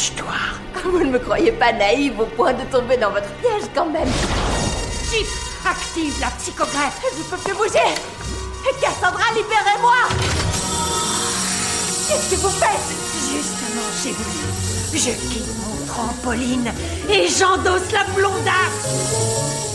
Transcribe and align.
Approche-toi. 0.00 0.34
Vous 0.84 0.98
ne 1.04 1.10
me 1.10 1.18
croyez 1.18 1.52
pas 1.52 1.72
naïve 1.72 2.18
au 2.18 2.24
point 2.24 2.54
de 2.54 2.62
tomber 2.72 2.96
dans 2.96 3.10
votre 3.10 3.28
piège 3.34 3.68
quand 3.74 3.90
même. 3.90 4.08
Chip, 5.10 5.26
active 5.66 6.14
la 6.20 6.28
psychogreffe. 6.38 7.02
Je 7.18 7.22
peux 7.24 7.36
plus 7.36 7.54
bouger. 7.54 7.94
Cassandra, 8.80 9.24
libérez-moi. 9.34 10.08
Qu'est-ce 12.08 12.30
que 12.30 12.36
vous 12.40 12.48
faites? 12.48 12.96
Justement, 13.30 13.90
j'ai 14.02 14.12
voulu. 14.12 14.48
Je 14.94 15.10
quitte 15.28 15.54
mon 15.58 15.86
trampoline 15.86 16.72
et 17.10 17.28
j'endosse 17.28 17.92
la 17.92 18.04
blondasse. 18.14 19.69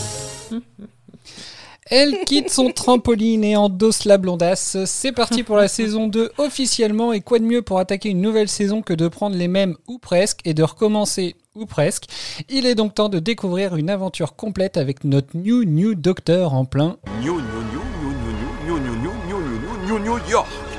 Elle 1.88 2.24
quitte 2.24 2.50
son 2.50 2.70
trampoline 2.70 3.44
et 3.44 3.56
endosse 3.56 4.06
la 4.06 4.18
blondasse. 4.18 4.76
C'est 4.86 5.12
parti 5.12 5.44
pour 5.44 5.56
la 5.56 5.68
saison 5.68 6.08
2 6.08 6.32
officiellement 6.38 7.12
et 7.12 7.20
quoi 7.20 7.38
de 7.38 7.44
mieux 7.44 7.62
pour 7.62 7.78
attaquer 7.78 8.08
une 8.08 8.20
nouvelle 8.20 8.48
saison 8.48 8.82
que 8.82 8.92
de 8.92 9.06
prendre 9.06 9.36
les 9.36 9.46
mêmes 9.46 9.76
ou 9.86 9.98
presque 9.98 10.40
et 10.44 10.52
de 10.52 10.64
recommencer 10.64 11.36
ou 11.54 11.64
presque. 11.64 12.06
Il 12.48 12.66
est 12.66 12.74
donc 12.74 12.94
temps 12.94 13.08
de 13.08 13.20
découvrir 13.20 13.76
une 13.76 13.88
aventure 13.88 14.34
complète 14.34 14.76
avec 14.76 15.04
notre 15.04 15.36
New 15.36 15.62
New 15.64 15.94
Docteur 15.94 16.54
en 16.54 16.64
plein 16.64 16.96
New, 17.20 17.34
new, 17.34 17.40
new, 17.40 17.82
new, 18.02 18.18
new, 18.66 18.78
new, 18.78 18.96
new, 18.96 19.16
new, 19.28 19.40
new, 19.40 19.98
new, 19.98 19.98
new, 20.00 20.18
new. 20.28 20.75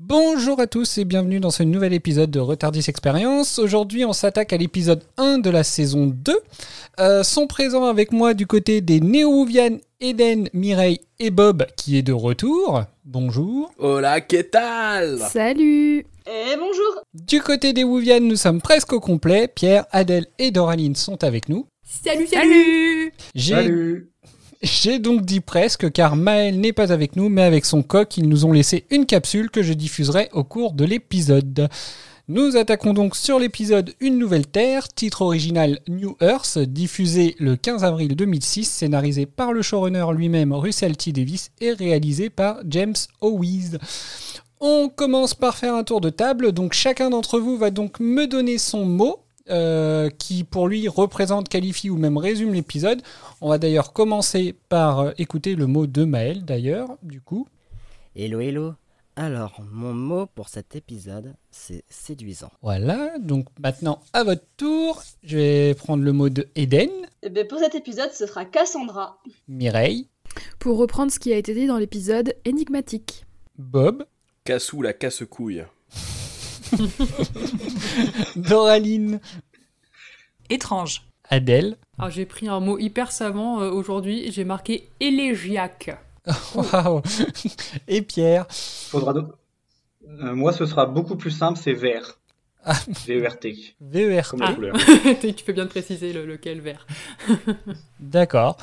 Bonjour 0.00 0.60
à 0.60 0.68
tous 0.68 0.98
et 0.98 1.04
bienvenue 1.04 1.40
dans 1.40 1.50
ce 1.50 1.64
nouvel 1.64 1.92
épisode 1.92 2.30
de 2.30 2.38
Retardis 2.38 2.84
Experience. 2.86 3.58
Aujourd'hui, 3.58 4.04
on 4.04 4.12
s'attaque 4.12 4.52
à 4.52 4.56
l'épisode 4.56 5.02
1 5.16 5.38
de 5.38 5.50
la 5.50 5.64
saison 5.64 6.06
2. 6.06 6.38
Euh, 7.00 7.24
sont 7.24 7.48
présents 7.48 7.82
avec 7.82 8.12
moi 8.12 8.32
du 8.32 8.46
côté 8.46 8.80
des 8.80 9.00
Néo-Ouvianes, 9.00 9.80
Eden, 10.00 10.50
Mireille 10.52 11.00
et 11.18 11.30
Bob 11.30 11.66
qui 11.76 11.98
est 11.98 12.02
de 12.02 12.12
retour. 12.12 12.84
Bonjour. 13.04 13.72
Hola, 13.78 14.20
¿qué 14.20 14.44
tal? 14.44 15.18
Salut 15.18 16.06
Et 16.26 16.56
bonjour 16.56 17.02
Du 17.14 17.42
côté 17.42 17.72
des 17.72 17.82
Wouvianes, 17.82 18.28
nous 18.28 18.36
sommes 18.36 18.60
presque 18.60 18.92
au 18.92 19.00
complet. 19.00 19.48
Pierre, 19.52 19.84
Adèle 19.90 20.26
et 20.38 20.52
Doraline 20.52 20.94
sont 20.94 21.24
avec 21.24 21.48
nous. 21.48 21.66
Salut, 21.82 22.28
salut, 22.28 23.12
J'ai 23.34 24.04
J'ai 24.60 24.98
donc 24.98 25.24
dit 25.24 25.40
presque 25.40 25.92
car 25.92 26.16
Maël 26.16 26.58
n'est 26.58 26.72
pas 26.72 26.92
avec 26.92 27.14
nous 27.14 27.28
mais 27.28 27.42
avec 27.42 27.64
son 27.64 27.82
coq 27.82 28.16
ils 28.16 28.28
nous 28.28 28.44
ont 28.44 28.52
laissé 28.52 28.86
une 28.90 29.06
capsule 29.06 29.50
que 29.50 29.62
je 29.62 29.72
diffuserai 29.72 30.28
au 30.32 30.42
cours 30.42 30.72
de 30.72 30.84
l'épisode. 30.84 31.68
Nous 32.26 32.56
attaquons 32.56 32.92
donc 32.92 33.14
sur 33.14 33.38
l'épisode 33.38 33.94
Une 34.00 34.18
nouvelle 34.18 34.48
Terre, 34.48 34.88
titre 34.88 35.22
original 35.22 35.78
New 35.86 36.16
Earth, 36.20 36.58
diffusé 36.58 37.36
le 37.38 37.56
15 37.56 37.84
avril 37.84 38.16
2006, 38.16 38.64
scénarisé 38.64 39.26
par 39.26 39.52
le 39.52 39.62
showrunner 39.62 40.06
lui-même 40.12 40.52
Russell 40.52 40.96
T. 40.96 41.12
Davis 41.12 41.52
et 41.60 41.72
réalisé 41.72 42.28
par 42.28 42.58
James 42.68 42.96
Owies. 43.20 43.78
On 44.60 44.90
commence 44.94 45.34
par 45.34 45.56
faire 45.56 45.74
un 45.74 45.84
tour 45.84 46.00
de 46.00 46.10
table, 46.10 46.52
donc 46.52 46.72
chacun 46.72 47.10
d'entre 47.10 47.38
vous 47.38 47.56
va 47.56 47.70
donc 47.70 48.00
me 48.00 48.26
donner 48.26 48.58
son 48.58 48.84
mot 48.84 49.20
euh, 49.50 50.10
qui 50.10 50.44
pour 50.44 50.68
lui 50.68 50.88
représente, 50.88 51.48
qualifie 51.48 51.90
ou 51.90 51.96
même 51.96 52.16
résume 52.18 52.52
l'épisode. 52.52 53.02
On 53.40 53.48
va 53.48 53.58
d'ailleurs 53.58 53.92
commencer 53.92 54.54
par 54.68 55.00
euh, 55.00 55.10
écouter 55.18 55.54
le 55.54 55.66
mot 55.66 55.86
de 55.86 56.04
Maël 56.04 56.44
d'ailleurs, 56.44 56.96
du 57.02 57.20
coup. 57.20 57.46
Hello, 58.16 58.40
hello. 58.40 58.74
Alors, 59.16 59.60
mon 59.72 59.94
mot 59.94 60.26
pour 60.26 60.48
cet 60.48 60.76
épisode, 60.76 61.34
c'est 61.50 61.82
séduisant. 61.88 62.52
Voilà, 62.62 63.18
donc 63.18 63.46
maintenant 63.60 64.00
à 64.12 64.22
votre 64.22 64.44
tour, 64.56 65.02
je 65.24 65.36
vais 65.36 65.74
prendre 65.74 66.04
le 66.04 66.12
mot 66.12 66.28
de 66.28 66.46
Eden, 66.54 66.90
Eh 67.24 67.30
bien, 67.30 67.44
pour 67.44 67.58
cet 67.58 67.74
épisode, 67.74 68.12
ce 68.12 68.26
sera 68.26 68.44
Cassandra. 68.44 69.18
Mireille, 69.48 70.08
Pour 70.60 70.78
reprendre 70.78 71.10
ce 71.10 71.18
qui 71.18 71.32
a 71.32 71.36
été 71.36 71.52
dit 71.52 71.66
dans 71.66 71.78
l'épisode 71.78 72.32
énigmatique. 72.44 73.24
Bob, 73.58 74.06
Cassou 74.44 74.82
la 74.82 74.92
casse-couille. 74.92 75.64
Doraline, 78.36 79.20
étrange. 80.50 81.02
Adèle. 81.30 81.76
Alors 81.98 82.10
j'ai 82.10 82.24
pris 82.26 82.48
un 82.48 82.60
mot 82.60 82.78
hyper 82.78 83.12
savant 83.12 83.60
euh, 83.60 83.70
aujourd'hui, 83.70 84.30
j'ai 84.32 84.44
marqué 84.44 84.88
élégiaque. 85.00 85.96
Waouh. 86.54 87.02
Et 87.86 88.02
Pierre. 88.02 88.46
Faudra 88.50 89.12
donc- 89.12 89.32
Euh, 90.22 90.34
moi, 90.34 90.52
ce 90.54 90.64
sera 90.64 90.86
beaucoup 90.86 91.16
plus 91.16 91.30
simple, 91.30 91.58
c'est 91.62 91.74
vert. 91.74 92.18
Ah. 92.64 92.74
V-E-R-T, 93.06 93.76
VER. 93.80 94.22
comme 94.30 94.40
la 94.40 94.48
Ah. 94.48 94.54
couleur. 94.54 94.76
tu 95.20 95.44
fais 95.44 95.52
bien 95.52 95.64
de 95.64 95.70
préciser 95.70 96.12
le- 96.12 96.24
lequel 96.26 96.60
vert. 96.60 96.86
D'accord. 98.00 98.56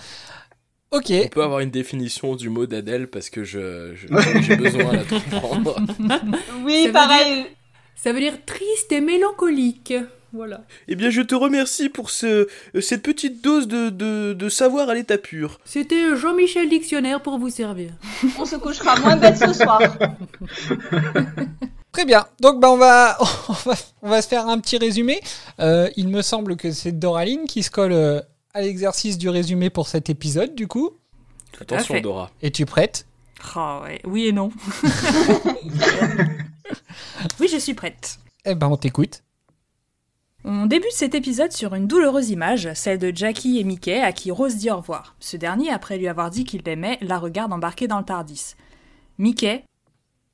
Ok. 0.91 1.11
On 1.11 1.27
peut 1.27 1.43
avoir 1.43 1.59
une 1.59 1.71
définition 1.71 2.35
du 2.35 2.49
mot 2.49 2.65
d'Adèle 2.65 3.07
parce 3.09 3.29
que 3.29 3.43
je, 3.43 3.93
je- 3.95 4.07
j'ai 4.41 4.55
besoin 4.55 4.91
de 4.91 4.97
la 4.97 5.03
comprendre. 5.03 5.75
Oui, 6.63 6.81
Ça 6.83 6.87
veut 6.87 6.93
pareil. 6.93 7.45
Ça 7.95 8.11
veut 8.13 8.19
dire 8.19 8.37
triste 8.45 8.91
et 8.91 9.01
mélancolique. 9.01 9.93
Voilà. 10.35 10.61
eh 10.87 10.95
bien, 10.95 11.09
je 11.09 11.21
te 11.21 11.33
remercie 11.33 11.89
pour 11.89 12.09
ce, 12.09 12.47
cette 12.81 13.01
petite 13.03 13.41
dose 13.43 13.67
de, 13.67 13.89
de, 13.89 14.33
de 14.33 14.49
savoir 14.49 14.89
à 14.89 14.93
l'état 14.93 15.17
pur. 15.17 15.59
C'était 15.65 16.15
Jean-Michel 16.15 16.69
Dictionnaire 16.69 17.21
pour 17.21 17.37
vous 17.39 17.49
servir. 17.49 17.91
On 18.37 18.45
se 18.45 18.57
couchera 18.57 18.99
moins 18.99 19.15
bête 19.15 19.37
ce 19.37 19.53
soir. 19.53 19.81
Très 21.91 22.05
bien. 22.05 22.25
Donc 22.41 22.59
bah, 22.59 22.69
on, 22.71 22.77
va, 22.77 23.17
on, 23.49 23.53
va, 23.53 23.73
on 24.01 24.09
va 24.09 24.21
se 24.21 24.27
faire 24.27 24.47
un 24.47 24.59
petit 24.59 24.77
résumé. 24.77 25.21
Euh, 25.59 25.89
il 25.95 26.09
me 26.09 26.21
semble 26.21 26.57
que 26.57 26.71
c'est 26.71 26.91
Doraline 26.91 27.45
qui 27.47 27.63
se 27.63 27.71
colle 27.71 27.93
euh, 27.93 28.19
à 28.53 28.61
l'exercice 28.61 29.17
du 29.17 29.29
résumé 29.29 29.69
pour 29.69 29.87
cet 29.87 30.09
épisode, 30.09 30.53
du 30.55 30.67
coup. 30.67 30.91
Attention, 31.61 31.95
fait. 31.95 32.01
Dora. 32.01 32.31
Es-tu 32.41 32.65
prête? 32.65 33.05
Ah 33.55 33.81
ouais, 33.83 34.01
oui 34.03 34.25
et 34.27 34.31
non. 34.33 34.49
oui, 37.39 37.47
je 37.49 37.57
suis 37.57 37.73
prête. 37.73 38.17
Eh 38.43 38.55
ben 38.55 38.67
on 38.67 38.77
t'écoute. 38.77 39.21
On 40.47 40.67
débute 40.67 40.91
cet 40.91 41.15
épisode 41.15 41.51
sur 41.51 41.73
une 41.73 41.87
douloureuse 41.87 42.29
image, 42.29 42.71
celle 42.75 42.99
de 42.99 43.11
Jackie 43.11 43.59
et 43.59 43.63
Mickey 43.63 43.99
à 43.99 44.11
qui 44.11 44.29
Rose 44.29 44.57
dit 44.57 44.69
au 44.69 44.77
revoir. 44.77 45.15
Ce 45.19 45.37
dernier, 45.37 45.71
après 45.71 45.97
lui 45.97 46.07
avoir 46.07 46.29
dit 46.29 46.43
qu'il 46.43 46.61
l'aimait, 46.61 46.99
la 47.01 47.17
regarde 47.17 47.51
embarquée 47.51 47.87
dans 47.87 47.97
le 47.97 48.05
Tardis. 48.05 48.53
Mickey, 49.17 49.63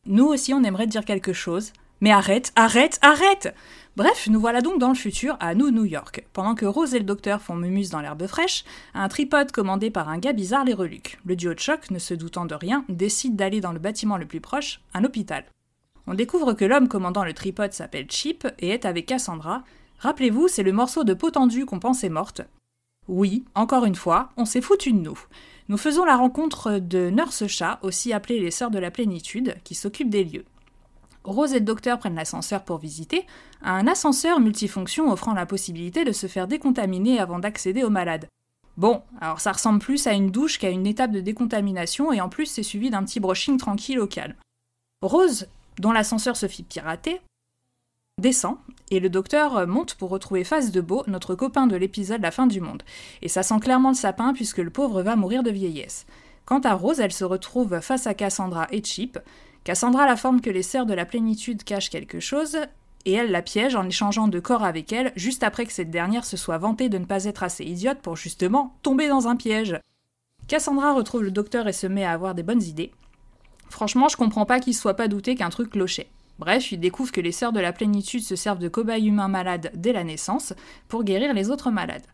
nous 0.06 0.26
aussi 0.26 0.54
on 0.54 0.66
aimerait 0.66 0.88
dire 0.88 1.06
quelque 1.06 1.32
chose, 1.32 1.72
mais 2.02 2.12
arrête, 2.12 2.52
arrête, 2.58 3.00
arrête 3.02 3.56
Bref, 3.96 4.28
nous 4.30 4.42
voilà 4.42 4.60
donc 4.60 4.80
dans 4.80 4.90
le 4.90 4.96
futur, 4.96 5.38
à 5.40 5.56
nous, 5.56 5.72
New 5.72 5.86
York. 5.86 6.26
Pendant 6.34 6.56
que 6.56 6.66
Rose 6.66 6.94
et 6.94 7.00
le 7.00 7.06
docteur 7.06 7.42
font 7.42 7.56
mumuse 7.56 7.90
dans 7.90 8.02
l'herbe 8.02 8.28
fraîche, 8.28 8.66
un 8.94 9.08
tripode 9.08 9.54
commandé 9.54 9.92
par 9.92 10.10
un 10.10 10.18
gars 10.18 10.34
bizarre 10.34 10.66
les 10.66 10.74
reluque. 10.74 11.20
Le 11.24 11.38
duo 11.38 11.54
de 11.54 11.60
choc, 11.60 11.90
ne 11.90 12.00
se 12.00 12.14
doutant 12.14 12.44
de 12.44 12.56
rien, 12.56 12.84
décide 12.90 13.38
d'aller 13.38 13.62
dans 13.62 13.72
le 13.72 13.80
bâtiment 13.80 14.18
le 14.18 14.26
plus 14.26 14.42
proche, 14.42 14.82
un 14.94 15.06
hôpital. 15.06 15.46
On 16.06 16.16
découvre 16.16 16.52
que 16.52 16.66
l'homme 16.66 16.90
commandant 16.90 17.24
le 17.24 17.34
tripode 17.34 17.72
s'appelle 17.72 18.10
Chip 18.10 18.46
et 18.60 18.72
est 18.72 18.86
avec 18.86 19.06
Cassandra. 19.06 19.64
Rappelez-vous, 20.02 20.48
c'est 20.48 20.64
le 20.64 20.72
morceau 20.72 21.04
de 21.04 21.14
peau 21.14 21.30
tendue 21.30 21.66
qu'on 21.66 21.80
pensait 21.80 22.10
morte. 22.10 22.42
Oui, 23.08 23.46
encore 23.54 23.86
une 23.86 23.96
fois, 23.96 24.30
on 24.36 24.46
s'est 24.46 24.62
foutu 24.62 24.94
de 24.94 25.00
nous. 25.00 25.20
Nous 25.70 25.78
faisons 25.78 26.06
la 26.06 26.18
rencontre 26.18 26.80
de 26.80 27.12
Nurse 27.12 27.46
Chat, 27.46 27.78
aussi 27.84 28.12
appelée 28.12 28.40
les 28.40 28.50
Sœurs 28.50 28.72
de 28.72 28.80
la 28.80 28.90
Plénitude, 28.90 29.58
qui 29.64 29.76
s'occupent 29.76 30.10
des 30.10 30.24
lieux. 30.24 30.46
Rose 31.24 31.54
et 31.54 31.60
le 31.60 31.66
docteur 31.66 32.00
prennent 32.00 32.16
l'ascenseur 32.16 32.64
pour 32.64 32.80
visiter, 32.80 33.28
un 33.62 33.86
ascenseur 33.86 34.40
multifonction 34.40 35.12
offrant 35.12 35.36
la 35.36 35.46
possibilité 35.46 36.04
de 36.04 36.12
se 36.14 36.26
faire 36.26 36.48
décontaminer 36.48 37.20
avant 37.20 37.38
d'accéder 37.38 37.84
aux 37.84 37.92
malades. 37.92 38.28
Bon, 38.78 39.04
alors 39.20 39.40
ça 39.40 39.52
ressemble 39.52 39.80
plus 39.80 40.08
à 40.08 40.14
une 40.14 40.32
douche 40.32 40.58
qu'à 40.58 40.72
une 40.72 40.88
étape 40.88 41.12
de 41.12 41.22
décontamination 41.22 42.12
et 42.12 42.22
en 42.22 42.30
plus 42.30 42.48
c'est 42.48 42.64
suivi 42.64 42.90
d'un 42.90 43.04
petit 43.04 43.20
brushing 43.20 43.58
tranquille 43.58 44.00
au 44.00 44.08
calme. 44.08 44.34
Rose, 45.04 45.48
dont 45.78 45.92
l'ascenseur 45.92 46.36
se 46.36 46.48
fit 46.48 46.64
pirater, 46.64 47.22
descend 48.22 48.58
et 48.92 49.00
le 49.00 49.10
docteur 49.10 49.68
monte 49.68 49.96
pour 49.96 50.10
retrouver 50.10 50.44
Face 50.44 50.72
de 50.72 50.82
Beau, 50.82 51.04
notre 51.08 51.34
copain 51.34 51.66
de 51.66 51.76
l'épisode 51.76 52.22
La 52.22 52.32
fin 52.32 52.46
du 52.46 52.60
monde. 52.62 52.84
Et 53.22 53.30
ça 53.30 53.42
sent 53.42 53.60
clairement 53.62 53.90
le 53.90 53.96
sapin 53.96 54.34
puisque 54.34 54.58
le 54.58 54.70
pauvre 54.70 55.02
va 55.02 55.16
mourir 55.16 55.44
de 55.44 55.50
vieillesse. 55.50 56.06
Quant 56.46 56.60
à 56.60 56.74
Rose, 56.74 57.00
elle 57.00 57.14
se 57.14 57.24
retrouve 57.24 57.80
face 57.80 58.06
à 58.06 58.14
Cassandra 58.14 58.68
et 58.72 58.84
Chip. 58.84 59.18
Cassandra 59.64 60.06
l'informe 60.06 60.42
que 60.42 60.50
les 60.50 60.64
serres 60.64 60.86
de 60.86 60.94
la 60.94 61.06
plénitude 61.06 61.64
cachent 61.64 61.90
quelque 61.90 62.20
chose, 62.20 62.58
et 63.06 63.14
elle 63.14 63.32
la 63.32 63.42
piège 63.42 63.76
en 63.76 63.88
échangeant 63.88 64.28
de 64.28 64.40
corps 64.40 64.66
avec 64.66 64.92
elle, 64.92 65.14
juste 65.16 65.44
après 65.44 65.66
que 65.66 65.72
cette 65.72 65.92
dernière 65.92 66.26
se 66.26 66.36
soit 66.36 66.58
vantée 66.58 66.90
de 66.90 66.98
ne 66.98 67.06
pas 67.06 67.24
être 67.26 67.44
assez 67.44 67.64
idiote 67.64 68.00
pour 68.00 68.18
justement 68.18 68.76
tomber 68.84 69.08
dans 69.08 69.28
un 69.28 69.38
piège. 69.38 69.80
Cassandra 70.48 70.94
retrouve 70.94 71.24
le 71.24 71.32
docteur 71.32 71.68
et 71.68 71.74
se 71.74 71.88
met 71.88 72.04
à 72.04 72.12
avoir 72.12 72.36
des 72.36 72.44
bonnes 72.44 72.64
idées. 72.64 72.92
Franchement, 73.70 74.10
je 74.10 74.18
comprends 74.18 74.46
pas 74.46 74.60
qu'il 74.60 74.74
se 74.74 74.82
soit 74.82 74.96
pas 74.96 75.08
douté 75.08 75.36
qu'un 75.36 75.50
truc 75.50 75.70
clochait. 75.70 76.10
Bref, 76.42 76.72
il 76.72 76.80
découvre 76.80 77.12
que 77.12 77.22
les 77.22 77.32
sœurs 77.32 77.54
de 77.54 77.60
la 77.60 77.72
plénitude 77.72 78.24
se 78.24 78.36
servent 78.36 78.58
de 78.58 78.68
cobayes 78.68 79.06
humains 79.06 79.28
malades 79.28 79.70
dès 79.76 79.94
la 79.94 80.04
naissance 80.04 80.54
pour 80.88 81.04
guérir 81.04 81.36
les 81.36 81.52
autres 81.52 81.70
malades. 81.70 82.08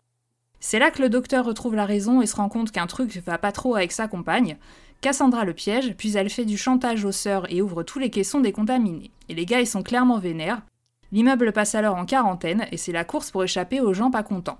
C'est 0.60 0.78
là 0.78 0.90
que 0.90 1.00
le 1.00 1.08
docteur 1.08 1.46
retrouve 1.46 1.74
la 1.74 1.86
raison 1.86 2.20
et 2.20 2.26
se 2.26 2.36
rend 2.36 2.50
compte 2.50 2.70
qu'un 2.70 2.86
truc 2.86 3.22
va 3.24 3.38
pas 3.38 3.52
trop 3.52 3.74
avec 3.74 3.90
sa 3.90 4.06
compagne. 4.06 4.58
Cassandra 5.00 5.46
le 5.46 5.54
piège, 5.54 5.94
puis 5.96 6.14
elle 6.14 6.28
fait 6.28 6.44
du 6.44 6.58
chantage 6.58 7.06
aux 7.06 7.12
sœurs 7.12 7.50
et 7.50 7.62
ouvre 7.62 7.82
tous 7.84 7.98
les 7.98 8.10
caissons 8.10 8.40
décontaminés. 8.40 9.12
Et 9.30 9.34
les 9.34 9.46
gars, 9.46 9.60
ils 9.60 9.66
sont 9.66 9.82
clairement 9.82 10.18
vénères. 10.18 10.60
L'immeuble 11.10 11.50
passe 11.52 11.74
alors 11.74 11.96
en 11.96 12.04
quarantaine 12.04 12.66
et 12.70 12.76
c'est 12.76 12.92
la 12.92 13.04
course 13.04 13.30
pour 13.30 13.44
échapper 13.44 13.80
aux 13.80 13.94
gens 13.94 14.10
pas 14.10 14.22
contents. 14.22 14.58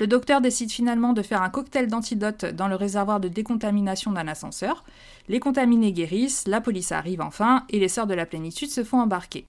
Le 0.00 0.06
docteur 0.06 0.40
décide 0.40 0.70
finalement 0.70 1.12
de 1.12 1.22
faire 1.22 1.42
un 1.42 1.50
cocktail 1.50 1.88
d'antidote 1.88 2.44
dans 2.44 2.68
le 2.68 2.76
réservoir 2.76 3.18
de 3.18 3.28
décontamination 3.28 4.12
d'un 4.12 4.28
ascenseur. 4.28 4.84
Les 5.28 5.40
contaminés 5.40 5.92
guérissent, 5.92 6.46
la 6.46 6.60
police 6.60 6.92
arrive 6.92 7.20
enfin 7.20 7.64
et 7.70 7.80
les 7.80 7.88
sœurs 7.88 8.06
de 8.06 8.14
la 8.14 8.26
plénitude 8.26 8.70
se 8.70 8.84
font 8.84 9.00
embarquer. 9.00 9.46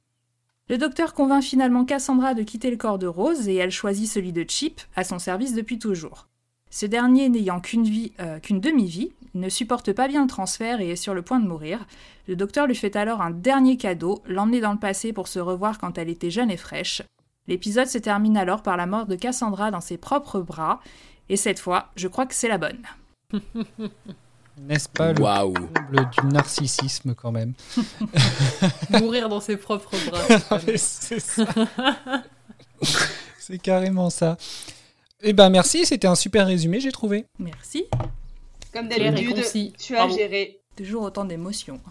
Le 0.67 0.77
docteur 0.77 1.13
convainc 1.13 1.43
finalement 1.43 1.85
Cassandra 1.85 2.33
de 2.33 2.43
quitter 2.43 2.71
le 2.71 2.77
corps 2.77 2.99
de 2.99 3.07
Rose 3.07 3.47
et 3.47 3.55
elle 3.55 3.71
choisit 3.71 4.07
celui 4.07 4.33
de 4.33 4.45
Chip, 4.47 4.81
à 4.95 5.03
son 5.03 5.19
service 5.19 5.53
depuis 5.53 5.79
toujours. 5.79 6.27
Ce 6.71 6.85
dernier 6.85 7.29
n'ayant 7.29 7.59
qu'une 7.59 7.87
euh, 8.19 8.39
qu'une 8.39 8.59
demi-vie, 8.59 9.11
ne 9.35 9.49
supporte 9.49 9.93
pas 9.93 10.07
bien 10.07 10.23
le 10.23 10.29
transfert 10.29 10.81
et 10.81 10.89
est 10.89 10.95
sur 10.95 11.13
le 11.13 11.21
point 11.21 11.39
de 11.39 11.47
mourir. 11.47 11.85
Le 12.27 12.35
docteur 12.35 12.67
lui 12.67 12.75
fait 12.75 12.95
alors 12.95 13.21
un 13.21 13.31
dernier 13.31 13.77
cadeau, 13.77 14.21
l'emmener 14.27 14.59
dans 14.59 14.73
le 14.73 14.79
passé 14.79 15.13
pour 15.13 15.27
se 15.27 15.39
revoir 15.39 15.79
quand 15.79 15.97
elle 15.97 16.09
était 16.09 16.31
jeune 16.31 16.51
et 16.51 16.57
fraîche. 16.57 17.01
L'épisode 17.49 17.87
se 17.87 17.97
termine 17.97 18.37
alors 18.37 18.61
par 18.61 18.77
la 18.77 18.85
mort 18.85 19.07
de 19.07 19.15
Cassandra 19.15 19.71
dans 19.71 19.81
ses 19.81 19.97
propres 19.97 20.39
bras, 20.39 20.79
et 21.29 21.35
cette 21.35 21.59
fois, 21.59 21.89
je 21.95 22.07
crois 22.07 22.27
que 22.27 22.35
c'est 22.35 22.47
la 22.47 22.59
bonne. 22.59 22.83
N'est-ce 24.59 24.87
pas 24.87 25.13
le 25.13 25.19
comble 25.19 26.09
du 26.11 26.27
narcissisme 26.27 27.15
quand 27.15 27.31
même 27.31 27.53
Mourir 28.91 29.29
dans 29.29 29.39
ses 29.39 29.57
propres 29.57 29.95
bras. 30.09 30.59
C'est 30.77 31.19
ça. 31.19 31.47
C'est 33.39 33.57
carrément 33.57 34.11
ça. 34.11 34.37
Eh 35.21 35.33
ben 35.33 35.49
merci, 35.49 35.87
c'était 35.87 36.07
un 36.07 36.15
super 36.15 36.45
résumé, 36.45 36.79
j'ai 36.79 36.91
trouvé. 36.91 37.25
Merci. 37.39 37.85
Comme 38.71 38.89
d'habitude, 38.89 39.43
tu 39.79 39.97
as 39.97 40.07
géré. 40.09 40.59
Toujours 40.75 41.01
autant 41.01 41.25
d'émotions. 41.25 41.81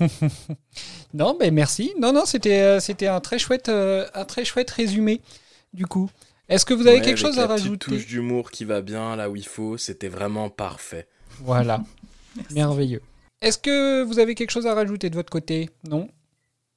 Non, 1.14 1.36
ben 1.38 1.52
merci. 1.52 1.92
Non, 1.98 2.12
non, 2.12 2.24
c'était 2.26 2.60
euh, 2.62 2.80
c'était 2.80 3.06
un 3.06 3.20
très 3.20 3.38
chouette 3.38 3.68
euh, 3.68 4.06
un 4.14 4.24
très 4.24 4.44
chouette 4.44 4.70
résumé 4.70 5.20
du 5.72 5.86
coup. 5.86 6.10
Est-ce 6.48 6.64
que 6.64 6.74
vous 6.74 6.86
avez 6.86 6.98
Ouais, 6.98 7.02
quelque 7.04 7.18
chose 7.18 7.38
à 7.38 7.46
rajouter? 7.46 7.86
touche 7.90 8.06
d'humour 8.06 8.50
qui 8.50 8.64
va 8.64 8.80
bien 8.82 9.16
là 9.16 9.28
où 9.30 9.36
il 9.36 9.46
faut, 9.46 9.76
c'était 9.78 10.08
vraiment 10.08 10.48
parfait. 10.50 11.08
Voilà, 11.40 11.82
merveilleux. 12.52 13.02
Est-ce 13.40 13.58
que 13.58 14.02
vous 14.02 14.18
avez 14.18 14.34
quelque 14.34 14.50
chose 14.50 14.66
à 14.66 14.74
rajouter 14.74 15.10
de 15.10 15.14
votre 15.16 15.30
côté? 15.30 15.70
Non? 15.88 16.08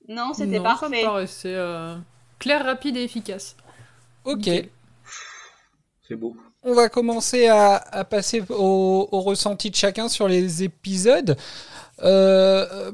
Non, 0.07 0.34
c'était 0.34 0.57
Non, 0.57 0.63
Ça 0.75 0.88
me 0.88 0.92
parfait. 0.92 1.04
paraissait 1.04 1.54
euh, 1.56 1.96
clair, 2.40 2.66
rapide 2.66 2.98
et 2.98 3.04
efficace. 3.04 3.56
Ok. 4.25 4.50
C'est 6.07 6.16
beau. 6.16 6.36
On 6.63 6.74
va 6.74 6.90
commencer 6.90 7.48
à, 7.48 7.75
à 7.75 8.04
passer 8.04 8.44
au, 8.50 9.07
au 9.12 9.22
ressenti 9.22 9.69
de 9.69 9.75
chacun 9.75 10.10
sur 10.10 10.28
les 10.28 10.63
épisodes. 10.63 11.38
Euh, 12.04 12.92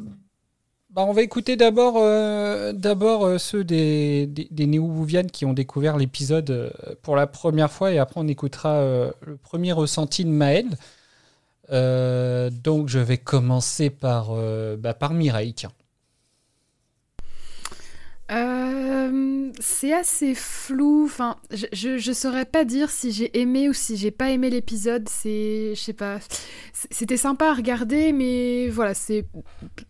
bah, 0.90 1.06
on 1.08 1.14
va 1.14 1.22
écouter 1.22 1.58
d'abord 1.58 1.96
euh, 1.98 2.74
euh, 2.74 3.38
ceux 3.38 3.64
des, 3.64 4.28
des, 4.28 4.68
Néo-Bouvianes 4.68 5.30
qui 5.30 5.46
ont 5.46 5.54
découvert 5.54 5.98
l'épisode 5.98 6.74
pour 7.02 7.16
la 7.16 7.28
première 7.28 7.72
fois 7.72 7.92
et 7.92 8.00
après 8.00 8.20
on 8.20 8.28
écoutera 8.28 8.82
le 9.22 9.38
premier 9.38 9.74
ressenti 9.74 10.24
de 10.26 10.30
Maël. 10.30 10.68
Donc 11.70 12.88
je 12.90 13.00
vais 13.00 13.18
commencer 13.18 13.90
par, 13.90 14.32
bah, 14.78 14.94
par 14.94 15.14
Mireille. 15.14 15.54
tiens. 15.54 15.72
Euh, 18.32 19.52
c'est 19.60 19.94
assez 19.94 20.34
flou. 20.36 21.06
Enfin, 21.06 21.38
je, 21.52 21.66
je, 21.74 21.98
je 21.98 22.12
saurais 22.12 22.46
pas 22.46 22.66
dire 22.66 22.90
si 22.90 23.12
j'ai 23.12 23.38
aimé 23.40 23.70
ou 23.70 23.74
si 23.74 23.98
j'ai 23.98 24.12
pas 24.12 24.32
aimé 24.32 24.50
l'épisode. 24.50 25.08
C'est, 25.10 25.76
je 25.76 25.80
sais 25.80 25.94
pas. 25.94 26.20
C'était 26.74 27.18
sympa 27.18 27.50
à 27.50 27.54
regarder, 27.54 28.12
mais 28.14 28.68
voilà, 28.70 28.94
c'est 28.94 29.26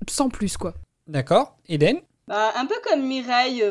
sans 0.09 0.29
plus 0.29 0.57
quoi. 0.57 0.73
D'accord 1.07 1.57
Eden 1.67 1.99
Bah, 2.27 2.51
un 2.55 2.65
peu 2.65 2.75
comme 2.83 3.05
Mireille. 3.07 3.63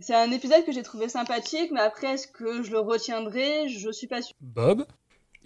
C'est 0.00 0.14
un 0.14 0.30
épisode 0.30 0.64
que 0.64 0.72
j'ai 0.72 0.82
trouvé 0.82 1.08
sympathique, 1.08 1.70
mais 1.72 1.80
après, 1.80 2.14
est-ce 2.14 2.26
que 2.26 2.62
je 2.62 2.70
le 2.70 2.78
retiendrai? 2.80 3.68
Je 3.68 3.90
suis 3.90 4.06
pas 4.06 4.22
sûre. 4.22 4.34
Bob? 4.40 4.86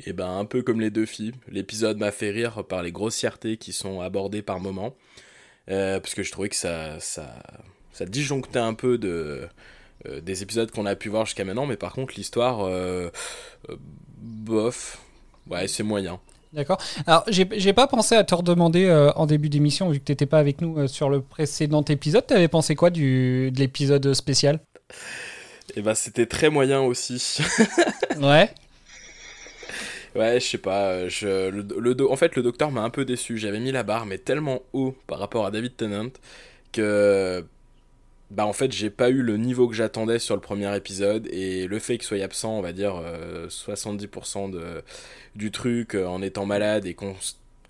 Et 0.04 0.12
ben 0.12 0.28
un 0.38 0.44
peu 0.44 0.62
comme 0.62 0.80
les 0.80 0.90
deux 0.90 1.06
filles, 1.06 1.32
l'épisode 1.48 1.96
m'a 1.96 2.12
fait 2.12 2.30
rire 2.30 2.64
par 2.66 2.82
les 2.82 2.92
grossièretés 2.92 3.56
qui 3.56 3.72
sont 3.72 4.00
abordées 4.02 4.42
par 4.42 4.60
moments, 4.60 4.94
Euh, 5.68 5.98
parce 6.00 6.14
que 6.14 6.22
je 6.22 6.30
trouvais 6.30 6.48
que 6.50 6.54
ça, 6.56 7.00
ça, 7.00 7.42
ça 7.96 8.04
disjonctait 8.06 8.58
un 8.58 8.74
peu 8.74 8.98
de, 8.98 9.48
euh, 10.06 10.20
des 10.20 10.42
épisodes 10.42 10.70
qu'on 10.70 10.86
a 10.86 10.96
pu 10.96 11.08
voir 11.08 11.26
jusqu'à 11.26 11.44
maintenant, 11.44 11.66
mais 11.66 11.76
par 11.76 11.92
contre 11.92 12.14
l'histoire, 12.16 12.60
euh, 12.64 13.10
euh, 13.70 13.76
bof, 14.18 14.98
ouais 15.50 15.68
c'est 15.68 15.82
moyen. 15.82 16.20
D'accord. 16.52 16.78
Alors, 17.06 17.24
j'ai 17.28 17.72
pas 17.72 17.86
pensé 17.86 18.14
à 18.14 18.24
te 18.24 18.34
redemander 18.34 18.86
euh, 18.86 19.12
en 19.16 19.26
début 19.26 19.50
d'émission, 19.50 19.90
vu 19.90 19.98
que 19.98 20.04
t'étais 20.04 20.24
pas 20.26 20.38
avec 20.38 20.60
nous 20.62 20.78
euh, 20.78 20.86
sur 20.86 21.10
le 21.10 21.20
précédent 21.20 21.82
épisode. 21.84 22.26
T'avais 22.26 22.48
pensé 22.48 22.74
quoi 22.74 22.88
du, 22.90 23.50
de 23.52 23.58
l'épisode 23.58 24.14
spécial? 24.14 24.60
Et 25.74 25.82
ben 25.82 25.94
c'était 25.94 26.26
très 26.26 26.50
moyen 26.50 26.80
aussi. 26.80 27.38
Ouais. 28.20 28.50
Ouais, 30.14 30.40
je 30.40 30.46
sais 30.46 30.58
pas. 30.58 31.08
Je, 31.08 31.50
le, 31.50 31.62
le 31.78 31.94
do- 31.94 32.10
en 32.10 32.16
fait, 32.16 32.36
le 32.36 32.42
docteur 32.42 32.70
m'a 32.70 32.82
un 32.82 32.90
peu 32.90 33.04
déçu. 33.04 33.36
J'avais 33.38 33.60
mis 33.60 33.72
la 33.72 33.82
barre, 33.82 34.06
mais 34.06 34.18
tellement 34.18 34.62
haut 34.72 34.94
par 35.06 35.18
rapport 35.18 35.44
à 35.46 35.50
David 35.50 35.76
Tennant 35.76 36.10
que. 36.72 37.44
Bah, 38.30 38.44
en 38.46 38.52
fait, 38.52 38.72
j'ai 38.72 38.90
pas 38.90 39.08
eu 39.10 39.22
le 39.22 39.36
niveau 39.36 39.68
que 39.68 39.74
j'attendais 39.74 40.18
sur 40.18 40.34
le 40.34 40.40
premier 40.40 40.74
épisode. 40.76 41.28
Et 41.30 41.66
le 41.66 41.78
fait 41.78 41.96
qu'il 41.98 42.06
soit 42.06 42.20
absent, 42.22 42.52
on 42.58 42.60
va 42.62 42.72
dire, 42.72 42.96
euh, 42.96 43.48
70% 43.48 44.50
de, 44.50 44.82
du 45.36 45.50
truc 45.50 45.94
euh, 45.94 46.06
en 46.06 46.20
étant 46.22 46.44
malade 46.46 46.86
et 46.86 46.94
qu'on 46.94 47.14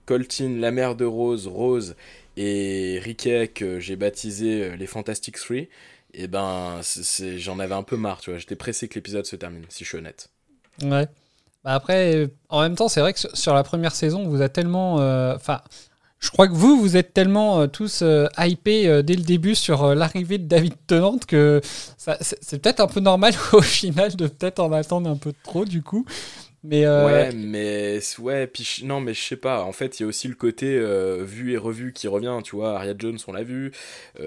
coltine 0.06 0.60
la 0.60 0.70
mère 0.70 0.94
de 0.96 1.04
Rose, 1.04 1.46
Rose 1.46 1.94
et 2.36 3.00
Riquet 3.02 3.48
que 3.48 3.80
j'ai 3.80 3.96
baptisé 3.96 4.62
euh, 4.64 4.76
les 4.76 4.86
Fantastic 4.86 5.36
Three. 5.36 5.68
Et 6.14 6.28
ben, 6.28 6.78
c'est- 6.82 7.02
c'est- 7.02 7.38
j'en 7.38 7.58
avais 7.58 7.74
un 7.74 7.82
peu 7.82 7.96
marre, 7.96 8.20
tu 8.20 8.30
vois. 8.30 8.38
J'étais 8.38 8.56
pressé 8.56 8.88
que 8.88 8.94
l'épisode 8.94 9.26
se 9.26 9.36
termine, 9.36 9.64
si 9.68 9.84
je 9.84 9.88
suis 9.90 9.98
honnête. 9.98 10.30
Ouais. 10.82 11.06
Bah 11.64 11.74
après, 11.74 12.30
en 12.48 12.62
même 12.62 12.76
temps, 12.76 12.88
c'est 12.88 13.00
vrai 13.00 13.12
que 13.12 13.18
sur- 13.34 13.52
la 13.54 13.64
première 13.64 13.94
saison, 13.94 14.20
on 14.20 14.28
vous 14.28 14.40
a 14.40 14.48
tellement. 14.48 15.00
euh, 15.00 15.34
Enfin, 15.34 15.60
je 16.18 16.30
crois 16.30 16.48
que 16.48 16.54
vous, 16.54 16.80
vous 16.80 16.96
êtes 16.96 17.12
tellement 17.12 17.60
euh, 17.60 17.66
tous 17.66 18.00
euh, 18.02 18.26
hypés 18.38 18.88
euh, 18.88 19.02
dès 19.02 19.14
le 19.14 19.22
début 19.22 19.54
sur 19.54 19.84
euh, 19.84 19.94
l'arrivée 19.94 20.38
de 20.38 20.46
David 20.46 20.74
Tennant 20.86 21.18
que 21.18 21.60
c'est 21.98 22.62
peut-être 22.62 22.80
un 22.80 22.86
peu 22.86 23.00
normal 23.00 23.34
au 23.52 23.60
final 23.60 24.16
de 24.16 24.26
peut-être 24.26 24.60
en 24.60 24.72
attendre 24.72 25.10
un 25.10 25.16
peu 25.16 25.32
trop 25.44 25.64
du 25.64 25.82
coup. 25.82 26.06
Mais 26.64 26.84
Ouais, 26.84 27.30
mais 27.32 28.00
ouais, 28.18 28.48
puis 28.48 28.80
non, 28.82 28.98
mais 29.00 29.14
je 29.14 29.22
sais 29.22 29.36
pas. 29.36 29.62
En 29.62 29.70
fait, 29.70 30.00
il 30.00 30.02
y 30.02 30.04
a 30.04 30.08
aussi 30.08 30.26
le 30.26 30.34
côté 30.34 30.76
vu 31.22 31.52
et 31.52 31.56
revu 31.56 31.92
qui 31.92 32.08
revient. 32.08 32.36
Tu 32.42 32.56
vois, 32.56 32.74
Ariad 32.74 33.00
Jones, 33.00 33.18
on 33.28 33.32
l'a 33.32 33.44
vu. 33.44 33.70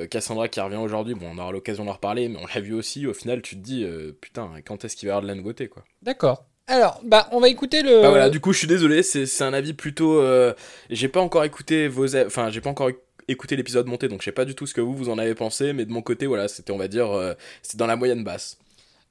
Cassandra 0.10 0.48
qui 0.48 0.62
revient 0.62 0.78
aujourd'hui. 0.78 1.16
Bon, 1.16 1.26
on 1.34 1.38
aura 1.38 1.52
l'occasion 1.52 1.84
d'en 1.84 1.92
reparler, 1.92 2.30
mais 2.30 2.38
on 2.42 2.46
l'a 2.46 2.62
vu 2.62 2.74
aussi. 2.74 3.06
Au 3.08 3.14
final, 3.14 3.42
tu 3.42 3.58
te 3.58 3.62
dis, 3.62 3.86
putain, 4.22 4.52
quand 4.66 4.86
est-ce 4.86 4.96
qu'il 4.96 5.08
va 5.08 5.10
y 5.10 5.14
avoir 5.18 5.24
de 5.24 5.28
la 5.28 5.36
nouveauté, 5.36 5.68
quoi? 5.68 5.84
d'accord. 6.02 6.46
Alors, 6.70 7.02
bah, 7.04 7.28
on 7.32 7.40
va 7.40 7.50
écouter 7.50 7.82
le. 7.82 8.02
Bah 8.04 8.10
voilà, 8.10 8.30
du 8.30 8.40
coup, 8.40 8.54
je 8.54 8.60
suis 8.60 8.68
désolé. 8.68 9.02
C'est 9.02 9.26
c'est 9.26 9.44
un 9.44 9.54
avis 9.54 9.74
plutôt. 9.74 10.20
euh, 10.20 10.54
j'ai 10.92 11.08
pas 11.08 11.20
encore 11.20 11.44
écouté 11.44 11.88
vos, 11.88 12.16
enfin, 12.16 12.52
j'ai 12.52 12.62
pas 12.62 12.70
encore 12.70 12.92
écouté 13.28 13.56
l'épisode 13.56 13.88
monté, 13.88 14.08
donc 14.08 14.22
je 14.22 14.26
sais 14.26 14.32
pas 14.32 14.46
du 14.46 14.54
tout 14.54 14.68
ce 14.68 14.74
que 14.76 14.82
vous 14.82 14.94
vous 14.94 15.10
en 15.10 15.18
avez 15.18 15.34
pensé. 15.34 15.74
Mais 15.74 15.86
de 15.86 15.92
mon 15.92 16.04
côté, 16.04 16.28
voilà, 16.28 16.48
c'était, 16.48 16.72
on 16.72 16.78
va 16.78 16.88
dire, 16.88 17.12
euh, 17.12 17.34
c'était 17.64 17.78
dans 17.78 17.88
la 17.88 17.96
moyenne 17.96 18.24
basse. 18.24 18.58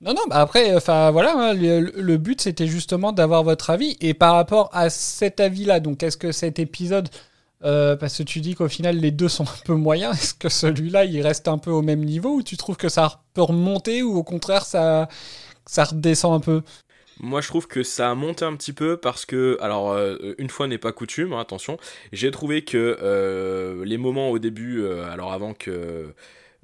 Non, 0.01 0.15
non, 0.15 0.23
bah 0.29 0.37
après, 0.37 0.73
enfin 0.77 1.11
voilà, 1.11 1.33
hein, 1.37 1.55
le, 1.55 1.81
le 1.81 2.17
but 2.19 2.41
c'était 2.41 2.69
justement 2.69 3.11
d'avoir 3.13 3.43
votre 3.43 3.71
avis. 3.71 3.97
Et 4.01 4.15
par 4.15 4.35
rapport 4.35 4.71
à 4.73 4.91
cet 4.91 5.41
avis-là, 5.41 5.81
donc 5.81 6.05
est-ce 6.05 6.17
que 6.17 6.31
cet 6.31 6.61
épisode, 6.61 7.09
euh, 7.65 7.97
parce 7.97 8.17
que 8.17 8.23
tu 8.23 8.41
dis 8.41 8.55
qu'au 8.55 8.69
final 8.69 8.97
les 8.99 9.11
deux 9.11 9.29
sont 9.29 9.43
un 9.43 9.59
peu 9.65 9.75
moyens, 9.75 10.17
est-ce 10.17 10.35
que 10.35 10.49
celui-là 10.49 11.05
il 11.05 11.21
reste 11.23 11.49
un 11.49 11.59
peu 11.59 11.73
au 11.73 11.83
même 11.83 12.05
niveau 12.05 12.37
ou 12.37 12.43
tu 12.45 12.57
trouves 12.57 12.77
que 12.77 12.89
ça 12.89 13.23
peut 13.35 13.43
remonter 13.43 14.05
ou 14.05 14.17
au 14.17 14.23
contraire 14.23 14.65
ça, 14.65 15.09
ça 15.67 15.83
redescend 15.83 16.35
un 16.35 16.41
peu? 16.41 16.63
Moi, 17.21 17.41
je 17.41 17.49
trouve 17.49 17.67
que 17.67 17.83
ça 17.83 18.11
a 18.11 18.15
monté 18.15 18.45
un 18.45 18.55
petit 18.55 18.73
peu 18.73 18.97
parce 18.97 19.27
que, 19.27 19.59
alors, 19.61 19.93
euh, 19.93 20.35
une 20.39 20.49
fois 20.49 20.69
n'est 20.69 20.79
pas 20.79 20.93
coutume, 20.93 21.33
hein, 21.33 21.41
attention, 21.41 21.77
j'ai 22.13 22.31
trouvé 22.31 22.63
que 22.63 22.97
euh, 23.03 23.85
les 23.85 23.99
moments 23.99 24.31
au 24.31 24.39
début, 24.39 24.81
euh, 24.83 25.11
alors 25.11 25.33
avant 25.33 25.55
que, 25.55 26.13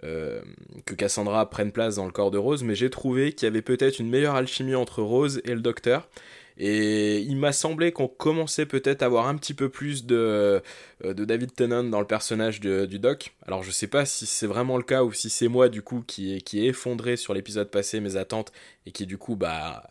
que 0.03 0.95
Cassandra 0.95 1.49
prenne 1.49 1.73
place 1.73 1.97
dans 1.97 2.05
le 2.05 2.13
corps 2.13 2.31
de 2.31 2.37
Rose, 2.37 2.63
mais 2.63 2.75
j'ai 2.75 2.91
trouvé 2.91 3.33
qu'il 3.33 3.47
y 3.47 3.49
avait 3.49 3.63
peut-être 3.63 4.01
une 4.01 4.11
meilleure 4.11 4.35
alchimie 4.35 4.75
entre 4.75 5.03
Rose 5.03 5.41
et 5.45 5.55
le 5.55 5.61
docteur. 5.61 6.09
Et 6.57 7.19
il 7.19 7.37
m'a 7.37 7.53
semblé 7.53 7.91
qu'on 7.91 8.07
commençait 8.07 8.67
peut-être 8.67 9.03
à 9.03 9.07
avoir 9.07 9.27
un 9.27 9.37
petit 9.37 9.55
peu 9.55 9.69
plus 9.69 10.07
de, 10.07 10.63
euh, 11.05 11.15
de 11.15 11.25
David 11.25 11.53
Tennant 11.55 11.83
dans 11.85 12.01
le 12.01 12.07
personnage 12.07 12.61
de- 12.61 12.87
du 12.87 12.99
doc. 13.01 13.35
Alors 13.47 13.63
je 13.63 13.71
sais 13.73 13.89
pas 13.89 14.05
si 14.07 14.27
c'est 14.27 14.47
vraiment 14.47 14.77
le 14.77 14.85
cas 14.85 15.03
ou 15.03 15.13
si 15.13 15.31
c'est 15.31 15.49
moi 15.49 15.69
du 15.69 15.83
coup 15.83 16.05
qui 16.07 16.41
qui 16.43 16.65
est 16.65 16.69
effondré 16.69 17.17
sur 17.17 17.35
l'épisode 17.35 17.71
passé 17.71 17.99
mes 18.01 18.17
attentes 18.17 18.53
et 18.87 18.93
qui 18.93 19.07
du 19.07 19.19
coup 19.19 19.35
bah 19.35 19.83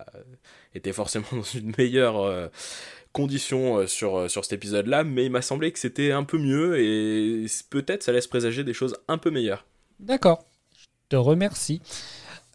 était 0.75 0.93
forcément 0.93 1.25
dans 1.31 1.41
une 1.43 1.73
meilleure 1.77 2.21
euh, 2.21 2.47
conditions 3.11 3.77
euh, 3.77 3.87
sur, 3.87 4.17
euh, 4.17 4.27
sur 4.27 4.43
cet 4.43 4.53
épisode-là, 4.53 5.03
mais 5.03 5.25
il 5.25 5.31
m'a 5.31 5.41
semblé 5.41 5.71
que 5.71 5.79
c'était 5.79 6.11
un 6.11 6.23
peu 6.23 6.37
mieux 6.37 6.79
et 6.79 7.45
peut-être 7.69 8.03
ça 8.03 8.11
laisse 8.11 8.27
présager 8.27 8.63
des 8.63 8.73
choses 8.73 8.97
un 9.07 9.17
peu 9.17 9.29
meilleures. 9.29 9.65
D'accord. 9.99 10.45
Je 10.75 10.87
te 11.09 11.15
remercie. 11.15 11.81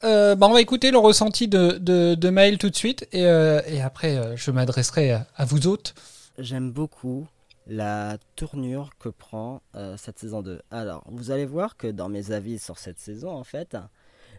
Euh, 0.05 0.37
bah, 0.37 0.47
on 0.49 0.52
va 0.52 0.61
écouter 0.61 0.90
le 0.90 0.99
ressenti 0.99 1.49
de, 1.49 1.73
de, 1.78 2.14
de 2.14 2.31
Maël 2.31 2.59
tout 2.59 2.71
de 2.71 2.76
suite 2.76 3.09
et, 3.11 3.26
euh, 3.26 3.61
et 3.67 3.81
après 3.81 4.17
euh, 4.17 4.37
je 4.37 4.52
m'adresserai 4.52 5.11
à, 5.12 5.45
vous 5.45 5.67
autres. 5.67 5.95
J'aime 6.38 6.71
beaucoup 6.71 7.26
la 7.67 8.17
tournure 8.37 8.90
que 8.99 9.09
prend 9.09 9.61
euh, 9.75 9.97
cette 9.97 10.19
saison 10.19 10.40
2. 10.40 10.62
Alors, 10.71 11.02
vous 11.09 11.33
allez 11.33 11.47
voir 11.47 11.76
que 11.76 11.88
dans 11.88 12.09
mes 12.09 12.31
avis 12.31 12.59
sur 12.59 12.78
cette 12.78 13.00
saison, 13.00 13.31
en 13.31 13.45
fait, 13.45 13.76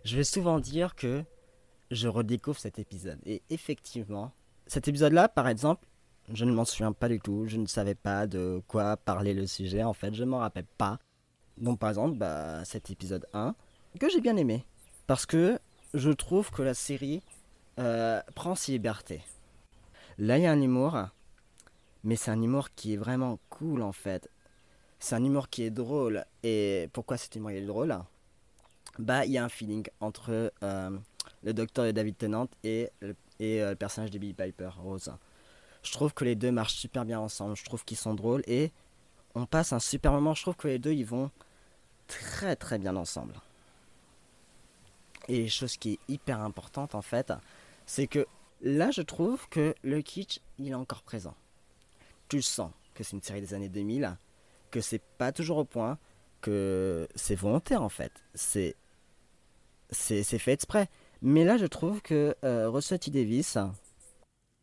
je 0.05 0.15
vais 0.15 0.23
souvent 0.23 0.59
dire 0.59 0.95
que 0.95 1.23
je 1.91 2.07
redécouvre 2.07 2.57
cet 2.57 2.79
épisode. 2.79 3.19
Et 3.25 3.41
effectivement, 3.49 4.31
cet 4.65 4.87
épisode-là, 4.87 5.27
par 5.27 5.47
exemple, 5.47 5.85
je 6.33 6.45
ne 6.45 6.51
m'en 6.51 6.65
souviens 6.65 6.91
pas 6.93 7.09
du 7.09 7.19
tout. 7.19 7.45
Je 7.47 7.57
ne 7.57 7.67
savais 7.67 7.95
pas 7.95 8.27
de 8.27 8.61
quoi 8.67 8.97
parler 8.97 9.33
le 9.33 9.45
sujet, 9.45 9.83
en 9.83 9.93
fait, 9.93 10.13
je 10.13 10.23
ne 10.23 10.29
m'en 10.29 10.39
rappelle 10.39 10.67
pas. 10.77 10.99
Donc, 11.57 11.79
par 11.79 11.89
exemple, 11.89 12.17
bah, 12.17 12.63
cet 12.65 12.89
épisode 12.89 13.27
1, 13.33 13.53
que 13.99 14.09
j'ai 14.09 14.21
bien 14.21 14.37
aimé. 14.37 14.63
Parce 15.09 15.25
que 15.25 15.57
je 15.95 16.11
trouve 16.11 16.51
que 16.51 16.61
la 16.61 16.75
série 16.75 17.23
euh, 17.79 18.21
prend 18.35 18.53
ses 18.53 18.73
libertés. 18.73 19.23
Là, 20.19 20.37
il 20.37 20.43
y 20.43 20.45
a 20.45 20.51
un 20.51 20.61
humour, 20.61 20.99
mais 22.03 22.15
c'est 22.15 22.29
un 22.29 22.39
humour 22.39 22.69
qui 22.75 22.93
est 22.93 22.97
vraiment 22.97 23.39
cool 23.49 23.81
en 23.81 23.91
fait. 23.91 24.29
C'est 24.99 25.15
un 25.15 25.23
humour 25.23 25.49
qui 25.49 25.63
est 25.63 25.71
drôle. 25.71 26.25
Et 26.43 26.89
pourquoi 26.93 27.17
cet 27.17 27.35
humour 27.35 27.49
est 27.49 27.65
drôle? 27.65 27.97
Bah, 28.99 29.25
il 29.25 29.31
y 29.31 29.39
a 29.39 29.43
un 29.43 29.49
feeling 29.49 29.83
entre 29.99 30.53
euh, 30.61 30.91
le 31.41 31.53
docteur 31.55 31.85
de 31.85 31.91
David 31.91 32.15
Tennant 32.15 32.47
et, 32.63 32.91
le, 32.99 33.15
euh, 33.41 33.71
le 33.71 33.75
personnage 33.75 34.11
de 34.11 34.19
Billy 34.19 34.33
Piper, 34.33 34.69
Rose. 34.77 35.11
Je 35.81 35.91
trouve 35.91 36.13
que 36.13 36.23
les 36.23 36.35
deux 36.35 36.51
marchent 36.51 36.75
super 36.75 37.03
bien 37.03 37.19
ensemble. 37.19 37.55
Je 37.55 37.65
trouve 37.65 37.83
qu'ils 37.83 37.97
sont 37.97 38.13
drôles 38.13 38.43
et 38.45 38.71
on 39.33 39.47
passe 39.47 39.73
un 39.73 39.79
super 39.79 40.11
moment. 40.11 40.35
Je 40.35 40.43
trouve 40.43 40.55
que 40.55 40.67
les 40.67 40.77
deux 40.77 40.93
ils 40.93 41.03
vont 41.03 41.31
très 42.05 42.55
très 42.55 42.77
bien 42.77 42.95
ensemble. 42.95 43.33
Et 45.29 45.47
chose 45.47 45.77
qui 45.77 45.93
est 45.93 45.99
hyper 46.07 46.41
importante 46.41 46.95
en 46.95 47.01
fait, 47.01 47.31
c'est 47.85 48.07
que 48.07 48.25
là 48.61 48.91
je 48.91 49.01
trouve 49.01 49.47
que 49.49 49.75
le 49.83 50.01
kitsch 50.01 50.39
il 50.57 50.71
est 50.71 50.75
encore 50.75 51.03
présent. 51.03 51.35
Tu 52.27 52.41
sens 52.41 52.71
que 52.95 53.03
c'est 53.03 53.15
une 53.15 53.21
série 53.21 53.41
des 53.41 53.53
années 53.53 53.69
2000, 53.69 54.17
que 54.71 54.81
c'est 54.81 55.01
pas 55.17 55.31
toujours 55.31 55.59
au 55.59 55.65
point, 55.65 55.97
que 56.41 57.07
c'est 57.15 57.35
volontaire 57.35 57.83
en 57.83 57.89
fait. 57.89 58.11
C'est 58.33 58.75
c'est 59.91 60.23
c'est 60.23 60.39
fait 60.39 60.53
exprès. 60.53 60.89
Mais 61.21 61.45
là 61.45 61.57
je 61.57 61.67
trouve 61.67 62.01
que 62.01 62.35
euh, 62.43 62.69
Russell 62.69 62.99
T. 62.99 63.11
Davis, 63.11 63.57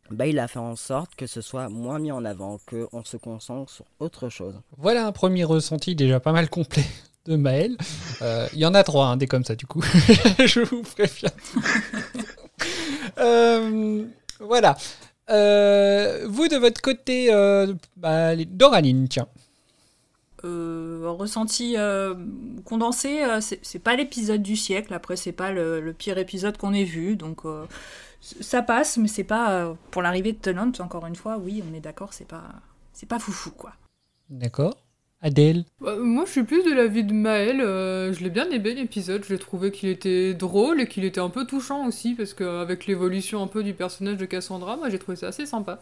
bah, 0.09 0.27
il 0.27 0.39
a 0.39 0.47
fait 0.47 0.59
en 0.59 0.75
sorte 0.75 1.15
que 1.15 1.27
ce 1.27 1.41
soit 1.41 1.69
moins 1.69 1.99
mis 1.99 2.11
en 2.11 2.25
avant, 2.25 2.59
qu'on 2.59 3.03
se 3.03 3.17
concentre 3.17 3.71
sur 3.71 3.85
autre 3.99 4.29
chose. 4.29 4.59
Voilà 4.77 5.05
un 5.05 5.11
premier 5.11 5.43
ressenti 5.43 5.95
déjà 5.95 6.19
pas 6.19 6.31
mal 6.31 6.49
complet 6.49 6.85
de 7.27 7.35
Maël. 7.35 7.77
Euh, 8.21 8.47
Il 8.53 8.59
y 8.59 8.65
en 8.65 8.73
a 8.73 8.83
trois, 8.83 9.07
hein, 9.07 9.17
des 9.17 9.27
comme 9.27 9.43
ça 9.43 9.55
du 9.55 9.65
coup. 9.65 9.81
Je 10.45 10.61
vous 10.61 10.81
préviens. 10.81 11.31
Euh, 13.19 14.03
voilà. 14.39 14.77
Euh, 15.29 16.25
vous 16.27 16.47
de 16.47 16.55
votre 16.55 16.81
côté, 16.81 17.29
bah, 17.95 18.35
Doraline, 18.35 19.07
tiens. 19.07 19.27
Euh, 20.43 21.01
ressenti 21.05 21.75
euh, 21.77 22.13
condensé, 22.63 23.23
euh, 23.23 23.39
c'est 23.41 23.79
pas 23.79 23.95
l'épisode 23.95 24.43
du 24.43 24.55
siècle. 24.55 24.93
Après, 24.93 25.15
c'est 25.15 25.31
pas 25.31 25.51
le, 25.51 25.81
le 25.81 25.93
pire 25.93 26.17
épisode 26.19 26.57
qu'on 26.57 26.73
ait 26.73 26.83
vu, 26.83 27.15
donc 27.15 27.41
ça 28.21 28.61
passe, 28.61 28.97
mais 28.97 29.07
c'est 29.07 29.23
pas 29.23 29.75
pour 29.91 30.01
l'arrivée 30.01 30.33
de 30.33 30.37
Tennant. 30.37 30.71
Encore 30.79 31.05
une 31.07 31.15
fois, 31.15 31.37
oui, 31.37 31.63
on 31.69 31.73
est 31.73 31.79
d'accord, 31.79 32.13
c'est 32.13 32.27
pas 32.27 32.43
c'est 32.93 33.07
pas 33.07 33.19
foufou 33.19 33.51
quoi. 33.51 33.73
D'accord. 34.29 34.77
Adèle. 35.21 35.65
Bah, 35.81 35.95
moi, 35.97 36.25
je 36.25 36.31
suis 36.31 36.43
plus 36.43 36.63
de 36.63 36.73
l'avis 36.73 37.03
de 37.03 37.13
Maël. 37.13 37.61
euh, 37.61 38.13
je 38.13 38.23
l'ai 38.23 38.29
bien 38.29 38.49
aimé 38.51 38.73
l'épisode. 38.73 39.23
Je 39.25 39.33
l'ai 39.33 39.39
trouvé 39.39 39.71
qu'il 39.71 39.89
était 39.89 40.33
drôle 40.33 40.81
et 40.81 40.87
qu'il 40.87 41.05
était 41.05 41.19
un 41.19 41.29
peu 41.29 41.45
touchant 41.45 41.87
aussi, 41.87 42.13
parce 42.13 42.33
qu'avec 42.33 42.85
l'évolution 42.87 43.41
un 43.41 43.47
peu 43.47 43.63
du 43.63 43.73
personnage 43.73 44.17
de 44.17 44.25
Cassandra, 44.25 44.77
moi 44.77 44.89
j'ai 44.89 44.99
trouvé 44.99 45.15
ça 45.17 45.27
assez 45.27 45.45
sympa. 45.45 45.79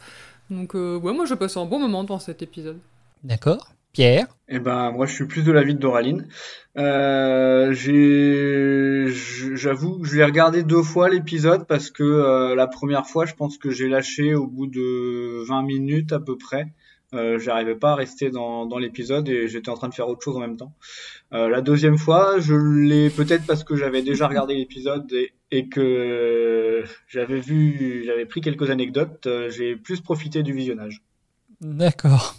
Donc, 0.50 0.76
euh, 0.76 0.98
ouais, 0.98 1.14
moi 1.14 1.26
j'ai 1.26 1.36
passé 1.36 1.60
un 1.60 1.66
bon 1.66 1.80
moment 1.80 2.04
dans 2.04 2.20
cet 2.20 2.42
épisode. 2.42 2.80
D'accord. 3.24 3.76
Pierre. 3.96 4.28
Eh 4.50 4.60
ben, 4.60 4.92
moi, 4.92 5.06
je 5.06 5.14
suis 5.14 5.26
plus 5.26 5.44
de 5.44 5.54
l'avis 5.54 5.74
de 5.74 5.80
Doraline. 5.80 6.28
Euh, 6.78 7.72
j'ai, 7.72 9.08
j'avoue 9.56 10.00
que 10.00 10.08
je 10.08 10.18
l'ai 10.18 10.26
regardé 10.26 10.64
deux 10.64 10.84
fois 10.84 11.08
l'épisode 11.08 11.66
parce 11.66 11.92
que 11.92 12.04
euh, 12.04 12.56
la 12.56 12.68
première 12.68 13.06
fois, 13.08 13.26
je 13.26 13.34
pense 13.36 13.58
que 13.58 13.72
j'ai 13.72 13.88
lâché 13.88 14.36
au 14.36 14.48
bout 14.48 14.68
de 14.68 15.48
20 15.48 15.64
minutes 15.64 16.12
à 16.12 16.20
peu 16.20 16.38
près. 16.38 16.68
Euh, 17.16 17.40
j'arrivais 17.40 17.76
pas 17.76 17.92
à 17.94 17.96
rester 17.96 18.30
dans, 18.30 18.66
dans 18.66 18.78
l'épisode 18.78 19.28
et 19.30 19.48
j'étais 19.48 19.70
en 19.70 19.76
train 19.76 19.88
de 19.90 19.94
faire 19.94 20.08
autre 20.08 20.22
chose 20.22 20.36
en 20.36 20.40
même 20.42 20.58
temps. 20.58 20.74
Euh, 21.34 21.50
la 21.50 21.62
deuxième 21.62 21.98
fois, 21.98 22.40
je 22.40 22.54
l'ai 22.54 23.10
peut-être 23.10 23.46
parce 23.48 23.64
que 23.64 23.76
j'avais 23.76 24.02
déjà 24.02 24.28
regardé 24.28 24.54
l'épisode 24.56 25.12
et, 25.14 25.34
et 25.52 25.70
que 25.70 26.84
j'avais 27.08 27.40
vu, 27.40 28.04
j'avais 28.06 28.26
pris 28.26 28.42
quelques 28.42 28.70
anecdotes. 28.70 29.28
euh, 29.28 29.50
j'ai 29.50 29.76
plus 29.76 30.02
profité 30.02 30.44
du 30.44 30.54
visionnage. 30.54 31.02
D'accord. 31.62 32.36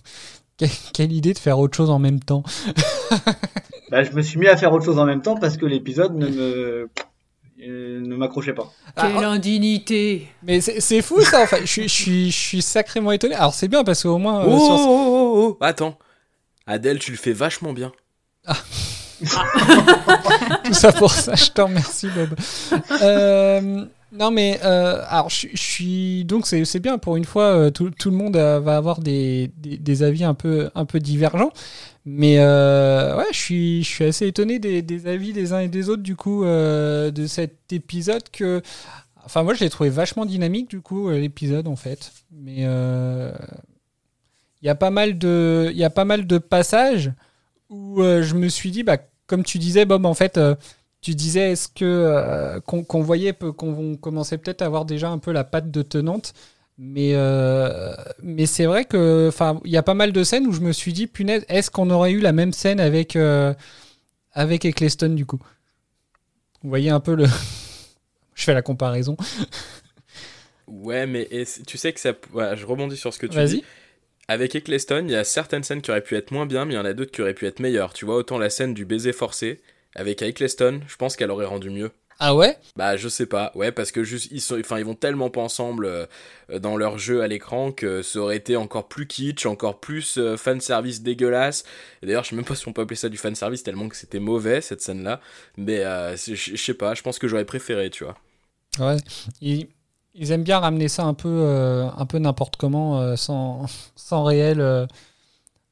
Que- 0.59 0.67
quelle 0.93 1.13
idée 1.13 1.33
de 1.33 1.39
faire 1.39 1.59
autre 1.59 1.77
chose 1.77 1.91
en 1.91 1.99
même 1.99 2.21
temps? 2.21 2.43
Bah, 3.91 4.03
je 4.05 4.13
me 4.13 4.23
suis 4.23 4.39
mis 4.39 4.47
à 4.49 4.57
faire 4.57 4.73
autre 4.73 4.85
chose 4.85 4.99
en 4.99 5.05
même 5.07 5.23
temps 5.23 5.37
parce 5.37 5.57
que 5.57 5.65
l'épisode 5.67 6.15
ne 6.17 6.29
me 6.29 6.89
euh, 7.67 8.01
ne 8.01 8.17
m'accrochait 8.17 8.53
pas. 8.55 8.73
Ah, 8.97 9.09
Quelle 9.15 9.25
indignité 9.25 10.29
Mais 10.43 10.61
c'est 10.61 11.03
fou 11.03 11.21
ça, 11.23 11.43
enfin, 11.43 11.59
je, 11.61 11.67
suis- 11.67 11.89
je 11.89 11.95
suis, 11.95 12.31
je 12.31 12.37
suis 12.39 12.63
sacrément 12.63 13.13
étonné. 13.13 13.35
Alors 13.35 13.55
c'est 13.55 13.69
bien 13.69 13.85
parce 13.85 14.03
qu'au 14.03 14.19
moins... 14.19 14.41
euh, 14.43 14.49
oh, 14.49 14.59
sur- 14.67 14.75
oh, 14.75 14.89
oh, 14.89 15.57
oh, 15.61 15.65
Attends. 15.65 15.99
Adèle, 16.67 16.99
tu 16.99 17.11
le 17.13 17.17
fais 17.17 17.33
vachement 17.33 17.73
bien. 17.73 17.93
Tout 20.65 20.75
ça 20.75 20.93
pour 20.93 21.11
ça, 21.13 21.35
je 21.35 21.51
te 21.51 21.61
remercie 21.61 22.09
Bob. 22.15 22.35
Euh, 23.03 23.85
non 24.17 24.31
mais, 24.31 24.61
euh, 24.65 25.03
alors 25.09 25.31
je, 25.31 25.49
suis... 25.55 26.25
Donc 26.25 26.47
c'est 26.47 26.81
bien, 26.81 26.99
pour 26.99 27.17
une 27.17 27.25
fois, 27.25 27.45
euh, 27.45 27.71
tout, 27.71 27.91
tout 27.91 28.11
le 28.11 28.17
monde 28.17 28.37
euh, 28.37 28.61
va 28.61 28.77
avoir 28.77 29.01
des, 29.01 29.51
des, 29.57 30.03
avis 30.03 30.25
un 30.25 30.35
peu, 30.35 30.71
un 30.75 30.85
peu 30.85 31.01
divergents. 31.01 31.53
Mais 32.05 32.39
ouais, 32.39 33.25
je 33.33 33.39
suis, 33.39 33.83
je 33.83 33.89
suis 33.89 34.05
assez 34.05 34.27
étonné 34.27 34.59
des, 34.59 34.83
des 34.83 35.09
avis 35.09 35.33
des 35.33 35.53
uns 35.53 35.61
et 35.61 35.69
des 35.69 35.89
autres 35.89 36.03
du 36.03 36.17
coup 36.17 36.45
de 36.45 37.27
cet 37.27 37.73
épisode 37.73 38.29
que... 38.31 38.63
Enfin 39.25 39.43
moi 39.43 39.55
je 39.55 39.65
l'ai 39.65 39.71
trouvé 39.71 39.91
vachement 39.91 40.25
dynamique 40.25 40.71
du 40.71 40.81
coup 40.81 41.11
l'épisode 41.11 41.67
en 41.67 41.75
fait. 41.75 42.13
Mais 42.31 42.59
il 42.59 43.33
y 44.63 44.69
a 44.69 44.77
pas 44.77 44.91
mal 44.91 45.19
de, 45.19 45.69
il 45.73 45.77
y 45.77 45.83
a 45.83 45.91
pas 45.91 46.05
mal 46.05 46.29
de 46.29 46.39
passages 46.39 47.11
où 47.71 48.01
je 48.01 48.35
me 48.35 48.49
suis 48.49 48.71
dit, 48.71 48.85
bah, 48.85 48.99
comme 49.27 49.43
tu 49.43 49.59
disais, 49.59 49.85
Bob, 49.85 50.07
en 50.07 50.15
fait, 50.15 50.39
tu 51.07 51.15
disais, 51.15 51.53
est-ce 51.53 51.69
que 51.69 51.85
euh, 51.85 52.59
qu'on 52.59 52.83
qu'on 52.83 53.01
voyait, 53.01 53.33
qu'on 53.33 53.95
commençait 53.95 54.39
peut-être 54.39 54.61
à 54.63 54.65
avoir 54.65 54.85
déjà 54.85 55.09
un 55.09 55.19
peu 55.19 55.31
la 55.31 55.45
patte 55.45 55.71
de 55.71 55.83
tenante, 55.83 56.33
mais 56.79 57.13
euh, 57.15 57.95
mais 58.25 58.47
c'est 58.47 58.67
vrai 58.67 58.87
que, 58.87 59.29
enfin, 59.29 59.61
il 59.65 59.71
y 59.71 59.77
a 59.77 59.85
pas 59.85 59.95
mal 59.95 60.11
de 60.11 60.25
scènes 60.25 60.49
où 60.49 60.53
je 60.53 60.61
me 60.61 60.73
suis 60.73 60.93
dit, 60.93 61.07
punaise, 61.07 61.45
est-ce 61.49 61.71
qu'on 61.71 61.91
aurait 61.91 62.11
eu 62.11 62.19
la 62.19 62.33
même 62.33 62.53
scène 62.53 62.81
avec 62.81 63.15
euh, 63.15 63.55
avec 64.33 64.65
Eccleston 64.65 65.11
du 65.11 65.27
coup? 65.27 65.39
Vous 66.65 66.71
voyez 66.71 66.91
un 66.91 66.99
peu 66.99 67.15
le, 67.15 67.27
je 68.35 68.43
fais 68.43 68.53
la 68.55 68.63
comparaison. 68.63 69.17
Ouais, 70.67 71.07
mais 71.07 71.29
et 71.31 71.45
tu 71.69 71.79
sais 71.79 71.93
que 71.93 72.01
ça. 72.01 72.15
Je 72.35 72.67
rebondis 72.67 72.97
sur 72.97 73.15
ce 73.15 73.21
que 73.21 73.29
tu 73.29 73.45
dis. 73.45 73.63
Avec 74.27 74.57
Eccleston, 74.57 75.05
il 75.07 75.13
y 75.13 75.15
a 75.15 75.23
certaines 75.23 75.63
scènes 75.63 75.83
qui 75.83 75.93
auraient 75.93 76.01
pu 76.01 76.17
être 76.17 76.33
moins 76.33 76.47
bien, 76.47 76.65
mais 76.65 76.73
il 76.75 76.77
y 76.77 76.81
en 76.81 76.85
a 76.85 76.95
d'autres 76.95 77.13
qui 77.13 77.23
auraient 77.23 77.33
pu 77.33 77.47
être 77.47 77.61
meilleures. 77.61 77.93
Tu 77.93 78.05
vois, 78.05 78.17
autant 78.17 78.39
la 78.39 78.51
scène 78.51 78.75
du 78.75 78.85
baiser 78.85 79.13
forcé, 79.13 79.61
avec 79.97 80.23
Eccleston, 80.23 80.81
je 80.87 80.97
pense 80.97 81.17
qu'elle 81.17 81.31
aurait 81.31 81.47
rendu 81.47 81.71
mieux. 81.71 81.91
Ah 82.19 82.35
ouais? 82.35 82.57
Bah, 82.77 82.97
je 82.97 83.09
sais 83.09 83.27
pas, 83.27 83.53
ouais, 83.55 83.73
parce 83.73 83.93
que 83.93 84.03
juste, 84.03 84.29
ils, 84.31 84.41
sont, 84.41 84.59
enfin, 84.59 84.79
ils 84.79 84.87
vont 84.87 84.95
tellement 84.95 85.29
pas 85.29 85.43
ensemble 85.43 85.85
euh, 85.85 86.07
dans 86.61 86.79
leur 86.79 86.97
jeu 86.97 87.21
à 87.21 87.27
l'écran 87.27 87.73
que 87.73 88.01
ça 88.01 88.21
aurait 88.21 88.39
été 88.39 88.57
encore 88.57 88.89
plus 88.89 89.07
kitsch, 89.07 89.45
encore 89.45 89.81
plus 89.81 90.17
euh, 90.17 90.39
fanservice 90.39 91.03
dégueulasse. 91.03 91.65
Et 92.03 92.07
d'ailleurs, 92.07 92.25
je 92.25 92.31
sais 92.31 92.37
même 92.37 92.47
pas 92.47 92.55
si 92.55 92.67
on 92.69 92.73
peut 92.73 92.83
appeler 92.83 92.97
ça 92.97 93.11
du 93.11 93.19
fanservice 93.19 93.63
tellement 93.63 93.89
que 93.89 93.97
c'était 93.97 94.19
mauvais 94.19 94.63
cette 94.63 94.81
scène-là. 94.81 95.21
Mais 95.59 95.81
euh, 95.85 96.17
je 96.17 96.57
sais 96.57 96.75
pas, 96.75 96.95
je 96.95 97.03
pense 97.03 97.19
que 97.19 97.29
j'aurais 97.29 97.45
préféré, 97.45 97.91
tu 97.91 98.05
vois. 98.05 98.17
Ouais. 98.79 98.97
Ils, 99.43 99.69
ils 100.19 100.33
aiment 100.33 100.43
bien 100.45 100.59
ramener 100.59 100.89
ça 100.89 101.05
un 101.05 101.15
peu, 101.15 101.29
euh, 101.29 101.89
un 101.97 102.07
peu 102.07 102.19
n'importe 102.19 102.57
comment, 102.57 103.01
euh, 103.01 103.17
sans, 103.17 103.67
sans 103.97 104.29
euh, 104.31 104.87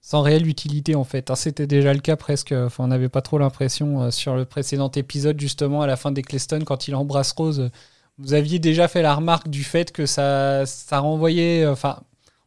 sans 0.04 0.20
réelle 0.22 0.46
utilité 0.46 0.94
en 0.94 1.04
fait. 1.04 1.30
hein. 1.30 1.34
C'était 1.36 1.66
déjà 1.66 1.92
le 1.94 2.00
cas 2.00 2.16
presque. 2.16 2.52
Enfin, 2.52 2.84
on 2.84 2.88
n'avait 2.88 3.08
pas 3.08 3.22
trop 3.22 3.38
l'impression 3.38 4.02
euh, 4.02 4.10
sur 4.10 4.36
le 4.36 4.44
précédent 4.44 4.90
épisode 4.90 5.40
justement 5.40 5.80
à 5.82 5.86
la 5.86 5.96
fin 5.96 6.12
d'Eccleston 6.12 6.60
quand 6.64 6.88
il 6.88 6.94
embrasse 6.94 7.32
Rose. 7.32 7.70
Vous 8.18 8.34
aviez 8.34 8.58
déjà 8.58 8.86
fait 8.88 9.02
la 9.02 9.14
remarque 9.14 9.48
du 9.48 9.64
fait 9.64 9.92
que 9.92 10.06
ça, 10.06 10.66
ça 10.66 10.98
renvoyait. 11.00 11.66
Enfin, 11.66 12.02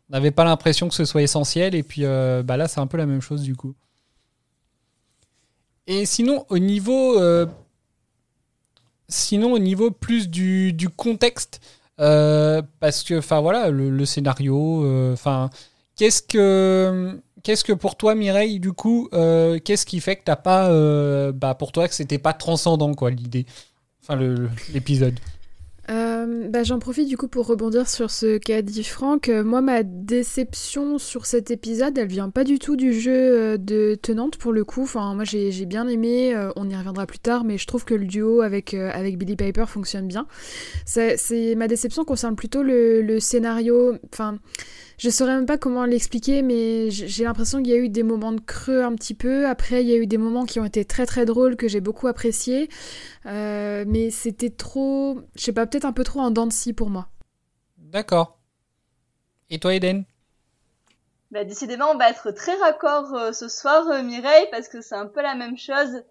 on 0.10 0.14
n'avait 0.14 0.32
pas 0.32 0.46
l'impression 0.46 0.88
que 0.88 0.96
ce 0.96 1.06
soit 1.06 1.24
essentiel 1.24 1.76
et 1.76 1.84
puis 1.84 2.06
euh, 2.06 2.44
bah 2.44 2.58
là 2.58 2.68
c'est 2.68 2.80
un 2.80 2.88
peu 2.88 2.98
la 2.98 3.06
même 3.08 3.22
chose 3.22 3.42
du 3.42 3.56
coup. 3.56 3.74
Et 5.88 6.06
sinon 6.06 6.46
au 6.50 6.60
niveau 6.60 7.20
euh, 7.20 7.46
Sinon, 9.10 9.54
au 9.54 9.60
niveau 9.60 9.92
plus 9.92 10.30
du, 10.30 10.74
du 10.74 10.90
contexte, 10.90 11.62
Euh, 12.00 12.62
parce 12.80 13.02
que, 13.04 13.18
enfin 13.18 13.42
voilà, 13.42 13.70
le, 13.72 14.06
scénario, 14.06 14.84
euh, 14.86 15.14
enfin, 15.14 15.50
qu'est-ce 15.96 16.22
que, 16.22 17.20
qu'est-ce 17.44 17.63
que 17.63 17.74
pour 17.74 17.96
toi, 17.96 18.15
Mireille, 18.15 18.60
du 18.60 18.74
coup, 18.74 19.10
euh, 19.13 19.60
qu'est-ce 19.63 19.86
qui 19.86 20.00
fait 20.00 20.15
que 20.15 20.24
t'as 20.25 20.36
pas, 20.36 20.70
bah, 21.32 21.56
pour 21.56 21.72
toi, 21.72 21.88
que 21.88 21.94
c'était 21.94 22.17
pas 22.17 22.34
transcendant, 22.34 22.94
quoi, 22.94 23.12
l'idée, 23.12 23.46
enfin, 24.01 24.20
l'épisode? 24.74 25.20
Euh, 25.89 26.50
bah, 26.50 26.63
J'en 26.63 26.79
profite 26.79 27.08
du 27.08 27.15
coup 27.15 27.27
pour 27.27 27.48
rebondir 27.48 27.88
sur 27.88 28.12
ce 28.12 28.38
qu'a 28.38 28.62
dit 28.62 28.84
Franck. 28.84 29.29
Euh, 29.29 29.44
moi, 29.44 29.62
ma 29.62 29.84
déception 29.84 30.98
sur 30.98 31.25
cet 31.25 31.50
épisode, 31.50 31.98
elle 31.98 32.08
vient 32.08 32.29
pas 32.29 32.44
du 32.44 32.60
tout 32.60 32.75
du 32.75 32.94
jeu 32.94 33.13
euh, 33.13 33.58
de 33.58 33.96
Tenante 33.96 34.38
pour 34.38 34.51
le 34.51 34.65
coup. 34.65 34.84
Enfin, 34.84 35.13
moi, 35.15 35.24
j'ai 35.24 35.65
bien 35.65 35.88
aimé. 35.88 36.36
on 36.56 36.70
y 36.70 36.75
reviendra 36.75 37.06
plus 37.06 37.20
tard, 37.20 37.44
mais 37.44 37.58
je 37.58 37.67
trouve 37.67 37.86
que 37.86 37.94
le 37.94 38.06
duo 38.06 38.41
avec, 38.41 38.74
avec 38.74 39.17
Billy 39.17 39.36
Piper 39.36 39.65
fonctionne 39.67 40.08
bien. 40.08 40.27
C'est 40.86 41.56
ma 41.56 41.67
déception 41.67 42.03
concerne 42.03 42.36
plutôt 42.36 42.63
le, 42.63 43.01
le 43.01 43.20
scénario. 43.20 43.98
Enfin 44.13 44.39
je 44.98 45.12
saurais 45.12 45.36
même 45.36 45.46
pas 45.46 45.60
comment 45.60 45.86
l'expliquer, 45.86 46.42
mais 46.42 46.89
j'ai 46.89 47.24
l'impression 47.24 47.60
qu'il 47.60 47.68
y 47.68 47.74
a 47.74 47.77
eu 47.77 47.89
des 47.89 48.01
moments 48.01 48.32
de 48.32 48.42
creux 48.42 48.84
un 48.84 48.96
petit 48.96 49.13
peu. 49.13 49.46
Après, 49.46 49.84
il 49.84 49.88
y 49.88 49.94
a 49.94 49.98
eu 49.98 50.08
des 50.08 50.18
moments 50.18 50.46
qui 50.46 50.60
ont 50.60 50.66
été 50.66 50.86
très 50.86 51.06
très 51.06 51.25
drôles 51.25 51.56
que 51.56 51.68
j'ai 51.68 51.82
beaucoup 51.82 52.08
appréciés. 52.08 52.68
Euh, 53.27 53.86
mais 53.88 54.10
c'était 54.10 54.50
trop, 54.50 55.22
je 55.36 55.44
sais 55.44 55.54
pas, 55.54 55.68
peut-être 55.68 55.86
un 55.86 55.94
peu 55.94 56.04
trop 56.04 56.22
en 56.22 56.32
dents 56.32 56.48
de 56.48 56.54
scie 56.54 56.74
pour 56.74 56.89
moi. 56.89 57.10
D'accord. 57.77 58.39
Et 59.51 59.60
toi, 59.60 59.75
Eden? 59.75 60.04
Bah, 61.30 61.44
décidément, 61.44 61.92
on 61.92 61.98
va 61.98 62.10
être 62.10 62.32
très 62.32 62.56
raccord 62.56 63.13
euh, 63.13 63.34
ce 63.34 63.50
soir, 63.50 63.88
euh, 63.89 64.01
Mireille, 64.01 64.48
parce 64.50 64.68
que 64.68 64.82
c'est 64.82 64.96
un 64.96 65.06
peu 65.06 65.22
la 65.22 65.36
même 65.36 65.58
chose. 65.58 66.04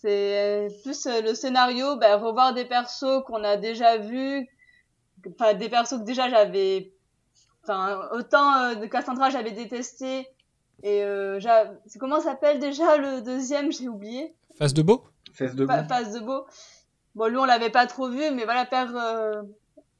C'est 0.00 0.68
plus 0.82 1.06
le 1.06 1.34
scénario, 1.34 1.96
bah, 1.96 2.16
revoir 2.16 2.54
des 2.54 2.64
persos 2.64 3.22
qu'on 3.26 3.44
a 3.44 3.56
déjà 3.56 3.98
vus, 3.98 4.48
enfin 5.28 5.54
des 5.54 5.68
persos 5.68 5.98
que 6.00 6.04
déjà 6.04 6.28
j'avais 6.28 6.91
Enfin, 7.62 8.08
autant 8.12 8.56
euh, 8.56 8.74
de 8.74 8.86
Cassandra, 8.86 9.30
j'avais 9.30 9.52
détesté. 9.52 10.26
Et 10.82 11.04
euh, 11.04 11.38
comment 12.00 12.20
s'appelle 12.20 12.58
déjà 12.58 12.96
le 12.96 13.22
deuxième? 13.22 13.70
J'ai 13.70 13.88
oublié. 13.88 14.34
Face 14.58 14.74
de 14.74 14.82
beau? 14.82 15.04
Face 15.32 15.54
de 15.54 15.64
beau. 15.64 15.72
Face 15.88 16.12
de 16.12 16.20
beau. 16.20 16.44
Bon, 17.14 17.28
lui, 17.28 17.36
on 17.36 17.44
l'avait 17.44 17.70
pas 17.70 17.86
trop 17.86 18.08
vu, 18.08 18.30
mais 18.32 18.44
voilà, 18.44 18.66
faire 18.66 18.92
euh, 18.96 19.42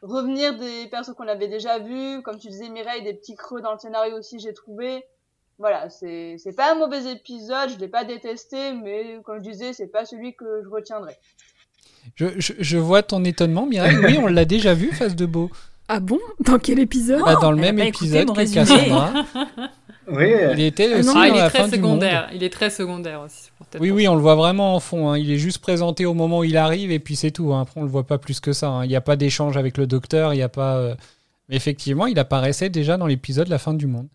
revenir 0.00 0.57
des 0.57 0.88
persos 0.88 1.14
qu'on 1.14 1.28
avait 1.28 1.49
déjà 1.49 1.78
vus. 1.78 2.23
Comme 2.23 2.38
tu 2.38 2.49
disais, 2.49 2.69
Mireille, 2.69 3.02
des 3.02 3.14
petits 3.14 3.37
creux 3.37 3.61
dans 3.61 3.73
le 3.73 3.78
scénario 3.78 4.19
aussi, 4.19 4.38
j'ai 4.38 4.54
trouvé. 4.54 5.04
Voilà, 5.59 5.90
c'est 5.90 6.38
pas 6.57 6.73
un 6.73 6.75
mauvais 6.75 7.12
épisode, 7.12 7.71
je 7.71 7.78
l'ai 7.78 7.87
pas 7.87 8.02
détesté, 8.02 8.73
mais 8.73 9.21
comme 9.23 9.45
je 9.45 9.50
disais, 9.50 9.73
c'est 9.73 9.87
pas 9.87 10.04
celui 10.04 10.35
que 10.35 10.62
je 10.64 10.69
retiendrai. 10.69 11.16
Je, 12.16 12.26
je, 12.38 12.54
je 12.59 12.78
vois 12.78 13.04
ton 13.04 13.23
étonnement, 13.23 13.64
Mireille. 13.66 13.99
Oui, 13.99 14.19
on 14.19 14.26
l'a 14.26 14.45
déjà 14.45 14.75
vu, 14.75 14.90
Face 14.90 15.14
de 15.14 15.26
beau. 15.26 15.50
Ah 15.94 16.00
bon? 16.00 16.18
Dans 16.40 16.58
quel 16.58 16.78
épisode? 16.78 17.20
Bah, 17.22 17.37
Dans 17.38 17.50
le 17.50 17.58
même 17.58 17.78
épisode 17.78 18.34
que 18.34 18.54
Cassandra. 18.54 19.12
oui. 20.11 20.32
Il 20.54 20.61
était 20.62 20.94
aussi 20.94 21.11
ah, 21.11 21.12
dans 21.12 21.25
il 21.25 21.34
la 21.34 21.50
très 21.50 21.58
fin 21.58 21.68
secondaire. 21.68 22.30
Il 22.32 22.42
est 22.42 22.49
très 22.49 22.70
secondaire 22.70 23.20
aussi. 23.20 23.50
Oui, 23.78 23.90
oui, 23.90 24.08
on 24.08 24.14
le 24.14 24.22
voit 24.22 24.34
vraiment 24.34 24.75
en 24.75 24.80
fond. 24.80 25.11
Hein. 25.11 25.18
Il 25.18 25.30
est 25.30 25.37
juste 25.37 25.58
présenté 25.58 26.06
au 26.06 26.14
moment 26.14 26.38
où 26.38 26.44
il 26.44 26.56
arrive 26.56 26.90
et 26.90 26.99
puis 26.99 27.14
c'est 27.14 27.30
tout. 27.30 27.52
Hein. 27.52 27.61
Après, 27.61 27.78
on 27.78 27.82
le 27.82 27.90
voit 27.90 28.06
pas 28.06 28.16
plus 28.16 28.40
que 28.40 28.54
ça. 28.54 28.68
Hein. 28.68 28.84
Il 28.87 28.88
n'y 28.88 28.96
a 28.96 29.02
pas 29.02 29.16
d'échange 29.16 29.58
avec 29.58 29.76
le 29.76 29.87
docteur. 29.87 30.32
Il 30.32 30.38
n'y 30.38 30.42
a 30.42 30.49
pas. 30.49 30.76
Euh, 30.76 30.94
mais 31.50 31.56
effectivement, 31.56 32.06
il 32.06 32.18
apparaissait 32.18 32.70
déjà 32.70 32.96
dans 32.96 33.06
l'épisode 33.06 33.49
La 33.49 33.58
fin 33.58 33.75
du 33.75 33.87
monde. 33.87 34.08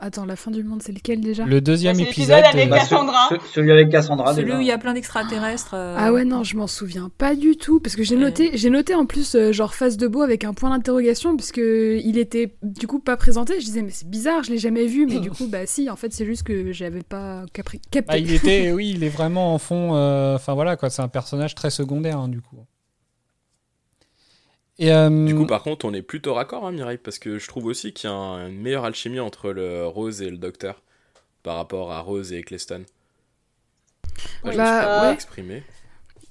Attends, 0.00 0.24
la 0.24 0.36
fin 0.36 0.50
du 0.50 0.62
monde, 0.62 0.82
c'est 0.82 0.92
lequel 0.92 1.20
déjà? 1.20 1.44
Le 1.44 1.60
deuxième 1.60 1.98
épisode. 2.00 2.42
avec 2.44 2.70
Cassandra. 2.70 3.28
celui 3.52 3.72
avec 3.72 3.90
Cassandra. 3.90 4.34
Celui 4.34 4.52
où 4.52 4.60
il 4.60 4.66
y 4.66 4.72
a 4.72 4.78
plein 4.78 4.94
d'extraterrestres. 4.94 5.74
Euh. 5.74 5.96
Ah 5.98 6.12
ouais, 6.12 6.24
non, 6.24 6.44
je 6.44 6.56
m'en 6.56 6.66
souviens 6.66 7.10
pas 7.16 7.34
du 7.34 7.56
tout. 7.56 7.80
Parce 7.80 7.96
que 7.96 8.02
j'ai 8.02 8.16
noté, 8.16 8.50
j'ai 8.54 8.70
noté 8.70 8.94
en 8.94 9.06
plus, 9.06 9.34
euh, 9.34 9.52
genre 9.52 9.74
face 9.74 9.96
de 9.96 10.06
beau 10.06 10.22
avec 10.22 10.44
un 10.44 10.54
point 10.54 10.70
d'interrogation, 10.70 11.36
parce 11.36 11.52
que 11.52 11.98
il 12.02 12.18
était 12.18 12.54
du 12.62 12.86
coup 12.86 12.98
pas 12.98 13.16
présenté. 13.16 13.60
Je 13.60 13.64
disais, 13.64 13.82
mais 13.82 13.90
c'est 13.90 14.08
bizarre, 14.08 14.42
je 14.42 14.50
l'ai 14.50 14.58
jamais 14.58 14.86
vu. 14.86 15.06
Mais 15.06 15.20
du 15.20 15.30
coup, 15.30 15.46
bah 15.46 15.66
si, 15.66 15.88
en 15.90 15.96
fait, 15.96 16.12
c'est 16.12 16.26
juste 16.26 16.42
que 16.42 16.72
j'avais 16.72 17.02
pas 17.02 17.44
capté. 17.52 17.80
Bah, 18.06 18.18
il 18.18 18.32
était, 18.32 18.72
oui, 18.74 18.92
il 18.94 19.04
est 19.04 19.08
vraiment 19.08 19.54
en 19.54 19.58
fond. 19.58 19.94
Euh, 19.94 20.34
enfin 20.36 20.54
voilà, 20.54 20.76
quoi, 20.76 20.90
c'est 20.90 21.02
un 21.02 21.08
personnage 21.08 21.54
très 21.54 21.70
secondaire, 21.70 22.18
hein, 22.18 22.28
du 22.28 22.40
coup. 22.40 22.56
Euh, 24.80 25.26
du 25.26 25.34
coup, 25.34 25.46
par 25.46 25.62
contre, 25.62 25.84
on 25.86 25.92
est 25.92 26.02
plutôt 26.02 26.34
raccord, 26.34 26.66
hein, 26.66 26.72
Mireille, 26.72 26.98
parce 26.98 27.18
que 27.18 27.38
je 27.38 27.48
trouve 27.48 27.66
aussi 27.66 27.92
qu'il 27.92 28.08
y 28.08 28.12
a 28.12 28.16
une 28.16 28.60
meilleure 28.60 28.84
alchimie 28.84 29.20
entre 29.20 29.50
le 29.50 29.86
Rose 29.86 30.22
et 30.22 30.30
le 30.30 30.38
Docteur 30.38 30.82
par 31.42 31.56
rapport 31.56 31.92
à 31.92 32.00
Rose 32.00 32.32
et 32.32 32.38
Eccleston. 32.38 32.84
je 34.44 34.56
bah, 34.56 35.12
exprimer. 35.12 35.64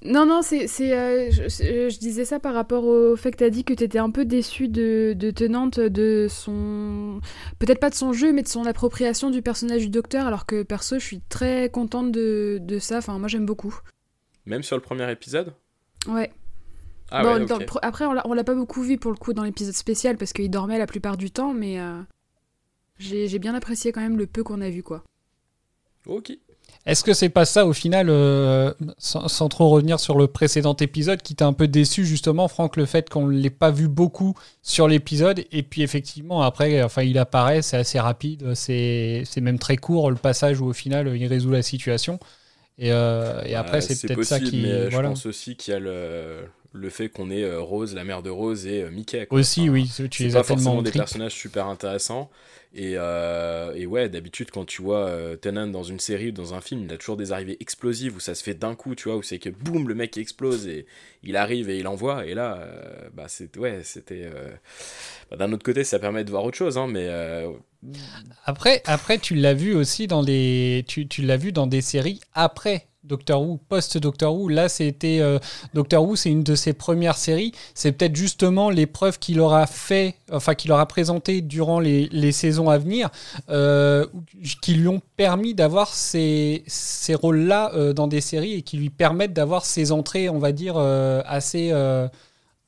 Non, 0.04 0.26
non, 0.26 0.42
c'est, 0.42 0.66
euh, 0.92 1.28
je, 1.30 1.98
disais 1.98 2.24
ça 2.24 2.38
par 2.38 2.54
rapport 2.54 2.84
au 2.84 3.16
fait 3.16 3.32
que 3.32 3.38
tu 3.38 3.44
as 3.44 3.50
dit 3.50 3.64
que 3.64 3.74
tu 3.74 3.82
étais 3.82 3.98
un 3.98 4.10
peu 4.10 4.24
déçu 4.24 4.68
de, 4.68 5.12
de, 5.16 5.30
Tenante, 5.32 5.80
de 5.80 6.28
son. 6.30 7.20
Peut-être 7.58 7.80
pas 7.80 7.90
de 7.90 7.96
son 7.96 8.12
jeu, 8.12 8.32
mais 8.32 8.42
de 8.42 8.48
son 8.48 8.64
appropriation 8.64 9.30
du 9.30 9.42
personnage 9.42 9.82
du 9.82 9.88
docteur, 9.88 10.26
alors 10.26 10.46
que 10.46 10.62
perso, 10.62 11.00
je 11.00 11.04
suis 11.04 11.20
très 11.28 11.68
contente 11.68 12.12
de, 12.12 12.58
de 12.62 12.78
ça. 12.78 12.98
Enfin, 12.98 13.18
moi, 13.18 13.26
j'aime 13.26 13.44
beaucoup. 13.44 13.76
Même 14.46 14.62
sur 14.62 14.76
le 14.76 14.82
premier 14.82 15.10
épisode? 15.10 15.52
Ouais. 16.06 16.30
Ah 17.10 17.22
après, 17.82 18.04
on 18.04 18.34
l'a 18.34 18.44
pas 18.44 18.54
beaucoup 18.54 18.82
vu 18.82 18.98
pour 18.98 19.10
le 19.10 19.16
coup 19.16 19.32
dans 19.32 19.44
l'épisode 19.44 19.74
spécial 19.74 20.16
parce 20.16 20.32
qu'il 20.32 20.50
dormait 20.50 20.78
la 20.78 20.86
plupart 20.86 21.16
du 21.16 21.30
temps, 21.30 21.54
mais 21.54 21.80
euh, 21.80 22.00
j'ai 22.98 23.38
bien 23.38 23.54
apprécié 23.54 23.92
quand 23.92 24.00
même 24.00 24.18
le 24.18 24.26
peu 24.26 24.42
qu'on 24.42 24.60
a 24.60 24.68
vu, 24.68 24.82
quoi. 24.82 25.04
Ok. 26.06 26.32
Est-ce 26.84 27.02
que 27.02 27.12
c'est 27.12 27.28
pas 27.28 27.44
ça 27.44 27.66
au 27.66 27.72
final, 27.72 28.08
euh, 28.08 28.72
sans, 28.98 29.48
trop 29.48 29.68
revenir 29.68 30.00
sur 30.00 30.16
le 30.16 30.26
précédent 30.26 30.74
épisode, 30.76 31.22
qui 31.22 31.34
t'a 31.34 31.46
un 31.46 31.52
peu 31.52 31.66
déçu 31.66 32.04
justement, 32.04 32.46
Franck, 32.48 32.76
le 32.76 32.86
fait 32.86 33.08
qu'on 33.08 33.26
ne 33.26 33.32
l'ait 33.32 33.50
pas 33.50 33.70
vu 33.70 33.88
beaucoup 33.88 34.34
sur 34.62 34.86
l'épisode, 34.86 35.44
et 35.50 35.62
puis 35.62 35.82
effectivement 35.82 36.42
après, 36.42 36.82
enfin 36.82 37.02
il 37.02 37.18
apparaît, 37.18 37.62
c'est 37.62 37.76
assez 37.76 37.98
rapide, 37.98 38.54
c'est 38.54 39.24
même 39.40 39.58
très 39.58 39.76
court 39.76 40.10
le 40.10 40.16
passage 40.16 40.60
où 40.60 40.66
au 40.66 40.72
final 40.72 41.14
il 41.16 41.26
résout 41.26 41.50
la 41.50 41.62
situation. 41.62 42.18
Et, 42.78 42.92
euh, 42.92 43.42
et 43.44 43.56
après, 43.56 43.80
c'est 43.80 44.06
peut-être 44.06 44.22
ça 44.22 44.38
qui. 44.38 44.62
Mais 44.62 44.90
je 44.90 44.96
pense 44.96 45.26
aussi 45.26 45.56
qu'il 45.56 45.74
y 45.74 45.76
a 45.76 45.80
le, 45.80 46.44
le 46.72 46.90
fait 46.90 47.08
qu'on 47.08 47.30
ait 47.30 47.44
euh, 47.44 47.60
Rose, 47.60 47.94
la 47.94 48.04
mère 48.04 48.22
de 48.22 48.30
Rose 48.30 48.66
et 48.66 48.82
euh, 48.82 48.90
Mickey. 48.90 49.26
Aussi, 49.30 49.68
oui, 49.70 49.90
tu 50.10 50.24
les 50.24 50.32
pas 50.32 50.42
forcément 50.42 50.82
des 50.82 50.90
personnages 50.90 51.34
super 51.34 51.66
intéressants. 51.66 52.30
Et, 52.74 52.94
euh, 52.96 53.72
et 53.74 53.86
ouais, 53.86 54.10
d'habitude, 54.10 54.50
quand 54.50 54.66
tu 54.66 54.82
vois 54.82 55.10
Tennant 55.40 55.68
dans 55.68 55.82
une 55.82 55.98
série 55.98 56.28
ou 56.28 56.32
dans 56.32 56.52
un 56.52 56.60
film, 56.60 56.84
il 56.84 56.92
a 56.92 56.98
toujours 56.98 57.16
des 57.16 57.32
arrivées 57.32 57.56
explosives 57.60 58.14
où 58.14 58.20
ça 58.20 58.34
se 58.34 58.42
fait 58.44 58.52
d'un 58.52 58.74
coup, 58.74 58.94
tu 58.94 59.08
vois, 59.08 59.16
où 59.16 59.22
c'est 59.22 59.38
que 59.38 59.48
boum, 59.48 59.88
le 59.88 59.94
mec 59.94 60.18
explose 60.18 60.66
et 60.66 60.84
il 61.22 61.36
arrive 61.36 61.70
et 61.70 61.78
il 61.78 61.88
envoie. 61.88 62.26
Et 62.26 62.34
là, 62.34 62.68
bah, 63.14 63.24
c'est, 63.28 63.56
ouais, 63.56 63.80
c'était. 63.84 64.28
Bah, 65.30 65.38
d'un 65.38 65.50
autre 65.52 65.64
côté, 65.64 65.82
ça 65.82 65.98
permet 65.98 66.24
de 66.24 66.30
voir 66.30 66.44
autre 66.44 66.58
chose, 66.58 66.76
hein, 66.76 66.88
mais. 66.88 67.08
Après, 68.44 68.82
après, 68.84 69.16
tu 69.16 69.34
l'as 69.34 69.54
vu 69.54 69.74
aussi 69.74 70.06
dans 70.06 70.20
les. 70.20 70.84
Tu, 70.86 71.08
tu 71.08 71.22
l'as 71.22 71.38
vu 71.38 71.52
dans 71.52 71.66
des 71.66 71.80
séries 71.80 72.20
après 72.34 72.87
Doctor 73.04 73.40
Who, 73.42 73.58
post-Doctor 73.68 74.34
Who. 74.34 74.48
Là, 74.48 74.68
c'était 74.68 75.20
euh, 75.20 75.38
Doctor 75.72 76.04
Who, 76.04 76.16
c'est 76.16 76.30
une 76.30 76.42
de 76.42 76.54
ses 76.54 76.72
premières 76.72 77.16
séries. 77.16 77.52
C'est 77.74 77.92
peut-être 77.92 78.16
justement 78.16 78.70
l'épreuve 78.70 79.18
qu'il 79.18 79.40
aura 79.40 79.66
fait, 79.66 80.16
enfin 80.32 80.54
qu'il 80.54 80.72
aura 80.72 80.86
présenté 80.86 81.40
durant 81.40 81.80
les, 81.80 82.32
saisons 82.32 82.68
à 82.68 82.78
venir, 82.78 83.08
euh, 83.48 84.06
qui 84.62 84.74
lui 84.74 84.88
ont 84.88 85.00
permis 85.16 85.54
d'avoir 85.54 85.94
ces, 85.94 86.64
ces 86.66 87.14
rôles-là 87.14 87.72
euh, 87.74 87.92
dans 87.92 88.08
des 88.08 88.20
séries 88.20 88.54
et 88.54 88.62
qui 88.62 88.76
lui 88.76 88.90
permettent 88.90 89.32
d'avoir 89.32 89.64
ces 89.64 89.92
entrées, 89.92 90.28
on 90.28 90.38
va 90.38 90.52
dire, 90.52 90.76
assez, 90.76 91.72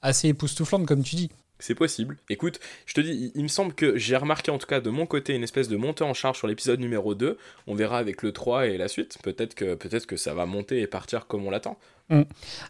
assez 0.02 0.28
époustouflantes, 0.28 0.86
comme 0.86 1.02
tu 1.02 1.16
dis. 1.16 1.30
C'est 1.60 1.74
possible. 1.74 2.16
Écoute, 2.28 2.58
je 2.86 2.94
te 2.94 3.00
dis, 3.00 3.30
il, 3.34 3.42
me 3.42 3.48
semble 3.48 3.74
que 3.74 3.96
j'ai 3.96 4.16
remarqué 4.16 4.50
en 4.50 4.58
tout 4.58 4.66
cas 4.66 4.80
de 4.80 4.90
mon 4.90 5.06
côté 5.06 5.34
une 5.34 5.42
espèce 5.42 5.68
de 5.68 5.76
montée 5.76 6.04
en 6.04 6.14
charge 6.14 6.38
sur 6.38 6.46
l'épisode 6.46 6.80
numéro 6.80 7.14
2. 7.14 7.38
On 7.66 7.74
verra 7.74 7.98
avec 7.98 8.22
le 8.22 8.32
3 8.32 8.66
et 8.66 8.78
la 8.78 8.88
suite. 8.88 9.18
Peut-être 9.22 9.54
que, 9.54 10.16
ça 10.16 10.34
va 10.34 10.46
monter 10.46 10.80
et 10.80 10.86
partir 10.86 11.26
comme 11.26 11.46
on 11.46 11.50
l'attend. 11.50 11.78
Mm. 12.08 12.22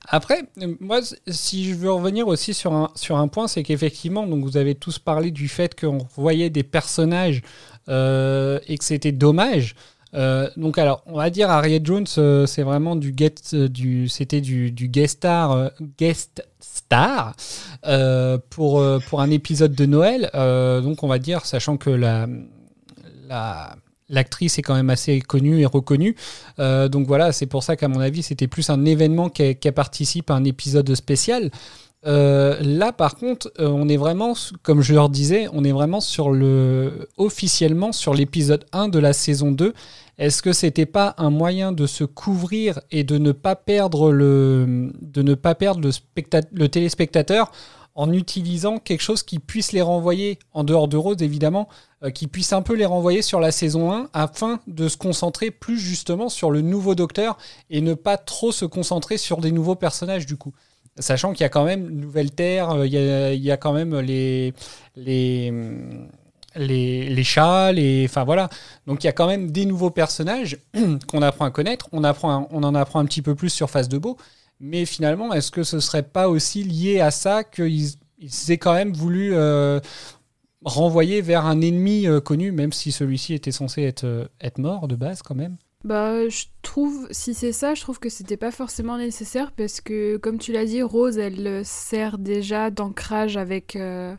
Après, 0.07 0.43
moi, 0.81 1.01
si 1.29 1.71
je 1.71 1.75
veux 1.75 1.93
revenir 1.93 2.29
aussi 2.29 2.53
sur 2.53 2.73
un, 2.75 3.29
point, 3.29 3.49
c'est 3.49 3.63
qu'effectivement, 3.63 4.27
vous 4.27 4.57
avez 4.57 4.75
tous 4.75 4.99
parlé 4.99 5.31
du 5.31 5.49
fait 5.49 5.79
qu'on 5.79 5.99
voyait 6.17 6.51
des 6.51 6.65
personnages 6.65 7.43
euh, 7.89 8.59
et 8.67 8.77
que 8.77 8.85
c'était 8.85 9.13
dommage. 9.13 9.75
Euh, 10.15 10.51
donc 10.57 10.77
alors, 10.77 11.03
on 11.07 11.17
va 11.17 11.31
dire 11.31 11.51
Harriet 11.51 11.81
Jones, 11.85 12.07
euh, 12.19 12.45
c'est 12.45 12.65
vraiment 12.65 12.97
du 12.97 13.13
du, 13.13 14.09
c'était 14.09 14.41
du 14.41 14.89
guest 14.89 15.19
star, 15.19 15.71
guest 15.97 16.45
star 16.75 17.35
euh, 17.87 18.39
pour, 18.51 18.81
euh, 18.81 18.99
pour 19.09 19.21
un 19.21 19.31
épisode 19.31 19.75
de 19.75 19.87
Noël. 19.87 20.31
Euh, 20.35 20.81
donc 20.81 21.03
on 21.03 21.09
va 21.09 21.19
dire, 21.19 21.45
sachant 21.45 21.77
que 21.77 21.91
la, 21.91 22.27
la, 23.29 23.77
l'actrice 24.09 24.59
est 24.59 24.63
quand 24.63 24.75
même 24.75 24.91
assez 24.91 25.21
connue 25.21 25.61
et 25.61 25.67
reconnue. 25.67 26.17
donc 26.59 27.07
voilà, 27.07 27.33
c'est 27.33 27.47
pour 27.47 27.63
ça 27.63 27.77
qu'à 27.77 27.89
mon 27.89 28.01
avis, 28.01 28.23
c'était 28.23 28.49
plus 28.49 28.71
un 28.71 28.85
événement 28.85 29.29
qu'elle 29.29 29.57
participe 29.73 30.31
à 30.31 30.35
un 30.35 30.45
épisode 30.45 30.95
spécial. 30.95 31.51
Euh, 32.07 32.59
là, 32.63 32.93
par 32.93 33.17
contre, 33.17 33.53
euh, 33.59 33.69
on 33.69 33.87
est 33.89 33.99
vraiment, 33.99 34.33
comme 34.63 34.81
je 34.81 34.95
leur 34.95 35.11
disais, 35.11 35.49
on 35.53 35.65
est 35.65 35.73
vraiment 35.73 36.01
sur 36.01 36.31
le 36.31 37.09
officiellement 37.19 37.93
sur 37.93 38.15
l'épisode 38.15 38.65
1 38.73 38.89
de 38.89 38.99
la 38.99 39.13
saison 39.13 39.53
2. 39.53 39.75
Est-ce 40.17 40.43
que 40.43 40.53
c'était 40.55 40.87
pas 40.87 41.15
un 41.19 41.29
moyen 41.31 41.73
de 41.73 41.87
se 41.87 42.05
couvrir 42.05 42.81
et 42.91 43.05
de 43.05 43.19
ne 43.19 43.33
pas 43.33 43.55
perdre 43.55 44.13
le, 44.13 44.91
de 45.03 45.21
ne 45.23 45.35
pas 45.35 45.55
perdre 45.55 45.81
le, 45.83 45.91
specta- 45.91 46.47
le 46.53 46.69
téléspectateur 46.71 47.53
en 47.95 48.13
utilisant 48.13 48.79
quelque 48.79 49.03
chose 49.03 49.23
qui 49.23 49.39
puisse 49.39 49.73
les 49.73 49.83
renvoyer, 49.83 50.39
en 50.53 50.65
dehors 50.65 50.89
de 50.89 50.97
Rose 50.97 51.21
évidemment, 51.21 51.69
euh, 52.03 52.11
qui 52.11 52.29
puisse 52.29 52.55
un 52.55 52.63
peu 52.63 52.75
les 52.75 52.87
renvoyer 52.87 53.21
sur 53.21 53.41
la 53.41 53.53
saison 53.53 53.93
1 53.93 54.09
afin 54.15 54.61
de 54.67 54.89
se 54.89 54.97
concentrer 54.97 55.51
plus 55.51 55.79
justement 55.79 56.31
sur 56.31 56.51
le 56.51 56.63
nouveau 56.63 56.95
docteur 56.95 57.37
et 57.69 57.83
ne 57.83 57.93
pas 57.93 58.17
trop 58.17 58.53
se 58.53 58.65
concentrer 58.65 59.19
sur 59.19 59.39
des 59.43 59.53
nouveaux 59.53 59.75
personnages 59.75 60.25
du 60.25 60.37
coup? 60.39 60.55
Sachant 61.01 61.33
qu'il 61.33 61.43
y 61.43 61.45
a 61.45 61.49
quand 61.49 61.65
même 61.65 61.89
Nouvelle 61.91 62.31
Terre, 62.31 62.71
euh, 62.71 62.87
il 62.87 63.43
y 63.43 63.51
a, 63.51 63.57
quand 63.57 63.73
même 63.73 63.99
les, 63.99 64.55
les, 64.97 65.53
les, 66.57 67.25
chats, 67.25 67.73
les, 67.73 68.05
enfin 68.09 68.25
voilà. 68.25 68.49
Donc 68.87 69.03
il 69.03 69.07
y 69.07 69.11
a 69.11 69.13
quand 69.13 69.27
même 69.27 69.51
des 69.51 69.67
nouveaux 69.67 69.91
personnages 69.91 70.59
qu'on 71.09 71.23
apprend 71.23 71.47
à 71.47 71.51
connaître. 71.51 71.89
On, 71.93 72.05
en 72.05 72.75
apprend 72.75 73.01
un 73.01 73.05
petit 73.07 73.23
peu 73.23 73.35
plus 73.35 73.51
sur 73.51 73.71
Face 73.71 73.89
de 73.89 73.99
Beau. 73.99 74.17
Mais 74.61 74.85
finalement, 74.85 75.33
est-ce 75.33 75.51
que 75.51 75.63
ce 75.63 75.81
serait 75.81 76.03
pas 76.03 76.29
aussi 76.29 76.63
lié 76.63 77.01
à 77.01 77.11
ça 77.11 77.45
qu'ils 77.45 77.93
ils 78.19 78.51
aient 78.51 78.59
quand 78.59 78.75
même 78.75 78.93
voulu 78.93 79.35
euh, 79.35 79.81
renvoyer 80.63 81.23
vers 81.23 81.47
un 81.47 81.63
ennemi 81.63 82.07
euh, 82.07 82.21
connu, 82.21 82.53
même 82.53 82.73
si 82.73 82.93
celui-ci 82.93 83.33
était 83.33 83.53
censé 83.53 83.83
être 83.83 84.59
mort 84.59 84.87
de 84.87 84.97
base 84.97 85.23
quand 85.23 85.35
même? 85.35 85.57
Bah, 85.85 86.29
je 86.29 86.45
trouve, 86.63 87.09
si 87.11 87.33
c'est 87.33 87.53
ça, 87.53 87.75
je 87.75 87.81
trouve 87.81 87.99
que 87.99 88.11
c'était 88.11 88.37
pas 88.37 88.51
forcément 88.51 88.99
nécessaire 88.99 89.53
parce 89.53 89.81
que, 89.81 90.19
comme 90.19 90.39
tu 90.39 90.53
l'as 90.53 90.67
dit, 90.67 90.83
Rose, 90.83 91.17
elle 91.19 91.47
euh, 91.47 91.63
sert 91.65 92.19
déjà 92.19 92.71
d'ancrage 92.71 93.39
avec, 93.39 93.77
euh, 93.77 94.15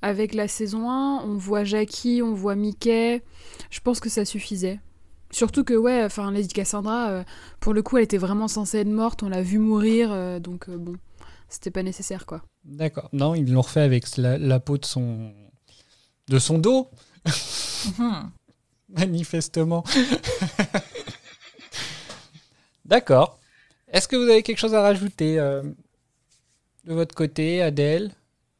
avec 0.00 0.32
la 0.32 0.46
saison 0.46 0.88
1. 0.90 1.22
On 1.24 1.36
voit 1.36 1.64
Jackie, 1.64 2.22
on 2.22 2.34
voit 2.34 2.54
Mickey. 2.54 3.22
Je 3.70 3.80
pense 3.80 3.98
que 3.98 4.08
ça 4.08 4.24
suffisait. 4.24 4.78
Surtout 5.32 5.64
que, 5.64 5.74
ouais, 5.74 6.04
enfin, 6.04 6.30
Lady 6.30 6.54
Cassandra, 6.54 7.08
euh, 7.10 7.24
pour 7.58 7.74
le 7.74 7.82
coup, 7.82 7.96
elle 7.96 8.04
était 8.04 8.16
vraiment 8.16 8.46
censée 8.46 8.78
être 8.78 8.88
morte. 8.88 9.24
On 9.24 9.28
l'a 9.28 9.42
vue 9.42 9.58
mourir, 9.58 10.12
euh, 10.12 10.38
donc 10.38 10.68
euh, 10.68 10.76
bon, 10.78 10.94
c'était 11.48 11.72
pas 11.72 11.82
nécessaire, 11.82 12.26
quoi. 12.26 12.42
D'accord. 12.64 13.08
Non, 13.12 13.34
ils 13.34 13.52
l'ont 13.52 13.60
refait 13.62 13.80
avec 13.80 14.16
la, 14.16 14.38
la 14.38 14.60
peau 14.60 14.78
de 14.78 14.84
son, 14.84 15.32
de 16.28 16.38
son 16.38 16.58
dos, 16.58 16.88
Mhm. 17.98 18.30
manifestement. 18.96 19.84
D'accord. 22.84 23.38
Est-ce 23.92 24.08
que 24.08 24.16
vous 24.16 24.28
avez 24.28 24.42
quelque 24.42 24.58
chose 24.58 24.74
à 24.74 24.82
rajouter 24.82 25.38
euh, 25.38 25.62
de 26.84 26.94
votre 26.94 27.14
côté, 27.14 27.62
Adèle? 27.62 28.10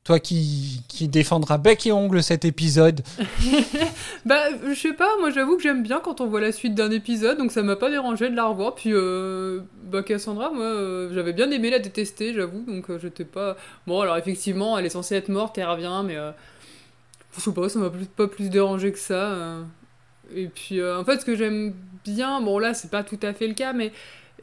Toi 0.04 0.20
qui, 0.20 0.82
qui 0.86 1.08
défendra 1.08 1.58
bec 1.58 1.84
et 1.86 1.92
ongle 1.92 2.22
cet 2.22 2.44
épisode. 2.44 3.02
Bah, 4.26 4.42
je 4.68 4.74
sais 4.74 4.92
pas, 4.92 5.08
moi 5.20 5.30
j'avoue 5.30 5.56
que 5.56 5.62
j'aime 5.62 5.84
bien 5.84 6.00
quand 6.00 6.20
on 6.20 6.26
voit 6.26 6.40
la 6.40 6.50
suite 6.50 6.74
d'un 6.74 6.90
épisode, 6.90 7.38
donc 7.38 7.52
ça 7.52 7.62
m'a 7.62 7.76
pas 7.76 7.90
dérangé 7.90 8.28
de 8.28 8.34
la 8.34 8.46
revoir. 8.46 8.74
Puis, 8.74 8.90
euh, 8.92 9.60
bah, 9.84 10.02
Cassandra, 10.02 10.50
moi 10.50 10.64
euh, 10.64 11.14
j'avais 11.14 11.32
bien 11.32 11.48
aimé 11.52 11.70
la 11.70 11.78
détester, 11.78 12.34
j'avoue, 12.34 12.64
donc 12.66 12.90
euh, 12.90 12.98
j'étais 13.00 13.24
pas. 13.24 13.56
Bon, 13.86 14.00
alors 14.00 14.16
effectivement, 14.16 14.76
elle 14.76 14.84
est 14.84 14.88
censée 14.90 15.14
être 15.14 15.28
morte, 15.28 15.58
elle 15.58 15.68
revient, 15.68 16.02
mais 16.04 16.16
euh, 16.16 16.32
je 17.36 17.40
sais 17.40 17.52
pas, 17.52 17.68
ça 17.68 17.78
m'a 17.78 17.88
pas 18.16 18.26
plus 18.26 18.50
dérangé 18.50 18.90
que 18.90 18.98
ça. 18.98 19.58
Et 20.34 20.46
puis, 20.48 20.80
euh, 20.80 20.98
en 20.98 21.04
fait, 21.04 21.20
ce 21.20 21.24
que 21.24 21.36
j'aime 21.36 21.74
bien, 22.04 22.40
bon 22.40 22.58
là, 22.58 22.74
c'est 22.74 22.90
pas 22.90 23.02
tout 23.02 23.18
à 23.22 23.32
fait 23.32 23.46
le 23.46 23.54
cas, 23.54 23.72
mais 23.72 23.92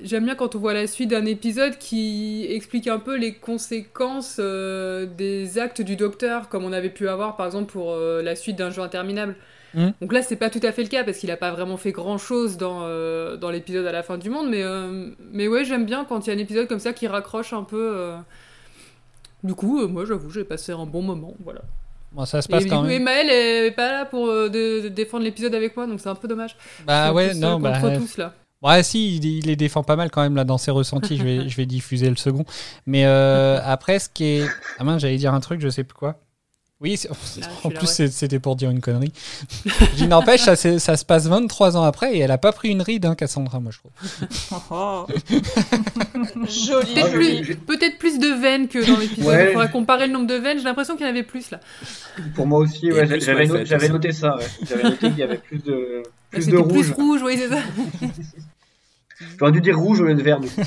j'aime 0.01 0.25
bien 0.25 0.35
quand 0.35 0.55
on 0.55 0.59
voit 0.59 0.73
la 0.73 0.87
suite 0.87 1.09
d'un 1.09 1.25
épisode 1.25 1.77
qui 1.77 2.45
explique 2.49 2.87
un 2.87 2.99
peu 2.99 3.17
les 3.17 3.33
conséquences 3.33 4.37
euh, 4.39 5.05
des 5.05 5.59
actes 5.59 5.81
du 5.81 5.95
docteur, 5.95 6.49
comme 6.49 6.63
on 6.63 6.73
avait 6.73 6.89
pu 6.89 7.07
avoir 7.07 7.35
par 7.35 7.45
exemple 7.45 7.71
pour 7.71 7.91
euh, 7.91 8.21
la 8.21 8.35
suite 8.35 8.57
d'un 8.57 8.69
jeu 8.69 8.81
interminable. 8.81 9.35
Mhm. 9.73 9.93
Donc 10.01 10.13
là, 10.13 10.21
c'est 10.21 10.35
pas 10.35 10.49
tout 10.49 10.59
à 10.63 10.71
fait 10.71 10.83
le 10.83 10.89
cas 10.89 11.03
parce 11.03 11.17
qu'il 11.17 11.31
a 11.31 11.37
pas 11.37 11.51
vraiment 11.51 11.77
fait 11.77 11.91
grand 11.91 12.17
chose 12.17 12.57
dans, 12.57 12.81
euh, 12.83 13.37
dans 13.37 13.49
l'épisode 13.49 13.85
à 13.85 13.91
la 13.91 14.03
fin 14.03 14.17
du 14.17 14.29
monde, 14.29 14.49
mais, 14.49 14.63
mais 15.31 15.47
ouais, 15.47 15.65
j'aime 15.65 15.85
bien 15.85 16.05
quand 16.05 16.25
il 16.25 16.29
y 16.29 16.33
a 16.33 16.35
un 16.35 16.39
épisode 16.39 16.67
comme 16.67 16.79
ça 16.79 16.93
qui 16.93 17.07
raccroche 17.07 17.53
un 17.53 17.63
peu. 17.63 18.13
Du 19.43 19.55
coup, 19.55 19.87
moi 19.87 20.05
j'avoue, 20.05 20.29
j'ai 20.29 20.43
passé 20.43 20.71
un 20.71 20.85
bon 20.85 21.01
moment, 21.01 21.35
voilà. 21.43 21.61
Bon, 22.13 22.25
ça 22.25 22.41
se 22.41 22.47
Et 22.47 22.51
passe 22.51 22.63
du 22.63 22.69
quand 22.69 22.81
coup, 22.81 22.87
même. 22.87 23.01
Emmaël 23.01 23.29
est 23.29 23.71
pas 23.71 23.91
là 23.91 24.05
pour 24.05 24.27
euh, 24.27 24.47
de- 24.49 24.81
de 24.83 24.87
défendre 24.89 25.23
l'épisode 25.23 25.55
avec 25.55 25.75
moi, 25.75 25.87
donc 25.87 25.99
c'est 25.99 26.09
un 26.09 26.15
peu 26.15 26.27
dommage. 26.27 26.55
Bah 26.85 27.11
ouais, 27.11 27.33
non, 27.33 27.59
bah. 27.59 27.79
contre 27.79 27.97
tous 27.97 28.17
là. 28.17 28.33
Ouais, 28.61 28.81
si, 28.83 29.17
il, 29.17 29.25
il 29.25 29.45
les 29.47 29.55
défend 29.57 29.83
pas 29.83 29.95
mal 29.97 30.09
quand 30.09 30.21
même 30.21 30.35
là 30.35 30.43
dans 30.45 30.57
ses 30.57 30.71
ressentis. 30.71 31.17
je, 31.17 31.23
vais, 31.23 31.49
je 31.49 31.57
vais 31.57 31.65
diffuser 31.65 32.09
le 32.09 32.15
second. 32.15 32.45
Mais 32.85 33.05
euh, 33.05 33.59
après, 33.65 33.99
ce 33.99 34.07
qui 34.09 34.23
est. 34.25 34.45
Ah 34.79 34.83
mince, 34.83 35.01
j'allais 35.01 35.17
dire 35.17 35.33
un 35.33 35.39
truc, 35.41 35.59
je 35.59 35.69
sais 35.69 35.83
plus 35.83 35.95
quoi. 35.95 36.19
Oui, 36.83 36.97
c'est- 36.97 37.09
Ah, 37.41 37.47
en 37.63 37.69
plus, 37.69 37.99
ouais. 37.99 38.07
c'était 38.09 38.39
pour 38.39 38.57
dire 38.57 38.69
une 38.69 38.81
connerie. 38.81 39.13
Je 39.65 39.95
dis, 39.95 40.07
n'empêche, 40.07 40.41
ça, 40.41 40.55
se 40.57 41.05
passe 41.05 41.27
23 41.27 41.77
ans 41.77 41.83
après 41.83 42.13
et 42.15 42.19
elle 42.19 42.31
a 42.31 42.37
pas 42.37 42.51
pris 42.51 42.69
une 42.69 42.81
ride, 42.81 43.05
hein, 43.05 43.15
Cassandra, 43.15 43.61
moi 43.61 43.71
je 43.71 43.79
trouve. 43.79 43.91
Oh. 44.69 45.05
Joli, 46.47 47.55
Peut-être 47.65 47.97
plus, 47.97 48.19
de 48.19 48.39
veines 48.41 48.67
que 48.67 48.85
dans 48.85 48.97
l'épisode. 48.99 49.25
Ouais. 49.25 49.47
Il 49.49 49.53
faudrait 49.53 49.71
comparer 49.71 50.07
le 50.07 50.13
nombre 50.13 50.27
de 50.27 50.35
veines. 50.35 50.57
J'ai 50.57 50.63
l'impression 50.65 50.95
qu'il 50.95 51.05
y 51.05 51.09
en 51.09 51.11
avait 51.11 51.23
plus 51.23 51.51
là. 51.51 51.59
Pour 52.35 52.47
moi 52.47 52.59
aussi, 52.59 52.91
ouais, 52.91 53.19
j'avais 53.19 53.89
noté 53.89 54.11
ça. 54.11 54.35
Ouais. 54.35 54.45
J'avais 54.67 54.83
noté 54.83 55.07
qu'il 55.09 55.17
y 55.19 55.23
avait 55.23 55.37
plus 55.37 55.59
de, 55.63 56.03
plus 56.31 56.39
de 56.47 56.51
C'était 56.51 56.63
plus 56.63 56.73
rouge. 56.73 56.91
rouge, 56.91 57.21
oui, 57.23 57.37
c'est 57.37 57.49
ça. 57.49 57.59
J'aurais 59.39 59.51
dû 59.51 59.61
dire 59.61 59.77
rouge 59.77 60.01
au 60.01 60.05
lieu 60.05 60.15
de 60.15 60.21
vert. 60.21 60.39
Du 60.39 60.49
coup. 60.49 60.61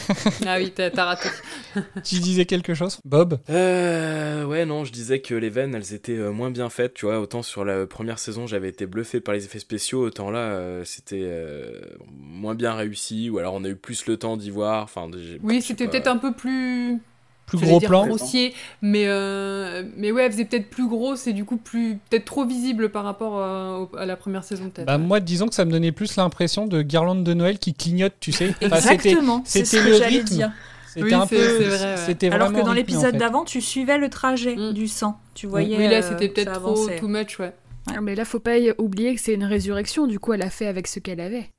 Ah 0.46 0.56
oui, 0.58 0.72
t'as 0.74 0.90
t'as 0.90 1.04
raté. 1.04 1.28
Tu 2.04 2.16
disais 2.20 2.44
quelque 2.46 2.74
chose, 2.74 2.98
Bob? 3.04 3.38
Euh, 3.50 4.44
ouais, 4.44 4.64
non, 4.66 4.84
je 4.84 4.92
disais 4.92 5.20
que 5.20 5.34
les 5.34 5.50
veines, 5.50 5.74
elles 5.74 5.94
étaient 5.94 6.16
euh, 6.16 6.30
moins 6.30 6.50
bien 6.50 6.68
faites, 6.70 6.94
tu 6.94 7.06
vois. 7.06 7.20
Autant 7.20 7.42
sur 7.42 7.64
la 7.64 7.86
première 7.86 8.18
saison, 8.18 8.46
j'avais 8.46 8.68
été 8.68 8.86
bluffé 8.86 9.20
par 9.20 9.34
les 9.34 9.44
effets 9.44 9.58
spéciaux, 9.58 10.04
autant 10.06 10.30
là, 10.30 10.38
euh, 10.38 10.84
c'était 10.84 11.22
euh, 11.22 11.80
moins 12.08 12.54
bien 12.54 12.74
réussi, 12.74 13.30
ou 13.30 13.38
alors 13.38 13.54
on 13.54 13.64
a 13.64 13.68
eu 13.68 13.76
plus 13.76 14.06
le 14.06 14.16
temps 14.16 14.36
d'y 14.36 14.50
voir. 14.50 14.84
Enfin, 14.84 15.10
Oui, 15.42 15.62
c'était 15.62 15.86
peut-être 15.86 16.08
un 16.08 16.18
peu 16.18 16.32
plus. 16.32 17.00
Plus 17.46 17.58
gros 17.58 17.78
dire 17.78 17.88
plan 17.88 18.06
grossier, 18.06 18.54
mais, 18.82 19.04
euh, 19.06 19.84
mais 19.96 20.10
ouais, 20.10 20.24
elle 20.24 20.32
faisait 20.32 20.44
peut-être 20.46 20.68
plus 20.68 20.88
grosse 20.88 21.26
et 21.28 21.32
du 21.32 21.44
coup 21.44 21.56
plus 21.56 21.98
peut-être 22.10 22.24
trop 22.24 22.44
visible 22.44 22.88
par 22.90 23.04
rapport 23.04 23.40
à, 23.40 23.78
au- 23.80 23.90
à 23.96 24.04
la 24.04 24.16
première 24.16 24.42
saison 24.42 24.68
peut-être. 24.68 24.86
Bah, 24.86 24.98
moi, 24.98 25.20
disons 25.20 25.46
que 25.46 25.54
ça 25.54 25.64
me 25.64 25.70
donnait 25.70 25.92
plus 25.92 26.16
l'impression 26.16 26.66
de 26.66 26.82
guirlande 26.82 27.22
de 27.22 27.34
Noël 27.34 27.58
qui 27.60 27.72
clignote, 27.72 28.14
tu 28.18 28.32
sais. 28.32 28.52
Enfin, 28.64 28.76
c'était- 28.80 28.94
Exactement, 28.94 29.42
ce 29.46 29.64
c'était 29.64 29.82
que 29.84 29.88
le 29.90 29.96
j'allais 29.98 30.22
dire. 30.24 30.50
C'était 30.88 31.04
Oui, 31.04 31.14
un 31.14 31.26
c'est- 31.26 31.36
peu. 31.36 31.42
c'est 31.58 31.64
vrai, 31.68 31.84
ouais. 31.92 31.96
C'était 32.06 32.30
Alors 32.30 32.52
que 32.52 32.60
dans 32.62 32.68
en 32.68 32.72
l'épisode 32.72 33.12
fait. 33.12 33.18
d'avant, 33.18 33.44
tu 33.44 33.60
suivais 33.60 33.98
le 33.98 34.08
trajet 34.08 34.56
Mm. 34.56 34.72
du 34.72 34.88
sang. 34.88 35.18
Tu 35.34 35.46
voyais. 35.46 35.76
oui, 35.76 35.88
là 35.88 35.98
euh, 35.98 36.02
c'était 36.02 36.28
peut-être 36.28 36.52
trop 36.54 36.88
too 36.98 37.06
much, 37.08 37.38
ouais. 37.38 37.52
Ah, 37.94 38.00
Mais 38.00 38.14
là, 38.16 38.24
faut 38.24 38.40
pas 38.40 38.56
oublier 38.78 39.14
que 39.14 39.20
c'est 39.20 39.34
une 39.34 39.44
résurrection. 39.44 40.08
Du 40.08 40.18
coup, 40.18 40.32
elle 40.32 40.42
a 40.42 40.50
fait 40.50 40.66
avec 40.66 40.88
ce 40.88 40.98
qu'elle 40.98 41.20
avait. 41.20 41.50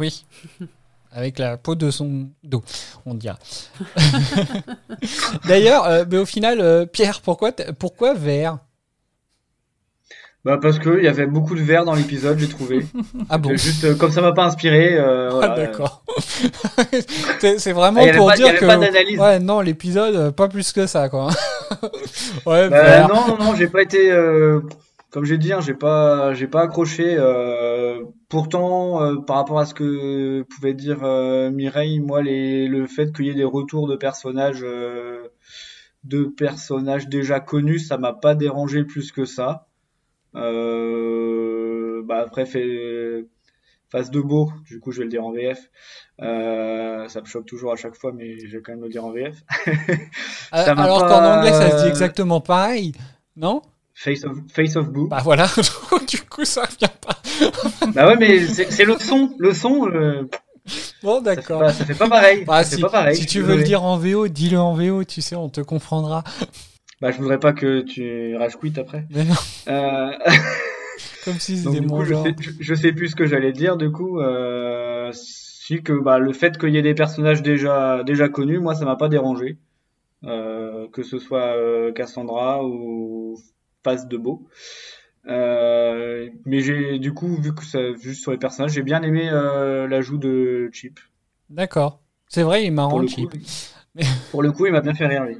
Oui. 0.00 0.24
Avec 1.16 1.38
la 1.38 1.56
peau 1.56 1.74
de 1.74 1.90
son 1.90 2.28
dos, 2.44 2.62
on 3.06 3.14
dira. 3.14 3.38
D'ailleurs, 5.48 5.84
euh, 5.86 6.04
mais 6.10 6.18
au 6.18 6.26
final, 6.26 6.60
euh, 6.60 6.84
Pierre, 6.86 7.20
pourquoi, 7.22 7.52
pourquoi 7.78 8.12
vert? 8.14 8.58
Bah 10.44 10.58
parce 10.62 10.78
que 10.78 10.98
il 10.98 11.04
y 11.04 11.08
avait 11.08 11.26
beaucoup 11.26 11.56
de 11.56 11.62
vert 11.62 11.84
dans 11.84 11.94
l'épisode, 11.94 12.38
j'ai 12.38 12.48
trouvé. 12.48 12.86
Ah 13.30 13.38
bon? 13.38 13.50
Juste 13.56 13.82
euh, 13.84 13.94
comme 13.96 14.12
ça 14.12 14.20
m'a 14.20 14.32
pas 14.32 14.44
inspiré. 14.44 14.94
euh, 14.96 15.40
Ah 15.42 15.48
d'accord. 15.56 16.04
c'est 17.40 17.58
c'est 17.58 17.72
vraiment 17.72 18.06
pour 18.14 18.28
pas- 18.28 18.36
dire 18.36 18.54
que 18.54 18.64
pas 18.66 18.76
d'analyse. 18.76 19.18
ouais 19.18 19.40
non 19.40 19.60
l'épisode 19.60 20.30
pas 20.36 20.46
plus 20.48 20.70
que 20.72 20.86
ça 20.86 21.08
quoi. 21.08 21.30
ouais 22.46 22.68
Bah, 22.68 23.08
non, 23.08 23.26
non, 23.26 23.38
non, 23.38 23.54
j'ai 23.56 23.66
pas 23.66 23.82
été. 23.82 24.08
Comme 25.16 25.24
j'ai 25.24 25.38
dit, 25.38 25.50
hein, 25.54 25.60
j'ai 25.62 25.72
pas, 25.72 26.34
j'ai 26.34 26.46
pas 26.46 26.60
accroché. 26.60 27.16
euh, 27.18 28.04
pourtant, 28.28 29.02
euh, 29.02 29.16
par 29.16 29.36
rapport 29.36 29.58
à 29.58 29.64
ce 29.64 29.72
que 29.72 30.42
pouvait 30.42 30.74
dire 30.74 31.04
euh, 31.04 31.50
Mireille, 31.50 32.00
moi, 32.00 32.20
les, 32.20 32.68
le 32.68 32.86
fait 32.86 33.14
qu'il 33.16 33.24
y 33.24 33.30
ait 33.30 33.34
des 33.34 33.42
retours 33.42 33.88
de 33.88 33.96
personnages, 33.96 34.60
de 34.60 36.24
personnages 36.36 37.08
déjà 37.08 37.40
connus, 37.40 37.78
ça 37.78 37.96
m'a 37.96 38.12
pas 38.12 38.34
dérangé 38.34 38.84
plus 38.84 39.10
que 39.10 39.24
ça. 39.24 39.68
Bah 40.34 40.42
après, 42.18 42.44
fait 42.44 43.24
face 43.88 44.10
de 44.10 44.20
beau, 44.20 44.52
du 44.66 44.80
coup, 44.80 44.92
je 44.92 44.98
vais 44.98 45.04
le 45.04 45.10
dire 45.10 45.24
en 45.24 45.32
VF. 45.32 45.70
Ça 46.18 47.20
me 47.22 47.24
choque 47.24 47.46
toujours 47.46 47.72
à 47.72 47.76
chaque 47.76 47.96
fois, 47.96 48.12
mais 48.12 48.38
je 48.46 48.58
vais 48.58 48.62
quand 48.62 48.72
même 48.72 48.82
le 48.82 48.90
dire 48.90 49.06
en 49.06 49.12
VF. 49.12 49.34
Alors 50.52 51.00
pas- 51.00 51.08
qu'en 51.08 51.24
anglais 51.24 51.54
ça 51.54 51.70
se 51.70 51.84
dit 51.84 51.88
exactement 51.88 52.42
pareil, 52.42 52.92
non? 53.34 53.62
Face 53.98 54.24
of, 54.24 54.36
face 54.52 54.76
of 54.76 54.90
Boo. 54.90 55.08
Bah 55.08 55.20
voilà. 55.24 55.46
du 56.08 56.20
coup 56.22 56.44
ça 56.44 56.62
revient 56.64 56.92
pas. 57.00 57.86
Bah 57.94 58.06
ouais, 58.08 58.16
mais 58.18 58.46
c'est 58.46 58.84
le 58.84 58.96
son, 58.98 59.34
le 59.38 59.54
son, 59.54 59.88
euh, 59.88 60.28
Bon 61.02 61.22
ça 61.24 61.30
fait 61.30 61.36
d'accord. 61.36 61.60
pas, 61.60 61.72
ça 61.72 61.84
fait 61.86 61.94
pas 61.94 62.08
pareil. 62.08 62.44
Bah, 62.44 62.62
ça 62.62 62.70
fait 62.70 62.76
si, 62.76 62.82
pas 62.82 62.90
pareil. 62.90 63.16
si 63.16 63.22
je 63.22 63.28
tu 63.28 63.40
veux 63.40 63.56
le 63.56 63.62
dire 63.62 63.82
en 63.84 63.96
VO, 63.96 64.28
dis-le 64.28 64.58
en 64.58 64.74
VO, 64.74 65.04
tu 65.04 65.22
sais, 65.22 65.34
on 65.36 65.48
te 65.48 65.60
comprendra. 65.62 66.24
Bah 67.00 67.10
je 67.10 67.18
voudrais 67.18 67.38
pas 67.40 67.52
que 67.54 67.80
tu 67.80 68.36
rage 68.36 68.56
quit 68.56 68.72
après. 68.78 69.06
Mais 69.10 69.24
non, 69.24 69.34
Euh, 69.68 70.10
comme 71.24 71.38
si 71.38 71.56
c'était 71.56 71.80
mon 71.80 71.98
coup, 71.98 72.04
je 72.04 72.10
genre. 72.14 72.24
sais, 72.26 72.34
je, 72.38 72.50
je 72.58 72.74
sais 72.74 72.92
plus 72.92 73.08
ce 73.10 73.16
que 73.16 73.26
j'allais 73.26 73.52
dire. 73.52 73.76
Du 73.78 73.90
coup, 73.92 74.20
euh, 74.20 75.10
si 75.12 75.82
que 75.82 75.92
bah 75.92 76.18
le 76.18 76.32
fait 76.34 76.58
qu'il 76.58 76.70
y 76.70 76.76
ait 76.78 76.82
des 76.82 76.94
personnages 76.94 77.42
déjà 77.42 78.02
déjà 78.04 78.28
connus, 78.28 78.58
moi 78.58 78.74
ça 78.74 78.84
m'a 78.84 78.96
pas 78.96 79.08
dérangé. 79.08 79.56
Euh, 80.24 80.86
que 80.92 81.02
ce 81.02 81.18
soit 81.18 81.54
Cassandra 81.94 82.64
ou 82.64 83.38
Face 83.86 84.08
de 84.08 84.16
Beau. 84.16 84.42
Euh, 85.28 86.28
mais 86.44 86.60
j'ai 86.60 86.98
du 86.98 87.12
coup 87.14 87.36
vu 87.40 87.54
que 87.54 87.64
ça 87.64 87.78
juste 88.00 88.20
sur 88.22 88.32
les 88.32 88.38
personnages, 88.38 88.72
j'ai 88.72 88.82
bien 88.82 89.00
aimé 89.02 89.28
euh, 89.30 89.86
l'ajout 89.86 90.18
de 90.18 90.68
Chip. 90.72 90.98
D'accord. 91.50 92.00
C'est 92.28 92.42
vrai, 92.42 92.64
il 92.64 92.66
est 92.66 92.70
marrant 92.70 92.90
Pour 92.90 93.00
le, 93.00 93.06
Chip. 93.08 93.30
coup, 93.30 93.38
pour 94.32 94.42
le 94.42 94.50
coup, 94.50 94.66
il 94.66 94.72
m'a 94.72 94.80
bien 94.80 94.94
fait 94.94 95.06
rire 95.06 95.24
lui. 95.24 95.36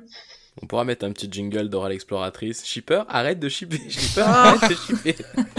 On 0.62 0.66
pourra 0.66 0.84
mettre 0.84 1.04
un 1.04 1.10
petit 1.12 1.28
jingle 1.30 1.68
d'Oral 1.68 1.92
Exploratrice. 1.92 2.64
Shipper, 2.64 3.02
arrête 3.08 3.38
de 3.40 3.48
shipper. 3.48 3.78
Shipper, 3.90 4.22
arrête 4.22 4.70
de 4.70 4.74
shipper. 4.76 5.16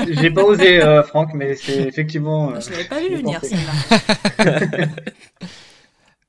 J'ai 0.21 0.31
pas 0.31 0.43
osé 0.43 0.81
euh, 0.81 1.03
Franck, 1.03 1.33
mais 1.35 1.55
c'est 1.55 1.83
effectivement. 1.83 2.51
euh, 2.55 2.59
Je 2.61 2.71
l'avais 2.71 2.85
pas 2.85 2.99
vu 3.01 3.15
venir 3.15 3.39
celle-là. 3.43 4.87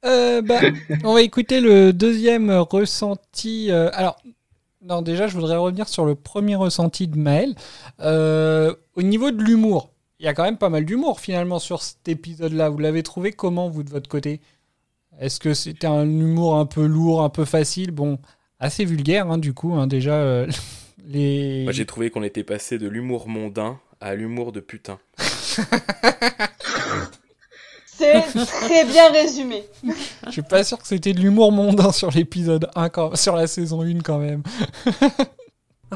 Euh, 0.04 0.42
bah, 0.42 0.60
on 1.02 1.12
va 1.14 1.22
écouter 1.22 1.60
le 1.60 1.92
deuxième 1.92 2.50
ressenti. 2.50 3.68
euh, 3.70 3.90
alors, 3.94 4.16
non, 4.82 5.02
déjà, 5.02 5.26
je 5.26 5.34
voudrais 5.34 5.56
revenir 5.56 5.88
sur 5.88 6.04
le 6.04 6.14
premier 6.14 6.54
ressenti 6.54 7.08
de 7.08 7.18
Maël. 7.18 7.54
Euh, 8.00 8.74
au 8.94 9.02
niveau 9.02 9.30
de 9.30 9.42
l'humour, 9.42 9.90
il 10.20 10.26
y 10.26 10.28
a 10.28 10.34
quand 10.34 10.44
même 10.44 10.58
pas 10.58 10.68
mal 10.68 10.84
d'humour 10.84 11.20
finalement 11.20 11.58
sur 11.58 11.82
cet 11.82 12.08
épisode-là. 12.08 12.68
Vous 12.68 12.78
l'avez 12.78 13.02
trouvé 13.02 13.32
comment, 13.32 13.68
vous, 13.68 13.82
de 13.82 13.90
votre 13.90 14.08
côté? 14.08 14.40
Est-ce 15.20 15.40
que 15.40 15.52
c'était 15.52 15.88
un 15.88 16.04
humour 16.08 16.56
un 16.56 16.66
peu 16.66 16.86
lourd, 16.86 17.22
un 17.22 17.28
peu 17.28 17.44
facile? 17.44 17.90
Bon, 17.90 18.18
assez 18.60 18.84
vulgaire, 18.84 19.30
hein, 19.30 19.38
du 19.38 19.52
coup, 19.52 19.74
hein, 19.74 19.86
déjà. 19.88 20.14
euh, 20.14 20.46
les... 21.06 21.64
Moi, 21.64 21.72
j'ai 21.72 21.86
trouvé 21.86 22.10
qu'on 22.10 22.22
était 22.22 22.44
passé 22.44 22.78
de 22.78 22.88
l'humour 22.88 23.28
mondain 23.28 23.80
à 24.00 24.14
l'humour 24.14 24.52
de 24.52 24.60
putain. 24.60 24.98
C'est 27.98 28.22
très 28.46 28.84
bien 28.84 29.10
résumé. 29.10 29.64
Je 30.26 30.30
suis 30.30 30.42
pas 30.42 30.62
sûr 30.64 30.78
que 30.78 30.86
c'était 30.86 31.12
de 31.12 31.20
l'humour 31.20 31.50
mondain 31.52 31.90
sur 31.92 32.10
l'épisode 32.10 32.70
1, 32.76 32.88
quand- 32.90 33.16
sur 33.16 33.34
la 33.36 33.46
saison 33.46 33.82
1 33.82 34.00
quand 34.02 34.18
même. 34.18 34.42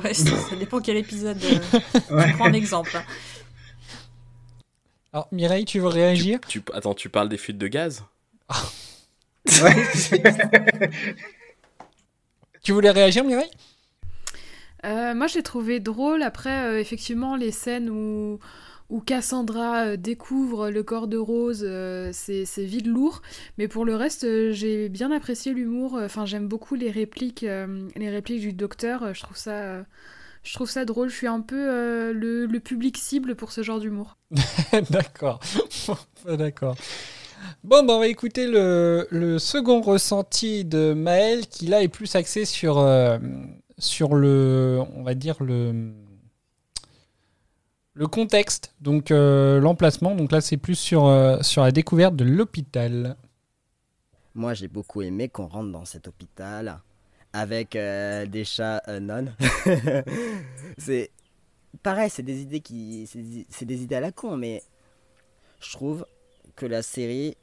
Ouais, 0.03 0.15
ça, 0.15 0.31
ça 0.49 0.57
dépend 0.57 0.81
quel 0.81 0.97
épisode 0.97 1.38
euh, 1.45 2.15
Ouais. 2.17 2.27
tu 2.31 2.33
prends 2.37 2.47
en 2.49 2.53
exemple. 2.55 2.91
hein. 2.97 3.03
Alors, 5.12 5.29
Mireille, 5.33 5.65
tu 5.67 5.79
veux 5.81 5.88
réagir? 5.88 6.38
Tu, 6.49 6.62
attends, 6.73 6.95
tu 6.95 7.09
parles 7.11 7.29
des 7.29 7.37
fuites 7.37 7.59
de 7.59 7.69
gaz? 7.69 8.03
Ouais. 9.62 9.87
Tu 12.62 12.73
voulais 12.73 12.91
réagir, 12.91 13.25
Mireille? 13.25 13.51
Euh, 14.85 15.15
moi, 15.15 15.27
j'ai 15.27 15.43
trouvé 15.43 15.81
drôle. 15.81 16.23
Après, 16.23 16.65
euh, 16.65 16.81
effectivement, 16.81 17.37
les 17.37 17.51
scènes 17.51 17.91
où, 17.91 18.38
où 18.92 19.00
Cassandra 19.00 19.87
euh, 19.87 19.96
découvre 19.96 20.68
le 20.68 20.83
corps 20.83 21.09
de 21.09 21.16
Rose, 21.16 21.64
euh, 21.66 22.11
c'est 22.12 22.44
vide 22.59 22.87
lourd. 22.87 23.22
Mais 23.57 23.66
pour 23.66 23.87
le 23.87 23.96
reste, 23.96 24.24
euh, 24.24 24.52
j'ai 24.52 24.90
bien 24.90 25.11
apprécié 25.11 25.55
l'humour. 25.55 25.98
Enfin, 26.00 26.26
j'aime 26.26 26.46
beaucoup 26.46 26.74
les 26.74 26.90
répliques, 26.90 27.40
les 27.40 28.11
répliques 28.11 28.42
du 28.42 28.52
docteur. 28.52 29.14
Je 29.14 29.22
trouve 29.22 29.37
ça, 30.68 30.85
drôle. 30.85 31.09
Je 31.09 31.16
suis 31.16 31.26
un 31.26 31.40
peu 31.40 32.12
le, 32.12 32.59
public 32.59 32.98
cible 32.98 33.35
pour 33.35 33.50
ce 33.50 33.62
genre 33.62 33.81
d'humour. 33.81 34.18
D'accord. 34.90 35.40
D'accord. 36.26 36.76
Bon, 37.64 37.83
bah, 37.85 37.94
on 37.94 37.98
va 37.98 38.09
écouter 38.09 38.46
le, 38.46 39.37
second 39.38 39.81
ressenti 39.81 40.66
de 40.66 40.92
Maël, 40.92 41.46
qui 41.46 41.66
là 41.66 41.83
est 41.83 41.88
plus 41.88 42.14
axé 42.14 42.44
sur, 42.44 42.87
sur 43.78 44.14
le, 44.14 44.81
on 44.94 45.02
va 45.02 45.14
dire 45.14 45.42
le, 45.42 45.94
le 48.03 48.09
contexte, 48.09 48.75
donc 48.81 49.12
euh, 49.12 49.61
l'emplacement. 49.61 50.17
Donc 50.17 50.33
là, 50.33 50.41
c'est 50.41 50.57
plus 50.57 50.75
sur, 50.75 51.07
euh, 51.07 51.41
sur 51.43 51.62
la 51.62 51.71
découverte 51.71 52.17
de 52.17 52.25
l'hôpital. 52.25 53.17
Moi, 54.35 54.55
j'ai 54.55 54.67
beaucoup 54.67 55.03
aimé 55.03 55.29
qu'on 55.29 55.47
rentre 55.47 55.71
dans 55.71 55.85
cet 55.85 56.09
hôpital 56.09 56.81
avec 57.33 57.77
euh, 57.77 58.27
des 58.27 58.45
chats 58.45 58.83
non. 59.01 59.27
c'est 60.79 61.12
pareil, 61.85 62.11
c'est 62.11 62.25
des 62.25 62.43
idées 62.43 62.59
qui, 62.59 63.07
c'est 63.07 63.65
des- 63.65 63.83
idées 63.85 63.95
à 63.95 64.01
la 64.01 64.11
con, 64.11 64.37
mais 64.37 64.65
je 65.61 65.71
trouve 65.71 66.05
que 66.57 66.67
la 66.67 66.83
série 66.83 67.37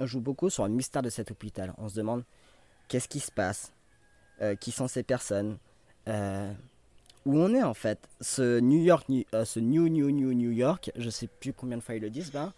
joue 0.00 0.20
beaucoup 0.20 0.50
sur 0.50 0.66
le 0.66 0.72
mystère 0.74 1.02
de 1.02 1.10
cet 1.10 1.30
hôpital. 1.30 1.72
On 1.78 1.88
se 1.88 1.94
demande 1.94 2.24
qu'est-ce 2.88 3.06
qui 3.06 3.20
se 3.20 3.30
passe, 3.30 3.72
qui 4.58 4.72
sont 4.72 4.88
ces 4.88 5.04
personnes, 5.04 5.56
où 7.26 7.36
on 7.38 7.54
est 7.54 7.62
en 7.62 7.74
fait. 7.74 7.98
Ce 8.20 8.60
New 8.60 8.82
York, 8.82 9.08
New- 9.08 9.24
euh, 9.34 9.44
ce 9.44 9.60
New 9.60 9.88
New 9.88 10.10
New 10.10 10.32
New 10.32 10.50
York, 10.50 10.90
je 10.96 11.10
sais 11.10 11.28
plus 11.28 11.52
combien 11.52 11.76
de 11.78 11.82
fois 11.82 11.94
ils 11.94 12.02
le 12.02 12.10
disent, 12.10 12.32
ben, 12.32 12.52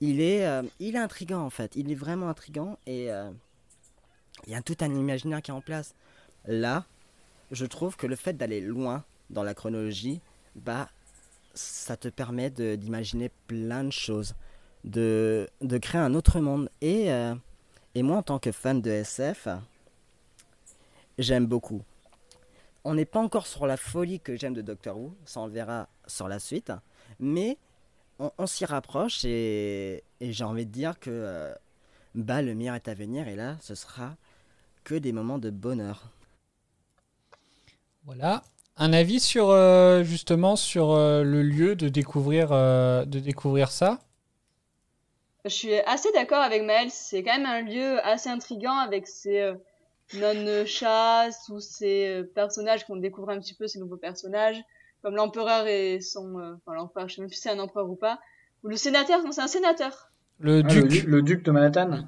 il 0.00 0.20
est, 0.20 0.46
euh, 0.46 0.62
il 0.80 0.96
est 0.96 0.98
intrigant 0.98 1.40
en 1.42 1.50
fait. 1.50 1.76
Il 1.76 1.90
est 1.90 1.96
vraiment 1.96 2.28
intrigant 2.28 2.78
et 2.86 3.10
euh, 3.12 3.30
il 4.46 4.52
y 4.52 4.56
a 4.56 4.62
tout 4.62 4.76
un 4.80 4.94
imaginaire 4.94 5.42
qui 5.42 5.50
est 5.50 5.54
en 5.54 5.60
place. 5.60 5.94
Là, 6.46 6.84
je 7.50 7.66
trouve 7.66 7.96
que 7.96 8.06
le 8.06 8.16
fait 8.16 8.34
d'aller 8.34 8.60
loin 8.60 9.04
dans 9.30 9.42
la 9.42 9.54
chronologie, 9.54 10.20
bah, 10.56 10.88
ça 11.54 11.96
te 11.96 12.08
permet 12.08 12.50
d'imaginer 12.50 13.30
plein 13.46 13.84
de 13.84 13.92
choses, 13.92 14.34
de, 14.84 15.48
de 15.60 15.78
créer 15.78 16.00
un 16.00 16.14
autre 16.14 16.40
monde. 16.40 16.68
Et, 16.80 17.12
euh, 17.12 17.34
et 17.94 18.02
moi, 18.02 18.18
en 18.18 18.22
tant 18.22 18.38
que 18.38 18.52
fan 18.52 18.80
de 18.82 18.90
SF, 18.90 19.48
j'aime 21.18 21.46
beaucoup. 21.46 21.82
On 22.84 22.94
n'est 22.94 23.06
pas 23.06 23.20
encore 23.20 23.46
sur 23.46 23.66
la 23.66 23.76
folie 23.78 24.20
que 24.20 24.36
j'aime 24.36 24.52
de 24.52 24.60
Doctor 24.60 24.98
Who, 24.98 25.14
ça 25.24 25.40
on 25.40 25.46
le 25.46 25.52
verra 25.52 25.88
sur 26.06 26.28
la 26.28 26.38
suite, 26.38 26.70
mais 27.18 27.56
on, 28.18 28.30
on 28.36 28.46
s'y 28.46 28.66
rapproche 28.66 29.24
et, 29.24 30.04
et 30.20 30.32
j'ai 30.32 30.44
envie 30.44 30.66
de 30.66 30.70
dire 30.70 31.00
que 31.00 31.10
euh, 31.10 31.54
bah, 32.14 32.42
le 32.42 32.54
meilleur 32.54 32.74
est 32.74 32.88
à 32.88 32.94
venir 32.94 33.26
et 33.26 33.36
là, 33.36 33.56
ce 33.60 33.74
sera 33.74 34.16
que 34.84 34.94
des 34.94 35.12
moments 35.12 35.38
de 35.38 35.48
bonheur. 35.48 36.10
Voilà. 38.04 38.42
Un 38.76 38.92
avis 38.92 39.20
sur 39.20 39.48
euh, 39.48 40.02
justement 40.02 40.56
sur 40.56 40.90
euh, 40.90 41.22
le 41.22 41.42
lieu 41.42 41.76
de 41.76 41.88
découvrir, 41.88 42.48
euh, 42.52 43.04
de 43.06 43.18
découvrir 43.18 43.70
ça? 43.70 44.00
Je 45.44 45.50
suis 45.50 45.74
assez 45.86 46.10
d'accord 46.12 46.42
avec 46.42 46.62
Maël, 46.64 46.90
c'est 46.90 47.22
quand 47.22 47.38
même 47.38 47.46
un 47.46 47.62
lieu 47.62 48.04
assez 48.04 48.28
intriguant 48.28 48.76
avec 48.76 49.06
ses 49.06 49.54
non-chasses 50.12 51.48
ou 51.48 51.60
ces 51.60 52.08
euh, 52.08 52.22
personnages 52.34 52.84
qu'on 52.86 52.96
découvre 52.96 53.30
un 53.30 53.38
petit 53.40 53.54
peu, 53.54 53.66
ces 53.66 53.78
nouveaux 53.78 53.96
personnages, 53.96 54.62
comme 55.02 55.16
l'empereur 55.16 55.66
et 55.66 56.00
son... 56.00 56.38
euh, 56.38 56.54
Enfin, 56.64 56.74
l'empereur, 56.76 57.08
je 57.08 57.14
sais 57.16 57.20
même 57.20 57.28
plus 57.28 57.36
si 57.36 57.42
c'est 57.42 57.50
un 57.50 57.58
empereur 57.58 57.88
ou 57.90 57.96
pas. 57.96 58.20
Ou 58.62 58.68
le 58.68 58.76
sénateur, 58.76 59.22
non, 59.24 59.32
c'est 59.32 59.40
un 59.42 59.48
sénateur. 59.48 60.10
Le 60.40 60.58
Ah, 60.64 60.68
duc. 60.68 60.86
du- 60.88 61.02
le 61.06 61.22
duc 61.22 61.42
de 61.44 61.50
Manhattan. 61.50 62.04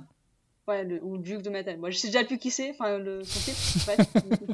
Ouais, 0.69 0.85
le, 0.85 1.03
ou 1.03 1.17
le 1.17 1.23
duc 1.23 1.43
de 1.43 1.51
Manhattan. 1.51 1.79
Moi, 1.79 1.91
je 1.91 1.99
sais 1.99 2.09
déjà 2.09 2.25
plus 2.25 2.39
qui 2.39 2.51
c'est, 2.51 2.71
enfin, 2.71 2.99
le, 2.99 3.23
son 3.25 3.41
titre. 3.41 3.89
Ouais. 3.89 4.47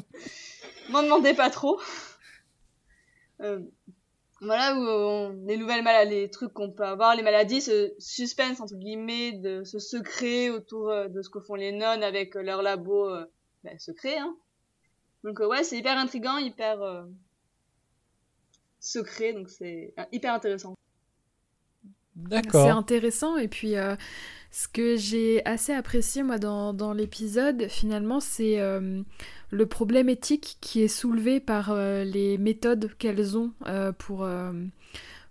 M'en 0.91 1.01
demandez 1.03 1.33
pas 1.33 1.49
trop. 1.49 1.79
Euh, 3.41 3.59
voilà, 4.43 4.75
où 4.75 4.81
on- 4.81 5.45
les 5.47 5.57
nouvelles 5.57 5.83
maladies, 5.83 6.11
les 6.15 6.29
trucs 6.29 6.53
qu'on 6.53 6.71
peut 6.71 6.83
avoir, 6.85 7.15
les 7.15 7.23
maladies, 7.23 7.61
ce 7.61 7.93
suspense, 7.99 8.59
entre 8.59 8.75
guillemets, 8.75 9.33
de 9.33 9.63
ce 9.63 9.79
secret 9.79 10.49
autour 10.49 10.89
euh, 10.89 11.07
de 11.09 11.21
ce 11.21 11.29
que 11.29 11.39
font 11.39 11.55
les 11.55 11.71
nonnes 11.71 12.03
avec 12.03 12.35
leur 12.35 12.61
labo 12.61 13.09
euh, 13.09 13.25
ben, 13.63 13.77
secret, 13.79 14.17
hein. 14.17 14.35
Donc, 15.23 15.39
euh, 15.41 15.47
ouais, 15.47 15.63
c'est 15.63 15.77
hyper 15.77 15.97
intriguant, 15.97 16.37
hyper 16.37 16.81
euh, 16.81 17.03
secret, 18.79 19.33
donc 19.33 19.49
c'est 19.49 19.93
euh, 19.99 20.03
hyper 20.11 20.33
intéressant. 20.33 20.75
C'est 22.51 22.69
D'accord. 22.69 22.69
intéressant 22.69 23.37
et 23.37 23.47
puis 23.47 23.75
euh, 23.75 23.95
ce 24.51 24.67
que 24.67 24.95
j'ai 24.97 25.43
assez 25.45 25.73
apprécié 25.73 26.21
moi 26.21 26.37
dans, 26.37 26.71
dans 26.71 26.93
l'épisode 26.93 27.67
finalement 27.69 28.19
c'est 28.19 28.59
euh, 28.59 29.01
le 29.53 29.67
problème 29.67 30.09
éthique 30.09 30.57
qui 30.61 30.81
est 30.81 30.87
soulevé 30.87 31.39
par 31.39 31.69
euh, 31.69 32.03
les 32.03 32.39
méthodes 32.39 32.91
qu'elles 32.97 33.37
ont 33.37 33.51
euh, 33.67 33.91
pour, 33.91 34.23
euh, 34.23 34.51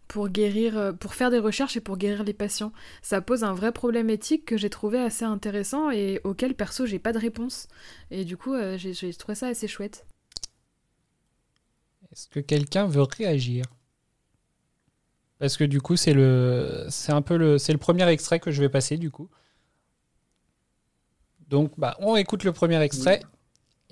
pour 0.06 0.28
guérir, 0.28 0.94
pour 1.00 1.14
faire 1.14 1.30
des 1.30 1.40
recherches 1.40 1.76
et 1.76 1.80
pour 1.80 1.96
guérir 1.96 2.22
les 2.22 2.32
patients. 2.32 2.72
Ça 3.02 3.20
pose 3.20 3.42
un 3.42 3.52
vrai 3.52 3.72
problème 3.72 4.10
éthique 4.10 4.46
que 4.46 4.56
j'ai 4.56 4.70
trouvé 4.70 5.00
assez 5.00 5.24
intéressant 5.24 5.90
et 5.90 6.20
auquel 6.22 6.54
perso 6.54 6.86
j'ai 6.86 7.00
pas 7.00 7.12
de 7.12 7.18
réponse. 7.18 7.66
Et 8.12 8.24
du 8.24 8.36
coup 8.36 8.54
euh, 8.54 8.78
j'ai 8.78 8.94
j'ai 8.94 9.12
trouvé 9.12 9.34
ça 9.34 9.48
assez 9.48 9.66
chouette. 9.66 10.06
Est-ce 12.12 12.28
que 12.28 12.40
quelqu'un 12.40 12.86
veut 12.86 13.02
réagir? 13.02 13.64
Parce 15.40 15.56
que 15.56 15.64
du 15.64 15.80
coup, 15.80 15.96
c'est 15.96 16.12
le, 16.12 16.86
c'est 16.88 17.10
un 17.10 17.22
peu 17.22 17.36
le, 17.36 17.58
c'est 17.58 17.72
le 17.72 17.78
premier 17.78 18.06
extrait 18.08 18.38
que 18.38 18.52
je 18.52 18.60
vais 18.60 18.68
passer 18.68 18.96
du 18.96 19.10
coup. 19.10 19.28
Donc, 21.48 21.72
bah, 21.78 21.96
on 21.98 22.14
écoute 22.14 22.44
le 22.44 22.52
premier 22.52 22.80
extrait 22.80 23.22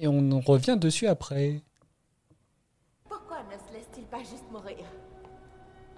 et 0.00 0.08
on 0.08 0.32
en 0.32 0.40
revient 0.40 0.78
dessus 0.78 1.06
après. 1.06 1.60
Pourquoi 3.04 3.42
ne 3.42 3.58
se 3.58 3.72
laisse-t-il 3.72 4.06
pas 4.06 4.20
juste 4.20 4.50
mourir? 4.50 4.86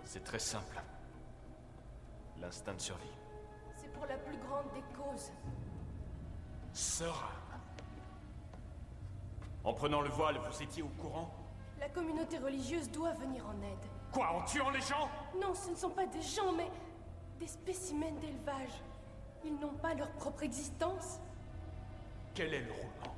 C'est 0.05 0.25
très 0.25 0.41
simple. 0.41 0.83
L'instinct 2.41 2.75
de 2.75 2.81
survie. 2.81 3.17
C'est 3.77 3.91
pour 3.93 4.05
la 4.07 4.17
plus 4.17 4.37
grande 4.39 4.67
des 4.75 4.83
causes. 4.97 5.31
Sœur. 6.73 7.31
En 9.63 9.73
prenant 9.73 10.01
le 10.01 10.11
voile, 10.11 10.37
vous 10.39 10.63
étiez 10.63 10.83
au 10.83 10.89
courant? 11.01 11.33
La 11.79 11.89
communauté 11.89 12.39
religieuse 12.39 12.91
doit 12.91 13.13
venir 13.13 13.47
en 13.47 13.63
aide. 13.63 13.87
Quoi, 14.11 14.29
en 14.31 14.45
tuant 14.45 14.71
les 14.71 14.81
gens? 14.81 15.09
Non, 15.41 15.55
ce 15.55 15.71
ne 15.71 15.77
sont 15.77 15.91
pas 15.91 16.07
des 16.07 16.23
gens, 16.23 16.53
mais 16.53 16.69
des 17.39 17.47
spécimens 17.47 18.19
d'élevage. 18.21 18.83
Ils 19.45 19.55
n'ont 19.61 19.75
pas 19.75 19.95
leur 19.95 20.11
propre 20.13 20.43
existence. 20.43 21.21
Quel 22.35 22.53
est 22.55 22.63
le 22.63 22.73
roulement 22.73 23.15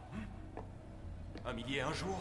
Un 1.46 1.52
millier 1.52 1.80
un 1.82 1.92
jour 1.92 2.18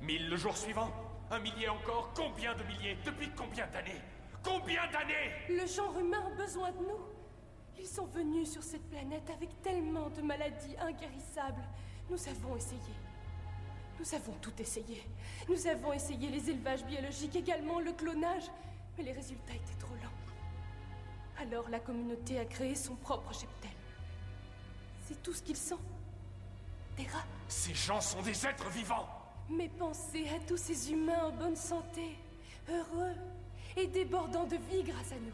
Mille 0.00 0.28
le 0.28 0.36
jour 0.36 0.56
suivant 0.56 0.90
Un 1.30 1.38
millier 1.38 1.68
encore 1.68 2.12
Combien 2.14 2.54
de 2.54 2.62
milliers? 2.64 2.96
Depuis 3.04 3.28
combien 3.36 3.66
d'années? 3.68 4.00
Combien 4.42 4.86
d'années? 4.90 5.32
Le 5.48 5.66
genre 5.66 5.98
humain 5.98 6.22
a 6.26 6.30
besoin 6.30 6.70
de 6.70 6.78
nous. 6.78 7.00
Ils 7.78 7.86
sont 7.86 8.06
venus 8.06 8.50
sur 8.52 8.62
cette 8.62 8.88
planète 8.88 9.28
avec 9.30 9.60
tellement 9.62 10.08
de 10.10 10.22
maladies 10.22 10.76
inguérissables. 10.80 11.62
Nous 12.08 12.28
avons 12.28 12.56
essayé. 12.56 12.94
Nous 13.98 14.14
avons 14.14 14.32
tout 14.40 14.52
essayé. 14.60 15.02
Nous 15.48 15.66
avons 15.66 15.92
essayé 15.92 16.30
les 16.30 16.50
élevages 16.50 16.84
biologiques, 16.84 17.36
également 17.36 17.80
le 17.80 17.92
clonage. 17.92 18.44
Mais 18.96 19.04
les 19.04 19.12
résultats 19.12 19.54
étaient 19.54 19.78
trop 19.78 19.94
lents. 19.96 21.42
Alors 21.42 21.68
la 21.68 21.80
communauté 21.80 22.38
a 22.38 22.44
créé 22.44 22.74
son 22.74 22.94
propre 22.96 23.32
cheptel. 23.32 23.70
C'est 25.02 25.20
tout 25.22 25.32
ce 25.32 25.42
qu'ils 25.42 25.56
sont. 25.56 25.78
Des 26.98 27.04
rats. 27.04 27.24
Ces 27.48 27.74
gens 27.74 28.00
sont 28.00 28.20
des 28.22 28.44
êtres 28.44 28.68
vivants 28.70 29.08
Mais 29.48 29.68
pensez 29.78 30.28
à 30.28 30.40
tous 30.46 30.56
ces 30.56 30.90
humains 30.90 31.26
en 31.26 31.30
bonne 31.30 31.56
santé, 31.56 32.18
heureux 32.68 33.14
et 33.76 33.86
débordant 33.86 34.44
de 34.44 34.56
vie 34.56 34.82
grâce 34.82 35.12
à 35.12 35.14
nous. 35.14 35.32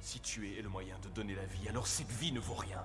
Si 0.00 0.20
tuer 0.20 0.58
est 0.58 0.62
le 0.62 0.70
moyen 0.70 0.98
de 1.00 1.08
donner 1.08 1.34
la 1.34 1.44
vie, 1.44 1.68
alors 1.68 1.86
cette 1.86 2.10
vie 2.10 2.32
ne 2.32 2.40
vaut 2.40 2.54
rien. 2.54 2.82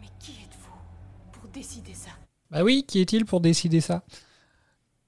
Mais 0.00 0.08
qui 0.18 0.32
êtes-vous 0.32 1.30
pour 1.32 1.48
décider 1.50 1.94
ça? 1.94 2.10
Bah 2.50 2.64
oui, 2.64 2.84
qui 2.88 3.00
est-il 3.00 3.26
pour 3.26 3.40
décider 3.40 3.80
ça? 3.80 4.02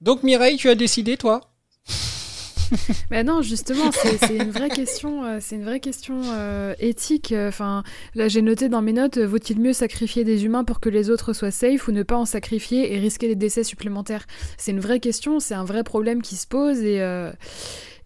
Donc 0.00 0.22
Mireille, 0.22 0.58
tu 0.58 0.68
as 0.68 0.74
décidé 0.74 1.16
toi? 1.16 1.51
Mais 3.10 3.24
non, 3.24 3.42
justement, 3.42 3.90
c'est 3.92 4.36
une 4.36 4.50
vraie 4.50 4.68
question. 4.68 5.24
euh, 5.24 5.38
c'est 5.40 5.56
une 5.56 5.64
vraie 5.64 5.80
question 5.80 6.20
euh, 6.24 6.74
éthique. 6.78 7.34
Enfin, 7.36 7.82
là, 8.14 8.28
j'ai 8.28 8.42
noté 8.42 8.68
dans 8.68 8.82
mes 8.82 8.92
notes 8.92 9.18
euh, 9.18 9.26
vaut-il 9.26 9.60
mieux 9.60 9.72
sacrifier 9.72 10.24
des 10.24 10.44
humains 10.44 10.64
pour 10.64 10.80
que 10.80 10.88
les 10.88 11.10
autres 11.10 11.32
soient 11.32 11.50
safe 11.50 11.88
ou 11.88 11.92
ne 11.92 12.02
pas 12.02 12.16
en 12.16 12.24
sacrifier 12.24 12.94
et 12.94 12.98
risquer 12.98 13.28
des 13.28 13.36
décès 13.36 13.64
supplémentaires? 13.64 14.26
C'est 14.56 14.72
une 14.72 14.80
vraie 14.80 15.00
question. 15.00 15.40
C'est 15.40 15.54
un 15.54 15.64
vrai 15.64 15.84
problème 15.84 16.22
qui 16.22 16.36
se 16.36 16.46
pose 16.46 16.80
et 16.80 17.00
euh, 17.00 17.30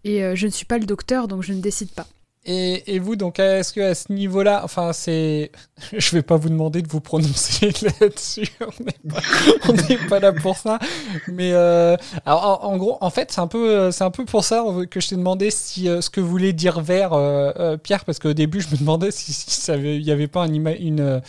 et 0.03 0.23
euh, 0.23 0.35
je 0.35 0.45
ne 0.45 0.51
suis 0.51 0.65
pas 0.65 0.77
le 0.77 0.85
docteur, 0.85 1.27
donc 1.27 1.43
je 1.43 1.53
ne 1.53 1.61
décide 1.61 1.89
pas. 1.89 2.07
Et, 2.47 2.95
et 2.95 2.99
vous, 2.99 3.15
donc, 3.15 3.39
est-ce 3.39 3.73
que 3.73 3.81
à 3.81 3.93
ce 3.93 4.11
niveau-là, 4.11 4.61
enfin, 4.63 4.93
c'est, 4.93 5.51
je 5.97 6.11
vais 6.15 6.21
pas 6.21 6.37
vous 6.37 6.49
demander 6.49 6.81
de 6.81 6.87
vous 6.87 7.01
prononcer 7.01 7.71
là-dessus. 8.01 8.47
On 8.61 9.73
n'est 9.73 9.97
pas, 10.09 10.19
là 10.19 10.31
pour 10.33 10.55
ça. 10.57 10.79
Mais 11.27 11.51
euh, 11.53 11.95
alors, 12.25 12.63
en, 12.63 12.69
en 12.73 12.77
gros, 12.77 12.97
en 13.01 13.09
fait, 13.09 13.31
c'est 13.31 13.41
un 13.41 13.47
peu, 13.47 13.91
c'est 13.91 14.03
un 14.03 14.11
peu 14.11 14.25
pour 14.25 14.43
ça 14.43 14.63
que 14.89 14.99
je 14.99 15.09
t'ai 15.09 15.15
demandé 15.17 15.51
si 15.51 15.89
euh, 15.89 16.01
ce 16.01 16.09
que 16.09 16.21
voulait 16.21 16.53
dire 16.53 16.79
vert, 16.81 17.11
euh, 17.13 17.77
Pierre, 17.77 18.05
parce 18.05 18.17
qu'au 18.19 18.33
début, 18.33 18.61
je 18.61 18.69
me 18.69 18.77
demandais 18.77 19.11
si, 19.11 19.33
si 19.33 19.51
ça 19.61 19.73
avait- 19.73 19.97
il 19.97 20.03
y 20.03 20.11
avait 20.11 20.27
pas 20.27 20.43
un 20.43 20.49
ima- 20.49 20.77
une 20.79 21.21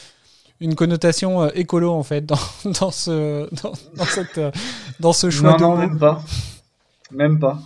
une 0.61 0.75
connotation 0.75 1.49
écolo 1.53 1.93
en 1.93 2.03
fait 2.03 2.27
dans, 2.27 2.35
dans 2.81 2.91
ce 2.91 3.49
dans, 3.63 3.73
dans 3.95 4.05
cette 4.05 4.41
dans 4.99 5.13
ce 5.13 5.31
choix 5.31 5.51
Non, 5.53 5.57
de 5.57 5.63
non, 5.63 5.77
même 5.77 5.99
pas. 5.99 6.23
Même 7.13 7.39
pas. 7.39 7.61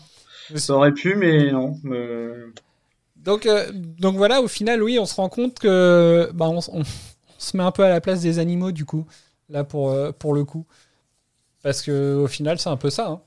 Ça 0.57 0.75
aurait 0.75 0.93
pu, 0.93 1.15
mais 1.15 1.51
non. 1.53 1.79
Donc, 3.23 3.47
euh, 3.47 3.71
donc 3.73 4.17
voilà, 4.17 4.43
au 4.43 4.49
final, 4.49 4.83
oui, 4.83 4.99
on 4.99 5.07
se 5.07 5.15
rend 5.15 5.29
compte 5.29 5.59
que 5.59 6.31
bah, 6.35 6.49
on, 6.49 6.59
s- 6.59 6.71
on- 6.73 6.81
on 6.81 6.85
se 7.39 7.57
met 7.57 7.63
un 7.63 7.71
peu 7.73 7.85
à 7.85 7.89
la 7.89 8.01
place 8.01 8.21
des 8.21 8.39
animaux, 8.39 8.73
du 8.73 8.85
coup, 8.85 9.07
là, 9.49 9.65
pour, 9.65 9.91
euh, 9.91 10.13
pour 10.13 10.35
le 10.35 10.45
coup. 10.45 10.67
Parce 11.63 11.83
que 11.83 12.17
au 12.17 12.29
final, 12.29 12.59
c'est 12.59 12.71
un 12.71 12.77
peu 12.77 12.91
ça. 12.91 13.09
hein. 13.09 13.23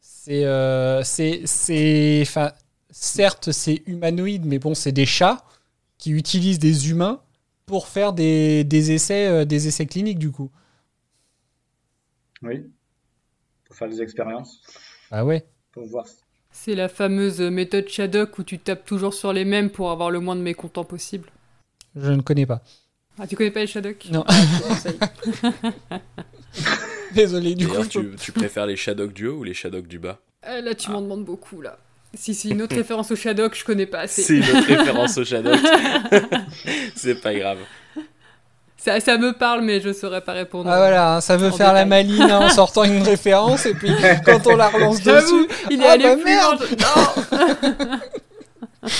C'est. 0.00 0.44
euh, 0.44 1.02
c'est. 1.04 1.42
c'est- 1.46 2.20
Enfin, 2.22 2.52
certes, 2.90 3.52
c'est 3.52 3.82
humanoïde, 3.86 4.44
mais 4.46 4.58
bon, 4.58 4.74
c'est 4.74 4.92
des 4.92 5.06
chats 5.06 5.44
qui 5.98 6.10
utilisent 6.12 6.58
des 6.58 6.90
humains 6.90 7.20
pour 7.66 7.88
faire 7.88 8.12
des, 8.12 8.64
des 8.64 8.92
essais, 8.92 9.46
des 9.46 9.68
essais 9.68 9.86
cliniques, 9.86 10.18
du 10.18 10.30
coup. 10.30 10.50
oui. 12.42 12.70
Pour 13.64 13.76
faire 13.76 13.88
des 13.88 14.00
expériences. 14.02 14.62
Ah 15.10 15.24
ouais. 15.24 15.46
Pour 15.72 15.86
voir. 15.86 16.06
C'est 16.52 16.74
la 16.74 16.88
fameuse 16.88 17.40
méthode 17.40 17.88
Shadok 17.88 18.38
où 18.38 18.44
tu 18.44 18.58
tapes 18.58 18.84
toujours 18.84 19.14
sur 19.14 19.32
les 19.32 19.44
mêmes 19.44 19.70
pour 19.70 19.90
avoir 19.90 20.10
le 20.10 20.20
moins 20.20 20.36
de 20.36 20.42
mécontents 20.42 20.84
possible. 20.84 21.28
Je 21.96 22.10
ne 22.10 22.22
connais 22.22 22.46
pas. 22.46 22.62
Ah, 23.18 23.26
tu 23.26 23.36
connais 23.36 23.50
pas 23.50 23.60
les 23.60 23.66
Shadok? 23.66 24.06
Non. 24.10 24.24
Ah. 24.28 25.98
Désolé, 27.14 27.54
du 27.54 27.66
coup. 27.68 27.84
Tu, 27.86 28.14
tu 28.20 28.32
préfères 28.32 28.66
les 28.66 28.76
Shadok 28.76 29.12
du 29.12 29.26
haut 29.26 29.38
ou 29.38 29.44
les 29.44 29.54
Shadok 29.54 29.86
du 29.86 29.98
bas? 29.98 30.18
Ah, 30.42 30.60
là, 30.60 30.74
tu 30.74 30.90
m'en 30.90 31.02
demandes 31.02 31.24
beaucoup, 31.24 31.60
là. 31.60 31.78
Si 32.14 32.34
c'est 32.34 32.50
une 32.50 32.62
autre 32.62 32.76
référence 32.76 33.10
au 33.10 33.16
Shadok, 33.16 33.56
je 33.56 33.64
connais 33.64 33.86
pas 33.86 34.00
assez. 34.00 34.22
C'est 34.22 34.36
une 34.36 34.56
autre 34.56 34.66
référence 34.66 35.16
au 35.18 35.24
Shadok. 35.24 35.58
C'est 36.94 37.20
pas 37.20 37.34
grave. 37.34 37.58
Ça, 38.84 38.98
ça 38.98 39.16
me 39.16 39.32
parle, 39.32 39.62
mais 39.62 39.80
je 39.80 39.92
saurais 39.92 40.22
pas 40.22 40.32
répondre. 40.32 40.68
Ah 40.68 40.76
voilà, 40.78 41.14
hein, 41.16 41.20
ça 41.20 41.36
veut 41.36 41.50
faire 41.52 41.72
la 41.72 41.84
maline 41.84 42.22
hein, 42.22 42.40
en 42.46 42.48
sortant 42.60 42.82
une 42.82 43.02
référence 43.02 43.64
et 43.66 43.74
puis 43.74 43.90
quand 44.24 44.44
on 44.48 44.56
la 44.56 44.68
relance 44.70 45.00
dessus, 45.02 45.46
il 45.70 45.80
est 45.82 45.86
ah 45.86 45.92
allé 45.92 46.04
bah 46.04 46.16
plus 46.16 46.24
merde. 46.24 46.66
Non 46.80 47.98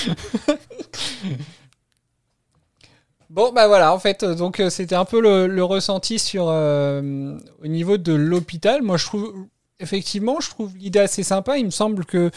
Bon 3.30 3.50
bah 3.52 3.66
voilà, 3.66 3.94
en 3.94 3.98
fait, 3.98 4.22
euh, 4.22 4.34
donc 4.34 4.60
euh, 4.60 4.68
c'était 4.68 4.94
un 4.94 5.06
peu 5.06 5.20
le, 5.20 5.46
le 5.46 5.64
ressenti 5.64 6.18
sur 6.18 6.46
euh, 6.48 7.36
au 7.62 7.66
niveau 7.66 7.96
de 7.96 8.12
l'hôpital. 8.12 8.82
Moi 8.82 8.98
je 8.98 9.06
trouve 9.06 9.46
effectivement, 9.80 10.38
je 10.40 10.50
trouve 10.50 10.76
l'idée 10.76 10.98
assez 11.00 11.22
sympa. 11.22 11.56
Il 11.56 11.64
me 11.64 11.70
semble 11.70 12.04
que 12.04 12.30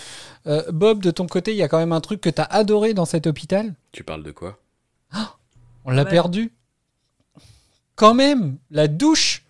euh, 0.48 0.64
Bob, 0.72 1.02
de 1.04 1.12
ton 1.12 1.28
côté, 1.28 1.52
il 1.52 1.58
y 1.58 1.64
a 1.64 1.68
quand 1.68 1.78
même 1.80 1.92
un 1.92 2.00
truc 2.02 2.22
que 2.22 2.30
t'as 2.30 2.46
adoré 2.46 2.94
dans 2.94 3.04
cet 3.06 3.28
hôpital. 3.28 3.74
Tu 3.92 4.04
parles 4.04 4.24
de 4.24 4.32
quoi? 4.32 4.58
On 5.84 5.92
l'a 5.92 6.04
Ouais. 6.04 6.10
perdu. 6.10 6.52
Quand 7.96 8.14
même, 8.14 8.58
la 8.72 8.88
douche. 8.88 9.44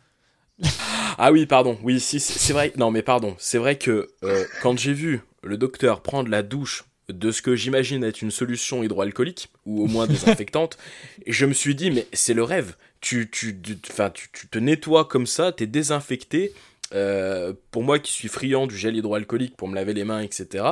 Ah 1.18 1.32
oui, 1.32 1.46
pardon. 1.46 1.78
Oui, 1.84 2.00
si, 2.00 2.20
c'est 2.20 2.54
vrai. 2.54 2.74
Non, 2.78 2.92
mais 2.92 3.02
pardon. 3.02 3.36
C'est 3.40 3.58
vrai 3.58 3.78
que 3.78 4.10
euh, 4.24 4.46
quand 4.62 4.78
j'ai 4.78 4.94
vu 4.94 5.22
le 5.44 5.58
docteur 5.58 6.02
prendre 6.02 6.30
la 6.30 6.44
douche 6.44 6.84
de 7.10 7.32
ce 7.32 7.42
que 7.42 7.56
j'imagine 7.56 8.04
être 8.04 8.22
une 8.22 8.32
solution 8.32 8.84
hydroalcoolique, 8.84 9.50
ou 9.66 9.84
au 9.84 9.88
moins 9.88 10.08
désinfectante, 10.08 10.78
je 11.28 11.46
me 11.46 11.54
suis 11.54 11.76
dit, 11.76 11.92
mais 11.92 12.08
c'est 12.14 12.34
le 12.34 12.44
rêve. 12.44 12.76
Tu, 13.02 13.30
tu, 13.30 13.60
tu, 13.62 13.78
tu 13.80 14.48
te 14.48 14.58
nettoies 14.60 15.06
comme 15.06 15.28
ça, 15.28 15.52
t'es 15.52 15.68
désinfecté. 15.68 16.54
Euh, 16.94 17.54
pour 17.72 17.84
moi 17.84 18.00
qui 18.00 18.12
suis 18.12 18.28
friand 18.28 18.68
du 18.68 18.78
gel 18.78 18.96
hydroalcoolique 18.96 19.58
pour 19.58 19.68
me 19.68 19.76
laver 19.76 19.94
les 19.94 20.04
mains, 20.04 20.22
etc., 20.22 20.66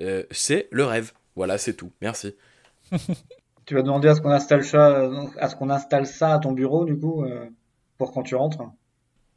euh, 0.00 0.22
c'est 0.30 0.68
le 0.70 0.84
rêve. 0.84 1.12
Voilà, 1.34 1.58
c'est 1.58 1.74
tout. 1.74 1.92
Merci. 2.00 2.34
Tu 3.66 3.74
vas 3.74 3.82
demander 3.82 4.08
à 4.08 4.14
ce 4.14 4.20
qu'on 4.20 4.30
installe 4.30 4.64
ça, 4.64 5.10
à 5.38 5.48
ce 5.48 5.56
qu'on 5.56 5.70
installe 5.70 6.06
ça 6.06 6.34
à 6.34 6.38
ton 6.38 6.52
bureau, 6.52 6.84
du 6.84 6.98
coup, 6.98 7.24
euh, 7.24 7.46
pour 7.98 8.12
quand 8.12 8.22
tu 8.22 8.34
rentres, 8.34 8.58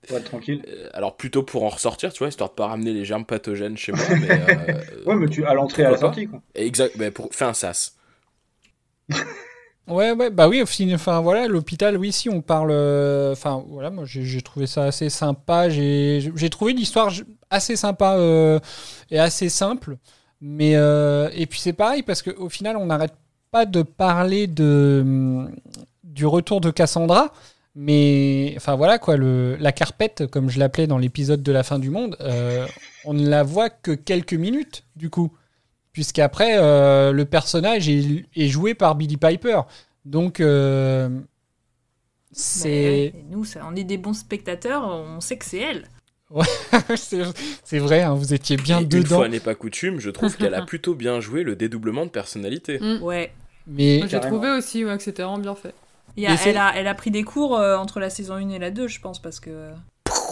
pour 0.07 0.17
être 0.17 0.25
tranquille. 0.25 0.63
Euh, 0.67 0.89
alors 0.93 1.15
plutôt 1.17 1.43
pour 1.43 1.63
en 1.63 1.69
ressortir, 1.69 2.13
tu 2.13 2.19
vois, 2.19 2.27
histoire 2.29 2.49
de 2.49 2.55
pas 2.55 2.67
ramener 2.67 2.93
les 2.93 3.05
germes 3.05 3.25
pathogènes 3.25 3.75
chez 3.77 3.91
moi, 3.91 4.05
mais... 4.21 4.29
euh, 4.31 5.05
Ouais, 5.05 5.15
mais 5.15 5.27
tu 5.27 5.45
à 5.45 5.53
l'entrée 5.53 5.81
et 5.83 5.85
à 5.85 5.91
la 5.91 5.97
sortie, 5.97 6.27
quoi. 6.27 6.41
Exact, 6.55 6.95
mais 6.97 7.11
pour... 7.11 7.29
fais 7.33 7.45
un 7.45 7.53
sas. 7.53 7.95
Ouais, 9.87 10.11
ouais, 10.11 10.29
bah 10.29 10.47
oui, 10.47 10.63
enfin 10.93 11.19
voilà, 11.21 11.47
l'hôpital, 11.47 11.97
oui, 11.97 12.11
si 12.11 12.29
on 12.29 12.41
parle. 12.41 12.69
euh, 12.71 13.31
Enfin 13.31 13.63
voilà, 13.69 13.89
moi 13.89 14.05
j'ai 14.05 14.23
j'ai 14.23 14.41
trouvé 14.43 14.67
ça 14.67 14.83
assez 14.83 15.09
sympa. 15.09 15.67
J'ai 15.69 16.21
j'ai 16.35 16.49
trouvé 16.51 16.73
l'histoire 16.73 17.11
assez 17.49 17.75
sympa 17.75 18.15
euh, 18.17 18.59
et 19.09 19.17
assez 19.17 19.49
simple. 19.49 19.97
Mais 20.41 20.75
euh, 20.75 21.29
et 21.33 21.47
puis 21.47 21.59
c'est 21.59 21.73
pareil 21.73 22.03
parce 22.03 22.21
qu'au 22.21 22.49
final, 22.49 22.77
on 22.77 22.85
n'arrête 22.85 23.13
pas 23.51 23.65
de 23.65 23.81
parler 23.81 24.47
de 24.47 24.99
hum, 25.03 25.55
du 26.03 26.25
retour 26.25 26.61
de 26.61 26.71
Cassandra. 26.71 27.33
Mais 27.75 28.53
enfin 28.57 28.75
voilà 28.75 28.97
quoi, 28.97 29.15
le, 29.15 29.55
la 29.57 29.71
carpette, 29.71 30.27
comme 30.27 30.49
je 30.49 30.59
l'appelais 30.59 30.87
dans 30.87 30.97
l'épisode 30.97 31.43
de 31.43 31.51
la 31.51 31.63
fin 31.63 31.79
du 31.79 31.89
monde, 31.89 32.17
euh, 32.19 32.67
on 33.05 33.13
ne 33.13 33.27
la 33.29 33.43
voit 33.43 33.69
que 33.69 33.91
quelques 33.91 34.33
minutes 34.33 34.83
du 34.95 35.09
coup 35.09 35.31
puisqu'après 35.91 36.57
euh, 36.57 37.11
le 37.11 37.25
personnage 37.25 37.89
est, 37.89 38.25
est 38.35 38.47
joué 38.47 38.73
par 38.73 38.95
Billy 38.95 39.17
Piper. 39.17 39.61
Donc 40.05 40.39
euh, 40.39 41.09
c'est 42.31 42.69
Ouais, 42.69 43.05
et 43.15 43.25
nous, 43.29 43.45
ça, 43.45 43.61
on 43.69 43.75
est 43.75 43.83
des 43.83 43.97
bons 43.97 44.13
spectateurs, 44.13 44.87
on 44.87 45.19
sait 45.19 45.37
que 45.37 45.45
c'est 45.45 45.59
elle. 45.59 45.85
c'est 46.95 47.21
c'est 47.63 47.79
vrai, 47.79 48.01
hein, 48.01 48.13
vous 48.13 48.33
étiez 48.33 48.57
bien 48.57 48.79
Et 48.79 48.83
Une 48.83 48.87
dedans. 48.89 49.17
fois 49.17 49.27
n'est 49.29 49.39
pas 49.39 49.55
coutume, 49.55 49.99
je 49.99 50.09
trouve 50.09 50.35
qu'elle 50.37 50.53
a 50.53 50.61
plutôt 50.65 50.93
bien 50.95 51.19
joué 51.19 51.43
le 51.43 51.55
dédoublement 51.55 52.05
de 52.05 52.11
personnalité. 52.11 52.79
Mm. 52.79 53.01
Ouais. 53.03 53.31
Mais 53.67 53.97
Moi, 53.99 54.07
J'ai 54.07 54.19
trouvé 54.19 54.49
aussi 54.51 54.85
ouais, 54.85 54.95
que 54.97 55.03
c'était 55.03 55.23
vraiment 55.23 55.37
bien 55.39 55.55
fait. 55.55 55.73
Il 56.17 56.25
a- 56.25 56.35
elle, 56.45 56.57
a, 56.57 56.73
elle 56.75 56.87
a 56.87 56.95
pris 56.95 57.11
des 57.11 57.23
cours 57.23 57.57
euh, 57.57 57.75
entre 57.77 57.99
la 57.99 58.09
saison 58.09 58.35
1 58.35 58.49
et 58.49 58.59
la 58.59 58.71
2, 58.71 58.87
je 58.87 58.99
pense, 58.99 59.21
parce 59.21 59.39
que. 59.39 59.69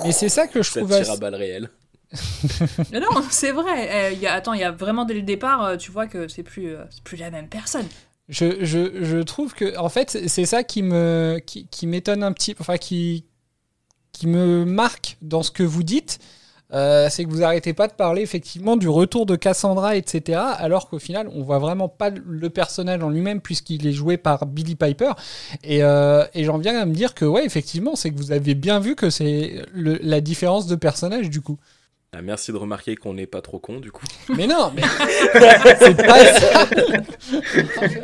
mais 0.03 0.11
c'est 0.11 0.29
ça 0.29 0.47
que 0.47 0.61
je 0.63 0.69
Ça 0.71 0.79
trouve 0.79 0.91
tire 0.91 1.01
assez- 1.01 1.11
à 1.11 1.17
balles 1.17 1.35
réelles. 1.35 1.69
Mais 2.91 2.99
non, 3.01 3.09
c'est 3.29 3.51
vrai. 3.51 3.89
euh, 3.91 4.11
il 4.13 4.19
y 4.19 4.27
a, 4.27 4.33
attends, 4.33 4.53
il 4.53 4.61
y 4.61 4.63
a 4.63 4.71
vraiment 4.71 5.03
dès 5.05 5.13
le 5.13 5.21
départ, 5.23 5.63
euh, 5.65 5.75
tu 5.77 5.91
vois 5.91 6.07
que 6.07 6.27
c'est 6.29 6.43
plus, 6.43 6.69
euh, 6.75 6.83
c'est 6.89 7.03
plus 7.03 7.17
la 7.17 7.29
même 7.31 7.47
personne. 7.49 7.85
Je, 8.29 8.63
je, 8.63 9.03
je 9.03 9.17
trouve 9.19 9.53
que 9.53 9.77
en 9.77 9.89
fait 9.89 10.09
c'est- 10.11 10.27
c'est 10.27 10.45
ça 10.45 10.63
qui 10.63 10.83
me 10.83 11.39
qui, 11.45 11.67
qui 11.67 11.85
m'étonne 11.87 12.23
un 12.23 12.31
petit 12.33 12.55
enfin 12.59 12.77
qui 12.77 13.23
qui 14.17 14.27
me 14.27 14.65
marque 14.65 15.17
dans 15.21 15.43
ce 15.43 15.51
que 15.51 15.63
vous 15.63 15.83
dites 15.83 16.19
euh, 16.73 17.07
c'est 17.09 17.23
que 17.23 17.29
vous 17.29 17.43
arrêtez 17.43 17.73
pas 17.73 17.87
de 17.87 17.93
parler 17.93 18.21
effectivement 18.21 18.75
du 18.75 18.89
retour 18.89 19.25
de 19.25 19.35
Cassandra, 19.35 19.95
etc. 19.95 20.39
Alors 20.57 20.89
qu'au 20.89 20.99
final, 20.99 21.29
on 21.33 21.41
voit 21.41 21.59
vraiment 21.59 21.87
pas 21.87 22.09
le 22.09 22.49
personnage 22.49 23.01
en 23.01 23.09
lui-même 23.09 23.39
puisqu'il 23.39 23.87
est 23.87 23.93
joué 23.93 24.17
par 24.17 24.45
Billy 24.45 24.75
Piper. 24.75 25.13
Et, 25.63 25.83
euh, 25.83 26.25
et 26.33 26.43
j'en 26.43 26.57
viens 26.57 26.77
à 26.77 26.85
me 26.85 26.93
dire 26.93 27.13
que 27.13 27.23
ouais, 27.23 27.45
effectivement, 27.45 27.95
c'est 27.95 28.11
que 28.11 28.17
vous 28.17 28.33
avez 28.33 28.53
bien 28.53 28.79
vu 28.79 28.95
que 28.95 29.09
c'est 29.09 29.61
la 29.73 30.19
différence 30.19 30.67
de 30.67 30.75
personnage 30.75 31.29
du 31.29 31.41
coup. 31.41 31.57
Ah, 32.17 32.21
merci 32.23 32.51
de 32.51 32.57
remarquer 32.57 32.95
qu'on 32.95 33.13
n'est 33.13 33.27
pas 33.27 33.41
trop 33.41 33.59
con 33.59 33.79
du 33.79 33.91
coup. 33.91 34.05
Mais 34.29 34.47
non, 34.47 34.71
mais 34.75 34.81
c'est 35.79 35.95
pas 35.95 36.25
ça. 36.25 36.67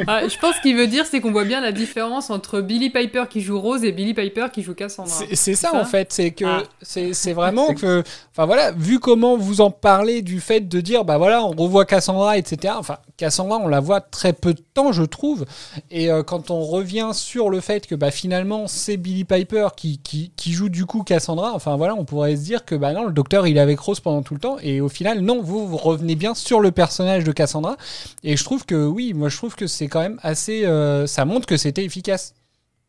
Ah, 0.07 0.27
je 0.27 0.37
pense 0.37 0.59
qu'il 0.59 0.75
veut 0.75 0.87
dire, 0.87 1.05
c'est 1.05 1.19
qu'on 1.19 1.31
voit 1.31 1.45
bien 1.45 1.61
la 1.61 1.71
différence 1.71 2.29
entre 2.29 2.61
Billy 2.61 2.89
Piper 2.89 3.23
qui 3.29 3.41
joue 3.41 3.59
Rose 3.59 3.83
et 3.83 3.91
Billy 3.91 4.13
Piper 4.13 4.47
qui 4.53 4.61
joue 4.61 4.75
Cassandra. 4.75 5.11
C'est 5.11 5.35
c'est 5.35 5.55
ça, 5.55 5.71
Ça 5.71 5.77
en 5.77 5.85
fait, 5.85 6.11
c'est 6.11 6.31
que 6.31 6.45
Ah. 6.45 6.63
c'est 6.81 7.13
c'est 7.13 7.33
vraiment 7.33 7.73
que, 7.73 8.03
enfin 8.31 8.45
voilà, 8.45 8.71
vu 8.71 8.99
comment 8.99 9.35
vous 9.37 9.61
en 9.61 9.71
parlez 9.71 10.21
du 10.21 10.39
fait 10.41 10.61
de 10.61 10.81
dire, 10.81 11.05
bah 11.05 11.17
voilà, 11.17 11.43
on 11.43 11.51
revoit 11.51 11.85
Cassandra, 11.85 12.37
etc. 12.37 12.75
Enfin, 12.77 12.97
Cassandra, 13.17 13.57
on 13.57 13.67
la 13.67 13.79
voit 13.79 14.01
très 14.01 14.33
peu 14.33 14.53
de 14.53 14.61
temps, 14.73 14.91
je 14.91 15.03
trouve. 15.03 15.45
Et 15.89 16.11
euh, 16.11 16.21
quand 16.23 16.51
on 16.51 16.61
revient 16.61 17.11
sur 17.13 17.49
le 17.49 17.61
fait 17.61 17.87
que 17.87 17.95
bah 17.95 18.11
finalement 18.11 18.67
c'est 18.67 18.97
Billy 18.97 19.23
Piper 19.23 19.69
qui, 19.75 19.99
qui, 19.99 20.31
qui 20.35 20.51
joue 20.51 20.69
du 20.69 20.85
coup 20.85 21.03
Cassandra, 21.03 21.53
enfin 21.53 21.77
voilà, 21.77 21.95
on 21.95 22.05
pourrait 22.05 22.35
se 22.35 22.41
dire 22.43 22.65
que 22.65 22.75
bah 22.75 22.93
non, 22.93 23.05
le 23.05 23.13
docteur 23.13 23.47
il 23.47 23.57
est 23.57 23.61
avec 23.61 23.79
Rose 23.79 23.99
pendant 24.03 24.21
tout 24.21 24.35
le 24.35 24.39
temps. 24.39 24.57
Et 24.61 24.81
au 24.81 24.89
final, 24.89 25.21
non, 25.21 25.41
vous, 25.41 25.67
vous 25.67 25.77
revenez 25.77 26.15
bien 26.15 26.35
sur 26.35 26.59
le 26.59 26.71
personnage 26.71 27.23
de 27.23 27.31
Cassandra. 27.31 27.77
Et 28.23 28.37
je 28.37 28.43
trouve 28.43 28.65
que 28.65 28.85
oui, 28.85 29.13
moi 29.13 29.29
je 29.29 29.37
trouve 29.37 29.55
que 29.55 29.65
c'est 29.65 29.87
quand 29.87 30.01
même 30.01 30.19
assez, 30.21 30.65
euh, 30.65 31.07
ça 31.07 31.25
montre 31.25 31.47
que 31.47 31.57
c'était 31.57 31.83
efficace, 31.83 32.35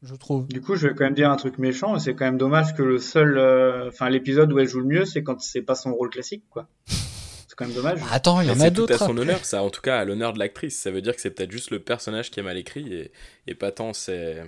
je 0.03 0.15
trouve. 0.15 0.47
Du 0.49 0.61
coup, 0.61 0.77
je 0.77 0.89
vais 0.89 0.95
quand 0.95 1.05
même 1.05 1.15
dire 1.15 1.31
un 1.31 1.37
truc 1.37 1.59
méchant. 1.59 1.99
C'est 1.99 2.15
quand 2.15 2.27
même 2.27 2.37
dommage 2.37 2.75
que 2.75 2.83
le 2.83 2.99
seul, 2.99 3.39
euh, 3.39 3.89
enfin, 3.89 4.11
l'épisode 4.11 4.53
où 4.53 4.59
elle 4.59 4.69
joue 4.69 4.81
le 4.81 4.87
mieux, 4.87 5.05
c'est 5.07 5.23
quand 5.23 5.41
c'est 5.41 5.63
pas 5.63 5.75
son 5.75 5.95
rôle 5.95 6.11
classique, 6.11 6.45
quoi. 6.51 6.69
C'est 6.87 7.57
quand 7.57 7.67
même 7.67 7.75
dommage. 7.75 8.01
Attends, 8.11 8.41
il 8.41 8.49
y 8.49 8.51
en 8.51 8.55
a 8.55 8.65
c'est 8.65 8.71
tout 8.71 8.83
d'autres. 8.83 8.95
à 8.95 8.99
son 8.99 9.13
après. 9.13 9.23
honneur, 9.23 9.45
ça 9.45 9.63
en 9.63 9.71
tout 9.71 9.81
cas 9.81 9.99
à 9.99 10.05
l'honneur 10.05 10.33
de 10.35 10.39
l'actrice. 10.39 10.79
Ça 10.79 10.91
veut 10.91 11.01
dire 11.01 11.15
que 11.15 11.23
c'est 11.23 11.31
peut-être 11.31 11.53
juste 11.53 11.71
le 11.71 11.79
personnage 11.79 12.31
qui 12.31 12.41
est 12.41 12.43
mal 12.43 12.59
écrit 12.59 12.93
et, 12.93 13.13
et 13.47 13.55
pas 13.55 13.71
tant 13.71 13.93
c'est 13.93 14.43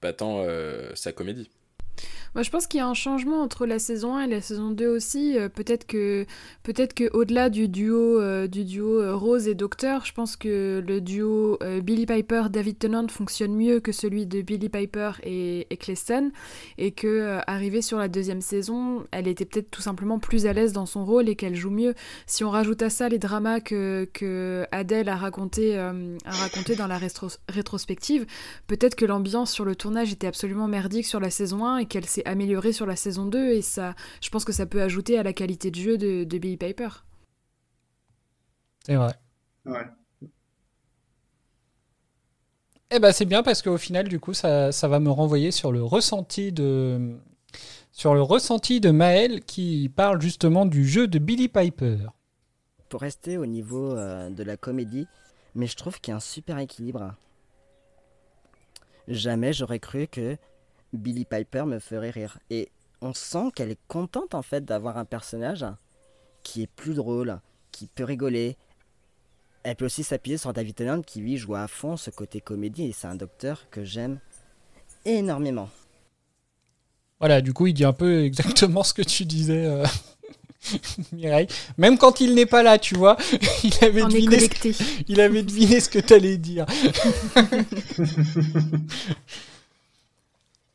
pas 0.00 0.12
tant 0.12 0.42
euh, 0.42 0.90
sa 0.94 1.12
comédie. 1.12 1.50
Moi, 2.34 2.42
je 2.42 2.48
pense 2.48 2.66
qu'il 2.66 2.78
y 2.78 2.80
a 2.80 2.86
un 2.86 2.94
changement 2.94 3.42
entre 3.42 3.66
la 3.66 3.78
saison 3.78 4.16
1 4.16 4.22
et 4.22 4.26
la 4.26 4.40
saison 4.40 4.70
2 4.70 4.86
aussi. 4.88 5.36
Euh, 5.36 5.50
peut-être 5.50 5.86
que, 5.86 6.24
peut-être 6.62 6.94
que 6.94 7.10
au-delà 7.12 7.50
du 7.50 7.68
duo, 7.68 8.18
euh, 8.18 8.46
du 8.46 8.64
duo 8.64 9.02
euh, 9.02 9.14
Rose 9.14 9.48
et 9.48 9.54
Docteur, 9.54 10.06
je 10.06 10.14
pense 10.14 10.36
que 10.36 10.82
le 10.86 11.02
duo 11.02 11.58
euh, 11.62 11.82
Billy 11.82 12.06
Piper 12.06 12.44
David 12.48 12.78
Tennant 12.78 13.06
fonctionne 13.08 13.54
mieux 13.54 13.80
que 13.80 13.92
celui 13.92 14.24
de 14.24 14.40
Billy 14.40 14.70
Piper 14.70 15.10
et, 15.24 15.66
et 15.70 15.78
et 16.78 16.92
que 16.92 17.40
arrivée 17.46 17.82
sur 17.82 17.98
la 17.98 18.08
deuxième 18.08 18.40
saison, 18.40 19.04
elle 19.10 19.28
était 19.28 19.44
peut-être 19.44 19.70
tout 19.70 19.82
simplement 19.82 20.18
plus 20.18 20.46
à 20.46 20.52
l'aise 20.54 20.72
dans 20.72 20.86
son 20.86 21.04
rôle 21.04 21.28
et 21.28 21.34
qu'elle 21.34 21.56
joue 21.56 21.70
mieux. 21.70 21.94
Si 22.26 22.44
on 22.44 22.50
rajoute 22.50 22.80
à 22.82 22.88
ça 22.88 23.08
les 23.08 23.18
dramas 23.18 23.60
que, 23.60 24.08
que 24.14 24.64
Adèle 24.70 25.08
a 25.08 25.16
raconté, 25.16 25.76
a 25.76 25.92
raconté 26.24 26.76
dans 26.76 26.86
la 26.86 26.98
rétro- 26.98 27.36
rétrospective, 27.48 28.24
peut-être 28.68 28.94
que 28.94 29.04
l'ambiance 29.04 29.50
sur 29.50 29.64
le 29.64 29.74
tournage 29.74 30.12
était 30.12 30.28
absolument 30.28 30.68
merdique 30.68 31.04
sur 31.04 31.20
la 31.20 31.30
saison 31.30 31.66
1 31.66 31.78
et 31.78 31.86
qu'elle 31.86 32.06
s'est 32.06 32.21
améliorée 32.24 32.72
sur 32.72 32.86
la 32.86 32.96
saison 32.96 33.26
2 33.26 33.50
et 33.52 33.62
ça, 33.62 33.94
je 34.20 34.28
pense 34.30 34.44
que 34.44 34.52
ça 34.52 34.66
peut 34.66 34.82
ajouter 34.82 35.18
à 35.18 35.22
la 35.22 35.32
qualité 35.32 35.70
de 35.70 35.76
jeu 35.76 35.98
de, 35.98 36.24
de 36.24 36.38
Billy 36.38 36.56
Piper. 36.56 36.88
C'est 38.84 38.96
vrai. 38.96 39.14
Ouais. 39.64 39.86
Eh 42.94 42.98
ben 42.98 43.10
c'est 43.10 43.24
bien 43.24 43.42
parce 43.42 43.62
qu'au 43.62 43.78
final 43.78 44.06
du 44.08 44.20
coup 44.20 44.34
ça, 44.34 44.70
ça 44.70 44.86
va 44.86 45.00
me 45.00 45.10
renvoyer 45.10 45.50
sur 45.50 45.72
le 45.72 45.82
ressenti 45.82 46.52
de 46.52 47.16
sur 47.90 48.14
le 48.14 48.22
ressenti 48.22 48.80
de 48.80 48.90
Maël 48.90 49.42
qui 49.44 49.90
parle 49.94 50.20
justement 50.20 50.66
du 50.66 50.86
jeu 50.86 51.08
de 51.08 51.18
Billy 51.18 51.48
Piper. 51.48 52.08
Pour 52.90 53.00
rester 53.00 53.38
au 53.38 53.46
niveau 53.46 53.96
euh, 53.96 54.28
de 54.28 54.42
la 54.42 54.58
comédie, 54.58 55.06
mais 55.54 55.66
je 55.66 55.76
trouve 55.76 56.00
qu'il 56.00 56.12
y 56.12 56.14
a 56.14 56.16
un 56.16 56.20
super 56.20 56.58
équilibre. 56.58 57.14
Jamais 59.08 59.52
j'aurais 59.52 59.78
cru 59.78 60.06
que 60.06 60.36
Billy 60.92 61.24
Piper 61.24 61.64
me 61.64 61.78
ferait 61.78 62.10
rire. 62.10 62.38
Et 62.50 62.68
on 63.00 63.14
sent 63.14 63.50
qu'elle 63.54 63.70
est 63.70 63.80
contente 63.88 64.34
en 64.34 64.42
fait 64.42 64.64
d'avoir 64.64 64.98
un 64.98 65.04
personnage 65.04 65.64
qui 66.42 66.62
est 66.62 66.70
plus 66.70 66.94
drôle, 66.94 67.38
qui 67.70 67.86
peut 67.86 68.04
rigoler. 68.04 68.56
Elle 69.64 69.76
peut 69.76 69.86
aussi 69.86 70.02
s'appuyer 70.02 70.38
sur 70.38 70.52
David 70.52 70.74
Tennant 70.74 71.02
qui 71.02 71.20
lui 71.20 71.36
joue 71.36 71.54
à 71.54 71.68
fond 71.68 71.96
ce 71.96 72.10
côté 72.10 72.40
comédie 72.40 72.84
et 72.84 72.92
c'est 72.92 73.06
un 73.06 73.14
docteur 73.14 73.70
que 73.70 73.84
j'aime 73.84 74.18
énormément. 75.04 75.70
Voilà, 77.20 77.40
du 77.40 77.52
coup 77.52 77.68
il 77.68 77.74
dit 77.74 77.84
un 77.84 77.92
peu 77.92 78.24
exactement 78.24 78.82
ce 78.82 78.92
que 78.92 79.02
tu 79.02 79.24
disais 79.24 79.64
euh, 79.64 79.86
Mireille. 81.12 81.46
Même 81.78 81.98
quand 81.98 82.20
il 82.20 82.34
n'est 82.34 82.46
pas 82.46 82.64
là, 82.64 82.78
tu 82.78 82.96
vois, 82.96 83.16
il 83.64 83.84
avait 83.84 84.02
On 84.02 84.08
deviné 84.08 84.40
ce, 84.40 85.04
il 85.08 85.20
avait 85.20 85.42
deviné 85.42 85.80
ce 85.80 85.88
que 85.88 86.00
tu 86.00 86.14
allais 86.14 86.36
dire. 86.36 86.66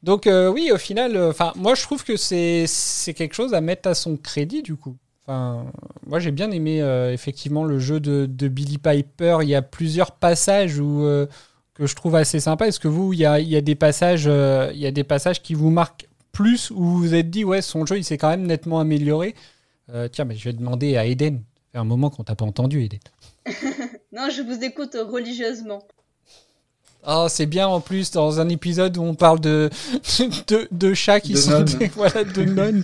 Donc 0.03 0.27
euh, 0.27 0.51
oui, 0.51 0.71
au 0.71 0.77
final, 0.77 1.15
euh, 1.15 1.31
enfin 1.31 1.53
moi 1.55 1.75
je 1.75 1.81
trouve 1.81 2.03
que 2.03 2.15
c'est 2.17 2.67
quelque 3.15 3.33
chose 3.33 3.53
à 3.53 3.61
mettre 3.61 3.89
à 3.89 3.95
son 3.95 4.17
crédit 4.17 4.61
du 4.61 4.75
coup. 4.75 4.95
Enfin, 5.25 5.65
moi 6.05 6.19
j'ai 6.19 6.31
bien 6.31 6.51
aimé 6.51 6.81
euh, 6.81 7.11
effectivement 7.11 7.63
le 7.63 7.79
jeu 7.79 7.99
de, 7.99 8.27
de 8.29 8.47
Billy 8.47 8.77
Piper. 8.77 9.39
Il 9.41 9.49
y 9.49 9.55
a 9.55 9.61
plusieurs 9.61 10.11
passages 10.11 10.79
où 10.79 11.03
que 11.73 11.85
je 11.85 11.95
trouve 11.95 12.15
assez 12.15 12.39
sympa. 12.39 12.67
Est-ce 12.67 12.79
que 12.79 12.87
vous, 12.87 13.13
il 13.13 13.19
y 13.19 13.25
a, 13.25 13.39
il 13.39 13.47
y 13.47 13.55
a 13.55 13.61
des 13.61 13.75
passages, 13.75 14.25
il 14.25 14.79
y 14.79 14.85
a 14.85 14.91
des 14.91 15.03
passages 15.03 15.41
qui 15.41 15.53
vous 15.53 15.69
marquent 15.69 16.07
plus 16.31 16.69
où 16.71 16.83
vous 16.83 16.97
vous 16.97 17.15
êtes 17.15 17.29
dit 17.29 17.43
ouais 17.43 17.63
son 17.63 17.85
jeu 17.85 17.97
il 17.97 18.03
s'est 18.03 18.17
quand 18.17 18.29
même 18.29 18.45
nettement 18.45 18.79
amélioré? 18.79 19.35
Tiens, 20.11 20.25
mais 20.25 20.35
je 20.35 20.43
vais 20.43 20.53
demander 20.53 20.97
à 20.97 21.05
Eden. 21.05 21.37
Ça 21.37 21.71
fait 21.73 21.77
un 21.79 21.83
moment 21.83 22.09
qu'on 22.09 22.23
t'a 22.23 22.35
pas 22.35 22.45
entendu, 22.45 22.83
Eden. 22.83 22.99
Non, 24.13 24.29
je 24.29 24.41
vous 24.41 24.63
écoute 24.63 24.95
religieusement. 24.95 25.83
Oh, 27.05 27.27
c'est 27.29 27.45
bien 27.45 27.67
en 27.67 27.79
plus 27.79 28.11
dans 28.11 28.39
un 28.39 28.49
épisode 28.49 28.97
où 28.97 29.03
on 29.03 29.15
parle 29.15 29.39
de, 29.39 29.69
de, 30.47 30.67
de 30.71 30.93
chats 30.93 31.19
qui 31.21 31.33
De 31.33 31.37
sont 31.37 31.51
nonnes. 31.51 31.63
des, 31.65 31.87
voilà, 31.87 32.23
de 32.23 32.43
nonnes. 32.43 32.83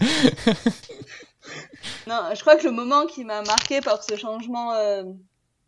Non, 2.07 2.19
je 2.33 2.39
crois 2.41 2.55
que 2.55 2.63
le 2.65 2.71
moment 2.71 3.05
qui 3.05 3.25
m'a 3.25 3.41
marqué 3.43 3.81
par 3.81 4.01
ce 4.03 4.15
changement 4.15 4.73
euh, 4.73 5.03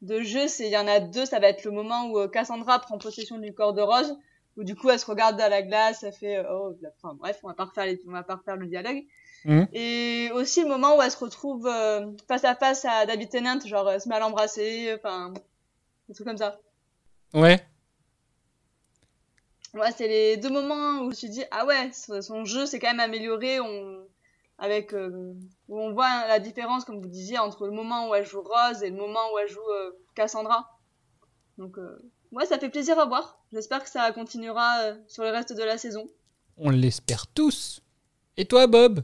de 0.01 0.21
jeu, 0.21 0.47
c'est 0.47 0.65
il 0.67 0.71
y 0.71 0.77
en 0.77 0.87
a 0.87 0.99
deux. 0.99 1.25
Ça 1.25 1.39
va 1.39 1.47
être 1.47 1.63
le 1.65 1.71
moment 1.71 2.07
où 2.07 2.19
euh, 2.19 2.27
Cassandra 2.27 2.79
prend 2.79 2.97
possession 2.97 3.37
du 3.37 3.53
corps 3.53 3.73
de 3.73 3.81
Rose, 3.81 4.15
où 4.57 4.63
du 4.63 4.75
coup 4.75 4.89
elle 4.89 4.99
se 4.99 5.05
regarde 5.05 5.37
dans 5.37 5.49
la 5.49 5.61
glace, 5.61 6.03
elle 6.03 6.13
fait 6.13 6.37
euh, 6.37 6.43
oh, 6.51 6.77
la- 6.81 6.89
enfin 7.01 7.15
bref, 7.19 7.39
on 7.43 7.47
va 7.49 7.53
pas 7.53 7.65
refaire 7.65 7.85
les- 7.85 8.01
on 8.07 8.11
va 8.11 8.23
pas 8.23 8.35
refaire 8.35 8.55
le 8.55 8.67
dialogue. 8.67 9.03
Mhm. 9.43 9.67
Et 9.73 10.29
aussi 10.33 10.61
le 10.63 10.69
moment 10.69 10.97
où 10.97 11.01
elle 11.01 11.11
se 11.11 11.17
retrouve 11.17 11.67
euh, 11.67 12.07
face 12.27 12.45
à 12.45 12.55
face 12.55 12.85
à 12.85 13.05
David 13.05 13.29
Tennant, 13.29 13.59
genre 13.65 13.91
elle 13.91 13.99
se 14.01 14.07
met 14.07 14.15
à 14.15 14.19
l'embrasser, 14.19 14.95
enfin 14.97 15.33
des 16.07 16.15
trucs 16.15 16.27
comme 16.27 16.37
ça. 16.37 16.57
Ouais. 17.33 17.59
Ouais, 19.75 19.91
c'est 19.95 20.07
les 20.07 20.37
deux 20.37 20.49
moments 20.49 20.99
où 20.99 21.03
je 21.03 21.09
me 21.09 21.13
suis 21.13 21.29
dit 21.29 21.43
ah 21.51 21.65
ouais, 21.65 21.91
son 21.93 22.45
jeu 22.45 22.65
s'est 22.65 22.79
quand 22.79 22.89
même 22.89 22.99
amélioré, 22.99 23.59
on 23.59 24.05
avec 24.57 24.93
euh, 24.93 25.33
où 25.67 25.79
on 25.79 25.91
voit 25.93 26.27
la 26.27 26.39
différence 26.39 26.85
comme 26.85 27.01
vous 27.01 27.09
disiez 27.09 27.37
entre 27.39 27.65
le 27.65 27.73
moment 27.73 28.09
où 28.09 28.15
elle 28.15 28.25
joue 28.25 28.41
Rose 28.41 28.83
et 28.83 28.89
le 28.89 28.95
moment 28.95 29.19
où 29.33 29.37
elle 29.37 29.49
joue 29.49 29.59
euh, 29.59 29.91
Cassandra. 30.15 30.79
Donc 31.57 31.77
euh, 31.77 31.99
ouais, 32.31 32.45
ça 32.45 32.57
fait 32.57 32.69
plaisir 32.69 32.97
à 32.97 33.05
voir. 33.05 33.43
J'espère 33.51 33.83
que 33.83 33.89
ça 33.89 34.09
continuera 34.13 34.79
euh, 34.79 34.95
sur 35.07 35.23
le 35.23 35.29
reste 35.29 35.51
de 35.51 35.63
la 35.63 35.77
saison. 35.77 36.07
On 36.57 36.69
l'espère 36.69 37.27
tous. 37.27 37.81
Et 38.37 38.45
toi, 38.45 38.67
Bob? 38.67 39.03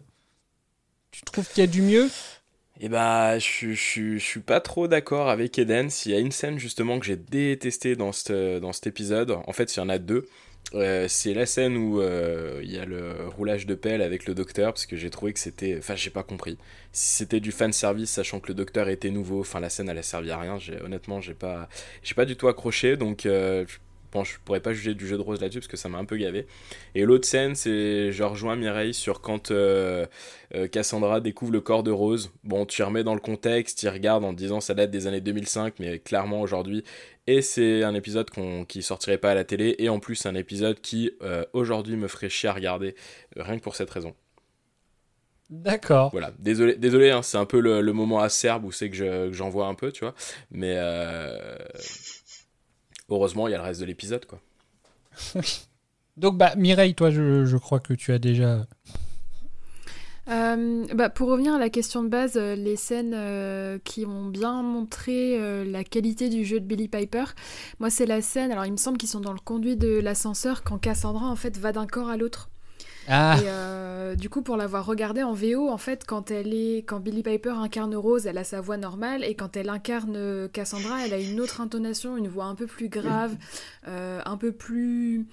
Tu 1.11 1.21
trouves 1.23 1.49
qu'il 1.49 1.59
y 1.59 1.67
a 1.67 1.69
du 1.69 1.81
mieux? 1.81 2.09
Et 2.79 2.87
bah, 2.87 3.37
je, 3.37 3.43
suis- 3.45 3.75
je, 3.75 3.81
suis- 3.81 4.19
je 4.19 4.25
suis 4.25 4.39
pas 4.39 4.61
trop 4.61 4.87
d'accord 4.87 5.29
avec 5.29 5.59
Eden. 5.59 5.89
S'il 5.89 6.13
y 6.13 6.15
a 6.15 6.19
une 6.19 6.31
scène 6.31 6.57
justement 6.59 6.97
que 6.97 7.05
j'ai 7.05 7.17
détestée 7.17 7.97
dans, 7.97 8.13
cette, 8.13 8.31
dans 8.31 8.71
cet 8.71 8.87
épisode, 8.87 9.31
en 9.31 9.51
fait, 9.51 9.75
il 9.75 9.79
y 9.79 9.83
en 9.83 9.89
a 9.89 9.97
deux. 9.97 10.25
Euh, 10.73 11.07
c'est 11.09 11.33
la 11.33 11.45
scène 11.45 11.75
où 11.75 11.99
euh, 11.99 12.61
il 12.63 12.71
y 12.71 12.77
a 12.77 12.85
le 12.85 13.27
roulage 13.27 13.65
de 13.65 13.75
pelle 13.75 14.01
avec 14.01 14.25
le 14.25 14.33
docteur, 14.33 14.73
parce 14.73 14.85
que 14.85 14.95
j'ai 14.95 15.09
trouvé 15.09 15.33
que 15.33 15.39
c'était. 15.39 15.75
Enfin, 15.77 15.95
j'ai 15.95 16.09
pas 16.09 16.23
compris. 16.23 16.57
Si 16.93 17.17
c'était 17.17 17.41
du 17.41 17.51
fan 17.51 17.73
service, 17.73 18.09
sachant 18.11 18.39
que 18.39 18.47
le 18.47 18.53
docteur 18.53 18.87
était 18.87 19.11
nouveau, 19.11 19.41
enfin, 19.41 19.59
la 19.59 19.69
scène 19.69 19.89
elle 19.89 19.97
a 19.97 20.03
servi 20.03 20.31
à 20.31 20.39
rien. 20.39 20.57
Honnêtement, 20.83 21.19
j'ai 21.19 21.33
pas, 21.33 21.67
j'ai 22.03 22.15
pas 22.15 22.25
du 22.25 22.37
tout 22.37 22.47
accroché, 22.47 22.95
donc 22.95 23.25
euh, 23.25 23.65
bon, 24.11 24.23
je 24.23 24.37
pourrais 24.45 24.59
pas 24.61 24.73
juger 24.73 24.93
du 24.93 25.07
jeu 25.07 25.17
de 25.17 25.21
rose 25.21 25.41
là-dessus, 25.41 25.59
parce 25.59 25.67
que 25.67 25.77
ça 25.77 25.89
m'a 25.89 25.97
un 25.97 26.05
peu 26.05 26.17
gavé. 26.17 26.47
Et 26.95 27.03
l'autre 27.05 27.25
scène, 27.27 27.55
c'est. 27.55 28.11
Je 28.11 28.23
rejoins 28.23 28.55
Mireille 28.55 28.93
sur 28.93 29.21
quand. 29.21 29.51
euh, 29.51 30.05
euh, 30.55 30.67
Cassandra 30.67 31.21
découvre 31.21 31.51
le 31.53 31.61
corps 31.61 31.83
de 31.83 31.91
Rose. 31.91 32.31
Bon, 32.43 32.65
tu 32.65 32.83
remets 32.83 33.03
dans 33.03 33.13
le 33.13 33.21
contexte, 33.21 33.79
tu 33.79 33.87
regardes 33.87 34.23
en 34.25 34.33
te 34.33 34.37
disant 34.37 34.59
ça 34.59 34.73
date 34.73 34.91
des 34.91 35.07
années 35.07 35.21
2005, 35.21 35.75
mais 35.79 35.99
clairement 35.99 36.41
aujourd'hui. 36.41 36.83
Et 37.27 37.41
c'est 37.41 37.83
un 37.83 37.93
épisode 37.95 38.29
qu'on, 38.29 38.65
qui 38.65 38.81
sortirait 38.81 39.17
pas 39.17 39.31
à 39.31 39.35
la 39.35 39.43
télé, 39.45 39.75
et 39.79 39.89
en 39.89 39.99
plus 39.99 40.25
un 40.25 40.35
épisode 40.35 40.81
qui 40.81 41.11
euh, 41.21 41.45
aujourd'hui 41.53 41.95
me 41.95 42.07
ferait 42.07 42.29
chier 42.29 42.49
à 42.49 42.53
regarder, 42.53 42.95
rien 43.37 43.57
que 43.57 43.63
pour 43.63 43.75
cette 43.75 43.89
raison. 43.91 44.13
D'accord. 45.49 46.11
Voilà, 46.11 46.31
désolé, 46.39 46.75
désolé 46.75 47.09
hein, 47.11 47.21
c'est 47.21 47.37
un 47.37 47.45
peu 47.45 47.59
le, 47.59 47.81
le 47.81 47.93
moment 47.93 48.19
acerbe 48.21 48.63
où 48.65 48.71
c'est 48.71 48.89
que, 48.89 48.95
je- 48.95 49.27
que 49.27 49.33
j'en 49.33 49.49
vois 49.49 49.67
un 49.67 49.75
peu, 49.75 49.91
tu 49.91 50.01
vois. 50.05 50.13
Mais 50.49 50.75
euh, 50.77 51.57
heureusement, 53.11 53.47
il 53.47 53.51
y 53.51 53.53
a 53.53 53.57
le 53.57 53.63
reste 53.63 53.81
de 53.81 53.85
l'épisode, 53.85 54.25
quoi. 54.25 54.39
Donc, 56.17 56.37
bah, 56.37 56.55
Mireille, 56.55 56.93
toi, 56.93 57.09
je, 57.09 57.45
je 57.45 57.57
crois 57.57 57.79
que 57.79 57.93
tu 57.93 58.11
as 58.11 58.19
déjà. 58.19 58.65
Euh, 60.27 60.85
bah, 60.93 61.09
pour 61.09 61.29
revenir 61.29 61.53
à 61.55 61.57
la 61.57 61.69
question 61.69 62.03
de 62.03 62.09
base, 62.09 62.37
euh, 62.37 62.55
les 62.55 62.75
scènes 62.75 63.13
euh, 63.15 63.79
qui 63.83 64.05
ont 64.05 64.25
bien 64.25 64.61
montré 64.61 65.39
euh, 65.39 65.65
la 65.65 65.83
qualité 65.83 66.29
du 66.29 66.45
jeu 66.45 66.59
de 66.59 66.65
Billy 66.65 66.87
Piper, 66.87 67.25
moi 67.79 67.89
c'est 67.89 68.05
la 68.05 68.21
scène, 68.21 68.51
alors 68.51 68.65
il 68.65 68.71
me 68.71 68.77
semble 68.77 68.97
qu'ils 68.97 69.09
sont 69.09 69.19
dans 69.19 69.33
le 69.33 69.39
conduit 69.39 69.77
de 69.77 69.99
l'ascenseur 69.99 70.63
quand 70.63 70.77
Cassandra 70.77 71.27
en 71.27 71.35
fait 71.35 71.57
va 71.57 71.71
d'un 71.71 71.87
corps 71.87 72.09
à 72.09 72.17
l'autre. 72.17 72.50
Ah, 73.07 73.37
Et 73.41 73.45
euh, 73.47 74.15
du 74.15 74.29
coup, 74.29 74.41
pour 74.41 74.57
l'avoir 74.57 74.85
regardé 74.85 75.23
en 75.23 75.33
VO, 75.33 75.69
en 75.69 75.77
fait, 75.77 76.05
quand 76.05 76.31
elle 76.31 76.53
est, 76.53 76.79
quand 76.79 76.99
Billy 76.99 77.23
Piper 77.23 77.51
incarne 77.51 77.95
Rose, 77.95 78.25
elle 78.27 78.37
a 78.37 78.43
sa 78.43 78.61
voix 78.61 78.77
normale, 78.77 79.23
et 79.23 79.35
quand 79.35 79.57
elle 79.57 79.69
incarne 79.69 80.49
Cassandra, 80.49 81.05
elle 81.05 81.13
a 81.13 81.19
une 81.19 81.39
autre 81.39 81.61
intonation, 81.61 82.17
une 82.17 82.27
voix 82.27 82.45
un 82.45 82.55
peu 82.55 82.67
plus 82.67 82.89
grave, 82.89 83.35
euh, 83.87 84.21
un 84.25 84.37
peu 84.37 84.51
plus 84.51 85.25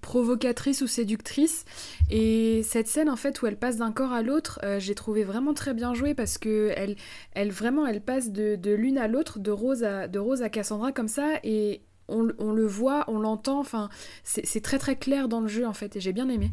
provocatrice 0.00 0.82
ou 0.82 0.86
séductrice. 0.86 1.64
Et 2.10 2.62
cette 2.64 2.88
scène, 2.88 3.08
en 3.08 3.16
fait, 3.16 3.40
où 3.42 3.46
elle 3.46 3.58
passe 3.58 3.76
d'un 3.76 3.92
corps 3.92 4.12
à 4.12 4.22
l'autre, 4.22 4.58
euh, 4.64 4.80
j'ai 4.80 4.94
trouvé 4.94 5.24
vraiment 5.24 5.54
très 5.54 5.74
bien 5.74 5.94
jouée 5.94 6.14
parce 6.14 6.38
que 6.38 6.72
elle, 6.76 6.96
elle 7.32 7.50
vraiment, 7.50 7.86
elle 7.86 8.00
passe 8.00 8.30
de, 8.30 8.56
de 8.56 8.72
l'une 8.72 8.98
à 8.98 9.08
l'autre, 9.08 9.38
de 9.38 9.50
Rose 9.50 9.84
à, 9.84 10.08
de 10.08 10.18
Rose 10.18 10.42
à 10.42 10.48
Cassandra 10.48 10.92
comme 10.92 11.08
ça, 11.08 11.34
et 11.44 11.82
on, 12.08 12.28
on 12.38 12.52
le 12.52 12.66
voit, 12.66 13.04
on 13.08 13.18
l'entend. 13.18 13.60
Enfin, 13.60 13.88
c'est 14.24 14.44
c'est 14.46 14.60
très 14.60 14.78
très 14.78 14.96
clair 14.96 15.28
dans 15.28 15.40
le 15.40 15.48
jeu, 15.48 15.66
en 15.66 15.74
fait, 15.74 15.96
et 15.96 16.00
j'ai 16.00 16.12
bien 16.12 16.28
aimé. 16.28 16.50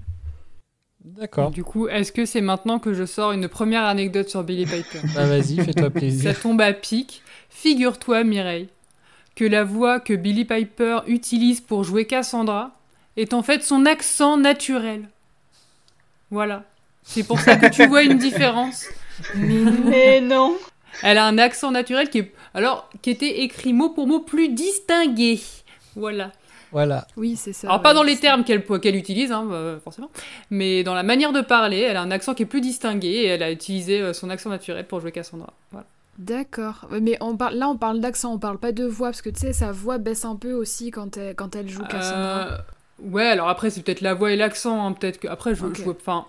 D'accord. 1.06 1.52
Du 1.52 1.64
coup, 1.64 1.88
est-ce 1.88 2.12
que 2.12 2.26
c'est 2.26 2.42
maintenant 2.42 2.80
que 2.80 2.94
je 2.94 3.06
sors 3.06 3.32
une 3.32 3.48
première 3.48 3.84
anecdote 3.84 4.30
sur 4.30 4.44
Billy 4.44 4.66
Piper? 4.66 5.00
Bah 5.14 5.26
vas-y, 5.26 5.58
fais-toi 5.58 5.84
Ça 5.84 5.90
plaisir. 5.90 6.40
tombe 6.42 6.62
à 6.62 6.74
pic. 6.74 7.22
Figure-toi, 7.50 8.24
Mireille, 8.24 8.68
que 9.36 9.46
la 9.46 9.64
voix 9.64 10.00
que 10.00 10.14
Billy 10.14 10.46
Piper 10.46 11.00
utilise 11.08 11.62
pour 11.62 11.84
jouer 11.84 12.06
Cassandra 12.06 12.72
est 13.18 13.34
en 13.34 13.44
fait 13.44 13.64
son 13.64 13.86
accent 13.86 14.38
naturel. 14.38 15.08
Voilà. 16.32 16.64
C'est 17.04 17.24
pour 17.24 17.40
ça 17.40 17.56
que 17.56 17.68
tu 17.68 17.86
vois 17.88 18.04
une 18.04 18.18
différence. 18.18 18.86
Mais 19.36 20.20
non. 20.22 20.58
Elle 21.04 21.18
a 21.18 21.26
un 21.26 21.38
accent 21.38 21.72
naturel 21.72 22.10
qui 22.10 22.20
est, 22.20 22.34
alors, 22.54 22.90
qui 23.02 23.10
était 23.12 23.42
écrit 23.42 23.74
mot 23.74 23.90
pour 23.90 24.08
mot 24.08 24.20
plus 24.20 24.50
distingué. 24.50 25.40
Voilà. 25.96 26.32
Voilà. 26.76 27.08
Oui, 27.16 27.38
c'est 27.38 27.54
ça. 27.54 27.70
Alors, 27.70 27.82
pas 27.82 27.94
dans 27.94 28.04
les 28.04 28.18
termes 28.18 28.44
qu'elle 28.44 28.62
qu'elle 28.82 28.98
utilise, 28.98 29.32
hein, 29.32 29.48
euh, 29.50 29.80
forcément, 29.80 30.10
mais 30.50 30.84
dans 30.84 30.94
la 30.94 31.04
manière 31.04 31.32
de 31.32 31.40
parler, 31.40 31.80
elle 31.80 31.96
a 31.96 32.02
un 32.02 32.12
accent 32.12 32.34
qui 32.34 32.44
est 32.44 32.46
plus 32.46 32.60
distingué 32.60 33.08
et 33.08 33.26
elle 33.28 33.44
a 33.44 33.50
utilisé 33.50 34.02
euh, 34.02 34.12
son 34.12 34.30
accent 34.30 34.50
naturel 34.50 34.86
pour 34.86 35.00
jouer 35.00 35.14
Cassandra. 35.14 35.54
Voilà. 35.72 35.88
D'accord. 36.20 36.88
Mais 37.02 37.18
on 37.22 37.38
parle, 37.38 37.56
là, 37.56 37.70
on 37.70 37.78
parle 37.78 38.02
d'accent, 38.02 38.34
on 38.34 38.40
parle 38.40 38.58
pas 38.58 38.74
de 38.74 38.84
voix, 38.86 39.08
parce 39.08 39.22
que 39.22 39.30
tu 39.30 39.40
sais, 39.40 39.54
sa 39.54 39.72
voix 39.72 40.00
baisse 40.00 40.26
un 40.26 40.36
peu 40.36 40.52
aussi 40.52 40.92
quand 40.92 41.16
elle, 41.16 41.34
quand 41.36 41.56
elle 41.56 41.70
joue 41.70 41.84
Cassandra. 41.86 42.48
Euh, 42.48 42.58
ouais, 43.04 43.26
alors 43.28 43.48
après, 43.48 43.70
c'est 43.70 43.82
peut-être 43.82 44.02
la 44.02 44.14
voix 44.14 44.34
et 44.34 44.36
l'accent. 44.36 44.86
hein, 44.86 44.92
peut-être 44.92 45.20
que. 45.22 45.30
Après, 45.30 45.56
je, 45.56 45.66
Ok. 45.66 45.78
je 45.78 45.84
vois. 45.84 45.96
Enfin. 46.00 46.26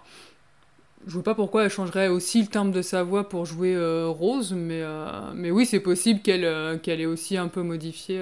Je 1.09 1.13
vois 1.13 1.23
pas 1.23 1.35
pourquoi 1.37 1.65
elle 1.65 1.71
changerait 1.71 2.09
aussi 2.09 2.41
le 2.41 2.49
timbre 2.49 2.73
de 2.73 2.83
sa 2.83 3.05
voix 3.05 3.29
pour 3.29 3.47
jouer 3.47 3.75
euh, 3.77 4.09
Rose, 4.09 4.53
mais, 4.57 4.81
euh, 4.83 5.09
mais 5.35 5.51
oui, 5.53 5.65
c'est 5.67 5.79
possible 5.79 6.21
qu'elle 6.21 6.45
euh, 6.45 6.79
qu'elle 6.79 7.01
ait 7.01 7.07
aussi 7.07 7.37
un 7.37 7.47
peu 7.49 7.63
modifié. 7.63 8.21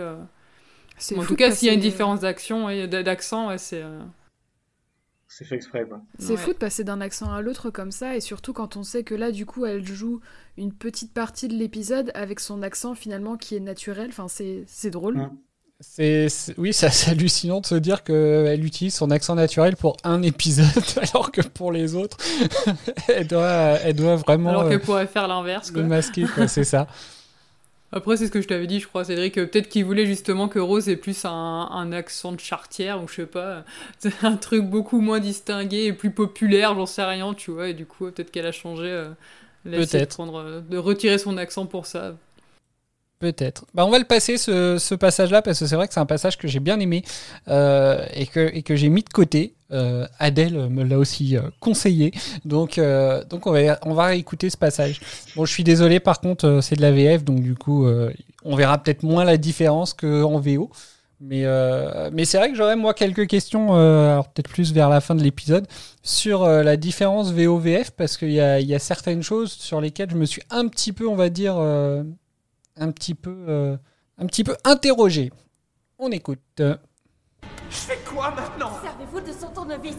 Euh. 0.95 0.99
C'est 0.99 1.19
En 1.19 1.25
tout 1.25 1.37
cas, 1.37 1.51
s'il 1.51 1.67
y 1.67 1.71
a 1.71 1.75
une 1.75 1.81
passer- 1.81 1.91
différence 1.91 2.21
d'action 2.21 2.69
et 2.71 2.87
d'accent, 2.89 3.49
ouais, 3.49 3.59
c'est. 3.59 3.83
euh, 3.83 4.01
C'est 5.29 5.45
fait 5.45 5.57
exprès, 5.57 5.85
quoi. 5.85 6.01
C'est 6.19 6.33
Ouais. 6.33 6.37
fou 6.37 6.53
de 6.53 6.59
passer 6.59 6.85
d'un 6.85 7.01
accent 7.01 7.33
à 7.33 7.43
l'autre 7.43 7.71
comme 7.71 7.91
ça, 7.91 8.15
et 8.17 8.21
surtout 8.21 8.53
quand 8.53 8.77
on 8.77 8.83
sait 8.85 9.03
que 9.03 9.15
là, 9.17 9.33
du 9.33 9.47
coup, 9.47 9.67
elle 9.67 9.85
joue 9.85 10.21
une 10.57 10.73
petite 10.73 11.13
partie 11.13 11.49
de 11.49 11.55
l'épisode 11.55 12.13
avec 12.15 12.39
son 12.39 12.63
accent 12.63 12.95
finalement 12.95 13.37
qui 13.37 13.57
est 13.57 13.61
naturel. 13.61 14.09
Enfin, 14.11 14.27
c'est 14.29 14.91
drôle. 14.91 15.19
Ouais. 15.19 15.27
C'est, 15.81 16.29
oui, 16.57 16.73
c'est 16.73 17.11
hallucinant 17.11 17.61
de 17.61 17.67
se 17.67 17.75
dire 17.75 18.05
qu'elle 18.05 18.65
utilise 18.65 18.95
son 18.95 19.11
accent 19.11 19.35
naturel 19.35 19.77
pour 19.77 19.97
un 20.05 20.23
épisode, 20.23 20.67
alors 21.13 21.33
que 21.33 21.41
pour 21.41 21.73
les 21.73 21.97
autres, 21.97 22.17
elle, 23.09 23.27
doit, 23.27 23.49
elle 23.83 23.97
doit 23.97 24.15
vraiment 24.17 24.51
Alors 24.51 24.63
euh, 24.63 24.69
qu'elle 24.71 24.81
pourrait 24.81 25.09
faire 25.09 25.27
l'inverse, 25.27 25.69
le 25.73 25.81
quoi. 25.81 25.83
masquer, 25.83 26.27
quoi, 26.33 26.47
c'est 26.47 26.65
ça. 26.65 26.87
Après, 27.97 28.17
c'est 28.17 28.27
ce 28.27 28.33
que 28.33 28.41
je 28.41 28.49
t'avais 28.49 28.67
dit, 28.67 28.81
je 28.81 28.89
crois, 28.89 29.05
Cédric, 29.05 29.35
que 29.37 29.45
peut-être 29.45 29.69
qu'il 29.69 29.85
voulait 29.85 30.05
justement 30.05 30.49
que 30.49 30.59
Rose 30.59 30.89
ait 30.89 30.97
plus 30.97 31.25
un, 31.25 31.31
un 31.31 31.93
accent 31.93 32.33
de 32.33 32.41
chartière, 32.41 33.01
ou 33.01 33.07
je 33.07 33.15
sais 33.15 33.27
pas, 33.27 33.65
c'est 34.01 34.13
un 34.25 34.37
truc 34.37 34.65
beaucoup 34.65 35.01
moins 35.01 35.21
distingué 35.21 35.85
et 35.85 35.93
plus 35.93 36.11
populaire, 36.11 36.75
j'en 36.75 36.87
sais 36.87 37.05
rien, 37.05 37.35
tu 37.35 37.53
vois, 37.53 37.69
et 37.69 37.73
du 37.75 37.87
coup, 37.87 38.11
peut-être 38.11 38.33
qu'elle 38.33 38.47
a 38.47 38.53
changé, 38.53 38.87
euh, 38.87 39.11
de, 39.65 39.77
Peut-être. 39.77 40.17
prendre, 40.17 40.41
euh, 40.41 40.61
de 40.61 40.77
retirer 40.77 41.19
son 41.19 41.37
accent 41.39 41.67
pour 41.67 41.87
ça. 41.87 42.17
Peut-être. 43.21 43.65
Bah, 43.75 43.87
on 43.87 43.91
va 43.91 44.01
le 44.01 44.05
passer, 44.05 44.39
ce, 44.39 44.77
ce 44.77 44.97
passage-là, 44.97 45.41
parce 45.41 45.61
que 45.61 45.67
c'est 45.67 45.77
vrai 45.77 45.87
que 45.87 45.95
c'est 45.95 46.01
un 46.01 46.05
passage 46.05 46.37
que 46.37 46.49
j'ai 46.49 46.59
bien 46.59 46.81
aimé 46.81 47.05
euh, 47.47 48.05
et 48.13 48.27
que, 48.27 48.51
et 48.53 48.65
que 48.65 48.75
j'ai 48.75 48.89
mis 48.89 49.05
de 49.05 49.09
côté. 49.09 49.55
Euh, 49.75 50.07
Adèle 50.21 50.69
me 50.71 50.85
l'a 50.85 50.99
aussi 50.99 51.37
euh, 51.37 51.43
conseillé. 51.59 52.13
Donc, 52.45 52.79
euh, 52.79 53.25
donc 53.25 53.47
on, 53.47 53.53
va, 53.53 53.79
on 53.83 53.93
va 53.93 54.15
écouter 54.15 54.49
ce 54.49 54.57
passage. 54.57 55.01
Bon, 55.35 55.45
je 55.45 55.53
suis 55.53 55.65
désolé, 55.65 55.99
par 55.99 56.21
contre, 56.21 56.47
euh, 56.47 56.61
c'est 56.61 56.77
de 56.77 56.83
la 56.83 56.93
VF, 56.93 57.25
donc 57.25 57.41
du 57.41 57.57
coup, 57.57 57.87
on 58.45 58.57
verra 58.57 58.79
peut-être 58.79 59.03
moins 59.03 59.25
la 59.25 59.37
différence 59.37 59.93
qu'en 59.93 60.39
VO. 60.39 60.71
Mais, 61.21 61.45
mais 62.13 62.25
c'est 62.25 62.39
vrai 62.39 62.51
que 62.51 62.57
j'aurais, 62.57 62.77
moi, 62.77 62.93
quelques 62.93 63.27
questions, 63.27 63.69
peut-être 64.35 64.49
plus 64.49 64.73
vers 64.73 64.89
la 64.91 65.01
fin 65.01 65.15
de 65.15 65.23
l'épisode, 65.23 65.67
sur 66.03 66.47
la 66.47 66.77
différence 66.77 67.33
VO-VF, 67.33 67.93
parce 67.93 68.17
qu'il 68.17 68.33
y 68.33 68.41
a, 68.41 68.61
y 68.61 68.75
a 68.75 68.79
certaines 68.79 69.23
choses 69.23 69.53
sur 69.53 69.81
lesquelles 69.81 70.11
je 70.11 70.17
me 70.17 70.27
suis 70.27 70.43
un 70.51 70.69
petit 70.69 70.93
peu, 70.93 71.09
on 71.09 71.15
va 71.15 71.31
dire, 71.31 71.57
un 71.57 72.91
petit 72.91 73.15
peu, 73.15 73.79
un 74.19 74.27
petit 74.27 74.45
peu 74.45 74.57
interrogé. 74.65 75.33
On 75.99 76.11
écoute. 76.11 76.41
Je 76.61 76.67
fais 77.71 77.99
quoi 78.05 78.31
maintenant? 78.31 78.73
De 79.35 79.41
son 79.41 79.49
tournevis. 79.49 79.97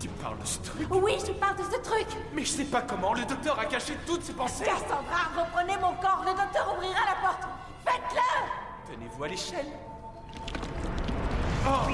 Tu 0.00 0.08
parles 0.08 0.38
de 0.38 0.44
ce 0.46 0.58
truc 0.58 0.86
Oui, 0.90 1.16
je 1.26 1.32
parle 1.32 1.56
de 1.56 1.62
ce 1.62 1.78
truc. 1.80 2.06
Mais 2.34 2.42
je 2.42 2.48
sais 2.50 2.64
pas 2.64 2.82
comment, 2.82 3.14
le 3.14 3.24
docteur 3.24 3.58
a 3.58 3.64
caché 3.64 3.96
toutes 4.06 4.22
ses 4.22 4.34
pensées 4.34 4.64
Cassandra, 4.64 5.30
reprenez 5.36 5.76
mon 5.76 5.94
corps. 5.94 6.22
Le 6.26 6.32
docteur 6.32 6.74
ouvrira 6.76 7.00
la 7.06 7.26
porte. 7.26 7.42
Faites-le 7.86 8.92
Tenez-vous 8.92 9.24
à 9.24 9.28
l'échelle 9.28 9.66
Oh, 11.66 11.90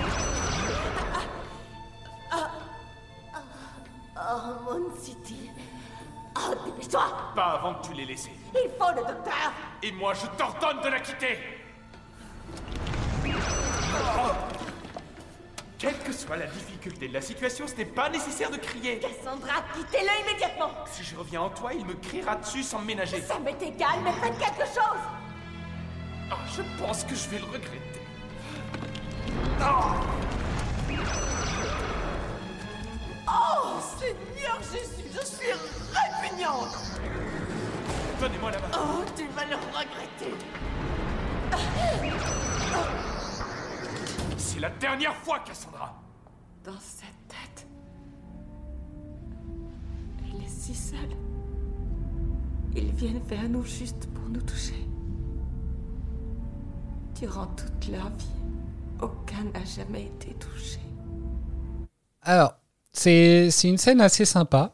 Moon 4.64 4.90
City. 5.00 5.50
Oh, 6.36 6.54
dépêche-toi. 6.66 7.04
Pas 7.34 7.44
avant 7.44 7.74
que 7.74 7.86
tu 7.88 7.92
l'aies 7.94 8.04
laissé. 8.04 8.30
Il 8.54 8.70
faut 8.78 8.90
le 8.90 8.96
docteur. 9.06 9.52
Et 9.82 9.92
moi, 9.92 10.12
je 10.14 10.26
t'ordonne 10.36 10.80
de 10.82 10.88
la 10.88 11.00
quitter 11.00 11.38
Quelle 15.80 15.98
que 16.00 16.12
soit 16.12 16.36
la 16.36 16.46
difficulté 16.46 17.08
de 17.08 17.14
la 17.14 17.22
situation, 17.22 17.66
ce 17.66 17.74
n'est 17.74 17.86
pas 17.86 18.10
nécessaire 18.10 18.50
de 18.50 18.58
crier. 18.58 18.98
Cassandra, 18.98 19.64
quittez-le 19.74 20.10
immédiatement. 20.26 20.70
Si 20.84 21.02
je 21.02 21.16
reviens 21.16 21.40
en 21.40 21.48
toi, 21.48 21.72
il 21.72 21.86
me 21.86 21.94
criera 21.94 22.36
dessus 22.36 22.62
sans 22.62 22.80
me 22.80 22.84
ménager. 22.84 23.22
Ça 23.22 23.38
m'est 23.38 23.62
égal, 23.62 23.98
mais 24.04 24.12
faites 24.12 24.38
quelque 24.38 24.66
chose. 24.66 25.00
Ah, 26.30 26.36
je 26.54 26.60
pense 26.78 27.02
que 27.04 27.14
je 27.14 27.30
vais 27.30 27.38
le 27.38 27.46
regretter. 27.46 28.02
Oh, 33.26 33.80
Seigneur 33.98 34.58
Jésus, 34.70 35.08
je 35.14 35.24
suis 35.24 35.52
répugnante. 35.94 36.76
Donnez-moi 38.20 38.50
la 38.50 38.58
main. 38.58 38.68
Oh, 38.74 39.02
tu 39.16 39.26
vas 39.28 39.46
le 39.46 39.56
regretter. 39.56 40.34
C'est 44.40 44.58
la 44.58 44.70
dernière 44.70 45.14
fois, 45.16 45.38
Cassandra. 45.40 45.94
Dans 46.64 46.80
cette 46.80 47.28
tête. 47.28 47.66
Elle 50.24 50.42
est 50.42 50.48
si 50.48 50.74
seule. 50.74 51.16
Ils 52.74 52.90
viennent 52.92 53.22
vers 53.28 53.48
nous 53.48 53.64
juste 53.64 54.08
pour 54.14 54.28
nous 54.30 54.40
toucher. 54.40 54.88
Durant 57.18 57.46
toute 57.48 57.88
leur 57.88 58.08
vie, 58.08 58.26
aucun 59.02 59.44
n'a 59.52 59.64
jamais 59.64 60.04
été 60.04 60.34
touché. 60.34 60.80
Alors, 62.22 62.54
c'est 62.92 63.50
c'est 63.50 63.68
une 63.68 63.78
scène 63.78 64.00
assez 64.00 64.24
sympa. 64.24 64.72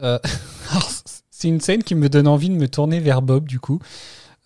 Euh, 0.00 0.18
c'est 1.30 1.48
une 1.48 1.60
scène 1.60 1.84
qui 1.84 1.94
me 1.94 2.08
donne 2.08 2.26
envie 2.26 2.50
de 2.50 2.56
me 2.56 2.66
tourner 2.66 2.98
vers 2.98 3.22
Bob, 3.22 3.46
du 3.46 3.60
coup. 3.60 3.78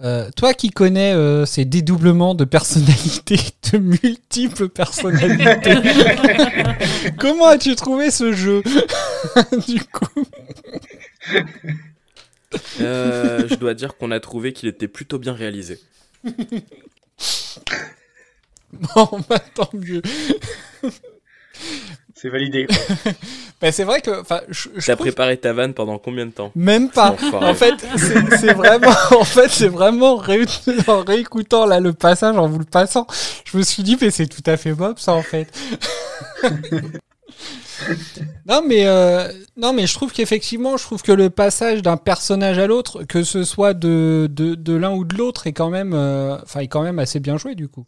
Euh, 0.03 0.31
toi 0.37 0.53
qui 0.53 0.69
connais 0.69 1.15
euh, 1.15 1.47
ces 1.47 1.65
dédoublements 1.65 2.35
de 2.35 2.45
personnalités, 2.45 3.41
de 3.73 3.79
multiples 3.79 4.69
personnalités, 4.69 5.75
comment 7.19 7.47
as-tu 7.47 7.75
trouvé 7.77 8.11
ce 8.11 8.33
jeu 8.33 8.63
Du 9.67 9.83
coup, 9.85 10.25
Euh, 12.81 13.49
je 13.49 13.55
dois 13.57 13.75
dire 13.75 13.97
qu'on 13.97 14.11
a 14.11 14.21
trouvé 14.21 14.53
qu'il 14.53 14.69
était 14.69 14.87
plutôt 14.89 15.19
bien 15.19 15.33
réalisé. 15.33 15.79
bon, 18.73 19.21
bah, 19.29 19.39
tant 19.55 19.69
mieux. 19.73 20.03
C'est 22.15 22.29
validé. 22.29 22.67
quoi. 22.67 23.13
C'est 23.63 23.85
vrai 23.85 24.01
que, 24.03 24.21
enfin, 24.21 24.41
je, 24.49 24.69
je 24.77 24.87
T'as 24.87 24.95
trouve- 24.95 25.07
préparé 25.07 25.37
ta 25.39 25.53
vanne 25.53 25.73
pendant 25.75 25.99
combien 25.99 26.27
de 26.27 26.31
temps 26.31 26.53
Même 26.55 26.91
pas. 26.91 27.17
En 27.41 27.55
fait, 27.55 27.75
c'est 27.97 28.37
c'est 28.37 28.53
vraiment, 28.53 28.93
en 29.19 29.25
fait, 29.25 29.49
c'est 29.49 29.69
vraiment 29.69 30.17
ré- 30.17 30.45
en 30.89 31.03
réécoutant 31.03 31.65
là 31.67 31.81
le 31.81 31.93
passage, 31.95 32.37
en 32.37 32.47
vous 32.49 32.59
le 32.59 32.65
passant, 32.67 33.07
je 33.45 33.57
me 33.57 33.63
suis 33.63 33.83
dit, 33.83 33.97
mais 34.01 34.11
c'est 34.11 34.27
tout 34.27 34.43
à 34.49 34.57
fait 34.57 34.73
Bob, 34.73 34.99
ça, 34.99 35.15
en 35.15 35.23
fait. 35.23 35.49
non 38.47 38.63
mais 38.67 38.87
euh, 38.87 39.31
non 39.57 39.73
mais 39.73 39.87
je 39.87 39.95
trouve 39.95 40.13
qu'effectivement, 40.13 40.77
je 40.77 40.85
trouve 40.85 41.03
que 41.03 41.13
le 41.13 41.29
passage 41.31 41.83
d'un 41.83 41.97
personnage 41.97 42.59
à 42.59 42.67
l'autre, 42.67 43.05
que 43.05 43.23
ce 43.23 43.45
soit 43.45 43.75
de, 43.75 44.29
de, 44.31 44.55
de 44.55 44.75
l'un 44.75 44.93
ou 44.93 45.05
de 45.05 45.17
l'autre, 45.17 45.47
est 45.47 45.53
quand 45.53 45.71
même, 45.71 45.93
euh, 45.95 46.37
enfin, 46.43 46.61
est 46.61 46.69
quand 46.69 46.83
même 46.83 46.99
assez 46.99 47.21
bien 47.21 47.37
joué 47.37 47.55
du 47.55 47.69
coup. 47.69 47.85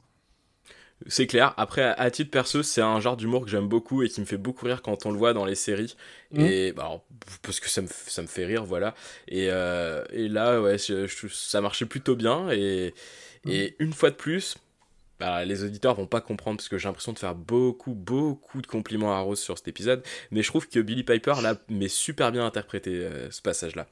C'est 1.06 1.26
clair. 1.26 1.54
Après, 1.56 1.82
à 1.96 2.10
titre 2.10 2.30
perso, 2.30 2.62
c'est 2.62 2.80
un 2.82 2.98
genre 3.00 3.16
d'humour 3.16 3.44
que 3.44 3.50
j'aime 3.50 3.68
beaucoup 3.68 4.02
et 4.02 4.08
qui 4.08 4.20
me 4.20 4.26
fait 4.26 4.36
beaucoup 4.36 4.66
rire 4.66 4.82
quand 4.82 5.06
on 5.06 5.12
le 5.12 5.16
voit 5.18 5.32
dans 5.32 5.44
les 5.44 5.54
séries. 5.54 5.96
Mhm. 6.32 6.40
Et 6.44 6.72
bah, 6.72 6.82
alors, 6.86 7.04
parce 7.42 7.60
que 7.60 7.68
ça 7.70 7.82
me, 7.82 7.86
ça 7.88 8.20
me 8.20 8.26
fait 8.26 8.44
rire, 8.44 8.64
voilà. 8.64 8.94
Et, 9.28 9.48
euh, 9.50 10.04
et 10.12 10.28
là, 10.28 10.60
ouais, 10.60 10.76
je- 10.76 11.06
je- 11.06 11.28
ça 11.28 11.60
marchait 11.60 11.86
plutôt 11.86 12.16
bien. 12.16 12.50
Et, 12.50 12.94
et 13.48 13.76
une 13.78 13.92
fois 13.92 14.10
de 14.10 14.16
plus, 14.16 14.56
bah, 15.20 15.44
les 15.44 15.62
auditeurs 15.64 15.94
vont 15.94 16.06
pas 16.08 16.20
comprendre 16.20 16.56
parce 16.58 16.68
que 16.68 16.78
j'ai 16.78 16.88
l'impression 16.88 17.12
de 17.12 17.18
faire 17.18 17.34
beaucoup, 17.36 17.94
beaucoup 17.94 18.60
de 18.60 18.66
compliments 18.66 19.12
à 19.14 19.20
Rose 19.20 19.40
sur 19.40 19.56
cet 19.56 19.68
épisode. 19.68 20.02
Mais 20.32 20.42
je 20.42 20.48
trouve 20.48 20.68
que 20.68 20.80
Billy 20.80 21.04
Piper 21.04 21.34
l'a 21.42 21.56
mais 21.68 21.88
super 21.88 22.32
bien 22.32 22.44
interprété 22.44 22.90
euh, 22.90 23.30
ce 23.30 23.40
passage-là. 23.40 23.86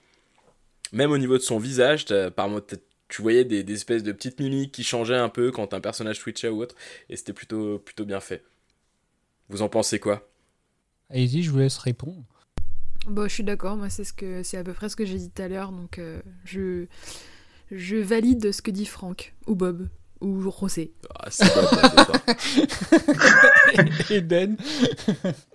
Même 0.92 1.10
au 1.12 1.18
niveau 1.18 1.34
de 1.38 1.42
son 1.42 1.58
visage, 1.58 2.06
par 2.36 2.48
tu 3.08 3.22
voyais 3.22 3.44
des, 3.44 3.62
des 3.62 3.74
espèces 3.74 4.02
de 4.02 4.12
petites 4.12 4.40
mimiques 4.40 4.72
qui 4.72 4.84
changeaient 4.84 5.16
un 5.16 5.28
peu 5.28 5.50
quand 5.50 5.74
un 5.74 5.80
personnage 5.80 6.18
switchait 6.18 6.48
ou 6.48 6.62
autre, 6.62 6.74
et 7.08 7.16
c'était 7.16 7.32
plutôt, 7.32 7.78
plutôt 7.78 8.04
bien 8.04 8.20
fait. 8.20 8.42
Vous 9.48 9.62
en 9.62 9.68
pensez 9.68 9.98
quoi? 10.00 10.28
Allez-y, 11.10 11.42
je 11.42 11.50
vous 11.50 11.58
laisse 11.58 11.78
répondre. 11.78 12.24
Bon, 13.06 13.28
je 13.28 13.34
suis 13.34 13.44
d'accord, 13.44 13.76
moi 13.76 13.88
c'est 13.88 14.02
ce 14.02 14.12
que 14.12 14.42
c'est 14.42 14.56
à 14.56 14.64
peu 14.64 14.72
près 14.72 14.88
ce 14.88 14.96
que 14.96 15.04
j'ai 15.04 15.18
dit 15.18 15.30
tout 15.30 15.42
à 15.42 15.46
l'heure, 15.46 15.70
donc 15.70 15.98
euh, 15.98 16.20
je 16.44 16.86
je 17.70 17.96
valide 17.96 18.52
ce 18.52 18.62
que 18.62 18.70
dit 18.72 18.86
Franck 18.86 19.34
ou 19.46 19.54
Bob 19.54 19.88
ou 20.20 20.50
Rosé. 20.50 20.92
ah, 21.14 21.28
C'est. 21.30 21.44
Eden. 24.10 24.56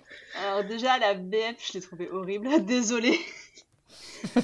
Alors 0.46 0.64
déjà, 0.64 0.98
la 0.98 1.14
BF, 1.14 1.56
je 1.66 1.74
l'ai 1.74 1.80
trouvée 1.80 2.08
horrible. 2.10 2.48
Désolée. 2.64 3.18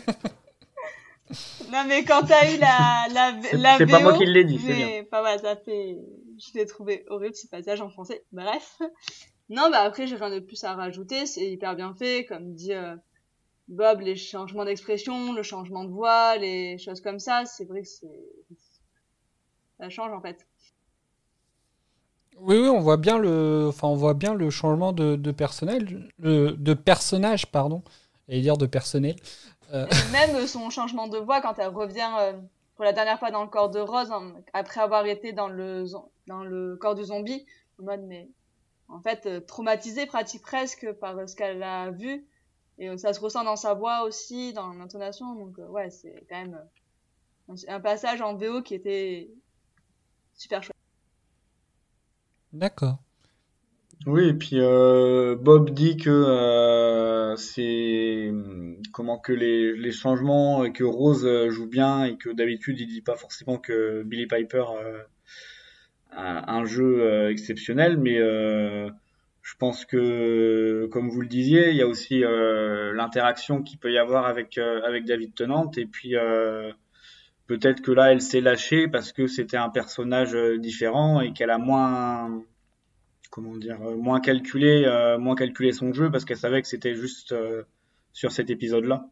non 1.71 1.85
mais 1.87 2.05
quand 2.05 2.23
t'as 2.25 2.53
eu 2.55 2.59
la 2.59 3.07
la, 3.13 3.43
C'est- 3.43 3.57
la 3.57 3.79
c'est 3.79 3.87
pas 3.87 4.01
moi 4.01 4.13
qui 4.15 4.25
l'ai 4.27 4.45
dit, 4.45 4.59
c'est 4.59 5.03
pas 5.11 5.23
mal, 5.23 5.39
ça 5.41 5.57
fait. 5.57 5.99
Je 6.39 6.59
l'ai 6.59 6.67
trouvé 6.67 7.05
horrible 7.09 7.35
ce 7.35 7.47
passage 7.49 7.81
en 7.81 7.91
français. 7.91 8.25
Bref. 8.33 8.79
Non, 9.51 9.71
bah 9.71 9.81
après 9.81 10.07
j'ai 10.07 10.17
rien 10.17 10.31
de 10.31 10.41
plus 10.41 10.63
à 10.65 10.75
rajouter. 10.75 11.27
C'est 11.27 11.51
hyper 11.51 11.75
bien 11.77 11.95
fait, 11.95 12.27
comme 12.27 12.55
dit 12.55 12.73
euh, 12.75 12.97
Bob, 13.69 14.01
les 14.03 14.17
changements 14.17 14.65
d'expression, 14.65 15.33
le 15.35 15.43
changement 15.43 15.85
de 15.85 15.91
voix, 15.91 16.37
les 16.37 16.79
choses 16.79 17.01
comme 17.01 17.19
ça. 17.19 17.45
C'est 17.47 17.65
vrai 17.67 17.83
que 17.83 17.89
c'est 17.89 18.09
ça 19.79 19.89
change 19.91 20.13
en 20.13 20.21
fait. 20.21 20.47
Oui, 22.41 22.57
oui, 22.57 22.69
on 22.69 22.81
voit 22.81 22.97
bien 22.97 23.19
le, 23.19 23.67
enfin, 23.69 23.89
on 23.89 23.97
voit 23.97 24.15
bien 24.15 24.35
le 24.35 24.49
changement 24.51 24.93
de, 24.93 25.17
de 25.17 25.33
personnel, 25.33 26.09
le- 26.19 26.53
de 26.53 26.75
personnage, 26.75 27.47
pardon, 27.47 27.83
et 28.29 28.41
dire 28.41 28.57
de 28.57 28.67
personnel. 28.67 29.17
Euh, 29.75 29.87
Et 29.87 30.13
même 30.13 30.47
son 30.47 30.71
changement 30.71 31.09
de 31.09 31.19
voix 31.19 31.41
quand 31.41 31.59
elle 31.59 31.69
revient 31.69 32.11
euh, 32.19 32.33
pour 32.77 32.85
la 32.85 32.93
dernière 32.93 33.19
fois 33.19 33.31
dans 33.31 33.43
le 33.43 33.49
corps 33.51 33.71
de 33.71 33.81
Rose, 33.81 34.11
en- 34.11 34.33
après 34.53 34.81
avoir 34.81 35.05
été 35.07 35.33
dans 35.33 35.49
le, 35.49 35.85
dans 36.27 36.43
le 36.45 36.77
corps 36.77 36.95
du 36.95 37.05
zombie, 37.05 37.45
en 37.81 37.85
mode, 37.85 38.03
mais 38.07 38.29
en 38.89 39.01
fait, 39.01 39.27
euh, 39.27 39.41
traumatisée 39.41 40.07
pratique 40.07 40.43
presque 40.43 40.91
par 40.95 41.19
euh, 41.19 41.27
ce 41.27 41.37
qu'elle 41.37 41.63
a 41.63 41.91
vu. 41.91 42.27
Et 42.79 42.97
ça 42.97 43.13
se 43.13 43.21
ressent 43.21 43.43
dans 43.45 43.57
sa 43.57 43.75
voix 43.75 44.03
aussi, 44.05 44.53
dans 44.53 44.73
l'intonation. 44.73 45.35
Donc, 45.35 45.57
ouais, 45.71 45.91
c'est 45.91 46.25
quand 46.31 46.37
même 46.37 46.59
un 47.67 47.81
passage 47.81 48.23
en 48.23 48.37
VO 48.37 48.63
qui 48.63 48.75
était 48.75 49.31
super 50.35 50.63
chouette. 50.63 50.77
D'accord. 52.53 52.99
Oui, 54.07 54.29
et 54.29 54.35
puis 54.35 54.57
euh, 54.61 55.37
Bob 55.37 55.71
dit 55.71 55.97
que 55.97 56.09
euh, 56.09 57.37
c'est 57.37 58.33
comment 58.93 59.19
que 59.19 59.33
les, 59.33 59.77
les 59.77 59.93
changements 59.93 60.65
et 60.65 60.73
que 60.73 60.85
Rose 60.85 61.27
euh, 61.27 61.51
joue 61.51 61.67
bien 61.67 62.05
et 62.05 62.17
que 62.17 62.31
d'habitude 62.31 62.79
il 62.81 62.87
dit 62.87 63.03
pas 63.03 63.17
forcément 63.17 63.59
que 63.59 64.03
Billy 64.05 64.27
Piper 64.27 64.65
euh, 64.83 65.03
a 66.13 66.53
un 66.53 66.65
jeu 66.65 67.03
euh, 67.03 67.31
exceptionnel, 67.31 67.99
mais 67.99 68.19
euh, 68.19 68.89
je 69.43 69.55
pense 69.59 69.85
que 69.85 70.87
comme 70.93 71.11
vous 71.11 71.21
le 71.21 71.29
disiez, 71.29 71.71
il 71.71 71.77
y 71.77 71.83
a 71.83 71.87
aussi 71.89 72.25
euh, 72.25 72.93
l'interaction 72.95 73.63
qu'il 73.63 73.79
peut 73.79 73.93
y 73.93 73.99
avoir 73.99 74.27
avec 74.27 74.59
euh, 74.59 74.81
avec 74.85 75.05
David 75.07 75.35
Tennant 75.35 75.71
et 75.77 75.87
puis 75.87 76.17
euh, 76.17 76.73
peut-être 77.47 77.83
que 77.83 77.93
là 77.93 78.13
elle 78.13 78.21
s'est 78.23 78.41
lâchée 78.41 78.89
parce 78.89 79.13
que 79.13 79.27
c'était 79.27 79.57
un 79.57 79.71
personnage 79.71 80.35
euh, 80.35 80.59
différent 80.59 81.21
et 81.21 81.33
qu'elle 81.33 81.51
a 81.51 81.59
moins 81.59 82.43
comment 83.31 83.57
dire, 83.57 83.81
euh, 83.83 83.97
moins 83.97 84.21
calculé, 84.21 84.85
euh, 84.87 85.19
moins 85.19 85.35
calculé 85.37 85.73
son 85.73 85.93
jeu 85.93 86.11
parce 86.11 86.25
qu'elle 86.25 86.39
savait 86.39 86.63
que 86.63 86.69
c'était 86.69 86.95
juste 86.95 87.33
euh, 87.33 87.63
sur 88.13 88.33
cet 88.33 88.51
épisode-là. 88.51 89.09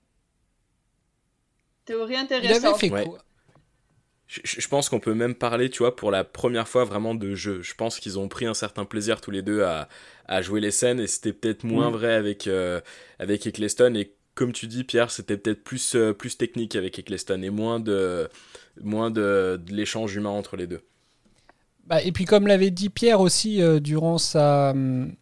Théorie 1.84 2.14
Il 2.14 2.16
intéressante. 2.18 2.64
avait 2.64 2.78
fait 2.78 2.90
Ouais. 2.90 3.04
quoi? 3.04 3.18
Je, 4.26 4.40
je 4.44 4.68
pense 4.68 4.88
qu'on 4.88 4.98
peut 4.98 5.14
même 5.14 5.36
parler, 5.36 5.70
tu 5.70 5.78
vois, 5.78 5.94
pour 5.94 6.10
la 6.10 6.24
première 6.24 6.66
fois 6.66 6.84
vraiment 6.84 7.14
de 7.14 7.34
jeu. 7.36 7.62
Je 7.62 7.74
pense 7.74 8.00
qu'ils 8.00 8.18
ont 8.18 8.26
pris 8.28 8.46
un 8.46 8.54
certain 8.54 8.84
plaisir 8.84 9.20
tous 9.20 9.30
les 9.30 9.42
deux 9.42 9.62
à, 9.62 9.88
à 10.26 10.42
jouer 10.42 10.60
les 10.60 10.72
scènes 10.72 10.98
et 10.98 11.06
c'était 11.06 11.32
peut-être 11.32 11.62
moins 11.62 11.90
vrai 11.90 12.14
avec, 12.14 12.48
euh, 12.48 12.80
avec 13.20 13.46
Eccleston. 13.46 13.94
Et 13.94 14.16
comme 14.34 14.52
tu 14.52 14.66
dis, 14.66 14.82
Pierre, 14.82 15.12
c'était 15.12 15.36
peut-être 15.36 15.62
plus, 15.62 15.94
euh, 15.94 16.12
plus 16.12 16.36
technique 16.36 16.74
avec 16.74 16.98
Eccleston 16.98 17.40
et 17.42 17.50
moins 17.50 17.78
de, 17.78 18.28
moins 18.80 19.12
de, 19.12 19.60
de 19.64 19.72
l'échange 19.72 20.16
humain 20.16 20.30
entre 20.30 20.56
les 20.56 20.66
deux. 20.66 20.82
Bah, 21.88 22.02
et 22.02 22.12
puis 22.12 22.24
comme 22.24 22.46
l'avait 22.46 22.70
dit 22.70 22.88
Pierre 22.88 23.20
aussi 23.20 23.62
euh, 23.62 23.78
durant 23.80 24.18
sa 24.18 24.70
hum, 24.70 25.12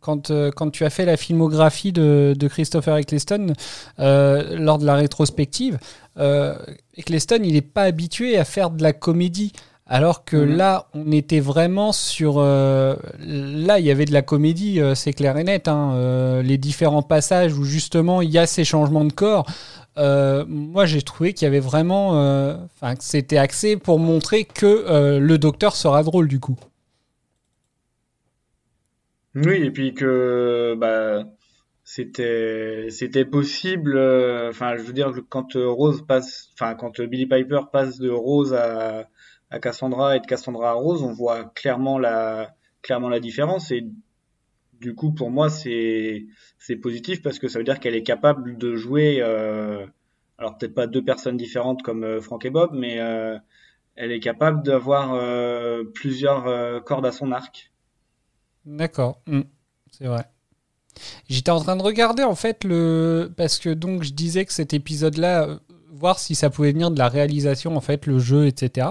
quand, 0.00 0.30
euh, 0.30 0.50
quand 0.54 0.70
tu 0.70 0.84
as 0.84 0.90
fait 0.90 1.04
la 1.04 1.16
filmographie 1.16 1.92
de, 1.92 2.34
de 2.38 2.48
Christopher 2.48 2.96
Eccleston 2.96 3.52
euh, 4.00 4.56
lors 4.58 4.78
de 4.78 4.86
la 4.86 4.94
rétrospective, 4.94 5.78
euh, 6.18 6.54
Eccleston 6.96 7.40
il 7.42 7.52
n'est 7.54 7.60
pas 7.62 7.82
habitué 7.84 8.38
à 8.38 8.44
faire 8.44 8.70
de 8.70 8.82
la 8.82 8.92
comédie. 8.92 9.52
Alors 9.90 10.26
que 10.26 10.36
Mhm. 10.36 10.56
là, 10.56 10.86
on 10.92 11.10
était 11.12 11.40
vraiment 11.40 11.92
sur. 11.92 12.34
euh, 12.36 12.94
là, 13.26 13.78
il 13.78 13.86
y 13.86 13.90
avait 13.90 14.04
de 14.04 14.12
la 14.12 14.20
comédie, 14.20 14.80
euh, 14.82 14.94
c'est 14.94 15.14
clair 15.14 15.38
et 15.38 15.44
net. 15.44 15.66
hein, 15.66 15.92
euh, 15.94 16.42
les 16.42 16.58
différents 16.58 17.00
passages 17.00 17.54
où 17.54 17.64
justement 17.64 18.20
il 18.20 18.28
y 18.28 18.36
a 18.36 18.46
ces 18.46 18.64
changements 18.66 19.06
de 19.06 19.12
corps. 19.14 19.46
Euh, 19.98 20.44
moi, 20.48 20.86
j'ai 20.86 21.02
trouvé 21.02 21.32
qu'il 21.32 21.46
y 21.46 21.48
avait 21.48 21.60
vraiment. 21.60 22.20
euh, 22.22 22.56
Enfin, 22.80 22.94
c'était 23.00 23.38
axé 23.38 23.76
pour 23.76 23.98
montrer 23.98 24.44
que 24.44 24.66
euh, 24.66 25.18
le 25.18 25.38
docteur 25.38 25.76
sera 25.76 26.02
drôle 26.02 26.28
du 26.28 26.40
coup. 26.40 26.56
Oui, 29.34 29.62
et 29.62 29.70
puis 29.70 29.94
que 29.94 30.74
bah 30.78 31.24
c'était 31.84 32.86
c'était 32.90 33.24
possible. 33.24 33.98
Enfin, 34.48 34.76
je 34.76 34.82
veux 34.82 34.92
dire 34.92 35.12
que 35.12 35.20
quand 35.20 35.52
Rose 35.54 36.04
passe, 36.06 36.50
enfin 36.54 36.74
quand 36.74 37.00
Billy 37.00 37.26
Piper 37.26 37.60
passe 37.72 37.98
de 37.98 38.10
Rose 38.10 38.54
à 38.54 39.08
à 39.50 39.60
Cassandra 39.60 40.16
et 40.16 40.20
de 40.20 40.26
Cassandra 40.26 40.70
à 40.70 40.72
Rose, 40.74 41.02
on 41.02 41.12
voit 41.12 41.44
clairement 41.54 41.98
la 41.98 42.54
clairement 42.82 43.08
la 43.08 43.20
différence 43.20 43.70
et 43.70 43.86
du 44.80 44.94
coup 44.94 45.12
pour 45.12 45.30
moi 45.30 45.48
c'est 45.50 46.26
positif 46.82 47.22
parce 47.22 47.38
que 47.38 47.48
ça 47.48 47.58
veut 47.58 47.64
dire 47.64 47.80
qu'elle 47.80 47.94
est 47.94 48.02
capable 48.02 48.58
de 48.58 48.76
jouer. 48.76 49.18
euh, 49.20 49.86
alors 50.38 50.56
peut-être 50.56 50.74
pas 50.74 50.86
deux 50.86 51.04
personnes 51.04 51.36
différentes 51.36 51.82
comme 51.82 52.04
euh, 52.04 52.20
Frank 52.20 52.44
et 52.44 52.50
Bob, 52.50 52.70
mais 52.72 53.00
euh, 53.00 53.36
elle 53.96 54.12
est 54.12 54.20
capable 54.20 54.62
d'avoir 54.62 55.18
plusieurs 55.92 56.84
cordes 56.84 57.06
à 57.06 57.12
son 57.12 57.32
arc. 57.32 57.72
D'accord, 58.66 59.20
Hmm, 59.26 59.42
c'est 59.90 60.06
vrai. 60.06 60.24
J'étais 61.28 61.50
en 61.50 61.60
train 61.60 61.76
de 61.76 61.82
regarder 61.82 62.22
en 62.24 62.34
fait 62.34 62.64
le 62.64 63.32
parce 63.36 63.58
que 63.58 63.70
donc 63.70 64.02
je 64.02 64.12
disais 64.12 64.44
que 64.44 64.52
cet 64.52 64.74
épisode-là, 64.74 65.60
voir 65.92 66.18
si 66.18 66.34
ça 66.34 66.50
pouvait 66.50 66.72
venir 66.72 66.90
de 66.90 66.98
la 66.98 67.08
réalisation 67.08 67.76
en 67.76 67.80
fait, 67.80 68.06
le 68.06 68.18
jeu, 68.18 68.46
etc. 68.46 68.88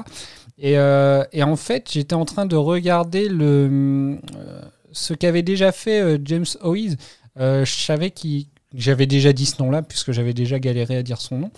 Et, 0.57 0.73
et 0.73 1.43
en 1.43 1.55
fait, 1.55 1.89
j'étais 1.91 2.15
en 2.15 2.25
train 2.25 2.45
de 2.45 2.55
regarder 2.55 3.29
le 3.29 4.17
euh, 4.35 4.61
ce 4.97 5.13
qu'avait 5.13 5.43
déjà 5.43 5.71
fait 5.71 6.01
euh, 6.01 6.17
James 6.25 6.45
Hoyes. 6.61 6.95
Euh, 7.39 7.65
je 7.65 7.71
savais 7.73 8.11
qu'il 8.11 8.45
j'avais 8.73 9.05
déjà 9.05 9.31
dit 9.31 9.45
ce 9.45 9.61
nom-là 9.63 9.81
puisque 9.81 10.11
j'avais 10.11 10.33
déjà 10.33 10.59
galéré 10.59 10.97
à 10.97 11.03
dire 11.03 11.21
son 11.21 11.37
nom. 11.37 11.51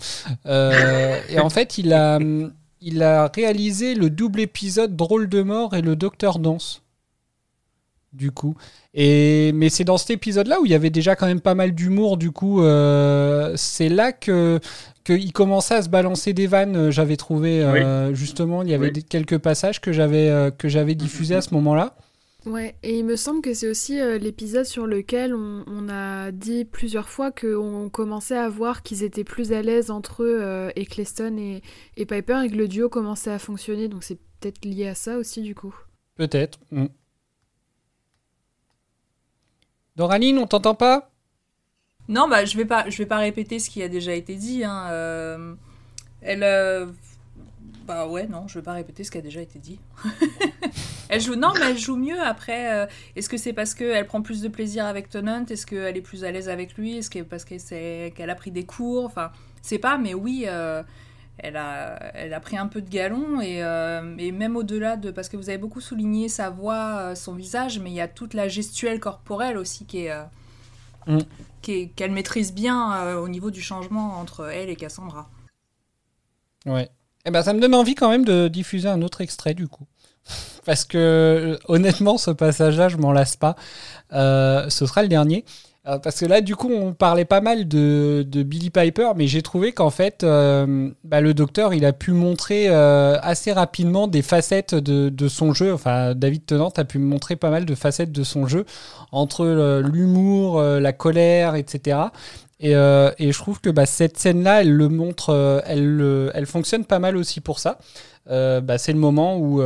Euh, 0.46 1.18
et 1.28 1.40
en 1.40 1.50
fait, 1.50 1.78
il 1.78 1.92
a 1.92 2.18
il 2.82 3.02
a 3.02 3.30
réalisé 3.34 3.94
le 3.94 4.08
double 4.10 4.40
épisode 4.40 4.96
Drôle 4.96 5.28
de 5.28 5.42
mort 5.42 5.74
et 5.74 5.82
le 5.82 5.96
Docteur 5.96 6.38
Danse 6.38 6.82
du 8.12 8.32
coup. 8.32 8.56
Et 8.92 9.52
mais 9.52 9.68
c'est 9.68 9.84
dans 9.84 9.96
cet 9.96 10.10
épisode-là 10.10 10.60
où 10.60 10.66
il 10.66 10.72
y 10.72 10.74
avait 10.74 10.90
déjà 10.90 11.14
quand 11.14 11.26
même 11.26 11.40
pas 11.40 11.54
mal 11.54 11.72
d'humour. 11.72 12.16
Du 12.16 12.32
coup, 12.32 12.60
euh, 12.62 13.52
c'est 13.56 13.88
là 13.88 14.12
que 14.12 14.58
qu'il 15.04 15.32
commençait 15.32 15.74
à 15.76 15.82
se 15.82 15.88
balancer 15.88 16.32
des 16.32 16.46
vannes. 16.48 16.90
J'avais 16.90 17.16
trouvé 17.16 17.62
euh, 17.62 18.12
justement, 18.14 18.62
il 18.62 18.68
y 18.70 18.74
avait 18.74 18.90
Oui. 18.94 19.04
quelques 19.04 19.38
passages 19.38 19.80
que 19.80 19.92
j'avais 19.92 20.50
que 20.58 20.68
j'avais 20.68 20.94
diffusés 20.96 21.36
à 21.36 21.40
ce 21.40 21.54
moment-là. 21.54 21.94
Ouais, 22.46 22.74
et 22.82 22.98
il 22.98 23.04
me 23.04 23.16
semble 23.16 23.42
que 23.42 23.52
c'est 23.52 23.68
aussi 23.68 24.00
euh, 24.00 24.16
l'épisode 24.16 24.64
sur 24.64 24.86
lequel 24.86 25.34
on, 25.34 25.62
on 25.66 25.88
a 25.90 26.30
dit 26.32 26.64
plusieurs 26.64 27.10
fois 27.10 27.30
qu'on 27.30 27.90
commençait 27.90 28.36
à 28.38 28.48
voir 28.48 28.82
qu'ils 28.82 29.02
étaient 29.02 29.24
plus 29.24 29.52
à 29.52 29.60
l'aise 29.60 29.90
entre 29.90 30.22
eux, 30.22 30.38
euh, 30.40 30.70
Eccleston 30.74 31.36
et, 31.36 31.62
et 31.98 32.06
Piper, 32.06 32.42
et 32.44 32.50
que 32.50 32.56
le 32.56 32.66
duo 32.66 32.88
commençait 32.88 33.30
à 33.30 33.38
fonctionner, 33.38 33.88
donc 33.88 34.04
c'est 34.04 34.18
peut-être 34.40 34.64
lié 34.64 34.88
à 34.88 34.94
ça 34.94 35.18
aussi 35.18 35.42
du 35.42 35.54
coup. 35.54 35.74
Peut-être. 36.16 36.58
Mm. 36.70 36.86
Doraline, 39.96 40.38
on 40.38 40.46
t'entend 40.46 40.74
pas? 40.74 41.10
Non, 42.08 42.26
bah 42.26 42.46
je 42.46 42.56
vais 42.56 42.64
pas, 42.64 42.88
je 42.88 42.96
vais 42.96 43.06
pas 43.06 43.18
répéter 43.18 43.58
ce 43.58 43.68
qui 43.68 43.82
a 43.82 43.88
déjà 43.88 44.14
été 44.14 44.34
dit. 44.34 44.64
Hein. 44.64 44.88
euh, 44.90 45.54
elle, 46.22 46.42
euh, 46.42 46.86
bah 47.90 48.06
ouais, 48.06 48.28
non, 48.28 48.46
je 48.46 48.56
vais 48.58 48.62
pas 48.62 48.72
répéter 48.72 49.02
ce 49.02 49.10
qui 49.10 49.18
a 49.18 49.20
déjà 49.20 49.40
été 49.40 49.58
dit. 49.58 49.80
elle 51.08 51.20
joue, 51.20 51.34
non, 51.34 51.52
mais 51.58 51.70
elle 51.70 51.78
joue 51.78 51.96
mieux. 51.96 52.20
Après, 52.20 52.72
euh, 52.72 52.86
est-ce 53.16 53.28
que 53.28 53.36
c'est 53.36 53.52
parce 53.52 53.74
qu'elle 53.74 54.06
prend 54.06 54.22
plus 54.22 54.42
de 54.42 54.48
plaisir 54.48 54.86
avec 54.86 55.08
Tennant 55.08 55.44
Est-ce 55.46 55.66
qu'elle 55.66 55.96
est 55.96 56.00
plus 56.00 56.22
à 56.24 56.30
l'aise 56.30 56.48
avec 56.48 56.74
lui 56.74 56.98
Est-ce 56.98 57.10
que 57.10 57.18
parce 57.22 57.44
qu'elle 57.44 58.30
a 58.30 58.34
pris 58.36 58.52
des 58.52 58.64
cours 58.64 59.04
Enfin, 59.06 59.32
c'est 59.60 59.78
pas, 59.80 59.98
mais 59.98 60.14
oui. 60.14 60.44
euh, 60.46 60.84
elle 61.38 61.56
a, 61.56 61.98
elle 62.14 62.32
a 62.32 62.38
pris 62.38 62.56
un 62.56 62.68
peu 62.68 62.80
de 62.80 62.88
galon 62.88 63.40
et, 63.40 63.62
euh, 63.64 64.14
et 64.18 64.30
même 64.30 64.54
au-delà 64.56 64.96
de 64.96 65.10
parce 65.10 65.28
que 65.28 65.36
vous 65.36 65.48
avez 65.48 65.58
beaucoup 65.58 65.80
souligné 65.80 66.28
sa 66.28 66.48
voix, 66.50 67.16
son 67.16 67.34
visage, 67.34 67.80
mais 67.80 67.90
il 67.90 67.94
y 67.94 68.00
a 68.00 68.08
toute 68.08 68.34
la 68.34 68.46
gestuelle 68.46 69.00
corporelle 69.00 69.56
aussi 69.58 69.84
qui 69.86 70.04
est, 70.04 70.12
euh, 70.12 70.22
Mm. 71.06 71.20
qu'elle 71.96 72.10
maîtrise 72.12 72.52
bien 72.52 73.16
au 73.16 73.28
niveau 73.28 73.50
du 73.50 73.62
changement 73.62 74.18
entre 74.20 74.50
elle 74.50 74.68
et 74.68 74.76
Cassandra. 74.76 75.30
Ouais. 76.66 76.90
Eh 77.26 77.30
ben, 77.30 77.42
ça 77.42 77.52
me 77.52 77.60
donne 77.60 77.74
envie 77.74 77.94
quand 77.94 78.08
même 78.08 78.24
de 78.24 78.48
diffuser 78.48 78.88
un 78.88 79.02
autre 79.02 79.20
extrait 79.20 79.54
du 79.54 79.68
coup. 79.68 79.86
Parce 80.64 80.84
que 80.84 80.98
euh, 80.98 81.56
honnêtement, 81.68 82.18
ce 82.18 82.30
passage-là, 82.30 82.88
je 82.88 82.96
m'en 82.96 83.12
lasse 83.12 83.36
pas. 83.36 83.56
Euh, 84.12 84.68
ce 84.68 84.86
sera 84.86 85.02
le 85.02 85.08
dernier. 85.08 85.44
Euh, 85.86 85.98
parce 85.98 86.20
que 86.20 86.26
là, 86.26 86.42
du 86.42 86.56
coup, 86.56 86.70
on 86.70 86.92
parlait 86.92 87.24
pas 87.24 87.40
mal 87.40 87.66
de, 87.66 88.22
de 88.28 88.42
Billy 88.42 88.68
Piper, 88.68 89.12
mais 89.16 89.26
j'ai 89.26 89.40
trouvé 89.40 89.72
qu'en 89.72 89.88
fait, 89.88 90.22
bah, 90.22 91.20
le 91.22 91.32
docteur, 91.32 91.72
il 91.72 91.86
a 91.86 91.94
pu 91.94 92.12
montrer 92.12 92.68
assez 92.68 93.50
rapidement 93.50 94.06
des 94.06 94.20
facettes 94.20 94.74
de, 94.74 95.08
de 95.08 95.28
son 95.28 95.54
jeu. 95.54 95.72
Enfin, 95.72 96.14
David 96.14 96.44
Tennant 96.44 96.72
a 96.76 96.84
pu 96.84 96.98
montrer 96.98 97.34
pas 97.36 97.48
mal 97.48 97.64
de 97.64 97.74
facettes 97.74 98.12
de 98.12 98.24
son 98.24 98.46
jeu, 98.46 98.66
entre 99.10 99.80
l'humour, 99.80 100.60
la 100.60 100.92
colère, 100.92 101.54
etc. 101.54 101.96
Et, 102.60 102.76
euh, 102.76 103.10
et 103.18 103.32
je 103.32 103.38
trouve 103.38 103.60
que 103.60 103.70
bah, 103.70 103.86
cette 103.86 104.18
scène-là, 104.18 104.60
elle 104.60 104.72
le 104.72 104.88
montre, 104.90 105.30
euh, 105.30 105.60
elle, 105.64 105.86
le- 105.96 106.30
elle 106.34 106.46
fonctionne 106.46 106.84
pas 106.84 106.98
mal 106.98 107.16
aussi 107.16 107.40
pour 107.40 107.58
ça. 107.58 107.78
Euh, 108.28 108.60
bah, 108.60 108.76
c'est 108.78 108.92
le 108.92 108.98
moment 108.98 109.38
où, 109.38 109.62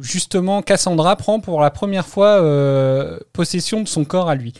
justement 0.00 0.62
Cassandra 0.62 1.16
prend 1.16 1.40
pour 1.40 1.60
la 1.60 1.70
première 1.70 2.06
fois 2.06 2.40
possession 3.32 3.82
de 3.82 3.88
son 3.88 4.04
corps 4.04 4.28
à 4.28 4.34
lui. 4.34 4.54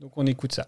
Donc 0.00 0.12
on 0.16 0.26
écoute 0.26 0.52
ça. 0.52 0.66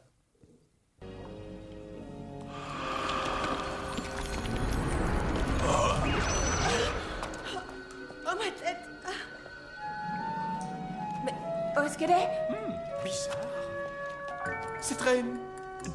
C'est 14.89 14.97
très 14.97 15.22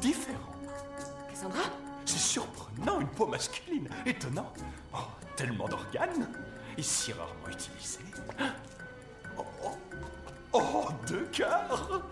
différent. 0.00 0.54
Cassandra 1.28 1.64
C'est 2.04 2.16
surprenant, 2.16 3.00
une 3.00 3.08
peau 3.08 3.26
masculine. 3.26 3.88
Étonnant. 4.06 4.52
Oh, 4.94 4.98
tellement 5.34 5.66
d'organes. 5.66 6.28
Et 6.78 6.82
si 6.82 7.12
rarement 7.12 7.48
utilisés. 7.48 8.04
Oh, 9.36 9.42
oh, 9.64 9.72
oh, 10.52 10.88
deux 11.08 11.24
cœurs. 11.32 12.02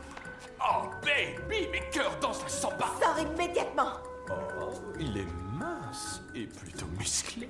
Oh, 0.61 0.91
baby, 1.03 1.69
mes 1.71 1.89
cœurs 1.93 2.19
dansent 2.21 2.43
la 2.43 2.49
samba. 2.49 2.87
Sors 3.01 3.21
immédiatement 3.21 3.93
Oh, 4.29 4.73
il 4.99 5.19
est 5.19 5.33
mince 5.53 6.21
et 6.35 6.47
plutôt 6.47 6.87
musclé. 6.99 7.49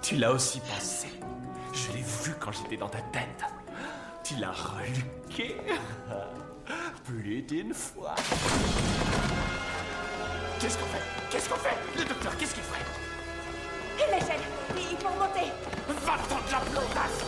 Tu 0.00 0.16
l'as 0.16 0.32
aussi 0.32 0.60
pensé. 0.60 1.08
Je 1.74 1.92
l'ai 1.92 2.02
vu 2.02 2.34
quand 2.40 2.52
j'étais 2.52 2.78
dans 2.78 2.88
ta 2.88 3.02
tête. 3.02 3.44
Tu 4.24 4.36
l'as 4.36 4.52
reluqué. 4.52 5.56
Plus 7.04 7.42
d'une 7.42 7.74
fois. 7.74 8.14
Qu'est-ce 10.60 10.78
qu'on 10.78 10.86
fait? 10.86 11.02
Qu'est-ce 11.30 11.48
qu'on 11.48 11.56
fait? 11.56 11.76
Le 11.98 12.04
docteur, 12.04 12.36
qu'est-ce 12.36 12.54
qu'il 12.54 12.62
ferait? 12.62 12.78
L'échelle 13.98 14.40
Il 14.76 14.96
faut 14.98 15.08
remonter 15.08 15.50
Va-t'en 16.06 16.36
de 16.46 16.52
la 16.52 16.60
blondasse 16.70 17.24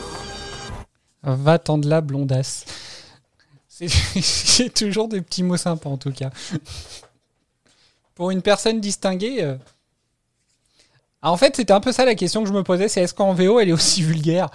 Va 1.23 1.59
tendre 1.59 1.89
la 1.89 2.01
blondasse. 2.01 2.65
C'est 3.69 3.89
c'est 4.23 4.73
toujours 4.73 5.09
des 5.09 5.21
petits 5.21 5.43
mots 5.43 5.57
sympas 5.57 5.91
en 5.91 5.97
tout 5.97 6.13
cas. 6.13 6.31
Pour 8.15 8.31
une 8.31 8.43
personne 8.43 8.81
distinguée. 8.81 9.43
euh, 9.43 9.57
ah, 11.23 11.31
en 11.31 11.37
fait, 11.37 11.57
c'était 11.57 11.73
un 11.73 11.81
peu 11.81 11.93
ça 11.93 12.05
la 12.05 12.15
question 12.15 12.43
que 12.43 12.49
je 12.49 12.55
me 12.55 12.63
posais, 12.63 12.89
c'est 12.89 13.01
est-ce 13.03 13.15
qu'en 13.15 13.33
VO 13.33 13.61
elle 13.61 13.69
est 13.69 13.73
aussi 13.73 14.03
vulgaire? 14.03 14.51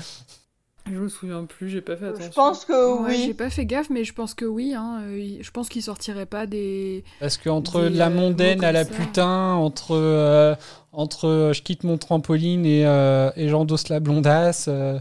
Je 0.89 0.97
me 0.97 1.09
souviens 1.09 1.43
plus, 1.45 1.69
j'ai 1.69 1.81
pas 1.81 1.95
fait 1.97 2.07
attention. 2.07 2.29
Je 2.29 2.35
pense 2.35 2.65
que 2.65 3.01
Ouais, 3.03 3.15
J'ai 3.15 3.27
oui. 3.27 3.33
pas 3.33 3.49
fait 3.49 3.65
gaffe, 3.65 3.89
mais 3.89 4.03
je 4.03 4.13
pense 4.13 4.33
que 4.33 4.45
oui. 4.45 4.73
Hein. 4.75 5.01
euh, 5.03 5.37
Je 5.41 5.51
pense 5.51 5.69
qu'il 5.69 5.81
sortirait 5.83 6.25
pas 6.25 6.45
des. 6.45 7.03
Parce 7.19 7.37
que 7.37 7.49
entre 7.49 7.81
Des, 7.83 7.89
la 7.89 8.07
euh, 8.07 8.09
mondaine 8.09 8.63
à 8.63 8.71
la 8.71 8.85
ça. 8.85 8.93
putain, 8.93 9.53
entre, 9.53 9.91
euh, 9.95 10.55
entre 10.93 11.27
euh, 11.27 11.53
je 11.53 11.61
quitte 11.61 11.83
mon 11.83 11.97
trampoline 11.97 12.65
et, 12.65 12.85
euh, 12.85 13.31
et 13.35 13.49
j'endosse 13.49 13.89
la 13.89 13.99
blondasse, 13.99 14.67
euh, 14.69 14.97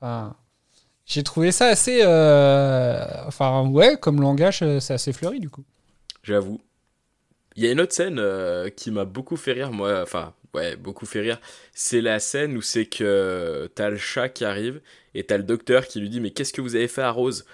enfin, 0.00 0.34
j'ai 1.06 1.22
trouvé 1.22 1.52
ça 1.52 1.66
assez. 1.66 2.00
euh, 2.02 3.04
enfin, 3.26 3.66
ouais, 3.68 3.96
comme 4.00 4.20
langage, 4.20 4.64
c'est 4.80 4.94
assez 4.94 5.12
fleuri 5.12 5.40
du 5.40 5.50
coup. 5.50 5.64
J'avoue. 6.22 6.60
Il 7.56 7.64
y 7.64 7.68
a 7.68 7.72
une 7.72 7.80
autre 7.80 7.92
scène 7.92 8.18
euh, 8.18 8.70
qui 8.70 8.90
m'a 8.90 9.04
beaucoup 9.04 9.36
fait 9.36 9.52
rire, 9.52 9.72
moi, 9.72 10.00
enfin, 10.02 10.32
ouais, 10.54 10.76
beaucoup 10.76 11.06
fait 11.06 11.20
rire. 11.20 11.40
C'est 11.72 12.00
la 12.00 12.18
scène 12.20 12.56
où 12.56 12.62
c'est 12.62 12.86
que 12.86 13.70
t'as 13.74 13.90
le 13.90 13.96
chat 13.96 14.28
qui 14.28 14.44
arrive 14.44 14.80
et 15.14 15.24
t'as 15.24 15.36
le 15.36 15.42
docteur 15.44 15.86
qui 15.86 16.00
lui 16.00 16.08
dit 16.10 16.20
Mais 16.20 16.30
qu'est-ce 16.30 16.52
que 16.52 16.60
vous 16.60 16.76
avez 16.76 16.88
fait 16.88 17.02
à 17.02 17.10
Rose? 17.10 17.44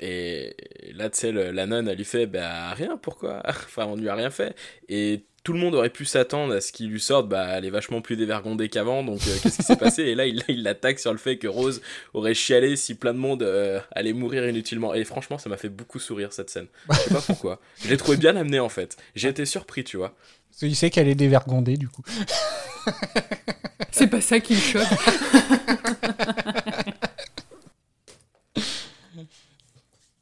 Et 0.00 0.56
là, 0.94 1.10
tu 1.10 1.18
sais, 1.18 1.32
la 1.32 1.66
nonne, 1.66 1.88
elle 1.88 1.96
lui 1.98 2.04
fait 2.04 2.26
Bah, 2.26 2.72
rien, 2.74 2.96
pourquoi? 2.98 3.42
Enfin, 3.48 3.86
on 3.86 3.96
lui 3.96 4.08
a 4.08 4.14
rien 4.14 4.30
fait. 4.30 4.54
Et 4.88 5.24
tout 5.48 5.54
le 5.54 5.60
monde 5.60 5.74
aurait 5.76 5.88
pu 5.88 6.04
s'attendre 6.04 6.52
à 6.56 6.60
ce 6.60 6.72
qu'il 6.72 6.90
lui 6.90 7.00
sorte 7.00 7.26
Bah, 7.26 7.46
elle 7.56 7.64
est 7.64 7.70
vachement 7.70 8.02
plus 8.02 8.16
dévergondée 8.16 8.68
qu'avant, 8.68 9.02
donc 9.02 9.20
euh, 9.26 9.34
qu'est-ce 9.42 9.56
qui 9.56 9.62
s'est 9.62 9.76
passé? 9.76 10.02
Et 10.02 10.14
là, 10.14 10.26
il 10.26 10.62
l'attaque 10.62 10.98
sur 10.98 11.10
le 11.10 11.16
fait 11.16 11.38
que 11.38 11.46
Rose 11.46 11.80
aurait 12.12 12.34
chialé 12.34 12.76
si 12.76 12.94
plein 12.94 13.14
de 13.14 13.18
monde 13.18 13.42
euh, 13.42 13.80
allait 13.92 14.12
mourir 14.12 14.46
inutilement. 14.46 14.92
Et 14.92 15.04
franchement, 15.04 15.38
ça 15.38 15.48
m'a 15.48 15.56
fait 15.56 15.70
beaucoup 15.70 16.00
sourire 16.00 16.34
cette 16.34 16.50
scène. 16.50 16.66
Je 16.90 16.96
sais 16.98 17.14
pas 17.14 17.22
pourquoi. 17.22 17.60
Je 17.82 17.88
l'ai 17.88 17.96
trouvé 17.96 18.18
bien 18.18 18.36
amené 18.36 18.60
en 18.60 18.68
fait. 18.68 18.98
J'ai 19.14 19.28
été 19.28 19.46
surpris, 19.46 19.84
tu 19.84 19.96
vois. 19.96 20.12
Parce 20.50 20.58
qu'il 20.58 20.76
sait 20.76 20.90
qu'elle 20.90 21.08
est 21.08 21.14
dévergondée 21.14 21.78
du 21.78 21.88
coup. 21.88 22.02
C'est 23.90 24.08
pas 24.08 24.20
ça 24.20 24.40
qui 24.40 24.52
me 24.52 24.60
choque. 24.60 24.82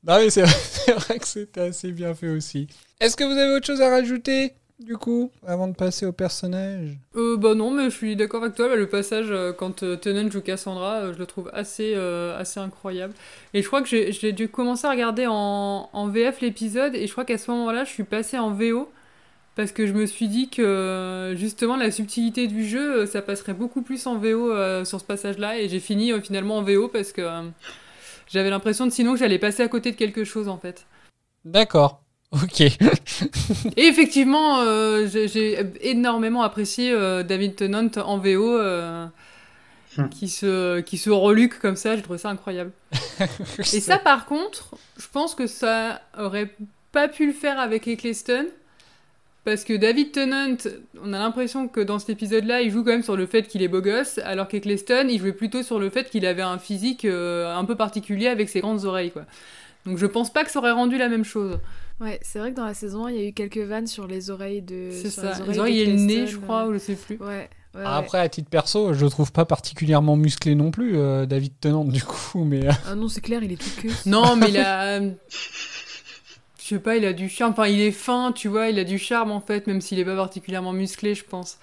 Non, 0.04 0.18
mais 0.20 0.30
c'est 0.30 0.42
vrai, 0.42 0.54
c'est 0.70 0.92
vrai 0.92 1.18
que 1.18 1.26
c'était 1.26 1.62
assez 1.62 1.90
bien 1.90 2.14
fait 2.14 2.28
aussi. 2.28 2.68
Est-ce 3.00 3.16
que 3.16 3.24
vous 3.24 3.36
avez 3.36 3.50
autre 3.50 3.66
chose 3.66 3.80
à 3.82 3.90
rajouter? 3.90 4.52
Du 4.78 4.96
coup, 4.96 5.30
avant 5.46 5.68
de 5.68 5.74
passer 5.74 6.04
au 6.06 6.12
personnage? 6.12 6.98
Euh, 7.16 7.36
bah 7.36 7.54
non, 7.54 7.70
mais 7.70 7.84
je 7.84 7.96
suis 7.96 8.14
d'accord 8.16 8.42
avec 8.42 8.54
toi. 8.54 8.68
bah, 8.68 8.76
le 8.76 8.86
passage 8.88 9.28
euh, 9.30 9.52
quand 9.52 9.82
euh, 9.82 9.96
Tennant 9.96 10.30
joue 10.30 10.42
Cassandra, 10.42 10.96
euh, 10.96 11.12
je 11.14 11.18
le 11.18 11.26
trouve 11.26 11.50
assez, 11.54 11.94
euh, 11.96 12.38
assez 12.38 12.60
incroyable. 12.60 13.14
Et 13.54 13.62
je 13.62 13.66
crois 13.66 13.82
que 13.82 13.88
j'ai 13.88 14.32
dû 14.32 14.48
commencer 14.48 14.86
à 14.86 14.90
regarder 14.90 15.26
en, 15.26 15.88
en 15.92 16.08
VF 16.08 16.40
l'épisode, 16.40 16.94
et 16.94 17.06
je 17.06 17.12
crois 17.12 17.24
qu'à 17.24 17.38
ce 17.38 17.50
moment-là, 17.50 17.84
je 17.84 17.90
suis 17.90 18.04
passée 18.04 18.38
en 18.38 18.50
VO. 18.50 18.90
Parce 19.54 19.72
que 19.72 19.86
je 19.86 19.94
me 19.94 20.04
suis 20.04 20.28
dit 20.28 20.50
que 20.50 21.32
justement 21.34 21.76
la 21.76 21.90
subtilité 21.90 22.46
du 22.46 22.66
jeu, 22.66 23.06
ça 23.06 23.22
passerait 23.22 23.54
beaucoup 23.54 23.80
plus 23.80 24.06
en 24.06 24.18
VO 24.18 24.52
euh, 24.52 24.84
sur 24.84 25.00
ce 25.00 25.04
passage-là. 25.06 25.58
Et 25.58 25.70
j'ai 25.70 25.80
fini 25.80 26.12
finalement 26.20 26.58
en 26.58 26.62
VO 26.62 26.88
parce 26.88 27.12
que 27.12 27.26
j'avais 28.28 28.50
l'impression 28.50 28.84
de 28.84 28.90
sinon 28.92 29.14
que 29.14 29.18
j'allais 29.18 29.38
passer 29.38 29.62
à 29.62 29.68
côté 29.68 29.92
de 29.92 29.96
quelque 29.96 30.24
chose 30.24 30.48
en 30.48 30.58
fait. 30.58 30.84
D'accord. 31.46 32.02
Ok. 32.32 32.60
Et 32.60 33.86
effectivement, 33.86 34.60
euh, 34.60 35.06
j'ai 35.06 35.58
énormément 35.80 36.42
apprécié 36.42 36.92
euh, 36.92 37.22
David 37.22 37.56
Tennant 37.56 37.88
en 38.04 38.18
VO, 38.18 38.58
euh, 38.58 39.06
Hmm. 39.96 40.08
qui, 40.10 40.28
se, 40.28 40.80
qui 40.80 40.98
se 40.98 41.08
reluque 41.10 41.58
comme 41.58 41.76
ça, 41.76 41.96
j'ai 41.96 42.02
trouvé 42.02 42.18
ça 42.18 42.28
incroyable. 42.28 42.70
Et 43.58 43.80
ça, 43.80 43.98
par 43.98 44.26
contre, 44.26 44.76
je 44.98 45.06
pense 45.10 45.34
que 45.34 45.46
ça 45.46 46.02
aurait 46.18 46.54
pas 46.92 47.08
pu 47.08 47.26
le 47.26 47.32
faire 47.32 47.58
avec 47.58 47.88
Eccleston, 47.88 48.46
parce 49.44 49.64
que 49.64 49.72
David 49.72 50.12
Tennant, 50.12 50.56
on 51.02 51.12
a 51.12 51.18
l'impression 51.18 51.68
que 51.68 51.80
dans 51.80 51.98
cet 51.98 52.10
épisode-là, 52.10 52.60
il 52.60 52.70
joue 52.70 52.82
quand 52.84 52.90
même 52.90 53.02
sur 53.02 53.16
le 53.16 53.26
fait 53.26 53.44
qu'il 53.44 53.62
est 53.62 53.68
beau 53.68 53.80
gosse, 53.80 54.18
alors 54.18 54.48
qu'Eccleston, 54.48 55.06
il 55.08 55.18
jouait 55.18 55.32
plutôt 55.32 55.62
sur 55.62 55.78
le 55.78 55.88
fait 55.88 56.10
qu'il 56.10 56.26
avait 56.26 56.42
un 56.42 56.58
physique 56.58 57.04
euh, 57.04 57.54
un 57.56 57.64
peu 57.64 57.76
particulier 57.76 58.26
avec 58.26 58.48
ses 58.48 58.60
grandes 58.60 58.84
oreilles, 58.84 59.12
quoi. 59.12 59.24
Donc 59.86 59.98
je 59.98 60.06
pense 60.06 60.32
pas 60.32 60.44
que 60.44 60.50
ça 60.50 60.58
aurait 60.58 60.72
rendu 60.72 60.98
la 60.98 61.08
même 61.08 61.24
chose. 61.24 61.58
Ouais, 62.00 62.18
c'est 62.22 62.38
vrai 62.38 62.50
que 62.52 62.56
dans 62.56 62.66
la 62.66 62.74
saison 62.74 63.06
1, 63.06 63.10
il 63.12 63.16
y 63.16 63.20
a 63.24 63.28
eu 63.28 63.32
quelques 63.32 63.56
vannes 63.58 63.86
sur 63.86 64.06
les 64.06 64.30
oreilles 64.30 64.60
de. 64.62 64.90
C'est 64.92 65.10
ça. 65.10 65.32
Les 65.46 65.52
Les 65.52 65.58
oreilles 65.58 65.80
et 65.80 65.86
le 65.86 65.92
nez, 65.98 66.26
je 66.26 66.36
crois, 66.36 66.66
euh, 66.66 66.70
ou 66.70 66.72
je 66.74 66.78
sais 66.78 66.94
plus. 66.94 67.16
Ouais. 67.18 67.26
ouais, 67.26 67.48
ouais. 67.74 67.82
Après, 67.84 68.18
à 68.18 68.28
titre 68.28 68.50
perso, 68.50 68.92
je 68.92 69.02
le 69.04 69.10
trouve 69.10 69.32
pas 69.32 69.46
particulièrement 69.46 70.16
musclé 70.16 70.54
non 70.54 70.70
plus, 70.70 70.98
euh, 70.98 71.24
David 71.24 71.54
Tennant, 71.58 71.84
du 71.84 72.02
coup, 72.02 72.44
mais. 72.44 72.66
euh, 72.66 72.72
Ah 72.86 72.94
non, 72.94 73.08
c'est 73.08 73.22
clair, 73.22 73.42
il 73.42 73.52
est 73.52 73.56
tout 73.56 73.70
que. 73.80 73.88
Non, 74.08 74.36
mais 74.36 74.50
il 74.50 74.58
a. 74.58 75.00
Je 76.58 76.74
sais 76.74 76.80
pas, 76.80 76.96
il 76.96 77.04
a 77.04 77.12
du 77.12 77.28
charme. 77.28 77.52
Enfin, 77.52 77.68
il 77.68 77.80
est 77.80 77.92
fin, 77.92 78.32
tu 78.32 78.48
vois, 78.48 78.68
il 78.70 78.78
a 78.80 78.84
du 78.84 78.98
charme 78.98 79.30
en 79.30 79.40
fait, 79.40 79.68
même 79.68 79.80
s'il 79.80 80.00
est 80.00 80.04
pas 80.04 80.16
particulièrement 80.16 80.72
musclé, 80.72 81.14
je 81.14 81.22
pense. 81.24 81.58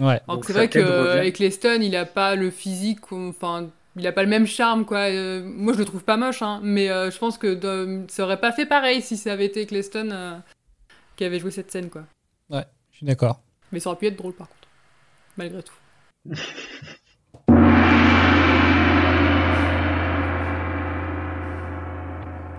Ouais. 0.00 0.20
Donc 0.26 0.46
c'est 0.46 0.54
vrai 0.54 0.70
qu'avec 0.70 1.38
Leston, 1.38 1.80
il 1.82 1.94
a 1.96 2.06
pas 2.06 2.34
le 2.34 2.50
physique, 2.50 3.12
enfin, 3.12 3.68
il 3.96 4.06
a 4.06 4.12
pas 4.12 4.22
le 4.22 4.28
même 4.28 4.46
charme, 4.46 4.84
quoi. 4.84 5.10
Euh, 5.10 5.42
moi, 5.42 5.72
je 5.72 5.78
le 5.78 5.84
trouve 5.84 6.04
pas 6.04 6.16
moche, 6.16 6.42
hein, 6.42 6.60
mais 6.62 6.90
euh, 6.90 7.10
je 7.10 7.18
pense 7.18 7.38
que 7.38 7.54
de, 7.54 8.04
ça 8.08 8.24
aurait 8.24 8.40
pas 8.40 8.52
fait 8.52 8.66
pareil 8.66 9.00
si 9.02 9.16
ça 9.16 9.32
avait 9.32 9.46
été 9.46 9.66
Cleston 9.66 10.10
euh, 10.12 10.36
qui 11.16 11.24
avait 11.24 11.40
joué 11.40 11.50
cette 11.50 11.70
scène, 11.70 11.88
quoi. 11.88 12.04
Ouais, 12.50 12.64
je 12.92 12.98
suis 12.98 13.06
d'accord. 13.06 13.40
Mais 13.72 13.80
ça 13.80 13.90
aurait 13.90 13.98
pu 13.98 14.06
être 14.06 14.16
drôle, 14.16 14.34
par 14.34 14.48
contre, 14.48 14.68
malgré 15.36 15.62
tout. 15.62 15.74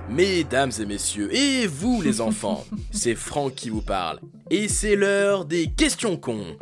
Mesdames 0.10 0.72
et 0.80 0.86
messieurs, 0.86 1.36
et 1.36 1.68
vous 1.68 2.02
les 2.02 2.22
enfants, 2.22 2.66
c'est 2.92 3.14
Franck 3.14 3.54
qui 3.56 3.70
vous 3.70 3.82
parle. 3.82 4.20
Et 4.50 4.70
c'est 4.70 4.96
l'heure 4.96 5.46
des 5.46 5.68
questions 5.70 6.18
cons. 6.18 6.58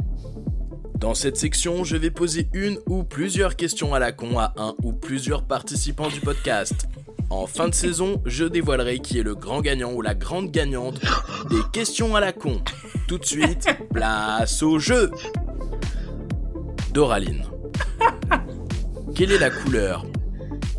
Dans 1.06 1.14
cette 1.14 1.38
section, 1.38 1.84
je 1.84 1.98
vais 1.98 2.10
poser 2.10 2.50
une 2.52 2.80
ou 2.88 3.04
plusieurs 3.04 3.56
questions 3.56 3.94
à 3.94 4.00
la 4.00 4.12
con 4.12 4.40
à 4.40 4.56
un 4.58 4.74
ou 4.82 4.92
plusieurs 4.92 5.44
participants 5.44 6.08
du 6.08 6.20
podcast. 6.20 6.88
En 7.30 7.46
fin 7.46 7.70
de 7.70 7.76
saison, 7.76 8.24
je 8.26 8.44
dévoilerai 8.44 8.98
qui 8.98 9.20
est 9.20 9.24
le 9.24 9.36
grand 9.36 9.62
gagnant 9.62 9.94
ou 9.94 10.02
la 10.02 10.16
grande 10.16 10.50
gagnante 10.50 11.00
des 11.52 11.62
questions 11.72 12.16
à 12.16 12.22
la 12.22 12.32
con. 12.32 12.60
Tout 13.08 13.20
de 13.20 13.26
suite, 13.26 13.68
place 13.94 14.64
au 14.64 14.80
jeu 14.80 15.12
Doraline. 16.92 17.44
Quelle 19.14 19.32
est 19.32 19.38
la 19.38 19.52
couleur 19.52 20.08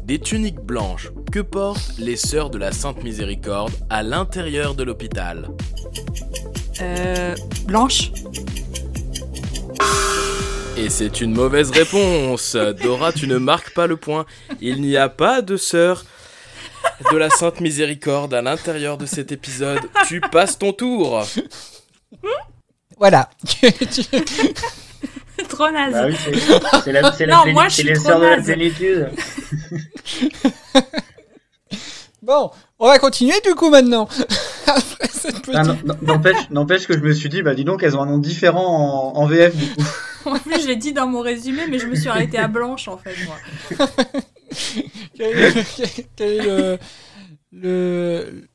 des 0.03 0.19
tuniques 0.19 0.61
blanches 0.61 1.13
que 1.31 1.39
portent 1.39 1.99
les 1.99 2.17
sœurs 2.17 2.51
de 2.51 2.59
la 2.59 2.73
Sainte 2.73 3.05
Miséricorde 3.05 3.75
à 3.91 4.03
l'intérieur 4.03 4.75
de 4.75 4.83
l'hôpital? 4.83 5.51
Euh. 6.81 7.37
Blanche 7.65 8.11
Et 10.77 10.91
c'est 10.91 11.21
une 11.21 11.33
mauvaise 11.35 11.71
réponse. 11.71 12.55
Dora, 12.83 13.13
tu 13.13 13.27
ne 13.27 13.39
marques 13.39 13.73
pas 13.75 13.87
le 13.87 13.97
point. 13.97 14.27
Il 14.61 14.81
n'y 14.83 14.97
a 14.97 15.09
pas 15.09 15.41
de 15.43 15.57
sœur 15.57 16.05
de 17.11 17.17
la 17.17 17.31
Sainte 17.31 17.61
Miséricorde 17.61 18.35
à 18.35 18.43
l'intérieur 18.43 18.99
de 18.99 19.07
cet 19.07 19.33
épisode. 19.33 19.81
Tu 20.07 20.21
passes 20.21 20.59
ton 20.59 20.73
tour. 20.73 21.25
Voilà. 22.99 23.31
Trop 25.49 25.71
naze. 25.71 25.93
Bah 25.93 26.07
oui, 26.07 26.17
c'est 26.85 26.93
la- 26.93 27.01
la 27.03 27.27
Non, 27.27 27.53
moi, 27.53 27.69
je 27.69 27.75
c'est 27.75 27.83
suis 27.83 27.91
les 27.91 27.95
trop 27.95 28.05
sœurs 28.07 28.21
de 28.21 28.27
la 28.27 28.43
plénitude. 28.43 29.11
bon, 32.23 32.51
on 32.79 32.87
va 32.89 32.99
continuer 32.99 33.35
du 33.45 33.55
coup 33.55 33.71
maintenant. 33.71 34.07
Petite... 34.67 35.51
Ah, 35.55 35.63
N'empêche 36.51 36.87
que 36.87 36.95
je 36.95 36.99
me 37.01 37.13
suis 37.13 37.29
dit, 37.29 37.43
bah 37.43 37.55
dis 37.55 37.65
donc, 37.65 37.83
elles 37.83 37.97
ont 37.97 38.03
un 38.03 38.07
nom 38.07 38.19
différent 38.19 39.13
en, 39.15 39.19
en 39.19 39.27
VF 39.27 39.55
du 39.57 39.67
coup. 39.75 39.83
En 40.27 40.41
plus, 40.41 40.61
je 40.61 40.67
l'ai 40.67 40.75
dit 40.75 40.93
dans 40.93 41.07
mon 41.07 41.21
résumé, 41.21 41.69
mais 41.71 41.79
je 41.79 41.87
me 41.87 41.95
suis 41.95 42.09
arrêtée 42.09 42.37
à 42.39 42.49
blanche 42.49 42.89
en 42.89 42.99
fait, 42.99 43.15
moi. 43.27 43.37
quel 45.17 45.39
est, 45.39 46.07
quel 46.17 46.33
est 46.33 46.43
le, 46.43 46.79
le- 47.53 48.49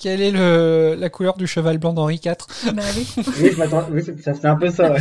quelle 0.00 0.20
est 0.22 0.30
le, 0.30 0.94
la 0.96 1.08
couleur 1.10 1.36
du 1.36 1.48
cheval 1.48 1.78
blanc 1.78 1.92
d'Henri 1.92 2.20
IV 2.24 2.34
Bah 2.72 2.82
oui. 2.96 3.08
Oui, 3.40 3.50
oui, 3.90 4.02
c'est- 4.04 4.22
ça 4.22 4.32
c'est 4.34 4.46
un 4.46 4.54
peu 4.54 4.70
ça. 4.70 4.92
ouais. 4.92 5.00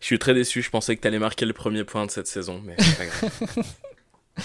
Je 0.00 0.06
suis 0.06 0.18
très 0.18 0.34
déçu. 0.34 0.62
Je 0.62 0.70
pensais 0.70 0.96
que 0.96 1.00
t'allais 1.00 1.20
marquer 1.20 1.46
le 1.46 1.52
premier 1.52 1.84
point 1.84 2.04
de 2.06 2.10
cette 2.10 2.26
saison, 2.26 2.60
mais 2.64 2.74
c'est 2.78 2.98
pas 2.98 3.06
grave. 3.06 3.64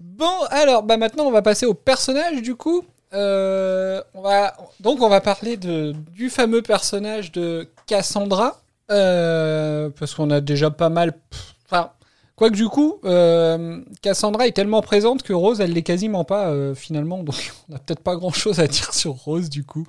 Bon, 0.00 0.42
alors, 0.50 0.82
bah 0.82 0.96
maintenant, 0.96 1.24
on 1.24 1.30
va 1.30 1.42
passer 1.42 1.64
au 1.66 1.74
personnage, 1.74 2.42
du 2.42 2.54
coup. 2.56 2.84
Euh, 3.14 4.02
on 4.14 4.22
va, 4.22 4.56
donc, 4.80 5.00
on 5.00 5.08
va 5.08 5.20
parler 5.20 5.56
de, 5.56 5.94
du 6.12 6.28
fameux 6.28 6.60
personnage 6.62 7.30
de 7.32 7.68
Cassandra. 7.86 8.60
euh, 8.90 9.90
parce 9.98 10.14
qu'on 10.14 10.30
a 10.30 10.40
déjà 10.40 10.70
pas 10.70 10.88
mal... 10.88 11.14
Enfin, 11.70 11.90
quoique 12.36 12.56
du 12.56 12.68
coup, 12.68 12.98
euh, 13.04 13.80
Cassandra 14.02 14.46
est 14.48 14.52
tellement 14.52 14.82
présente 14.82 15.22
que 15.22 15.32
Rose, 15.32 15.60
elle 15.60 15.72
l'est 15.72 15.82
quasiment 15.82 16.24
pas, 16.24 16.48
euh, 16.48 16.74
finalement. 16.74 17.22
Donc, 17.22 17.52
on 17.68 17.72
n'a 17.72 17.78
peut-être 17.78 18.02
pas 18.02 18.16
grand-chose 18.16 18.60
à 18.60 18.66
dire 18.66 18.92
sur 18.92 19.12
Rose, 19.12 19.48
du 19.50 19.64
coup. 19.64 19.86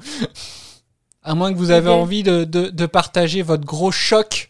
À 1.24 1.34
moins 1.36 1.52
que 1.54 1.58
vous 1.58 1.72
avez 1.72 1.90
envie 1.90 2.24
de, 2.24 2.44
de- 2.44 2.70
de 2.70 2.86
partager 2.86 3.42
votre 3.42 3.66
gros 3.66 3.92
choc. 3.92 4.50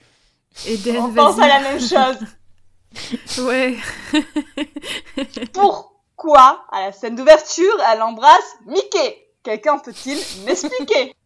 Eden, 0.67 0.97
On 0.97 1.13
pense 1.13 1.39
à 1.39 1.47
la 1.47 1.59
même 1.61 1.79
chose. 1.79 2.27
Ouais. 3.39 3.75
Pourquoi, 5.53 6.65
à 6.71 6.81
la 6.85 6.91
scène 6.91 7.15
d'ouverture, 7.15 7.73
elle 7.91 8.01
embrasse 8.01 8.55
Mickey? 8.67 9.17
Quelqu'un 9.43 9.77
peut-il 9.79 10.17
m'expliquer? 10.45 11.13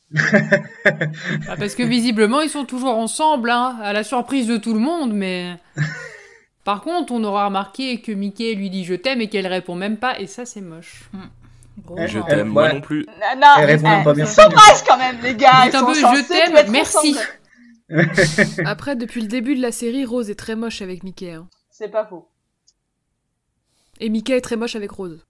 Ah, 1.49 1.57
parce 1.59 1.75
que 1.75 1.83
visiblement, 1.83 2.39
ils 2.39 2.49
sont 2.49 2.63
toujours 2.63 2.95
ensemble, 2.97 3.49
hein, 3.49 3.77
à 3.83 3.91
la 3.91 4.03
surprise 4.05 4.47
de 4.47 4.55
tout 4.55 4.73
le 4.73 4.79
monde, 4.79 5.11
mais. 5.13 5.55
Par 6.63 6.81
contre, 6.81 7.11
on 7.13 7.23
aura 7.25 7.45
remarqué 7.45 7.99
que 8.01 8.11
Mickey 8.13 8.53
lui 8.53 8.69
dit 8.69 8.83
je 8.85 8.93
t'aime 8.93 9.19
et 9.21 9.27
qu'elle 9.29 9.47
répond 9.47 9.75
même 9.75 9.97
pas, 9.97 10.17
et 10.19 10.27
ça, 10.27 10.45
c'est 10.45 10.61
moche. 10.61 11.03
Gros 11.85 11.97
Eh, 11.99 12.07
Je 12.07 12.19
t'aime, 12.19 12.47
moi 12.49 12.63
Ouais. 12.63 12.73
non 12.73 12.81
plus. 12.81 13.05
Non, 13.05 13.39
non, 13.41 13.47
Elle 13.59 13.65
répond 13.65 13.89
même 13.89 14.03
pas 14.05 14.13
merci. 14.13 14.33
Ils 14.39 14.43
s'embrassent 14.43 14.83
quand 14.87 14.97
même, 14.97 15.17
les 15.21 15.35
gars. 15.35 15.63
Un 15.63 15.69
peu, 15.85 15.93
je 15.93 16.27
t'aime, 16.27 16.71
merci. 16.71 17.17
Après, 18.65 18.95
depuis 18.95 19.21
le 19.21 19.27
début 19.27 19.55
de 19.55 19.61
la 19.61 19.71
série, 19.73 20.05
Rose 20.05 20.29
est 20.29 20.35
très 20.35 20.55
moche 20.55 20.81
avec 20.81 21.03
Mickey. 21.03 21.31
hein. 21.33 21.47
C'est 21.77 21.89
pas 21.89 22.07
faux. 22.07 22.27
Et 23.99 24.09
Mickey 24.09 24.35
est 24.35 24.41
très 24.41 24.55
moche 24.55 24.75
avec 24.75 24.89
Rose. 24.89 25.23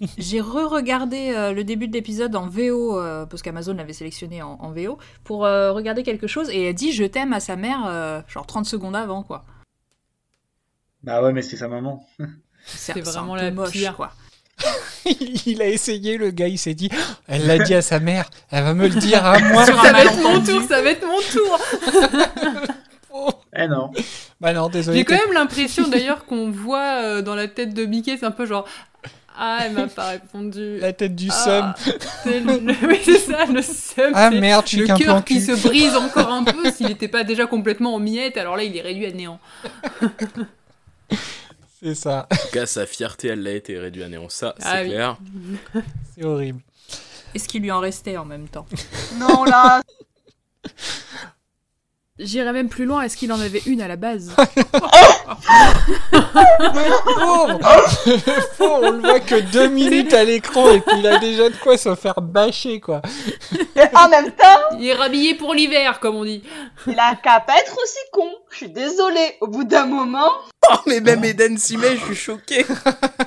J'ai 0.18 0.40
re-regardé 0.40 1.32
euh, 1.34 1.52
le 1.52 1.64
début 1.64 1.88
de 1.88 1.92
l'épisode 1.92 2.36
en 2.36 2.46
VO, 2.46 2.96
euh, 3.00 3.26
parce 3.26 3.42
qu'Amazon 3.42 3.74
l'avait 3.74 3.92
sélectionné 3.92 4.40
en, 4.40 4.52
en 4.52 4.70
VO, 4.70 4.98
pour 5.24 5.44
euh, 5.44 5.72
regarder 5.72 6.04
quelque 6.04 6.28
chose, 6.28 6.48
et 6.50 6.62
elle 6.62 6.76
dit 6.76 6.92
je 6.92 7.02
t'aime 7.02 7.32
à 7.32 7.40
sa 7.40 7.56
mère, 7.56 7.86
euh, 7.88 8.20
genre 8.28 8.46
30 8.46 8.66
secondes 8.66 8.94
avant, 8.94 9.24
quoi. 9.24 9.44
Bah 11.02 11.20
ouais, 11.24 11.32
mais 11.32 11.42
c'est 11.42 11.56
sa 11.56 11.66
maman. 11.66 12.06
C'est 12.66 13.00
vraiment 13.00 13.34
la 13.34 13.50
moche, 13.50 13.72
pire. 13.72 13.96
quoi. 13.96 14.12
il 15.44 15.60
a 15.60 15.66
essayé, 15.66 16.18
le 16.18 16.30
gars, 16.30 16.46
il 16.46 16.58
s'est 16.58 16.74
dit, 16.74 16.88
elle 17.26 17.48
l'a 17.48 17.58
dit 17.58 17.74
à 17.74 17.82
sa 17.82 17.98
mère, 17.98 18.30
elle 18.50 18.62
va 18.62 18.74
me 18.74 18.86
le 18.86 18.94
dire 18.94 19.26
à 19.26 19.40
moi. 19.40 19.66
Ça 19.66 19.72
va 19.72 20.04
être 20.04 20.22
mon 20.22 20.40
tour, 20.40 20.62
ça 20.68 20.82
va 20.82 20.90
être 20.90 21.04
mon 21.04 21.20
tour. 21.32 21.58
Eh 23.56 23.66
non. 23.66 23.90
Bah 24.40 24.52
non, 24.52 24.68
désolé. 24.68 24.98
J'ai 24.98 25.04
quand 25.04 25.16
même 25.16 25.32
l'impression 25.34 25.86
d'ailleurs 25.88 26.24
qu'on 26.24 26.50
voit 26.50 27.02
euh, 27.02 27.22
dans 27.22 27.34
la 27.34 27.46
tête 27.48 27.74
de 27.74 27.84
Mickey, 27.84 28.16
c'est 28.18 28.26
un 28.26 28.30
peu 28.30 28.46
genre 28.46 28.66
Ah, 29.36 29.60
elle 29.64 29.72
m'a 29.72 29.86
pas 29.86 30.08
répondu. 30.08 30.78
La 30.78 30.92
tête 30.92 31.14
du 31.14 31.28
Ah, 31.30 31.74
seum. 31.76 31.94
c'est 32.24 32.40
le- 32.40 32.88
Oui, 32.88 32.98
c'est 33.04 33.18
ça, 33.18 33.46
le 33.46 33.62
seum. 33.62 34.12
Ah 34.14 34.30
c'est 34.32 34.40
merde, 34.40 34.64
je 34.64 34.68
suis 34.68 34.78
le 34.86 34.86
cœur 34.96 35.24
qui 35.24 35.40
se 35.40 35.52
brise 35.66 35.94
encore 35.96 36.30
un 36.30 36.44
peu 36.44 36.70
s'il 36.72 36.86
n'était 36.88 37.08
pas 37.08 37.24
déjà 37.24 37.46
complètement 37.46 37.94
en 37.94 37.98
miettes, 37.98 38.36
alors 38.38 38.56
là 38.56 38.64
il 38.64 38.76
est 38.76 38.80
réduit 38.82 39.06
à 39.06 39.12
néant. 39.12 39.38
C'est 41.82 41.94
ça. 41.94 42.26
En 42.30 42.36
tout 42.36 42.48
cas, 42.52 42.66
sa 42.66 42.84
fierté, 42.86 43.28
elle 43.28 43.42
l'a 43.42 43.52
été 43.52 43.78
réduite 43.78 44.04
à 44.04 44.08
néant. 44.10 44.28
Ça, 44.28 44.54
c'est 44.58 44.66
Ah 44.68 44.82
oui. 44.82 44.88
clair. 44.90 45.16
C'est 46.14 46.24
horrible. 46.26 46.60
Et 47.34 47.38
ce 47.38 47.48
qui 47.48 47.58
lui 47.58 47.70
en 47.72 47.80
restait 47.80 48.18
en 48.18 48.26
même 48.26 48.48
temps? 48.48 48.66
Non, 49.18 49.44
là, 49.44 49.80
J'irais 52.22 52.52
même 52.52 52.68
plus 52.68 52.84
loin, 52.84 53.00
est-ce 53.02 53.16
qu'il 53.16 53.32
en 53.32 53.40
avait 53.40 53.62
une 53.66 53.80
à 53.80 53.88
la 53.88 53.96
base 53.96 54.30
Pauvre 57.16 57.58
Pauvre, 58.58 58.82
on 58.82 58.90
le 58.90 59.00
voit 59.00 59.20
que 59.20 59.40
deux 59.52 59.68
minutes 59.68 60.12
à 60.12 60.24
l'écran 60.24 60.70
et 60.70 60.80
puis 60.80 60.96
il 60.98 61.06
a 61.06 61.18
déjà 61.18 61.48
de 61.48 61.56
quoi 61.56 61.76
se 61.78 61.94
faire 61.94 62.20
bâcher, 62.20 62.80
quoi. 62.80 63.00
en 63.94 64.08
même 64.08 64.30
temps, 64.32 64.76
Il 64.78 64.86
est 64.86 64.94
rhabillé 64.94 65.34
pour 65.34 65.54
l'hiver, 65.54 65.98
comme 66.00 66.16
on 66.16 66.24
dit. 66.24 66.42
il 66.86 66.98
a 66.98 67.14
qu'à 67.16 67.40
pas 67.40 67.56
être 67.58 67.72
aussi 67.82 67.98
con. 68.12 68.28
Je 68.50 68.56
suis 68.56 68.68
désolée. 68.70 69.36
Au 69.40 69.46
bout 69.46 69.64
d'un 69.64 69.86
moment, 69.86 70.30
Oh, 70.70 70.76
mais 70.86 71.00
même 71.00 71.24
Eden 71.24 71.56
s'y 71.56 71.76
met, 71.78 71.96
je 71.96 72.04
suis 72.04 72.14
choqué. 72.14 72.66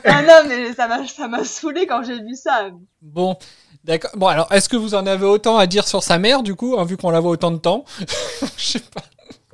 ah 0.05 0.21
non, 0.21 0.47
mais 0.47 0.71
ça 0.73 0.87
m'a, 0.87 1.05
ça 1.07 1.27
m'a 1.27 1.43
saoulé 1.43 1.87
quand 1.87 2.03
j'ai 2.03 2.19
vu 2.19 2.35
ça. 2.35 2.69
Bon, 3.01 3.35
d'accord. 3.83 4.11
Bon, 4.15 4.27
alors, 4.27 4.47
est-ce 4.51 4.69
que 4.69 4.77
vous 4.77 4.95
en 4.95 5.05
avez 5.05 5.25
autant 5.25 5.57
à 5.57 5.67
dire 5.67 5.87
sur 5.87 6.03
sa 6.03 6.17
mère, 6.19 6.43
du 6.43 6.55
coup, 6.55 6.75
hein, 6.77 6.85
vu 6.85 6.97
qu'on 6.97 7.09
la 7.11 7.19
voit 7.19 7.31
autant 7.31 7.51
de 7.51 7.57
temps? 7.57 7.85
Je 8.57 8.63
sais 8.63 8.79
pas. 8.79 9.01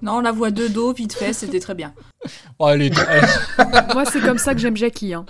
Non, 0.01 0.13
on 0.13 0.19
la 0.21 0.31
voit 0.31 0.49
de 0.49 0.69
dos, 0.69 0.93
vite 0.93 1.11
fait, 1.11 1.33
c'était 1.33 1.59
très 1.59 1.73
bien. 1.75 1.93
Bon, 2.57 2.67
allez, 2.67 2.89
allez. 3.09 3.27
Moi, 3.93 4.05
c'est 4.05 4.21
comme 4.21 4.37
ça 4.37 4.53
que 4.53 4.59
j'aime 4.61 4.77
Jackie. 4.77 5.13
Hein. 5.13 5.25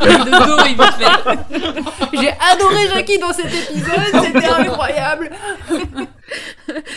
De 0.00 0.46
dos, 0.46 0.64
il 0.66 0.74
vite 0.74 0.94
fait. 0.98 2.18
J'ai 2.20 2.32
adoré 2.52 2.88
Jackie 2.92 3.18
dans 3.18 3.32
cet 3.32 3.46
épisode, 3.46 4.24
c'était 4.24 4.46
incroyable. 4.48 5.30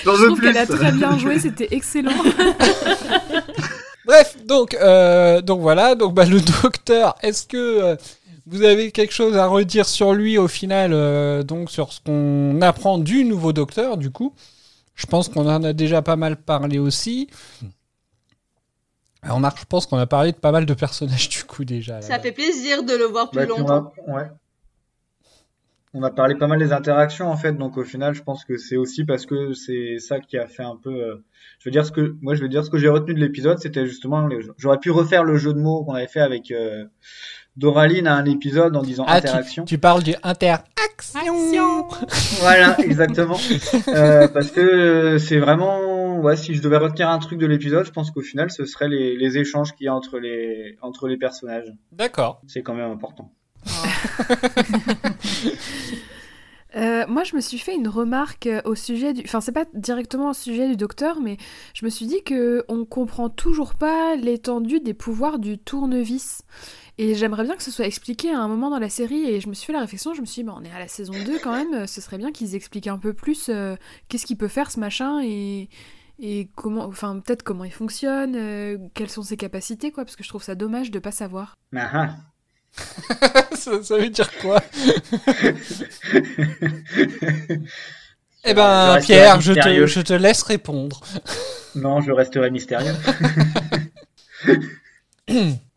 J'en 0.04 0.16
Je 0.16 0.26
trouve 0.26 0.38
plus. 0.39 0.48
qu'elle 0.48 0.58
a 0.58 0.66
très 0.66 0.91
bien 0.91 1.18
joué, 1.20 1.39
c'était 1.39 1.68
excellent. 1.70 2.12
Bref, 4.06 4.38
donc, 4.45 4.74
euh, 4.74 5.41
donc 5.41 5.60
voilà, 5.62 5.93
donc 5.95 6.14
bah, 6.14 6.26
le 6.26 6.39
docteur, 6.64 7.16
est-ce 7.22 7.45
que 7.45 7.58
euh, 7.58 7.95
vous 8.50 8.64
avez 8.64 8.91
quelque 8.91 9.14
chose 9.14 9.36
à 9.38 9.45
redire 9.48 9.86
sur 9.86 10.14
lui 10.14 10.38
au 10.38 10.48
final, 10.48 10.91
euh, 10.93 11.43
donc 11.43 11.70
sur 11.70 11.91
ce 11.93 12.00
qu'on 12.02 12.62
apprend 12.62 12.98
du 12.98 13.24
nouveau 13.26 13.54
docteur, 13.54 13.98
du 13.98 14.10
coup? 14.10 14.34
Je 14.95 15.06
pense 15.06 15.30
qu'on 15.30 15.48
en 15.48 15.64
a 15.64 15.74
déjà 15.74 16.02
pas 16.02 16.16
mal 16.16 16.38
parlé 16.38 16.80
aussi. 16.80 17.28
Alors, 19.22 19.39
Marc, 19.39 19.60
je 19.60 19.66
pense 19.66 19.86
qu'on 19.86 19.98
a 19.98 20.08
parlé 20.08 20.32
de 20.32 20.38
pas 20.38 20.52
mal 20.52 20.66
de 20.66 20.74
personnages 20.74 21.30
du 21.30 21.43
coup 21.43 21.66
déjà. 21.66 21.95
là. 21.95 22.02
Ça 22.02 22.20
fait 22.20 22.32
plaisir 22.32 22.84
de 22.84 22.93
le 22.93 23.06
voir 23.06 23.30
plus 23.30 23.45
Bah, 23.45 23.54
on 23.56 23.60
longtemps. 23.60 23.93
ouais. 24.08 24.24
On 25.94 26.04
a 26.04 26.12
parlé 26.12 26.36
pas 26.36 26.48
mal 26.48 26.60
des 26.60 26.74
interactions 26.74 27.28
en 27.30 27.38
fait, 27.38 27.54
donc 27.54 27.78
au 27.78 27.84
final, 27.84 28.14
je 28.14 28.22
pense 28.24 28.44
que 28.46 28.58
c'est 28.58 28.78
aussi 28.78 29.06
parce 29.06 29.26
que 29.26 29.54
c'est 29.54 29.98
ça 30.00 30.20
qui 30.20 30.38
a 30.38 30.48
fait 30.48 30.64
un 30.64 30.76
peu. 30.76 30.90
euh, 30.92 31.16
je 31.60 31.70
veux 31.70 31.72
dire 31.72 31.86
ce 31.86 31.92
que 31.92 32.16
moi, 32.22 32.36
je 32.36 32.42
veux 32.42 32.50
dire 32.50 32.64
ce 32.66 32.70
que 32.70 32.78
j'ai 32.78 32.90
retenu 32.90 33.14
de 33.16 33.20
l'épisode, 33.20 33.58
c'était 33.60 33.86
justement, 33.88 34.28
les- 34.28 34.40
j'aurais 34.58 34.80
pu 34.80 34.92
refaire 34.92 35.24
le 35.24 35.38
jeu 35.38 35.54
de 35.54 35.60
mots 35.60 35.84
qu'on 35.86 35.94
avait 35.94 36.08
fait 36.08 36.20
avec 36.20 36.52
euh, 36.52 36.86
Doraline 37.56 38.06
à 38.08 38.16
un 38.16 38.26
épisode 38.26 38.76
en 38.76 38.84
disant 38.84 39.06
Ah, 39.08 39.20
tu, 39.22 39.28
interaction. 39.28 39.66
tu 39.66 39.78
parles 39.80 40.04
du 40.04 40.14
interaction. 40.24 40.68
Voilà, 42.40 42.76
exactement. 42.84 43.38
Euh, 43.88 44.28
parce 44.28 44.52
que 44.52 44.60
euh, 44.62 45.18
c'est 45.20 45.40
vraiment, 45.40 46.20
ouais, 46.20 46.36
si 46.36 46.54
je 46.56 46.62
devais 46.62 46.78
retenir 46.78 47.10
un 47.10 47.20
truc 47.20 47.40
de 47.40 47.46
l'épisode, 47.48 47.86
je 47.86 47.92
pense 47.92 48.12
qu'au 48.12 48.22
final, 48.22 48.52
ce 48.52 48.66
serait 48.66 48.90
les, 48.90 49.16
les 49.16 49.38
échanges 49.38 49.74
qu'il 49.76 49.86
y 49.86 49.88
a 49.90 49.96
entre 49.96 50.20
les 50.20 50.78
entre 50.82 51.08
les 51.08 51.18
personnages. 51.18 51.72
D'accord. 51.92 52.42
C'est 52.48 52.62
quand 52.62 52.74
même 52.76 52.92
important. 52.92 53.32
Euh, 56.76 57.05
moi, 57.07 57.24
je 57.24 57.36
me 57.36 57.41
suis 57.41 57.57
fait 57.57 57.76
une 57.76 57.88
remarque 57.88 58.45
euh, 58.45 58.61
au 58.65 58.76
sujet 58.76 59.13
du. 59.13 59.24
Enfin, 59.26 59.41
c'est 59.41 59.51
pas 59.51 59.65
directement 59.74 60.30
au 60.30 60.34
sujet 60.34 60.68
du 60.68 60.76
docteur, 60.76 61.20
mais 61.22 61.38
je 61.74 61.86
me 61.86 61.89
suis 61.89 62.05
dit 62.05 62.24
que 62.24 62.65
on 62.68 62.86
comprend 62.86 63.30
toujours 63.30 63.76
pas 63.76 64.15
l'étendue 64.15 64.80
des 64.80 64.93
pouvoirs 64.93 65.39
du 65.39 65.57
tournevis. 65.57 66.41
Et 66.99 67.15
j'aimerais 67.15 67.43
bien 67.43 67.55
que 67.55 67.63
ce 67.63 67.72
soit 67.72 67.86
expliqué 67.86 68.32
à 68.32 68.39
un 68.39 68.47
moment 68.47 68.70
dans 68.70 68.80
la 68.80 68.89
série. 68.89 69.24
Et 69.24 69.39
je 69.39 69.49
me 69.49 69.53
suis 69.53 69.65
fait 69.65 69.74
la 69.74 69.82
réflexion, 69.82 70.13
je 70.13 70.22
me 70.22 70.26
suis 70.26 70.41
dit, 70.41 70.47
bah, 70.47 70.55
on 70.57 70.63
est 70.63 70.72
à 70.72 70.80
la 70.80 70.88
saison 70.88 71.13
2 71.13 71.39
quand 71.39 71.51
même, 71.51 71.88
ce 71.88 72.01
serait 72.01 72.18
bien 72.18 72.32
qu'ils 72.32 72.55
expliquent 72.55 72.88
un 72.88 72.97
peu 72.97 73.13
plus 73.13 73.49
euh, 73.49 73.76
qu'est-ce 74.07 74.26
qu'il 74.26 74.38
peut 74.38 74.47
faire 74.47 74.72
ce 74.72 74.80
machin 74.80 75.22
et. 75.24 75.70
Et 76.20 76.49
comment, 76.55 76.86
enfin 76.86 77.20
peut-être 77.20 77.43
comment 77.43 77.63
il 77.63 77.72
fonctionne, 77.72 78.89
quelles 78.95 79.11
sont 79.11 79.22
ses 79.22 79.38
capacités, 79.38 79.91
quoi, 79.91 80.03
parce 80.03 80.15
que 80.15 80.24
je 80.24 80.30
trouve 80.30 80.41
ça 80.41 80.55
dommage 80.55 80.89
de 80.89 80.97
pas 80.97 81.11
savoir. 81.11 81.53
Ah, 81.76 81.89
ah. 81.93 82.09
ça, 83.55 83.82
ça 83.84 83.97
veut 83.97 84.09
dire 84.09 84.30
quoi 84.39 84.61
Eh 88.49 88.53
ben, 88.53 88.99
Pierre, 89.01 89.41
je 89.41 89.53
te, 89.53 89.86
je 89.88 89.99
te 90.01 90.13
laisse 90.13 90.43
répondre. 90.43 91.01
Non, 91.76 92.01
je 92.01 92.11
resterai 92.11 92.49
mystérieux. 92.49 92.95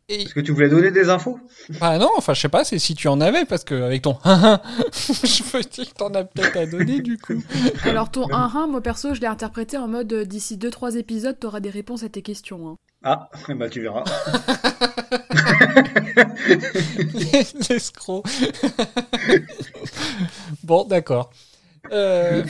Et- 0.09 0.23
Est-ce 0.23 0.33
que 0.33 0.41
tu 0.41 0.53
voulais 0.53 0.71
donner 0.71 0.91
des 0.91 1.11
infos? 1.11 1.39
Bah 1.79 1.99
non, 1.99 2.09
enfin, 2.17 2.33
je 2.33 2.41
sais 2.41 2.49
pas, 2.49 2.65
c'est 2.65 2.79
si 2.79 2.95
tu 2.95 3.07
en 3.09 3.21
avais, 3.21 3.45
parce 3.45 3.65
que 3.65 3.75
avec 3.83 4.01
ton 4.03 4.17
je 4.25 5.57
me 5.57 5.63
dis 5.63 5.87
que 5.87 5.95
t'en 5.95 6.09
as 6.15 6.25
peut-être 6.25 6.57
à 6.57 6.65
donner 6.65 7.01
du 7.01 7.19
coup. 7.19 7.43
Alors 7.85 8.11
ton 8.11 8.27
1-1, 8.29 8.71
moi 8.71 8.81
perso, 8.81 9.15
je 9.15 9.21
l'ai 9.21 9.27
interprété 9.27 9.77
en 9.77 9.89
mode 9.89 10.11
euh, 10.15 10.25
d'ici 10.25 10.57
2-3 10.57 10.97
épisodes, 10.97 11.39
t'auras 11.39 11.61
des 11.61 11.69
réponses 11.71 12.03
à 12.03 12.09
tes 12.09 12.23
questions. 12.23 12.67
hein. 12.71 12.77
Ah, 13.03 13.29
bah 13.57 13.69
tu 13.69 13.81
verras. 13.81 14.05
L'escroc. 17.69 18.23
bon, 20.63 20.85
d'accord. 20.85 21.31
Euh, 21.93 22.45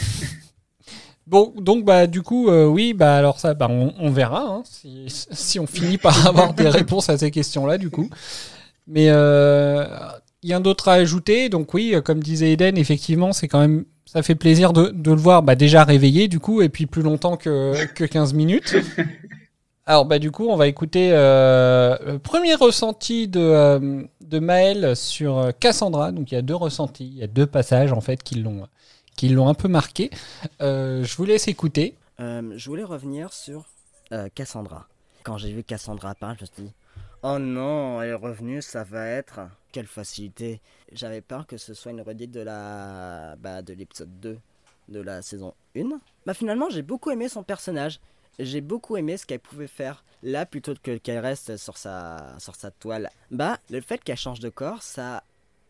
Bon, 1.31 1.53
donc 1.57 1.85
bah 1.85 2.09
du 2.09 2.23
coup, 2.23 2.49
euh, 2.49 2.67
oui, 2.67 2.93
bah 2.93 3.15
alors 3.15 3.39
ça, 3.39 3.55
bah, 3.55 3.69
on, 3.71 4.11
verra 4.11 4.49
hein, 4.49 4.63
si, 4.67 5.61
on 5.61 5.67
finit 5.69 5.97
par 5.97 6.27
avoir 6.27 6.55
des 6.55 6.69
réponses 6.69 7.09
à 7.09 7.17
ces 7.17 7.31
questions-là, 7.31 7.79
du 7.79 7.89
coup. 7.89 8.11
Mais 8.89 9.11
euh, 9.11 9.87
il 10.43 10.51
y 10.51 10.53
a 10.53 10.59
d'autres 10.59 10.89
à 10.89 10.95
ajouter? 10.95 11.49
Donc 11.49 11.73
oui, 11.73 11.93
euh, 11.95 12.01
comme 12.01 12.21
disait 12.21 12.51
Eden, 12.51 12.77
effectivement, 12.77 13.33
c'est 13.33 13.47
quand 13.47 13.61
même, 13.61 13.85
ça 14.07 14.25
fait 14.25 14.35
plaisir 14.35 14.73
de, 14.73 14.89
de 14.89 15.13
le 15.13 15.21
voir, 15.21 15.45
bah, 15.45 15.55
déjà 15.55 15.85
réveillé, 15.85 16.27
du 16.27 16.41
coup, 16.41 16.63
et 16.63 16.69
puis 16.69 16.87
plus 16.87 17.03
longtemps 17.03 17.37
que, 17.37 17.87
que 17.95 18.03
15 18.03 18.35
minutes. 18.35 18.75
Alors 19.91 20.05
bah 20.05 20.21
du 20.21 20.31
coup, 20.31 20.47
on 20.49 20.55
va 20.55 20.69
écouter 20.69 21.11
euh, 21.13 21.99
le 22.07 22.21
premier 22.21 22.55
ressenti 22.55 23.27
de, 23.27 23.41
euh, 23.41 24.05
de 24.21 24.39
Maël 24.39 24.95
sur 24.95 25.39
euh, 25.39 25.51
Cassandra. 25.51 26.13
Donc 26.13 26.31
il 26.31 26.37
y 26.37 26.39
a 26.39 26.43
deux 26.43 26.55
ressentis, 26.55 27.09
il 27.09 27.19
y 27.19 27.25
a 27.25 27.27
deux 27.27 27.49
passages 27.49 27.93
en 27.93 28.01
fait 28.01 28.23
qui 28.23 28.37
l'ont 28.37 28.69
qui 29.17 29.31
l'ont 29.31 29.49
un 29.49 29.55
peu 29.55 29.67
marqué. 29.67 30.11
Je 30.61 31.17
vous 31.17 31.25
laisse 31.25 31.49
écouter. 31.49 31.97
Je 32.21 32.65
voulais 32.67 32.85
revenir 32.85 33.33
sur 33.33 33.65
Cassandra. 34.37 34.87
Quand 35.25 35.39
j'ai 35.39 35.51
vu 35.51 35.65
Cassandra 35.65 36.11
apparaître, 36.11 36.39
je 36.39 36.45
me 36.45 36.55
suis 36.55 36.63
dit 36.67 36.73
Oh 37.25 37.41
non, 37.41 38.01
elle 38.01 38.11
est 38.11 38.15
revenue, 38.15 38.63
ça 38.63 38.85
va 38.85 39.05
être. 39.09 39.41
Quelle 39.73 39.89
facilité. 39.89 40.61
J'avais 40.93 41.21
peur 41.21 41.49
que 41.49 41.57
ce 41.57 41.75
soit 41.75 41.91
une 41.91 42.03
redite 42.03 42.31
de 42.31 42.43
la 42.43 43.35
bah, 43.41 43.61
de 43.61 43.73
l'épisode 43.73 44.21
2 44.21 44.39
de 44.91 45.01
la 45.01 45.21
saison 45.21 45.53
1. 45.77 45.83
Bah 46.27 46.35
finalement, 46.35 46.71
j'ai 46.71 46.83
beaucoup 46.83 47.11
aimé 47.11 47.29
son 47.29 47.43
personnage. 47.43 47.99
J'ai 48.41 48.61
beaucoup 48.61 48.97
aimé 48.97 49.17
ce 49.17 49.27
qu'elle 49.27 49.41
pouvait 49.41 49.67
faire 49.67 50.05
là 50.23 50.47
plutôt 50.47 50.75
que 50.83 50.97
qu'elle 50.97 51.19
reste 51.19 51.57
sur 51.57 51.77
sa 51.77 52.35
sur 52.39 52.57
sa 52.57 52.71
toile. 52.71 53.11
Bah, 53.31 53.59
le 53.71 53.81
fait 53.81 54.03
qu'elle 54.03 54.17
change 54.17 54.41
de 54.41 54.49
corps, 54.49 54.83
ça 54.83 55.23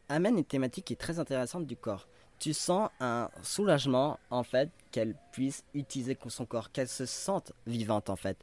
amène 0.08 0.38
une 0.38 0.44
thématique 0.44 0.86
qui 0.86 0.92
est 0.94 0.96
très 0.96 1.18
intéressante 1.18 1.66
du 1.66 1.76
corps 1.76 2.06
tu 2.40 2.54
sens 2.54 2.90
un 3.00 3.28
soulagement 3.42 4.18
en 4.30 4.42
fait 4.42 4.70
qu'elle 4.90 5.14
puisse 5.30 5.62
utiliser 5.74 6.18
son 6.28 6.46
corps, 6.46 6.72
qu'elle 6.72 6.88
se 6.88 7.06
sente 7.06 7.52
vivante 7.66 8.10
en 8.10 8.16
fait. 8.16 8.36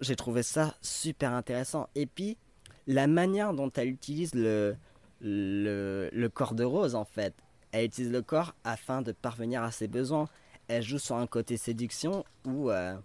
J'ai 0.00 0.16
trouvé 0.16 0.44
ça 0.44 0.74
super 0.80 1.32
intéressant. 1.32 1.88
Et 1.96 2.06
puis 2.06 2.38
la 2.86 3.08
manière 3.08 3.52
dont 3.52 3.70
elle 3.74 3.88
utilise 3.88 4.32
le, 4.34 4.76
le, 5.20 6.08
le 6.12 6.28
corps 6.28 6.54
de 6.54 6.64
Rose 6.64 6.94
en 6.94 7.04
fait. 7.04 7.34
Elle 7.72 7.86
utilise 7.86 8.12
le 8.12 8.22
corps 8.22 8.54
afin 8.62 9.02
de 9.02 9.10
parvenir 9.10 9.64
à 9.64 9.72
ses 9.72 9.88
besoins. 9.88 10.28
Elle 10.68 10.82
joue 10.82 10.98
sur 10.98 11.16
un 11.16 11.26
côté 11.26 11.56
séduction 11.56 12.24
euh, 12.46 12.96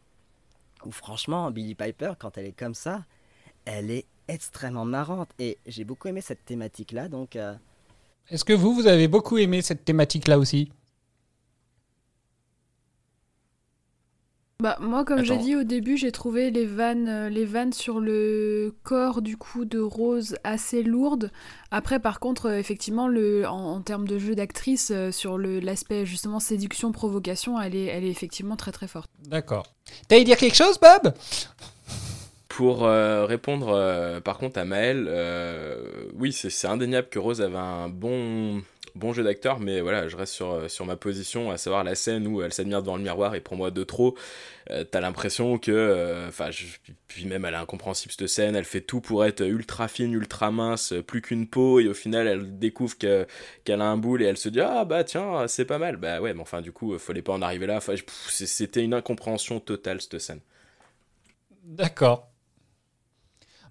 où 0.85 0.91
franchement 0.91 1.51
Billy 1.51 1.75
Piper 1.75 2.13
quand 2.17 2.37
elle 2.37 2.45
est 2.47 2.57
comme 2.57 2.73
ça, 2.75 3.05
elle 3.65 3.91
est 3.91 4.05
extrêmement 4.27 4.85
marrante. 4.85 5.29
Et 5.39 5.57
j'ai 5.67 5.83
beaucoup 5.83 6.07
aimé 6.07 6.21
cette 6.21 6.43
thématique 6.45 6.91
là 6.91 7.07
donc... 7.07 7.35
euh, 7.35 7.53
Est-ce 8.29 8.45
que 8.45 8.53
vous, 8.53 8.73
vous 8.73 8.87
avez 8.87 9.07
beaucoup 9.07 9.37
aimé 9.37 9.61
cette 9.61 9.85
thématique-là 9.85 10.39
aussi? 10.39 10.71
Bah 14.61 14.77
moi 14.79 15.03
comme 15.05 15.23
j'ai 15.23 15.37
dit 15.37 15.55
au 15.55 15.63
début 15.63 15.97
j'ai 15.97 16.11
trouvé 16.11 16.51
les 16.51 16.67
vannes 16.67 17.07
euh, 17.09 17.29
les 17.29 17.45
vannes 17.45 17.73
sur 17.73 17.99
le 17.99 18.75
corps 18.83 19.23
du 19.23 19.35
coup 19.35 19.65
de 19.65 19.79
Rose 19.79 20.37
assez 20.43 20.83
lourdes. 20.83 21.31
Après 21.71 21.99
par 21.99 22.19
contre 22.19 22.45
euh, 22.45 22.59
effectivement 22.59 23.07
le 23.07 23.47
en, 23.47 23.73
en 23.73 23.81
termes 23.81 24.07
de 24.07 24.19
jeu 24.19 24.35
d'actrice 24.35 24.91
euh, 24.93 25.11
sur 25.11 25.39
le 25.39 25.59
l'aspect 25.59 26.05
justement 26.05 26.39
séduction 26.39 26.91
provocation 26.91 27.59
elle 27.59 27.75
est 27.75 27.85
elle 27.85 28.03
est 28.03 28.11
effectivement 28.11 28.55
très 28.55 28.71
très 28.71 28.87
forte. 28.87 29.09
D'accord. 29.27 29.65
T'allais 30.07 30.25
dire 30.25 30.37
quelque 30.37 30.55
chose, 30.55 30.77
Bob? 30.79 31.11
Pour 32.47 32.85
euh, 32.85 33.25
répondre 33.25 33.69
euh, 33.69 34.19
par 34.19 34.37
contre 34.37 34.59
à 34.59 34.65
Maël, 34.65 35.07
euh, 35.07 36.05
oui, 36.19 36.33
c'est 36.33 36.51
c'est 36.51 36.67
indéniable 36.67 37.07
que 37.09 37.17
Rose 37.17 37.41
avait 37.41 37.57
un 37.57 37.89
bon, 37.89 38.61
bon 38.95 39.13
jeu 39.13 39.23
d'acteur, 39.23 39.59
mais 39.59 39.81
voilà, 39.81 40.07
je 40.07 40.15
reste 40.17 40.33
sur, 40.33 40.51
euh, 40.51 40.67
sur 40.67 40.85
ma 40.85 40.95
position, 40.97 41.51
à 41.51 41.57
savoir 41.57 41.83
la 41.83 41.95
scène 41.95 42.27
où 42.27 42.41
elle 42.41 42.53
s'admire 42.53 42.81
devant 42.81 42.97
le 42.97 43.03
miroir 43.03 43.35
et 43.35 43.41
pour 43.41 43.55
moi 43.57 43.71
de 43.71 43.83
trop. 43.83 44.15
Euh, 44.71 44.83
T'as 44.83 45.01
l'impression 45.01 45.57
que, 45.57 45.71
euh, 45.71 46.27
enfin, 46.29 46.49
puis 47.07 47.25
même 47.25 47.45
elle 47.45 47.53
est 47.53 47.57
incompréhensible 47.57 48.13
cette 48.17 48.27
scène, 48.27 48.55
elle 48.55 48.65
fait 48.65 48.81
tout 48.81 49.01
pour 49.01 49.25
être 49.25 49.41
ultra 49.41 49.87
fine, 49.87 50.13
ultra 50.13 50.51
mince, 50.51 50.93
plus 51.07 51.21
qu'une 51.21 51.47
peau, 51.47 51.79
et 51.79 51.87
au 51.87 51.93
final 51.93 52.27
elle 52.27 52.59
découvre 52.59 52.97
que- 52.97 53.27
qu'elle 53.65 53.81
a 53.81 53.85
un 53.85 53.97
boule 53.97 54.21
et 54.23 54.25
elle 54.25 54.37
se 54.37 54.49
dit 54.49 54.61
ah 54.61 54.85
bah 54.85 55.03
tiens 55.03 55.47
c'est 55.47 55.65
pas 55.65 55.77
mal, 55.79 55.97
bah 55.97 56.21
ouais, 56.21 56.33
mais 56.33 56.41
enfin 56.41 56.61
du 56.61 56.71
coup 56.71 56.97
fallait 56.99 57.21
pas 57.21 57.33
en 57.33 57.41
arriver 57.41 57.67
là. 57.67 57.77
Enfin, 57.77 57.95
c'était 58.29 58.83
une 58.83 58.93
incompréhension 58.93 59.59
totale 59.59 60.01
cette 60.01 60.19
scène. 60.19 60.39
D'accord. 61.63 62.30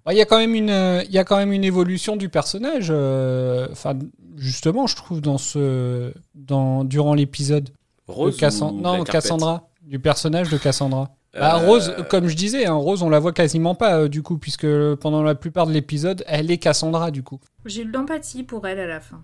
Bah, 0.05 0.12
Il 0.14 0.16
y 0.18 0.20
a 0.22 0.24
quand 0.24 0.38
même 0.38 0.55
une, 0.55 1.03
il 1.07 1.11
y 1.12 1.18
a 1.18 1.24
quand 1.24 1.36
même 1.36 1.53
une 1.53 1.64
évolution 1.64 2.16
du 2.16 2.28
personnage. 2.28 2.88
euh, 2.90 3.68
Enfin, 3.70 3.94
justement, 4.36 4.86
je 4.86 4.96
trouve 4.96 5.20
dans 5.20 5.38
ce, 5.38 6.12
dans 6.34 6.84
durant 6.84 7.14
l'épisode. 7.14 7.64
de 7.64 7.72
Rose 8.14 8.36
Cassan- 8.38 8.72
ou 8.76 8.80
non, 8.80 9.05
Cassandra, 9.05 9.68
du 9.82 9.98
personnage 9.98 10.48
de 10.51 10.59
Cassandra. 10.59 11.11
Bah, 11.32 11.61
Euh, 11.62 11.66
Rose, 11.66 11.94
comme 12.09 12.26
je 12.26 12.34
disais, 12.34 12.66
hein, 12.66 12.74
Rose, 12.74 13.03
on 13.05 13.09
la 13.09 13.20
voit 13.20 13.32
quasiment 13.32 13.76
pas 13.76 13.94
euh, 13.98 14.09
du 14.09 14.20
coup, 14.22 14.36
puisque 14.36 14.66
pendant 14.96 15.22
la 15.22 15.36
plupart 15.36 15.66
de 15.68 15.72
l'épisode, 15.72 16.24
elle 16.26 16.51
est 16.51 16.59
Cassandra 16.59 17.12
du 17.12 17.22
coup. 17.22 17.38
J'ai 17.66 17.82
eu 17.82 17.84
de 17.84 17.92
l'empathie 17.92 18.42
pour 18.42 18.66
elle 18.66 18.80
à 18.80 18.86
la 18.88 18.98
fin. 18.98 19.20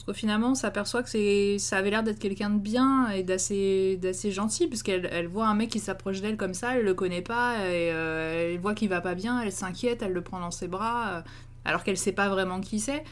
Parce 0.00 0.16
que 0.16 0.18
finalement, 0.18 0.52
on 0.52 0.54
s'aperçoit 0.54 1.02
que 1.02 1.58
ça 1.58 1.76
avait 1.76 1.90
l'air 1.90 2.02
d'être 2.02 2.18
quelqu'un 2.18 2.48
de 2.48 2.58
bien 2.58 3.10
et 3.10 3.22
d'assez, 3.22 3.98
gentil, 4.30 4.66
puisqu'elle 4.66 5.06
elle 5.12 5.26
voit 5.26 5.46
un 5.46 5.54
mec 5.54 5.68
qui 5.68 5.78
s'approche 5.78 6.22
d'elle 6.22 6.38
comme 6.38 6.54
ça, 6.54 6.78
elle 6.78 6.86
le 6.86 6.94
connaît 6.94 7.20
pas, 7.20 7.56
et 7.68 7.92
euh, 7.92 8.54
elle 8.54 8.58
voit 8.60 8.74
qu'il 8.74 8.88
va 8.88 9.02
pas 9.02 9.14
bien, 9.14 9.42
elle 9.42 9.52
s'inquiète, 9.52 10.00
elle 10.00 10.14
le 10.14 10.22
prend 10.22 10.40
dans 10.40 10.50
ses 10.50 10.68
bras, 10.68 11.08
euh, 11.10 11.20
alors 11.66 11.84
qu'elle 11.84 11.98
sait 11.98 12.12
pas 12.12 12.30
vraiment 12.30 12.60
qui 12.60 12.80
c'est. 12.80 13.04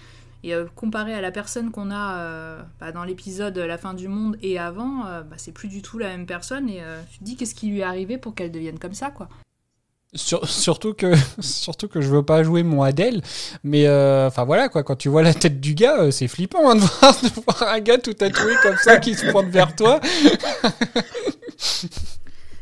Et 0.45 0.55
euh, 0.55 0.65
comparé 0.77 1.13
à 1.13 1.21
la 1.21 1.31
personne 1.31 1.71
qu'on 1.71 1.91
a 1.91 2.57
bah, 2.81 2.91
dans 2.91 3.05
l'épisode 3.05 3.59
La 3.59 3.77
fin 3.77 3.93
du 3.93 4.09
monde 4.09 4.39
et 4.41 4.59
avant, 4.59 5.03
bah, 5.03 5.37
c'est 5.37 5.53
plus 5.53 5.69
du 5.69 5.83
tout 5.83 5.99
la 5.99 6.09
même 6.09 6.25
personne, 6.25 6.71
et 6.71 6.81
tu 7.13 7.19
te 7.19 7.25
dis 7.25 7.37
qu'est-ce 7.37 7.55
qui 7.55 7.69
lui 7.69 7.81
est 7.81 7.83
arrivé 7.83 8.17
pour 8.17 8.35
qu'elle 8.35 8.51
devienne 8.51 8.79
comme 8.79 8.95
ça, 8.95 9.11
quoi. 9.11 9.29
Sur- 10.15 10.49
surtout 10.49 10.95
que, 10.95 11.13
surtout 11.41 11.87
que 11.87 12.01
je 12.01 12.09
veux 12.09 12.23
pas 12.23 12.43
jouer 12.43 12.63
mon 12.63 12.83
Adèle, 12.83 13.21
mais 13.63 13.87
euh, 13.87 14.29
enfin 14.29 14.45
voilà 14.45 14.71
quoi. 14.71 14.83
Quand 14.83 14.97
tu 14.97 15.11
vois 15.11 15.23
la 15.23 15.35
tête 15.35 15.61
du 15.61 15.75
gars, 15.75 16.01
euh, 16.01 16.11
c'est 16.11 16.29
flippant 16.29 16.71
hein, 16.71 16.77
de, 16.77 17.43
voir, 17.43 17.63
un 17.69 17.81
gars 17.81 17.99
tout 17.99 18.15
tatoué 18.15 18.55
comme 18.63 18.77
ça 18.79 18.97
qui 18.97 19.15
se 19.15 19.31
pointe 19.31 19.49
vers 19.49 19.77
toi. 19.77 20.01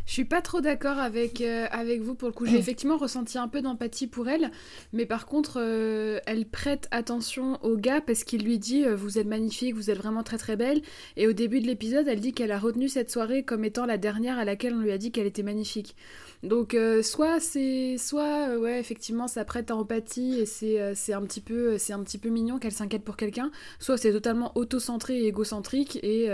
Je 0.06 0.12
suis 0.12 0.24
pas 0.24 0.40
trop 0.40 0.60
d'accord 0.60 0.98
avec, 0.98 1.40
euh, 1.40 1.66
avec 1.70 2.00
vous 2.00 2.14
pour 2.14 2.28
le 2.28 2.32
coup. 2.32 2.46
J'ai 2.46 2.56
effectivement 2.56 2.96
ressenti 2.96 3.38
un 3.38 3.48
peu 3.48 3.60
d'empathie 3.60 4.06
pour 4.06 4.28
elle, 4.28 4.50
mais 4.92 5.04
par 5.04 5.26
contre, 5.26 5.60
elle 6.26 6.46
prête 6.46 6.88
attention 6.90 7.62
au 7.62 7.76
gars 7.76 8.00
parce 8.00 8.24
qu'il 8.24 8.42
lui 8.44 8.58
dit 8.58 8.84
Vous 8.96 9.18
êtes 9.18 9.26
magnifique, 9.26 9.74
vous 9.74 9.90
êtes 9.90 9.98
vraiment 9.98 10.22
très 10.22 10.38
très 10.38 10.56
belle. 10.56 10.80
Et 11.16 11.28
au 11.28 11.32
début 11.32 11.60
de 11.60 11.66
l'épisode, 11.66 12.08
elle 12.08 12.20
dit 12.20 12.32
qu'elle 12.32 12.52
a 12.52 12.58
retenu 12.58 12.88
cette 12.88 13.10
soirée 13.10 13.44
comme 13.44 13.64
étant 13.64 13.84
la 13.84 13.98
dernière 13.98 14.38
à 14.38 14.44
laquelle 14.44 14.74
on 14.74 14.80
lui 14.80 14.90
a 14.90 14.98
dit 14.98 15.12
qu'elle 15.12 15.26
était 15.26 15.42
magnifique. 15.42 15.94
Donc, 16.46 16.74
euh, 16.74 17.02
soit 17.02 17.40
c'est. 17.40 17.96
Soit, 17.98 18.48
euh, 18.50 18.58
ouais, 18.58 18.78
effectivement, 18.80 19.28
ça 19.28 19.44
prête 19.44 19.70
à 19.70 19.76
empathie 19.76 20.38
et 20.40 20.46
c'est 20.46 20.80
euh, 20.80 20.92
c'est 20.94 21.12
un, 21.12 21.22
petit 21.22 21.40
peu- 21.40 21.78
c'est 21.78 21.92
un 21.92 22.02
petit 22.02 22.18
peu 22.18 22.28
mignon 22.28 22.58
qu'elle 22.58 22.72
s'inquiète 22.72 23.04
pour 23.04 23.16
quelqu'un. 23.16 23.50
Soit 23.78 23.96
c'est 23.98 24.12
totalement 24.12 24.52
auto-centré 24.56 25.18
et 25.18 25.26
égocentrique 25.26 25.98
et 26.02 26.28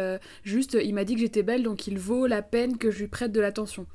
juste, 0.44 0.76
il 0.82 0.94
m'a 0.94 1.04
dit 1.04 1.14
que 1.14 1.20
j'étais 1.20 1.42
belle 1.42 1.62
donc 1.62 1.86
il 1.86 1.98
vaut 1.98 2.26
la 2.26 2.42
peine 2.42 2.78
que 2.78 2.90
je 2.90 2.98
lui 3.00 3.08
prête 3.08 3.32
de 3.32 3.40
l'attention. 3.40 3.86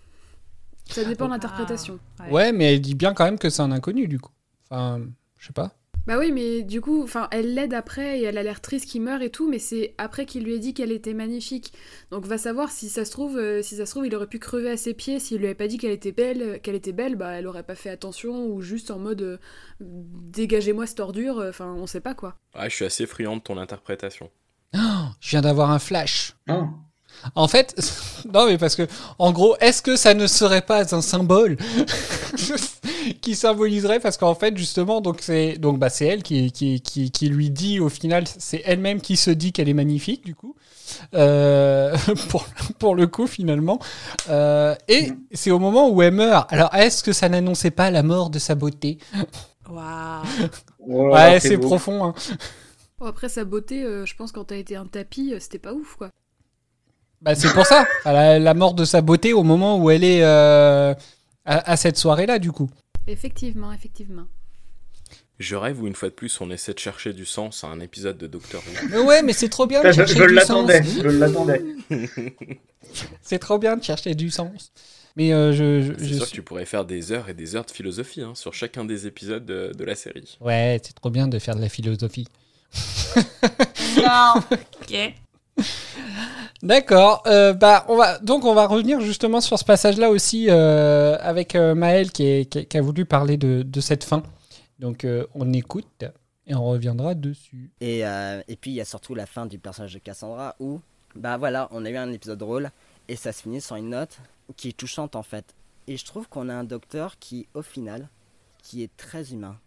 Ça 0.90 1.04
dépend 1.04 1.26
de 1.26 1.32
l'interprétation. 1.32 2.00
Ah, 2.20 2.30
Ouais, 2.32 2.52
mais 2.54 2.74
elle 2.74 2.82
dit 2.82 2.96
bien 2.96 3.14
quand 3.14 3.26
même 3.26 3.38
que 3.40 3.50
c'est 3.50 3.62
un 3.62 3.72
inconnu, 3.72 4.08
du 4.08 4.20
coup. 4.20 4.32
Enfin, 4.70 5.02
je 5.38 5.48
sais 5.48 5.54
pas. 5.54 5.74
Bah 6.08 6.18
oui, 6.18 6.32
mais 6.32 6.62
du 6.64 6.80
coup, 6.80 7.04
enfin, 7.04 7.28
elle 7.32 7.54
l'aide 7.54 7.74
après 7.74 8.20
et 8.20 8.24
elle 8.24 8.38
a 8.38 8.44
l'air 8.44 8.62
triste 8.62 8.90
qu'il 8.90 9.02
meurt 9.02 9.22
et 9.22 9.30
tout, 9.30 9.50
mais 9.50 9.60
c'est 9.60 9.94
après 9.98 10.26
qu'il 10.26 10.46
lui 10.46 10.54
a 10.56 10.58
dit 10.58 10.74
qu'elle 10.74 10.94
était 10.94 11.14
magnifique. 11.14 11.74
Donc 12.12 12.26
va 12.26 12.38
savoir 12.38 12.72
si 12.72 12.88
ça 12.88 13.04
se 13.04 13.12
trouve, 13.12 13.38
euh, 13.38 13.62
si 13.62 13.76
ça 13.76 13.86
se 13.86 13.92
trouve, 13.92 14.08
il 14.08 14.16
aurait 14.16 14.28
pu 14.28 14.40
crever 14.40 14.70
à 14.72 14.78
ses 14.78 14.94
pieds 14.94 15.20
s'il 15.20 15.40
lui 15.40 15.48
avait 15.48 15.54
pas 15.56 15.68
dit 15.68 15.78
qu'elle 15.78 15.92
était 15.92 16.14
belle, 16.14 16.62
qu'elle 16.62 16.76
était 16.76 16.94
belle, 16.94 17.18
bah 17.18 17.32
elle 17.34 17.46
aurait 17.46 17.64
pas 17.64 17.76
fait 17.76 17.90
attention 17.90 18.46
ou 18.48 18.62
juste 18.62 18.90
en 18.90 19.00
mode 19.00 19.22
euh, 19.22 19.38
dégagez-moi 19.82 20.86
cette 20.88 21.02
ordure. 21.02 21.40
euh, 21.40 21.50
Enfin, 21.50 21.74
on 21.78 21.88
sait 21.88 22.00
pas 22.00 22.14
quoi. 22.14 22.36
Ouais, 22.58 22.70
je 22.70 22.76
suis 22.76 22.86
assez 22.86 23.06
friand 23.06 23.36
de 23.36 23.42
ton 23.42 23.58
interprétation. 23.58 24.32
Je 24.74 25.30
viens 25.32 25.42
d'avoir 25.42 25.72
un 25.72 25.80
flash. 25.80 26.36
Ah. 26.48 26.68
En 27.36 27.48
fait, 27.50 27.76
non 28.34 28.46
mais 28.46 28.58
parce 28.58 28.76
que, 28.78 28.88
en 29.20 29.32
gros, 29.34 29.58
est-ce 29.60 29.82
que 29.82 29.98
ça 29.98 30.14
ne 30.14 30.28
serait 30.28 30.62
pas 30.62 30.96
un 30.96 31.02
symbole? 31.02 31.58
qui 33.16 33.36
symboliserait 33.36 34.00
parce 34.00 34.18
qu'en 34.18 34.36
fait 34.36 34.58
justement 34.58 35.02
donc 35.02 35.18
c'est 35.22 35.58
donc 35.58 35.80
bah 35.80 35.90
c'est 35.90 36.06
elle 36.06 36.24
qui, 36.24 36.52
qui, 36.52 36.82
qui, 36.82 37.12
qui 37.12 37.30
lui 37.30 37.50
dit 37.50 37.80
au 37.80 37.90
final 37.90 38.24
c'est 38.28 38.62
elle-même 38.66 39.02
qui 39.02 39.18
se 39.18 39.32
dit 39.32 39.52
qu'elle 39.52 39.70
est 39.70 39.74
magnifique 39.74 40.26
du 40.26 40.36
coup 40.36 40.56
euh, 41.14 41.96
pour 42.30 42.46
pour 42.80 42.96
le 42.96 43.08
coup 43.08 43.28
finalement 43.28 43.80
Euh, 44.30 44.76
et 44.88 45.12
c'est 45.34 45.52
au 45.52 45.60
moment 45.60 45.90
où 45.90 46.02
elle 46.02 46.14
meurt. 46.14 46.52
Alors 46.52 46.74
est-ce 46.76 47.04
que 47.04 47.14
ça 47.14 47.30
n'annonçait 47.30 47.72
pas 47.72 47.92
la 47.92 48.04
mort 48.04 48.30
de 48.30 48.40
sa 48.40 48.56
beauté? 48.56 48.98
Waouh. 49.70 50.24
Ouais, 50.80 51.40
c'est 51.40 51.58
profond. 51.58 52.06
Hein. 52.06 52.14
Bon, 53.00 53.06
après 53.06 53.30
sa 53.30 53.44
beauté, 53.46 53.84
euh, 53.84 54.06
je 54.06 54.16
pense 54.16 54.32
quand 54.32 54.46
t'as 54.46 54.56
été 54.58 54.76
un 54.76 54.86
tapis, 54.86 55.34
c'était 55.40 55.60
pas 55.60 55.74
ouf 55.74 55.96
quoi. 55.96 56.10
Bah, 57.22 57.36
c'est 57.36 57.52
pour 57.54 57.66
ça. 57.66 57.86
La, 58.06 58.40
la 58.40 58.54
mort 58.54 58.74
de 58.74 58.86
sa 58.86 59.02
beauté 59.02 59.34
au 59.34 59.44
moment 59.44 59.78
où 59.80 59.90
elle 59.90 60.04
est 60.04 60.24
euh, 60.24 60.94
à, 61.46 61.72
à 61.72 61.78
cette 61.78 61.98
soirée-là, 61.98 62.40
du 62.40 62.52
coup. 62.52 62.70
Effectivement, 63.08 63.72
effectivement. 63.74 64.28
Je 65.40 65.56
rêve 65.56 65.82
où 65.82 65.88
une 65.88 65.94
fois 65.96 66.10
de 66.10 66.14
plus 66.16 66.42
on 66.42 66.50
essaie 66.50 66.74
de 66.74 66.80
chercher 66.80 67.14
du 67.14 67.26
sens 67.26 67.64
à 67.64 67.68
un 67.68 67.80
épisode 67.80 68.18
de 68.18 68.26
Doctor 68.28 68.62
Who. 68.66 68.88
Mais 68.90 68.98
ouais, 68.98 69.22
mais 69.22 69.34
c'est 69.34 69.50
trop 69.50 69.68
bien 69.68 69.82
de 69.84 69.88
Je, 69.90 69.94
chercher 69.94 70.16
je 70.16 70.24
du 70.26 70.34
l'attendais, 70.34 70.82
sens. 70.84 70.94
je 71.04 71.08
l'attendais. 71.10 71.64
C'est 73.22 73.40
trop 73.40 73.60
bien 73.60 73.76
de 73.78 73.84
chercher 73.84 74.16
du 74.16 74.30
sens. 74.32 74.72
Mais 75.16 75.34
euh, 75.34 75.52
je, 75.52 75.82
je, 76.00 76.06
sûr 76.06 76.24
suis- 76.24 76.32
que 76.32 76.36
tu 76.38 76.42
pourrais 76.42 76.66
faire 76.66 76.86
des 76.86 77.12
heures 77.12 77.28
et 77.30 77.34
des 77.34 77.56
heures 77.56 77.66
de 77.66 77.72
philosophie 77.72 78.22
hein, 78.22 78.34
sur 78.36 78.54
chacun 78.54 78.86
des 78.86 79.08
épisodes 79.08 79.46
de, 79.46 79.72
de 79.78 79.84
la 79.84 79.96
série. 79.96 80.38
Ouais, 80.42 80.80
c'est 80.84 80.94
trop 80.94 81.10
bien 81.10 81.28
de 81.28 81.38
faire 81.40 81.56
de 81.56 81.62
la 81.62 81.70
philosophie. 81.70 82.28
Non. 83.98 84.34
Ok. 84.82 85.14
D'accord. 86.64 87.24
euh, 87.28 87.54
bah, 87.54 87.86
on 87.88 87.96
va 87.96 88.18
donc 88.20 88.46
on 88.46 88.54
va 88.54 88.66
revenir 88.68 89.00
justement 89.02 89.42
sur 89.42 89.60
ce 89.60 89.64
passage-là 89.64 90.10
aussi 90.10 90.48
euh, 90.50 91.18
avec 91.22 91.56
euh, 91.56 91.76
Maël 91.76 92.12
qui, 92.12 92.48
a 92.74 92.82
voulu 92.82 93.06
parler 93.06 93.38
de, 93.38 93.64
de 93.64 93.82
cette 93.82 94.04
fin. 94.04 94.24
Donc 94.80 95.06
euh, 95.06 95.26
on 95.36 95.54
écoute 95.54 96.06
et 96.48 96.56
on 96.56 96.66
reviendra 96.66 97.14
dessus. 97.14 97.72
Et, 97.82 98.00
et 98.00 98.56
puis 98.60 98.72
il 98.72 98.76
y 98.76 98.82
a 98.82 98.86
surtout 98.86 99.16
la 99.16 99.26
fin 99.26 99.46
du 99.46 99.60
personnage 99.60 99.94
de 99.94 100.00
Cassandra 100.00 100.56
où, 100.60 100.80
bah 101.16 101.38
voilà, 101.38 101.68
on 101.72 101.86
a 101.86 101.90
eu 101.90 101.98
un 101.98 102.12
épisode 102.12 102.40
drôle 102.40 102.72
et 103.08 103.16
ça 103.16 103.32
se 103.32 103.44
finit 103.44 103.62
sur 103.62 103.76
une 103.76 103.90
note 103.90 104.18
qui 104.56 104.70
est 104.70 104.78
touchante 104.78 105.16
en 105.16 105.24
fait. 105.24 105.56
Et 105.88 105.98
je 105.98 106.06
trouve 106.06 106.28
qu'on 106.28 106.50
a 106.50 106.54
un 106.54 106.64
docteur 106.64 107.18
qui, 107.20 107.48
au 107.54 107.62
final, 107.62 108.10
qui 108.62 108.84
est 108.84 108.96
très 108.98 109.32
humain, 109.32 109.58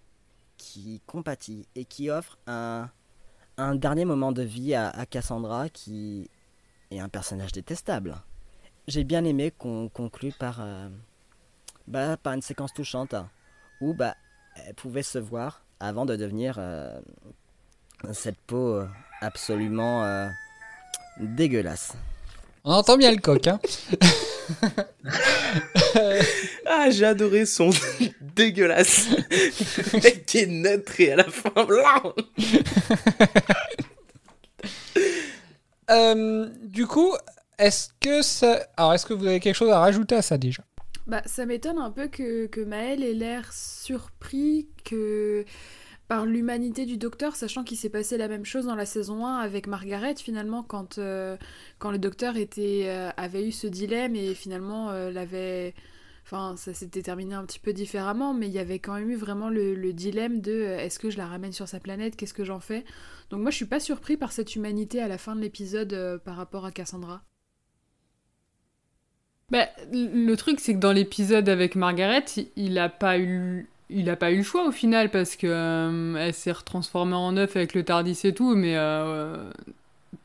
qui 0.59 1.01
compatit 1.07 1.67
et 1.75 1.85
qui 1.85 2.11
offre 2.11 2.39
un, 2.47 2.91
un 3.61 3.75
dernier 3.75 4.05
moment 4.05 4.33
de 4.33 4.43
vie 4.43 4.75
à, 4.75 4.89
à 4.91 5.07
Cassandra 5.07 5.69
qui 5.69 6.29
est 6.91 7.01
un 7.01 7.09
personnage 7.09 7.53
détestable. 7.53 8.17
J'ai 8.89 9.05
bien 9.05 9.25
aimé 9.25 9.53
qu'on 9.57 9.89
conclue 9.89 10.33
par, 10.33 10.61
euh, 10.61 10.89
bah, 11.87 12.17
par 12.17 12.33
une 12.33 12.43
séquence 12.43 12.73
touchante 12.73 13.15
où 13.81 13.95
bah, 13.95 14.15
elle 14.67 14.75
pouvait 14.75 15.03
se 15.03 15.19
voir 15.19 15.63
avant 15.79 16.05
de 16.05 16.17
devenir 16.17 16.57
euh, 16.59 16.99
cette 18.13 18.39
peau 18.47 18.75
euh, 18.75 18.89
absolument 19.21 20.05
euh, 20.05 20.29
dégueulasse. 21.19 21.93
On 22.65 22.73
entend 22.73 22.97
bien 22.97 23.11
le 23.11 23.19
coq, 23.19 23.47
hein 23.47 23.59
Ah, 26.67 26.91
j'ai 26.91 27.07
adoré 27.07 27.47
son 27.47 27.71
dégueulasse. 28.41 29.09
Le 29.93 30.03
mec 30.03 30.27
qui 30.27 30.39
est 30.39 30.47
neutré 30.47 31.13
à 31.13 31.17
la 31.17 31.25
fin. 31.25 31.65
blanc. 31.65 32.15
Euh, 35.93 36.49
du 36.63 36.87
coup, 36.87 37.13
est-ce 37.59 37.89
que 38.01 38.23
ça... 38.23 38.65
Alors, 38.77 38.95
est-ce 38.95 39.05
que 39.05 39.13
vous 39.13 39.27
avez 39.27 39.41
quelque 39.41 39.57
chose 39.57 39.71
à 39.71 39.81
rajouter 39.81 40.15
à 40.15 40.23
ça 40.23 40.39
déjà? 40.39 40.63
Bah, 41.09 41.21
ça 41.27 41.47
m'étonne 41.47 41.79
un 41.79 41.91
peu 41.91 42.07
que, 42.07 42.47
que 42.47 42.61
Maël 42.61 43.03
ait 43.03 43.13
l'air 43.13 43.53
surpris 43.53 44.69
que 44.85 45.45
par 46.11 46.27
l'humanité 46.27 46.87
du 46.87 46.97
docteur, 46.97 47.37
sachant 47.37 47.65
qu'il 47.65 47.77
s'est 47.77 47.89
passé 47.89 48.17
la 48.17 48.29
même 48.29 48.45
chose 48.45 48.67
dans 48.67 48.75
la 48.75 48.87
saison 48.87 49.27
1 49.27 49.39
avec 49.39 49.67
Margaret, 49.67 50.15
finalement, 50.17 50.63
quand, 50.63 50.99
euh, 50.99 51.37
quand 51.79 51.91
le 51.91 51.99
docteur 51.99 52.37
était, 52.37 52.87
euh, 52.87 53.11
avait 53.17 53.47
eu 53.47 53.53
ce 53.53 53.67
dilemme 53.67 54.15
et 54.15 54.35
finalement 54.35 54.91
euh, 54.91 55.11
l'avait... 55.11 55.75
Enfin, 56.31 56.57
ça 56.57 56.73
s'était 56.75 57.03
terminé 57.03 57.35
un 57.35 57.45
petit 57.45 57.59
peu 57.59 57.73
différemment, 57.73 58.33
mais 58.35 58.47
il 58.47 58.53
y 58.53 58.61
avait 58.61 58.79
quand 58.79 58.95
même 58.95 59.11
eu 59.11 59.17
vraiment 59.17 59.51
le, 59.51 59.75
le 59.75 59.93
dilemme 59.93 60.41
de 60.41 60.53
euh, 60.53 60.79
est-ce 60.79 61.01
que 61.01 61.11
je 61.11 61.19
la 61.19 61.27
ramène 61.27 61.53
sur 61.53 61.67
sa 61.67 61.81
planète, 61.81 62.17
qu'est-ce 62.17 62.35
que 62.35 62.45
j'en 62.45 62.61
fais? 62.61 62.85
Donc 63.31 63.41
moi, 63.41 63.51
je 63.51 63.57
suis 63.57 63.65
pas 63.67 63.81
surpris 63.81 64.17
par 64.17 64.31
cette 64.31 64.55
humanité 64.55 65.03
à 65.03 65.09
la 65.09 65.19
fin 65.19 65.35
de 65.35 65.41
l'épisode 65.41 65.93
euh, 65.93 66.19
par 66.19 66.37
rapport 66.37 66.65
à 66.65 66.71
Cassandra. 66.71 67.23
Bah, 69.51 69.67
le 69.93 70.35
truc, 70.37 70.61
c'est 70.61 70.75
que 70.75 70.79
dans 70.79 70.93
l'épisode 70.93 71.49
avec 71.49 71.75
Margaret, 71.75 72.25
il- 72.57 72.79
a 72.79 72.89
pas 72.89 73.19
eu, 73.19 73.69
il 73.89 74.05
pas 74.17 74.31
eu 74.31 74.39
le 74.39 74.43
choix 74.45 74.67
au 74.67 74.71
final 74.71 75.11
parce 75.11 75.35
que 75.35 75.49
euh, 75.49 76.15
elle 76.17 76.35
s'est 76.35 76.53
retransformée 76.53 77.15
en 77.17 77.37
œuf 77.37 77.57
avec 77.57 77.75
le 77.75 77.85
Tardis 77.85 78.19
et 78.25 78.33
tout, 78.33 78.55
mais 78.55 78.77
euh, 78.77 79.51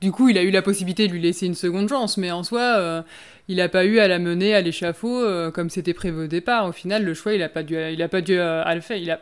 du 0.02 0.12
coup, 0.12 0.30
il 0.30 0.38
a 0.38 0.44
eu 0.44 0.52
la 0.52 0.62
possibilité 0.62 1.08
de 1.08 1.14
lui 1.14 1.22
laisser 1.22 1.46
une 1.46 1.56
seconde 1.56 1.90
chance, 1.90 2.18
mais 2.18 2.32
en 2.32 2.44
soi, 2.44 2.62
euh, 2.62 3.02
il 3.48 3.62
a 3.62 3.70
pas 3.70 3.86
eu 3.86 4.00
à 4.00 4.08
la 4.08 4.20
mener 4.20 4.56
à 4.56 4.62
l'échafaud 4.62 5.24
euh, 5.24 5.52
comme 5.52 5.70
c'était 5.70 5.94
prévu 5.94 6.24
au 6.24 6.28
départ. 6.28 6.68
Au 6.68 6.72
final, 6.72 7.04
le 7.04 7.14
choix, 7.14 7.34
il 7.34 7.44
a 7.44 7.50
pas 7.50 7.64
dû, 7.64 7.76
il 7.76 8.02
a 8.02 8.08
pas 8.08 8.22
dû 8.22 8.38
euh, 8.38 8.64
à 8.64 8.76
le 8.76 8.82
faire, 8.82 8.98
il 8.98 9.12
a, 9.12 9.20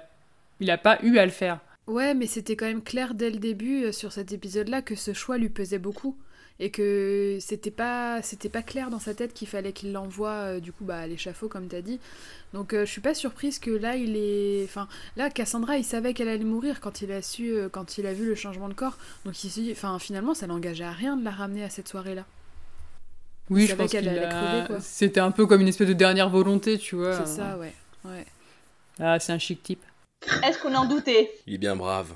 il 0.59 0.77
pas 0.81 0.99
eu 1.03 1.17
à 1.17 1.25
le 1.25 1.31
faire. 1.31 1.59
Ouais, 1.87 2.13
mais 2.13 2.27
c'était 2.27 2.55
quand 2.55 2.65
même 2.65 2.81
clair 2.81 3.13
dès 3.13 3.29
le 3.29 3.39
début 3.39 3.91
sur 3.91 4.13
cet 4.13 4.31
épisode-là 4.31 4.81
que 4.81 4.95
ce 4.95 5.13
choix 5.13 5.37
lui 5.37 5.49
pesait 5.49 5.79
beaucoup 5.79 6.15
et 6.59 6.69
que 6.69 7.37
c'était 7.41 7.71
pas 7.71 8.21
c'était 8.21 8.49
pas 8.49 8.61
clair 8.61 8.89
dans 8.89 8.99
sa 8.99 9.13
tête 9.13 9.33
qu'il 9.33 9.47
fallait 9.47 9.73
qu'il 9.73 9.91
l'envoie 9.91 10.29
euh, 10.29 10.59
du 10.59 10.71
coup 10.71 10.83
bah, 10.85 10.97
à 10.99 11.07
l'échafaud 11.07 11.47
comme 11.49 11.67
t'as 11.67 11.81
dit. 11.81 11.99
Donc 12.53 12.73
euh, 12.73 12.85
je 12.85 12.91
suis 12.91 13.01
pas 13.01 13.13
surprise 13.15 13.57
que 13.59 13.71
là 13.71 13.95
il 13.95 14.15
est 14.15 14.63
enfin 14.65 14.87
là 15.17 15.29
Cassandra 15.29 15.77
il 15.77 15.83
savait 15.83 16.13
qu'elle 16.13 16.29
allait 16.29 16.43
mourir 16.43 16.79
quand 16.79 17.01
il 17.01 17.11
a 17.11 17.21
su 17.21 17.51
euh, 17.51 17.69
quand 17.69 17.97
il 17.97 18.05
a 18.05 18.13
vu 18.13 18.25
le 18.25 18.35
changement 18.35 18.69
de 18.69 18.73
corps. 18.75 18.97
Donc 19.25 19.43
il 19.43 19.49
dit 19.49 19.69
enfin 19.71 19.97
finalement 19.99 20.33
ça 20.33 20.45
l'engageait 20.47 20.83
à 20.83 20.91
rien 20.91 21.17
de 21.17 21.23
la 21.25 21.31
ramener 21.31 21.63
à 21.63 21.69
cette 21.69 21.87
soirée-là. 21.87 22.25
Oui, 23.49 23.63
Il 23.63 23.67
je 23.69 23.75
pense 23.75 23.91
qu'elle 23.91 24.01
qu'il 24.03 24.09
allait 24.09 24.23
a- 24.25 24.29
crever, 24.29 24.67
quoi. 24.67 24.79
C'était 24.79 25.19
un 25.19 25.31
peu 25.31 25.45
comme 25.45 25.59
une 25.61 25.67
espèce 25.67 25.87
de 25.89 25.93
dernière 25.93 26.29
volonté, 26.29 26.77
tu 26.77 26.95
vois. 26.95 27.17
C'est 27.25 27.35
ça 27.35 27.57
ouais. 27.57 27.73
Ouais. 28.05 28.25
Ah, 28.99 29.19
c'est 29.19 29.33
un 29.33 29.39
chic 29.39 29.61
type. 29.63 29.83
Est-ce 30.43 30.59
qu'on 30.59 30.73
en 30.75 30.85
doutait? 30.85 31.29
Il 31.47 31.55
est 31.55 31.57
bien 31.57 31.75
brave. 31.75 32.13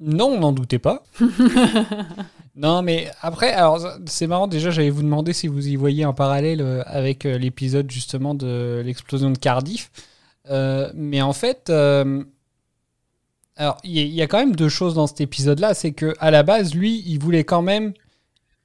Non, 0.00 0.26
on 0.26 0.40
n'en 0.40 0.52
doutait 0.52 0.78
pas. 0.78 1.04
non, 2.56 2.82
mais 2.82 3.10
après, 3.22 3.52
alors 3.52 3.80
c'est 4.06 4.26
marrant, 4.26 4.46
déjà 4.46 4.70
j'allais 4.70 4.90
vous 4.90 5.02
demander 5.02 5.32
si 5.32 5.46
vous 5.48 5.66
y 5.68 5.76
voyez 5.76 6.04
un 6.04 6.12
parallèle 6.12 6.60
euh, 6.60 6.82
avec 6.86 7.24
euh, 7.26 7.38
l'épisode 7.38 7.90
justement 7.90 8.34
de 8.34 8.82
l'explosion 8.84 9.30
de 9.30 9.38
Cardiff. 9.38 9.90
Euh, 10.50 10.90
mais 10.94 11.22
en 11.22 11.32
fait, 11.32 11.70
euh, 11.70 12.22
alors 13.56 13.78
il 13.84 13.92
y, 13.92 13.98
a- 14.00 14.02
il 14.02 14.12
y 14.14 14.22
a 14.22 14.26
quand 14.26 14.38
même 14.38 14.54
deux 14.54 14.68
choses 14.68 14.94
dans 14.94 15.06
cet 15.06 15.20
épisode-là. 15.20 15.74
C'est 15.74 15.92
que 15.92 16.14
à 16.18 16.30
la 16.30 16.42
base, 16.42 16.74
lui, 16.74 17.02
il 17.06 17.18
voulait 17.18 17.44
quand 17.44 17.62
même 17.62 17.92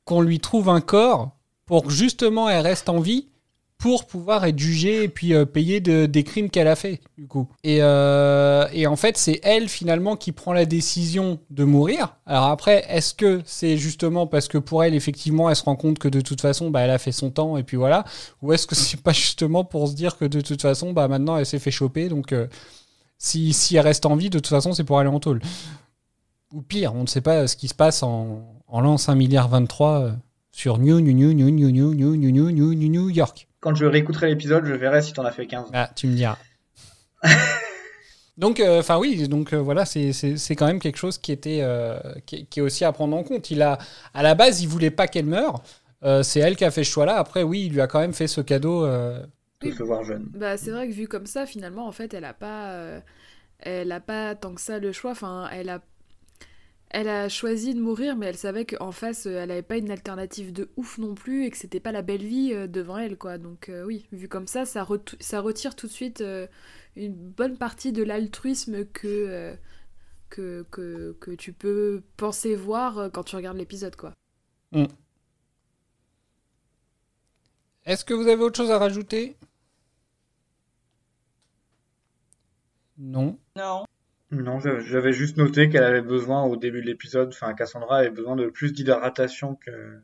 qu'on 0.05 0.21
lui 0.21 0.39
trouve 0.39 0.69
un 0.69 0.81
corps 0.81 1.31
pour 1.65 1.83
que 1.83 1.91
justement 1.91 2.49
elle 2.49 2.61
reste 2.65 2.89
en 2.89 2.99
vie 2.99 3.29
pour 3.81 4.05
pouvoir 4.05 4.45
être 4.45 4.59
jugée 4.59 5.03
et 5.05 5.07
puis 5.09 5.33
euh, 5.33 5.43
payer 5.45 5.79
de- 5.79 6.05
des 6.05 6.23
crimes 6.23 6.51
qu'elle 6.51 6.67
a 6.67 6.75
fait, 6.75 7.01
du 7.17 7.25
coup. 7.27 7.47
Et, 7.63 7.79
euh, 7.81 8.67
et 8.73 8.85
en 8.85 8.95
fait, 8.95 9.17
c'est 9.17 9.39
elle 9.41 9.67
finalement 9.69 10.15
qui 10.15 10.31
prend 10.31 10.53
la 10.53 10.65
décision 10.65 11.39
de 11.49 11.63
mourir. 11.63 12.15
Alors 12.27 12.45
après, 12.45 12.85
est-ce 12.89 13.15
que 13.15 13.41
c'est 13.43 13.77
justement 13.77 14.27
parce 14.27 14.47
que 14.47 14.59
pour 14.59 14.83
elle, 14.83 14.93
effectivement, 14.93 15.49
elle 15.49 15.55
se 15.55 15.63
rend 15.63 15.75
compte 15.75 15.97
que 15.97 16.07
de 16.07 16.21
toute 16.21 16.41
façon, 16.41 16.69
bah, 16.69 16.81
elle 16.81 16.91
a 16.91 16.99
fait 16.99 17.11
son 17.11 17.31
temps 17.31 17.57
et 17.57 17.63
puis 17.63 17.75
voilà, 17.75 18.05
ou 18.43 18.53
est-ce 18.53 18.67
que 18.67 18.75
c'est 18.75 19.01
pas 19.01 19.13
justement 19.13 19.63
pour 19.63 19.87
se 19.87 19.95
dire 19.95 20.15
que 20.15 20.25
de 20.25 20.41
toute 20.41 20.61
façon, 20.61 20.93
bah 20.93 21.07
maintenant, 21.07 21.35
elle 21.37 21.45
s'est 21.47 21.57
fait 21.57 21.71
choper, 21.71 22.07
donc 22.07 22.33
euh, 22.33 22.45
si, 23.17 23.51
si 23.51 23.77
elle 23.77 23.85
reste 23.87 24.05
en 24.05 24.15
vie, 24.15 24.29
de 24.29 24.37
toute 24.37 24.47
façon, 24.47 24.73
c'est 24.73 24.83
pour 24.83 24.99
aller 24.99 25.09
en 25.09 25.19
tôle. 25.19 25.41
Ou 26.53 26.61
pire, 26.61 26.93
on 26.93 27.01
ne 27.01 27.07
sait 27.07 27.21
pas 27.21 27.47
ce 27.47 27.55
qui 27.55 27.67
se 27.67 27.73
passe 27.73 28.03
en, 28.03 28.45
en 28.67 28.81
l'an 28.81 28.97
5 28.97 29.15
milliard 29.15 29.47
23 29.49 29.99
euh, 30.01 30.11
sur 30.51 30.77
New 30.77 30.99
New 30.99 31.13
New 31.13 31.33
New 31.33 31.49
New 31.49 31.71
New 31.71 31.93
New 31.95 32.15
New 32.31 32.51
New 32.51 32.73
New 32.75 32.89
New 32.89 33.09
York. 33.09 33.47
Quand 33.61 33.73
je 33.75 33.85
réécouterai 33.85 34.27
l'épisode, 34.27 34.65
je 34.65 34.73
verrai 34.73 35.01
si 35.01 35.13
t'en 35.13 35.23
as 35.23 35.31
fait 35.31 35.47
15. 35.47 35.67
Ah, 35.73 35.89
tu 35.95 36.07
me 36.07 36.15
diras. 36.15 36.38
donc, 38.38 38.59
enfin 38.65 38.97
oui, 38.97 39.27
donc 39.27 39.53
euh, 39.53 39.57
voilà, 39.57 39.85
c'est 39.85 40.13
c'est- 40.13 40.38
c'est 40.38 40.55
quand 40.55 40.65
même 40.67 40.79
quelque 40.79 40.97
chose 40.97 41.17
qui 41.17 41.31
était 41.31 41.59
euh, 41.61 41.99
qui, 42.25 42.38
est- 42.38 42.43
qui 42.45 42.59
est 42.59 42.63
aussi 42.63 42.83
à 42.85 42.91
prendre 42.91 43.15
en 43.15 43.23
compte. 43.23 43.51
Il 43.51 43.61
a, 43.61 43.77
à 44.13 44.23
la 44.23 44.35
base, 44.35 44.61
il 44.61 44.67
voulait 44.67 44.91
pas 44.91 45.07
qu'elle 45.07 45.25
meure. 45.25 45.61
Euh, 46.03 46.23
c'est 46.23 46.39
elle 46.39 46.55
qui 46.55 46.65
a 46.65 46.71
fait 46.71 46.83
ce 46.83 46.89
choix-là. 46.89 47.17
Après, 47.17 47.43
oui, 47.43 47.65
il 47.67 47.73
lui 47.73 47.81
a 47.81 47.88
quand 47.88 47.99
même 47.99 48.13
fait 48.13 48.27
ce 48.27 48.41
cadeau. 48.41 48.83
euh, 48.85 49.23
De 49.61 49.71
se 49.71 49.83
voir 49.83 50.03
jeune. 50.03 50.27
Bah, 50.33 50.57
c'est 50.57 50.71
vrai 50.71 50.88
que 50.88 50.93
vu 50.93 51.07
comme 51.07 51.27
ça, 51.27 51.45
finalement, 51.45 51.85
en 51.88 51.91
fait, 51.91 52.13
elle 52.15 52.25
a 52.25 52.33
pas, 52.33 52.71
euh, 52.71 52.99
elle 53.59 53.91
a 53.91 53.99
pas 53.99 54.33
tant 54.33 54.55
que 54.55 54.61
ça 54.61 54.79
le 54.79 54.91
choix. 54.91 55.11
Enfin, 55.11 55.47
elle 55.53 55.69
a, 55.69 55.79
elle 56.93 57.07
a 57.07 57.30
choisi 57.30 57.73
de 57.73 57.81
mourir, 57.81 58.15
mais 58.15 58.27
elle 58.27 58.38
savait 58.38 58.65
qu'en 58.65 58.91
face, 58.91 59.26
euh, 59.26 59.41
elle 59.41 59.51
avait 59.51 59.61
pas 59.61 59.77
une 59.77 59.91
alternative 59.91 60.51
de 60.51 60.69
ouf 60.76 60.97
non 60.97 61.15
plus 61.15 61.45
et 61.45 61.49
que 61.51 61.57
c'était 61.57 61.80
pas 61.80 61.91
la 61.91 62.01
belle 62.01 62.23
vie 62.23 62.53
euh, 62.53 62.68
devant 62.68 62.97
elle, 62.97 63.18
quoi. 63.18 63.38
Donc 63.38 63.69
euh, 63.69 63.84
oui, 63.85 64.07
vu 64.11 64.27
comme 64.27 64.47
ça, 64.47 64.65
ça, 64.65 64.84
retire 64.84 65.76
tout 65.76 65.88
de 65.88 65.91
suite 65.91 66.22
euh, 66.22 66.47
une 66.95 67.15
bonne 67.15 67.57
partie 67.57 67.93
de 67.93 68.03
l'altruisme 68.03 68.85
que, 68.85 69.07
euh, 69.07 69.55
que, 70.30 70.65
que 70.69 71.15
que 71.19 71.31
tu 71.31 71.53
peux 71.53 72.03
penser 72.18 72.55
voir 72.55 73.09
quand 73.13 73.23
tu 73.23 73.35
regardes 73.35 73.57
l'épisode, 73.57 73.95
quoi. 73.95 74.13
Est-ce 77.85 78.05
que 78.05 78.13
vous 78.13 78.27
avez 78.27 78.43
autre 78.43 78.57
chose 78.57 78.72
à 78.72 78.77
rajouter? 78.77 79.38
Non. 82.97 83.38
Non. 83.55 83.85
Non, 84.31 84.59
j'avais 84.59 85.11
juste 85.11 85.35
noté 85.35 85.69
qu'elle 85.69 85.83
avait 85.83 86.01
besoin 86.01 86.43
au 86.45 86.55
début 86.55 86.81
de 86.81 86.87
l'épisode, 86.87 87.29
enfin 87.33 87.53
Cassandra 87.53 87.97
avait 87.97 88.09
besoin 88.09 88.37
de 88.37 88.47
plus 88.47 88.71
d'hydratation 88.71 89.55
que, 89.55 89.99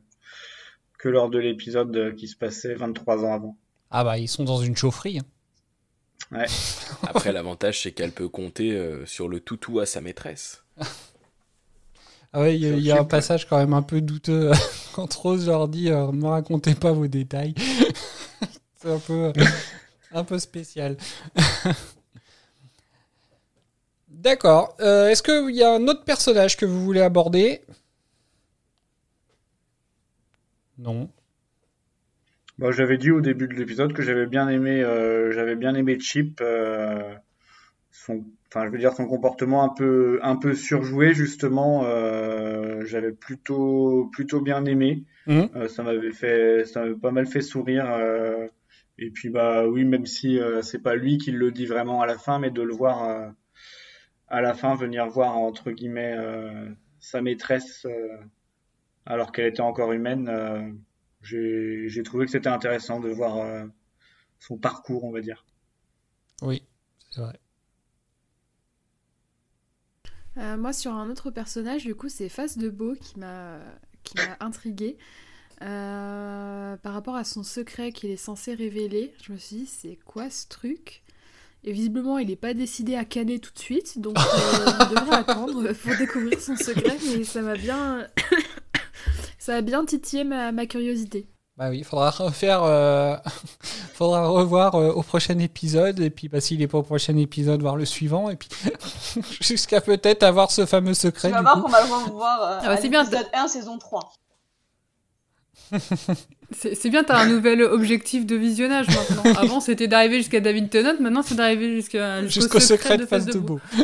que 1.00 1.08
lors 1.08 1.30
de 1.30 1.40
l'épisode 1.40 1.96
euh, 1.96 2.12
qui 2.12 2.28
se 2.28 2.36
passait 2.36 2.74
23 2.74 3.24
ans 3.24 3.34
avant. 3.34 3.58
Ah 3.90 4.04
bah 4.04 4.18
ils 4.18 4.28
sont 4.28 4.44
dans 4.44 4.58
une 4.58 4.76
chaufferie. 4.76 5.20
hein. 5.20 6.38
Ouais. 6.38 6.46
Après, 7.04 7.32
l'avantage, 7.32 7.84
c'est 7.84 7.94
qu'elle 7.94 8.12
peut 8.12 8.28
compter 8.28 8.74
euh, 8.74 9.06
sur 9.06 9.30
le 9.30 9.40
toutou 9.40 9.80
à 9.80 9.86
sa 9.86 10.02
maîtresse. 10.02 10.64
Ah 12.34 12.42
ouais, 12.42 12.58
il 12.60 12.80
y 12.82 12.92
a, 12.92 13.00
un 13.00 13.06
passage 13.06 13.48
quand 13.48 13.58
même 13.58 13.74
un 13.74 13.82
peu 13.82 14.02
douteux 14.02 14.52
quand 14.94 15.12
Rose 15.14 15.48
leur 15.48 15.70
dit 15.70 15.90
euh, 15.90 16.12
ne 16.12 16.18
me 16.18 16.28
racontez 16.28 16.76
pas 16.76 16.92
vos 16.92 17.08
détails. 17.08 17.56
C'est 18.76 18.92
un 18.92 19.00
peu, 19.00 19.32
un 20.12 20.24
peu 20.26 20.38
spécial. 20.38 20.98
D'accord. 24.18 24.76
Euh, 24.82 25.10
Est-ce 25.10 25.22
qu'il 25.24 25.56
y 25.56 25.64
a 25.64 25.72
un 25.72 25.88
autre 25.88 26.04
personnage 26.04 26.58
que 26.58 26.66
vous 26.66 26.84
voulez 26.84 27.02
aborder? 27.02 27.62
Non. 30.78 31.10
Bon, 32.58 32.72
j'avais 32.72 32.98
dit 32.98 33.12
au 33.12 33.22
début 33.22 33.48
de 33.48 33.54
l'épisode 33.54 33.94
que 33.94 34.02
j'avais 34.02 34.26
bien 34.26 34.50
aimé, 34.50 34.82
euh, 34.84 35.32
j'avais 35.32 35.56
bien 35.56 35.76
aimé 35.76 36.00
Chip, 36.00 36.40
euh, 36.42 37.14
son, 37.92 38.26
enfin, 38.48 38.66
je 38.66 38.72
veux 38.72 38.80
dire 38.80 38.94
son 38.94 39.06
comportement 39.06 39.64
un 39.64 39.70
peu, 39.70 40.20
un 40.24 40.36
peu 40.36 40.56
surjoué 40.56 41.14
justement. 41.14 41.84
euh, 41.86 42.84
j'avais 42.86 43.12
plutôt, 43.12 44.10
plutôt 44.12 44.42
bien 44.42 44.66
aimé. 44.66 45.04
Euh, 45.56 45.68
ça 45.68 45.84
m'avait 45.84 46.12
fait, 46.12 46.66
ça 46.66 46.82
m'avait 46.82 46.96
pas 46.96 47.12
mal 47.12 47.28
fait 47.28 47.42
sourire. 47.42 47.86
euh, 47.92 48.48
et 48.98 49.12
puis 49.12 49.30
bah 49.30 49.68
oui, 49.68 49.86
même 49.86 50.08
si 50.08 50.40
euh, 50.40 50.64
c'est 50.64 50.82
pas 50.82 50.96
lui 50.96 51.20
qui 51.20 51.32
le 51.32 51.52
dit 51.52 51.68
vraiment 51.68 52.02
à 52.02 52.08
la 52.08 52.18
fin, 52.18 52.40
mais 52.40 52.50
de 52.50 52.64
le 52.64 52.74
voir 52.74 53.04
euh, 53.04 53.28
à 54.30 54.42
la 54.42 54.54
fin 54.54 54.76
venir 54.76 55.08
voir 55.08 55.38
entre 55.38 55.72
guillemets 55.72 56.16
euh, 56.18 56.70
sa 57.00 57.22
maîtresse 57.22 57.86
euh, 57.86 58.18
alors 59.06 59.32
qu'elle 59.32 59.48
était 59.48 59.62
encore 59.62 59.92
humaine. 59.94 60.30
euh, 60.30 60.72
j'ai 61.22 62.04
trouvé 62.04 62.26
que 62.26 62.32
c'était 62.32 62.50
intéressant 62.50 63.00
de 63.00 63.10
voir 63.10 63.38
euh, 63.38 63.66
son 64.40 64.58
parcours, 64.58 65.04
on 65.06 65.12
va 65.12 65.22
dire. 65.22 65.46
Oui, 66.42 66.64
c'est 67.12 67.22
vrai. 67.22 67.40
Euh, 70.38 70.58
moi, 70.58 70.74
sur 70.74 70.94
un 70.94 71.10
autre 71.10 71.32
personnage, 71.32 71.84
du 71.84 71.96
coup, 71.96 72.10
c'est 72.10 72.30
Face 72.30 72.58
de 72.58 72.70
Beau 72.70 72.94
qui 72.96 73.20
m'a 73.20 73.60
qui 74.04 74.18
m'a 74.18 74.38
intriguée. 74.40 74.98
Euh, 75.64 76.78
par 76.78 76.94
rapport 76.94 77.16
à 77.16 77.24
son 77.26 77.44
secret 77.44 77.92
qu'il 77.94 78.12
est 78.12 78.18
censé 78.18 78.56
révéler, 78.56 79.14
je 79.24 79.34
me 79.34 79.38
suis 79.38 79.58
dit, 79.58 79.68
c'est 79.68 79.98
quoi 80.06 80.30
ce 80.30 80.48
truc? 80.48 81.04
Et 81.64 81.72
visiblement, 81.72 82.18
il 82.18 82.28
n'est 82.28 82.36
pas 82.36 82.54
décidé 82.54 82.96
à 82.96 83.04
canner 83.04 83.40
tout 83.40 83.52
de 83.54 83.60
suite, 83.60 84.00
donc 84.00 84.18
euh, 84.18 84.72
on 84.80 84.96
devrait 84.96 85.18
attendre 85.18 85.74
pour 85.74 85.98
découvrir 85.98 86.40
son 86.40 86.56
secret, 86.56 86.98
mais 87.08 87.24
ça 87.24 87.42
m'a 87.42 87.56
bien... 87.56 88.08
ça 89.40 89.56
a 89.56 89.62
bien 89.62 89.86
titillé 89.86 90.24
ma, 90.24 90.52
ma 90.52 90.66
curiosité. 90.66 91.28
Bah 91.58 91.70
oui, 91.70 91.84
faudra 91.84 92.12
refaire, 92.12 92.62
euh, 92.64 93.16
faudra 93.96 94.28
revoir 94.28 94.76
euh, 94.76 94.92
au 94.92 95.02
prochain 95.02 95.40
épisode 95.40 96.00
et 96.00 96.12
puis 96.12 96.30
bah, 96.30 96.40
s'il 96.40 96.60
n'est 96.60 96.68
pas 96.68 96.78
au 96.78 96.84
prochain 96.84 97.18
épisode, 97.18 97.62
voir 97.62 97.76
le 97.76 97.86
suivant 97.86 98.30
et 98.30 98.36
puis 98.36 98.50
jusqu'à 99.42 99.82
peut-être 99.82 100.22
avoir 100.22 100.52
ce 100.52 100.68
fameux 100.68 100.94
secret. 100.94 101.30
Tu 101.30 101.34
vas 101.34 101.40
du 101.40 101.46
voir 101.46 101.64
qu'on 101.64 101.70
va 101.70 101.84
le 101.84 101.92
revoir 101.92 102.42
euh, 102.44 102.60
Ah 102.62 102.68
bah, 102.68 102.78
c'est 102.78 102.90
bien, 102.90 103.04
l'épisode 103.04 103.28
1, 103.34 103.48
saison 103.48 103.80
3. 103.80 104.14
C'est 106.52 106.90
bien, 106.90 107.04
t'as 107.04 107.18
un 107.20 107.28
nouvel 107.28 107.62
objectif 107.62 108.26
de 108.26 108.36
visionnage 108.36 108.88
maintenant. 108.88 109.34
Avant, 109.42 109.60
c'était 109.60 109.88
d'arriver 109.88 110.18
jusqu'à 110.18 110.40
David 110.40 110.70
Tennant, 110.70 110.94
maintenant, 111.00 111.22
c'est 111.22 111.36
d'arriver 111.36 111.76
jusqu'à 111.76 112.26
Jusqu'au 112.26 112.60
secret 112.62 112.98
de 112.98 113.06
face 113.06 113.26
de 113.26 113.38
Beau. 113.38 113.60
beau. 113.76 113.84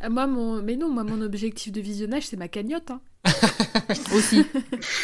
Ah, 0.00 0.08
moi, 0.08 0.26
mon... 0.26 0.62
Mais 0.62 0.76
non, 0.76 0.88
moi, 0.88 1.02
mon 1.04 1.20
objectif 1.22 1.72
de 1.72 1.80
visionnage, 1.80 2.26
c'est 2.28 2.36
ma 2.36 2.48
cagnotte. 2.48 2.90
hein. 2.90 3.00
Aussi. 4.14 4.44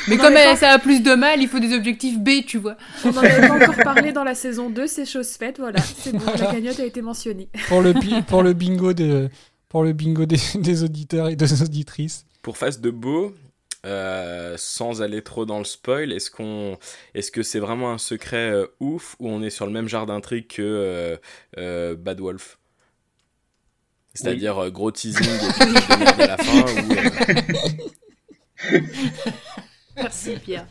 Mais 0.08 0.14
On 0.14 0.18
comme 0.18 0.34
est 0.36 0.40
elle- 0.40 0.50
pas- 0.50 0.56
ça 0.56 0.70
a 0.70 0.78
plus 0.78 1.02
de 1.02 1.14
mal, 1.14 1.40
il 1.42 1.48
faut 1.48 1.58
des 1.58 1.74
objectifs 1.74 2.18
B, 2.18 2.44
tu 2.46 2.58
vois. 2.58 2.76
On 3.04 3.10
n'en 3.12 3.20
avait 3.22 3.46
pas 3.48 3.54
encore 3.56 3.84
parlé 3.84 4.12
dans 4.12 4.24
la 4.24 4.34
saison 4.34 4.70
2, 4.70 4.86
c'est 4.86 5.04
chose 5.04 5.28
faite, 5.30 5.56
voilà. 5.58 5.80
C'est 5.80 6.12
bon, 6.12 6.18
Voilà. 6.20 6.44
la 6.44 6.52
cagnotte 6.52 6.80
a 6.80 6.84
été 6.84 7.02
mentionnée. 7.02 7.48
pour 7.68 7.82
le 7.82 7.92
bi- 7.92 8.22
pour 8.26 8.42
le 8.42 8.52
bingo 8.52 8.92
de 8.92 9.28
pour 9.68 9.82
le 9.84 9.92
bingo 9.92 10.24
des, 10.24 10.38
des 10.54 10.82
auditeurs 10.84 11.28
et 11.28 11.36
des 11.36 11.62
auditrices. 11.62 12.24
Pour 12.40 12.56
face 12.56 12.80
de 12.80 12.90
beau, 12.90 13.34
euh, 13.86 14.54
sans 14.58 15.00
aller 15.00 15.22
trop 15.22 15.46
dans 15.46 15.58
le 15.58 15.64
spoil, 15.64 16.12
est-ce 16.12 16.30
qu'on, 16.30 16.76
est-ce 17.14 17.30
que 17.30 17.42
c'est 17.42 17.60
vraiment 17.60 17.92
un 17.92 17.98
secret 17.98 18.50
euh, 18.50 18.66
ouf 18.80 19.16
ou 19.20 19.28
on 19.30 19.42
est 19.42 19.50
sur 19.50 19.64
le 19.66 19.72
même 19.72 19.88
genre 19.88 20.06
d'intrigue 20.06 20.48
que 20.48 20.62
euh, 20.62 21.16
euh, 21.58 21.94
Bad 21.94 22.20
Wolf? 22.20 22.58
C'est-à-dire 24.14 24.58
euh, 24.58 24.70
gros 24.70 24.90
teasing 24.90 25.26
et 25.26 26.22
à 26.22 26.26
la 26.26 26.36
fin 26.36 26.62
ou, 26.82 26.92
euh, 28.72 28.80
Merci, 29.96 30.36
Pierre. 30.44 30.66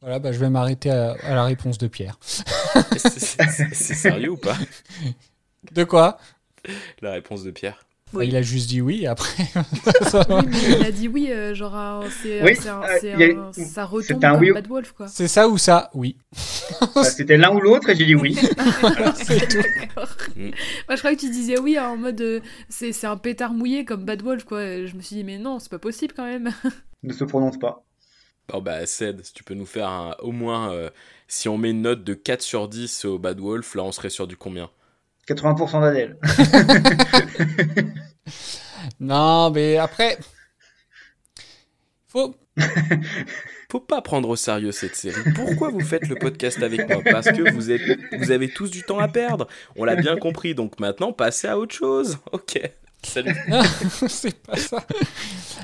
Voilà, 0.00 0.18
bah, 0.20 0.30
je 0.32 0.38
vais 0.38 0.50
m'arrêter 0.50 0.90
à, 0.90 1.12
à 1.22 1.34
la 1.34 1.44
réponse 1.44 1.78
de 1.78 1.88
Pierre. 1.88 2.18
c'est 2.96 3.94
sérieux 3.94 4.30
ou 4.30 4.36
pas? 4.36 4.56
De 5.72 5.84
quoi? 5.84 6.18
La 7.00 7.12
réponse 7.12 7.42
de 7.42 7.50
Pierre. 7.50 7.87
Il 8.22 8.34
a 8.36 8.42
juste 8.42 8.68
dit 8.68 8.80
oui, 8.80 9.06
après. 9.06 9.44
Oui, 10.30 10.42
mais 10.46 10.58
il 10.80 10.84
a 10.86 10.90
dit 10.90 11.08
oui, 11.08 11.28
euh, 11.30 11.54
genre, 11.54 11.74
un- 11.76 12.00
c'est, 12.22 12.42
Oui, 12.42 12.52
euh, 12.66 13.52
ça 13.52 13.84
retombe 13.84 14.02
c'est 14.20 14.24
un 14.24 14.32
comme 14.32 14.40
oui. 14.40 14.52
Bad 14.52 14.66
Wolf, 14.66 14.92
quoi. 14.92 15.08
C'est 15.08 15.28
ça 15.28 15.48
ou 15.48 15.58
ça 15.58 15.90
Oui. 15.94 16.16
Bah, 16.94 17.04
C'était 17.04 17.36
l'un 17.36 17.50
ou 17.54 17.60
l'autre 17.60 17.90
et 17.90 17.96
j'ai 17.96 18.06
dit 18.06 18.14
oui. 18.14 18.34
C'est 19.14 19.48
tout. 19.48 19.68
D'accord. 19.78 20.08
Mm. 20.36 20.42
Moi, 20.44 20.52
je 20.94 20.96
croyais 20.98 21.16
que 21.16 21.20
tu 21.20 21.30
disais 21.30 21.58
oui 21.58 21.78
en 21.78 21.96
mode 21.96 22.20
euh, 22.20 22.40
c'est, 22.68 22.92
c'est 22.92 23.06
un 23.06 23.16
pétard 23.16 23.52
mouillé 23.52 23.84
comme 23.84 24.04
Bad 24.04 24.22
Wolf, 24.22 24.44
quoi. 24.44 24.64
Et 24.64 24.86
Je 24.86 24.96
me 24.96 25.02
suis 25.02 25.16
dit, 25.16 25.24
mais 25.24 25.38
non, 25.38 25.58
c'est 25.58 25.70
pas 25.70 25.78
possible 25.78 26.14
quand 26.16 26.24
même. 26.24 26.50
ne 27.02 27.12
se 27.12 27.24
prononce 27.24 27.58
pas. 27.58 27.84
Oh 28.54 28.62
bah 28.62 28.86
Ced, 28.86 29.22
si 29.24 29.34
tu 29.34 29.44
peux 29.44 29.52
nous 29.54 29.66
faire 29.66 29.88
un- 29.90 30.16
au 30.20 30.32
moins, 30.32 30.72
euh, 30.72 30.88
si 31.26 31.48
on 31.50 31.58
met 31.58 31.70
une 31.70 31.82
note 31.82 32.02
de 32.02 32.14
4 32.14 32.40
sur 32.40 32.66
10 32.68 33.04
au 33.04 33.18
Bad 33.18 33.38
Wolf, 33.40 33.74
là 33.74 33.82
on 33.84 33.92
serait 33.92 34.08
sur 34.08 34.26
du 34.26 34.38
combien? 34.38 34.70
80% 35.28 35.80
d'Adèle. 35.80 36.16
Non, 39.00 39.50
mais 39.50 39.76
après. 39.76 40.18
Faut. 42.08 42.34
Faut 43.70 43.80
pas 43.80 44.00
prendre 44.00 44.30
au 44.30 44.36
sérieux 44.36 44.72
cette 44.72 44.96
série. 44.96 45.20
Pourquoi 45.34 45.68
vous 45.70 45.80
faites 45.80 46.08
le 46.08 46.14
podcast 46.14 46.62
avec 46.62 46.88
moi? 46.88 47.02
Parce 47.10 47.30
que 47.30 47.52
vous, 47.52 47.70
êtes, 47.70 47.82
vous 48.18 48.30
avez 48.30 48.48
tous 48.48 48.70
du 48.70 48.82
temps 48.82 48.98
à 48.98 49.08
perdre. 49.08 49.46
On 49.76 49.84
l'a 49.84 49.94
bien 49.94 50.16
compris, 50.16 50.54
donc 50.54 50.80
maintenant 50.80 51.12
passez 51.12 51.48
à 51.48 51.58
autre 51.58 51.74
chose. 51.74 52.18
Ok. 52.32 52.58
Salut. 53.02 53.36
c'est 54.08 54.36
pas 54.42 54.56
ça. 54.56 54.84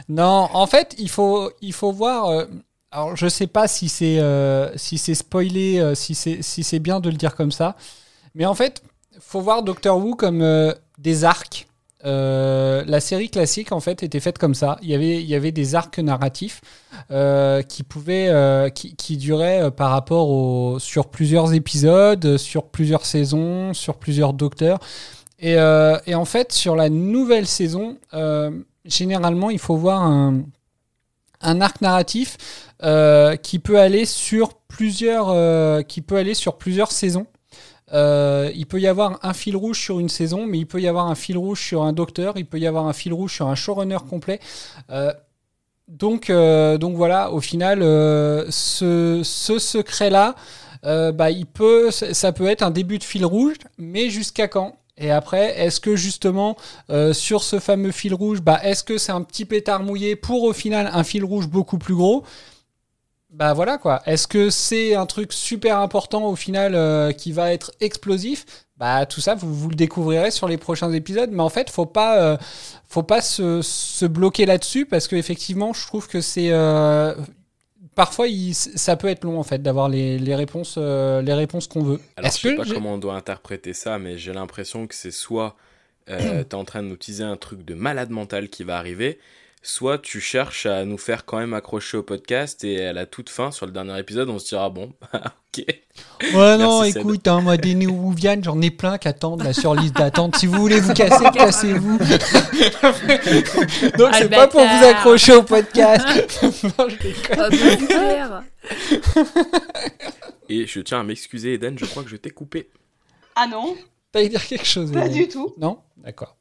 Non, 0.09 0.49
en 0.53 0.67
fait, 0.67 0.95
il 0.99 1.09
faut, 1.09 1.51
il 1.63 1.73
faut 1.73 1.93
voir. 1.93 2.29
euh, 2.29 2.45
alors 2.91 3.17
je 3.17 3.27
sais 3.27 3.47
pas 3.47 3.67
si 3.69 3.89
c'est 3.89 4.19
euh, 4.21 4.71
si 4.77 4.99
c'est 4.99 5.15
spoilé, 5.15 5.81
euh, 5.81 5.95
si 5.95 6.15
c'est 6.15 6.43
si 6.43 6.63
c'est 6.63 6.79
bien 6.79 7.01
de 7.01 7.09
le 7.09 7.17
dire 7.17 7.35
comme 7.35 7.51
ça, 7.53 7.75
mais 8.35 8.45
en 8.45 8.55
fait, 8.55 8.83
faut 9.21 9.41
voir 9.41 9.63
Doctor 9.63 9.99
Who 9.99 10.15
comme 10.15 10.43
euh, 10.43 10.73
des 10.99 11.25
arcs. 11.25 11.67
Euh, 12.05 12.85
la 12.87 13.01
série 13.01 13.31
classique 13.31 13.73
en 13.73 13.81
fait 13.81 14.03
était 14.03 14.21
faite 14.21 14.37
comme 14.37 14.55
ça. 14.55 14.79
Il 14.83 14.91
y 14.91 14.95
avait 14.95 15.23
il 15.23 15.27
y 15.27 15.35
avait 15.35 15.53
des 15.53 15.75
arcs 15.75 15.99
narratifs 15.99 16.61
euh, 17.11 17.63
qui 17.63 17.83
pouvaient 17.83 18.29
euh, 18.29 18.69
qui, 18.69 18.95
qui 18.95 19.17
duraient 19.17 19.63
euh, 19.63 19.71
par 19.71 19.91
rapport 19.91 20.29
au 20.29 20.79
sur 20.79 21.09
plusieurs 21.09 21.55
épisodes, 21.55 22.37
sur 22.37 22.69
plusieurs 22.69 23.07
saisons, 23.07 23.73
sur 23.73 23.97
plusieurs 23.97 24.35
docteurs. 24.35 24.81
Et, 25.39 25.57
euh, 25.57 25.99
et 26.07 26.15
en 26.15 26.27
fait 26.27 26.53
sur 26.53 26.77
la 26.77 26.91
nouvelle 26.91 27.47
saison, 27.47 27.97
généralement 28.85 29.51
il 29.51 29.59
faut 29.59 29.77
voir 29.77 30.03
un 30.03 30.43
un 31.41 31.61
arc 31.61 31.81
narratif 31.81 32.37
qui 33.43 33.59
peut 33.59 33.79
aller 33.79 34.05
sur 34.05 34.55
plusieurs 34.55 35.87
qui 35.87 36.03
peut 36.03 36.17
aller 36.17 36.35
sur 36.35 36.57
plusieurs 36.59 36.93
saisons. 36.93 37.27
Euh, 37.93 38.51
il 38.55 38.67
peut 38.67 38.81
y 38.81 38.87
avoir 38.87 39.19
un 39.23 39.35
fil 39.35 39.57
rouge 39.57 39.79
sur 39.79 40.01
une 40.01 40.09
saison, 40.09 40.47
mais 40.47 40.59
il 40.59 40.67
peut 40.67 40.81
y 40.81 40.89
avoir 40.89 41.07
un 41.07 41.15
fil 41.15 41.37
rouge 41.37 41.61
sur 41.61 41.83
un 41.83 41.93
docteur, 41.93 42.35
il 42.37 42.47
peut 42.47 42.59
y 42.59 42.67
avoir 42.67 42.87
un 42.87 42.93
fil 42.93 43.13
rouge 43.13 43.35
sur 43.35 43.49
un 43.49 43.55
showrunner 43.55 43.99
complet. 44.09 44.41
Euh, 44.91 45.13
donc, 45.89 46.31
euh, 46.31 46.79
donc 46.79 46.97
voilà, 46.97 47.31
au 47.31 47.41
final, 47.41 47.81
ce, 48.51 49.23
secret-là, 49.23 50.35
bah, 50.83 51.31
il 51.31 51.47
peut, 51.47 51.91
ça 51.91 52.33
peut 52.33 52.47
être 52.47 52.63
un 52.63 52.71
début 52.71 52.99
de 52.99 53.05
fil 53.05 53.25
rouge, 53.25 53.57
mais 53.79 54.09
jusqu'à 54.09 54.49
quand? 54.49 54.77
Et 54.97 55.11
après, 55.11 55.59
est-ce 55.59 55.81
que 55.81 55.97
justement, 55.97 56.57
sur 57.13 57.43
ce 57.43 57.59
fameux 57.59 57.91
fil 57.91 58.15
rouge, 58.15 58.41
bah, 58.41 58.61
est-ce 58.63 58.83
que 58.83 58.97
c'est 58.97 59.13
un 59.13 59.23
petit 59.23 59.45
pétard 59.45 59.83
mouillé 59.83 60.17
pour 60.17 60.45
au 60.45 60.53
final 60.55 60.89
un 60.93 61.05
fil 61.05 61.25
rouge 61.25 61.49
beaucoup 61.49 61.79
plus 61.79 61.95
gros? 61.95 62.25
Bah 63.35 63.53
voilà 63.53 63.79
quoi. 63.79 64.01
Est-ce 64.07 64.29
que 64.29 64.49
c'est 64.49 64.95
un 64.95 65.07
truc 65.07 65.33
super 65.33 65.79
important 65.79 66.27
au 66.29 66.37
final 66.37 66.75
euh, 66.75 67.11
qui 67.13 67.33
va 67.33 67.53
être 67.53 67.73
explosif? 67.81 68.47
Bah 68.77 69.07
tout 69.07 69.21
ça, 69.21 69.35
vous, 69.35 69.53
vous 69.53 69.69
le 69.69 69.75
découvrirez 69.75 70.31
sur 70.31 70.47
les 70.47 70.57
prochains 70.57 70.93
épisodes. 70.93 71.31
Mais 71.33 71.43
en 71.43 71.49
fait, 71.49 71.69
faut 71.69 71.87
pas, 71.87 72.21
euh, 72.23 72.37
faut 72.89 73.03
pas 73.03 73.21
se, 73.21 73.61
se 73.63 74.07
bloquer 74.07 74.47
là-dessus 74.47 74.87
parce 74.87 75.09
que 75.09 75.17
effectivement, 75.17 75.73
je 75.73 75.85
trouve 75.87 76.07
que 76.07 76.21
c'est 76.21 76.51
euh, 76.53 77.13
parfois 77.97 78.29
il- 78.29 78.55
ça 78.55 78.97
peut 78.97 79.09
être 79.09 79.25
long 79.25 79.39
en 79.39 79.43
fait 79.43 79.59
d'avoir 79.63 79.89
les, 79.89 80.19
les 80.19 80.35
réponses, 80.37 80.77
les 80.77 81.35
réponses 81.35 81.67
qu'on 81.67 81.83
veut. 81.83 82.01
Alors, 82.17 82.31
je 82.31 82.37
sais 82.37 82.53
que 82.53 82.57
pas 82.57 82.65
comment 82.67 82.95
on 82.95 82.99
doit 82.99 83.15
interpréter 83.15 83.73
ça, 83.73 83.99
mais 83.99 84.17
j'ai 84.19 84.33
l'impression 84.33 84.87
que 84.87 84.95
c'est 84.95 85.11
soit 85.11 85.57
euh, 86.11 86.45
t'es 86.49 86.55
en 86.55 86.65
train 86.65 86.83
de 86.83 86.89
nous 86.89 86.97
teaser 86.97 87.25
un 87.25 87.37
truc 87.37 87.65
de 87.65 87.75
malade 87.75 88.11
mental 88.11 88.49
qui 88.49 88.63
va 88.65 88.77
arriver, 88.79 89.19
soit 89.65 89.99
tu 89.99 90.21
cherches 90.21 90.67
à 90.67 90.85
nous 90.85 90.99
faire 90.99 91.25
quand 91.25 91.39
même 91.39 91.55
accrocher 91.55 91.97
au 91.97 92.03
podcast 92.03 92.63
et 92.65 92.85
à 92.85 92.93
la 92.93 93.07
toute 93.07 93.31
fin, 93.31 93.51
sur 93.51 93.65
le 93.65 93.73
dernier 93.73 93.99
épisode, 93.99 94.29
on 94.29 94.39
se 94.39 94.49
dira 94.49 94.69
bon, 94.69 94.93
ok. 95.15 95.65
Ouais, 96.35 96.59
non, 96.59 96.83
Merci, 96.83 96.99
écoute, 96.99 97.27
hein, 97.27 97.41
moi, 97.41 97.57
des 97.57 97.75
Néo-Wouvian, 97.75 98.43
j'en 98.43 98.61
ai 98.61 98.71
plein 98.71 98.99
qui 98.99 99.09
attendent 99.09 99.43
là 99.43 99.55
sur 99.55 99.75
liste 99.75 99.95
d'attente. 99.95 100.37
Si 100.37 100.47
vous 100.47 100.61
voulez 100.61 100.81
vous 100.81 100.93
casser, 100.93 101.25
cassez-vous. 101.35 101.99
Donc, 103.97 104.15
c'est 104.15 104.29
pas 104.29 104.49
pour 104.49 104.61
vous 104.61 104.85
accrocher 104.85 105.33
au 105.33 105.43
podcast. 105.43 106.07
non, 106.43 106.89
je 106.89 106.97
déconne. 106.97 107.39
Ah, 107.39 107.49
bah, 107.51 107.79
super. 107.79 108.43
Et 110.49 110.67
je 110.67 110.81
tiens 110.81 111.01
à 111.01 111.05
m'excuser, 111.05 111.55
Eden, 111.55 111.79
je 111.79 111.87
crois 111.87 112.03
que 112.03 112.11
je 112.11 112.17
t'ai 112.17 112.31
coupé. 112.31 112.69
Ah 113.35 113.47
non, 113.47 113.77
T'allais 114.13 114.29
dire 114.29 114.47
quelque 114.47 114.67
chose 114.67 114.93
pas 114.93 115.09
du 115.09 115.27
tout. 115.27 115.55
Non? 115.59 115.79
D'accord. 115.97 116.37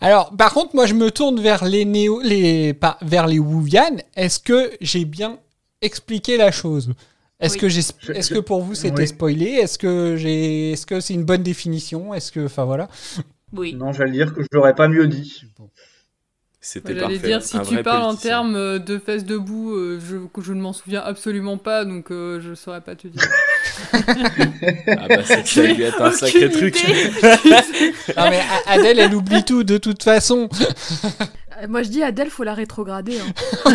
Alors, 0.00 0.34
par 0.36 0.52
contre, 0.52 0.74
moi, 0.74 0.86
je 0.86 0.94
me 0.94 1.10
tourne 1.10 1.40
vers 1.40 1.64
les 1.64 1.84
Néo, 1.84 2.20
les, 2.22 2.74
pas, 2.74 2.98
vers 3.02 3.26
les 3.26 3.38
Wouvian. 3.38 3.96
Est-ce 4.16 4.38
que 4.38 4.70
j'ai 4.80 5.04
bien 5.04 5.38
expliqué 5.82 6.36
la 6.36 6.50
chose? 6.50 6.92
Est-ce 7.40 7.54
Oui. 7.54 7.60
que 7.60 7.68
j'ai, 7.68 7.80
est-ce 7.80 8.34
que 8.34 8.38
pour 8.38 8.62
vous 8.62 8.74
c'était 8.74 9.02
oui. 9.02 9.08
spoilé? 9.08 9.46
Est-ce 9.46 9.78
que 9.78 10.16
j'ai, 10.16 10.72
est-ce 10.72 10.84
que 10.84 11.00
c'est 11.00 11.14
une 11.14 11.24
bonne 11.24 11.42
définition? 11.42 12.12
Est-ce 12.12 12.30
que, 12.30 12.44
enfin 12.44 12.64
voilà. 12.64 12.88
Oui. 13.52 13.74
Non, 13.74 13.92
j'allais 13.92 14.12
dire 14.12 14.34
que 14.34 14.42
je 14.42 14.48
l'aurais 14.52 14.74
pas 14.74 14.88
mieux 14.88 15.06
dit. 15.08 15.42
C'était 16.62 16.94
J'allais 16.94 17.14
parfait. 17.14 17.26
dire, 17.26 17.42
si 17.42 17.56
un 17.56 17.62
tu 17.62 17.82
parles 17.82 18.02
en 18.02 18.14
termes 18.14 18.54
euh, 18.54 18.78
de 18.78 18.98
fesses 18.98 19.24
debout, 19.24 19.72
euh, 19.72 19.98
je, 19.98 20.52
ne 20.52 20.60
m'en 20.60 20.74
souviens 20.74 21.00
absolument 21.00 21.56
pas, 21.56 21.86
donc 21.86 22.10
euh, 22.10 22.38
je 22.42 22.54
saurais 22.54 22.82
pas 22.82 22.94
te 22.94 23.08
dire. 23.08 23.22
Ah 24.88 25.08
bah, 25.08 25.24
ça 25.24 25.40
dû 25.40 25.82
être 25.82 26.02
un 26.02 26.10
sacré 26.10 26.50
truc. 26.50 26.76
Non 28.16 28.28
mais 28.28 28.40
Adèle, 28.66 28.98
elle 28.98 29.14
oublie 29.14 29.42
tout 29.44 29.64
de 29.64 29.78
toute 29.78 30.02
façon. 30.02 30.50
Moi, 31.68 31.82
je 31.82 31.88
dis 31.88 32.02
Adèle, 32.02 32.28
faut 32.30 32.44
la 32.44 32.54
rétrograder. 32.54 33.18
hein. 33.20 33.72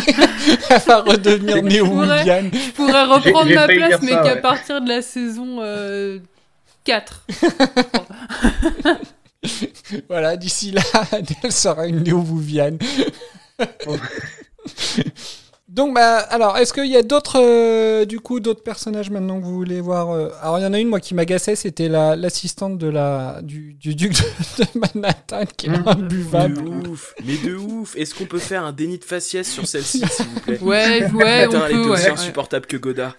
Elle 0.70 0.80
va 0.86 1.00
redevenir 1.02 1.62
néo-Wouvian. 1.62 2.50
Je 2.52 2.70
pourrais 2.72 3.04
reprendre 3.04 3.52
ma 3.54 3.66
place, 3.66 4.00
mais 4.02 4.10
qu'à 4.12 4.34
ouais. 4.34 4.40
partir 4.40 4.80
de 4.80 4.88
la 4.88 5.02
saison 5.02 5.58
euh, 5.60 6.18
4. 6.84 7.26
Voilà, 10.08 10.36
d'ici 10.36 10.70
là, 10.72 10.82
Adèle 11.12 11.52
sera 11.52 11.86
une 11.86 12.02
néo-Wouvian. 12.02 12.76
Donc, 15.68 15.94
bah, 15.94 16.18
alors, 16.30 16.56
est-ce 16.56 16.72
qu'il 16.72 16.86
y 16.86 16.96
a 16.96 17.02
d'autres, 17.02 17.38
euh, 17.38 18.04
du 18.06 18.18
coup, 18.20 18.40
d'autres 18.40 18.62
personnages 18.62 19.10
maintenant 19.10 19.38
que 19.40 19.44
vous 19.44 19.54
voulez 19.54 19.80
voir 19.82 20.10
euh, 20.10 20.30
Alors, 20.40 20.58
il 20.58 20.62
y 20.62 20.64
en 20.66 20.72
a 20.72 20.78
une, 20.78 20.88
moi, 20.88 21.00
qui 21.00 21.12
m'agaçait, 21.14 21.54
c'était 21.54 21.88
la, 21.88 22.16
l'assistante 22.16 22.78
de 22.78 22.86
la, 22.88 23.40
du, 23.42 23.74
du 23.74 23.94
duc 23.94 24.12
de, 24.12 24.64
de 24.64 24.68
Manhattan, 24.94 25.42
qui 25.56 25.66
est 25.66 25.70
Mmh. 25.70 25.82
imbuvable. 25.88 26.82
De 26.82 26.88
ouf, 26.88 27.14
mais 27.26 27.36
de 27.36 27.54
ouf. 27.56 27.94
Est-ce 27.96 28.14
qu'on 28.14 28.24
peut 28.24 28.38
faire 28.38 28.64
un 28.64 28.72
déni 28.72 28.96
de 28.98 29.04
faciès 29.04 29.46
sur 29.46 29.66
celle-ci, 29.66 30.02
s'il 30.08 30.26
vous 30.26 30.40
plaît? 30.40 30.58
Ouais, 30.62 31.10
ouais, 31.12 31.46
on 31.46 31.50
Putain, 31.50 31.66
elle 31.66 31.72
est 31.76 31.78
aussi 31.80 32.04
ouais. 32.04 32.10
insupportable 32.10 32.64
que 32.66 32.76
Godard. 32.78 33.16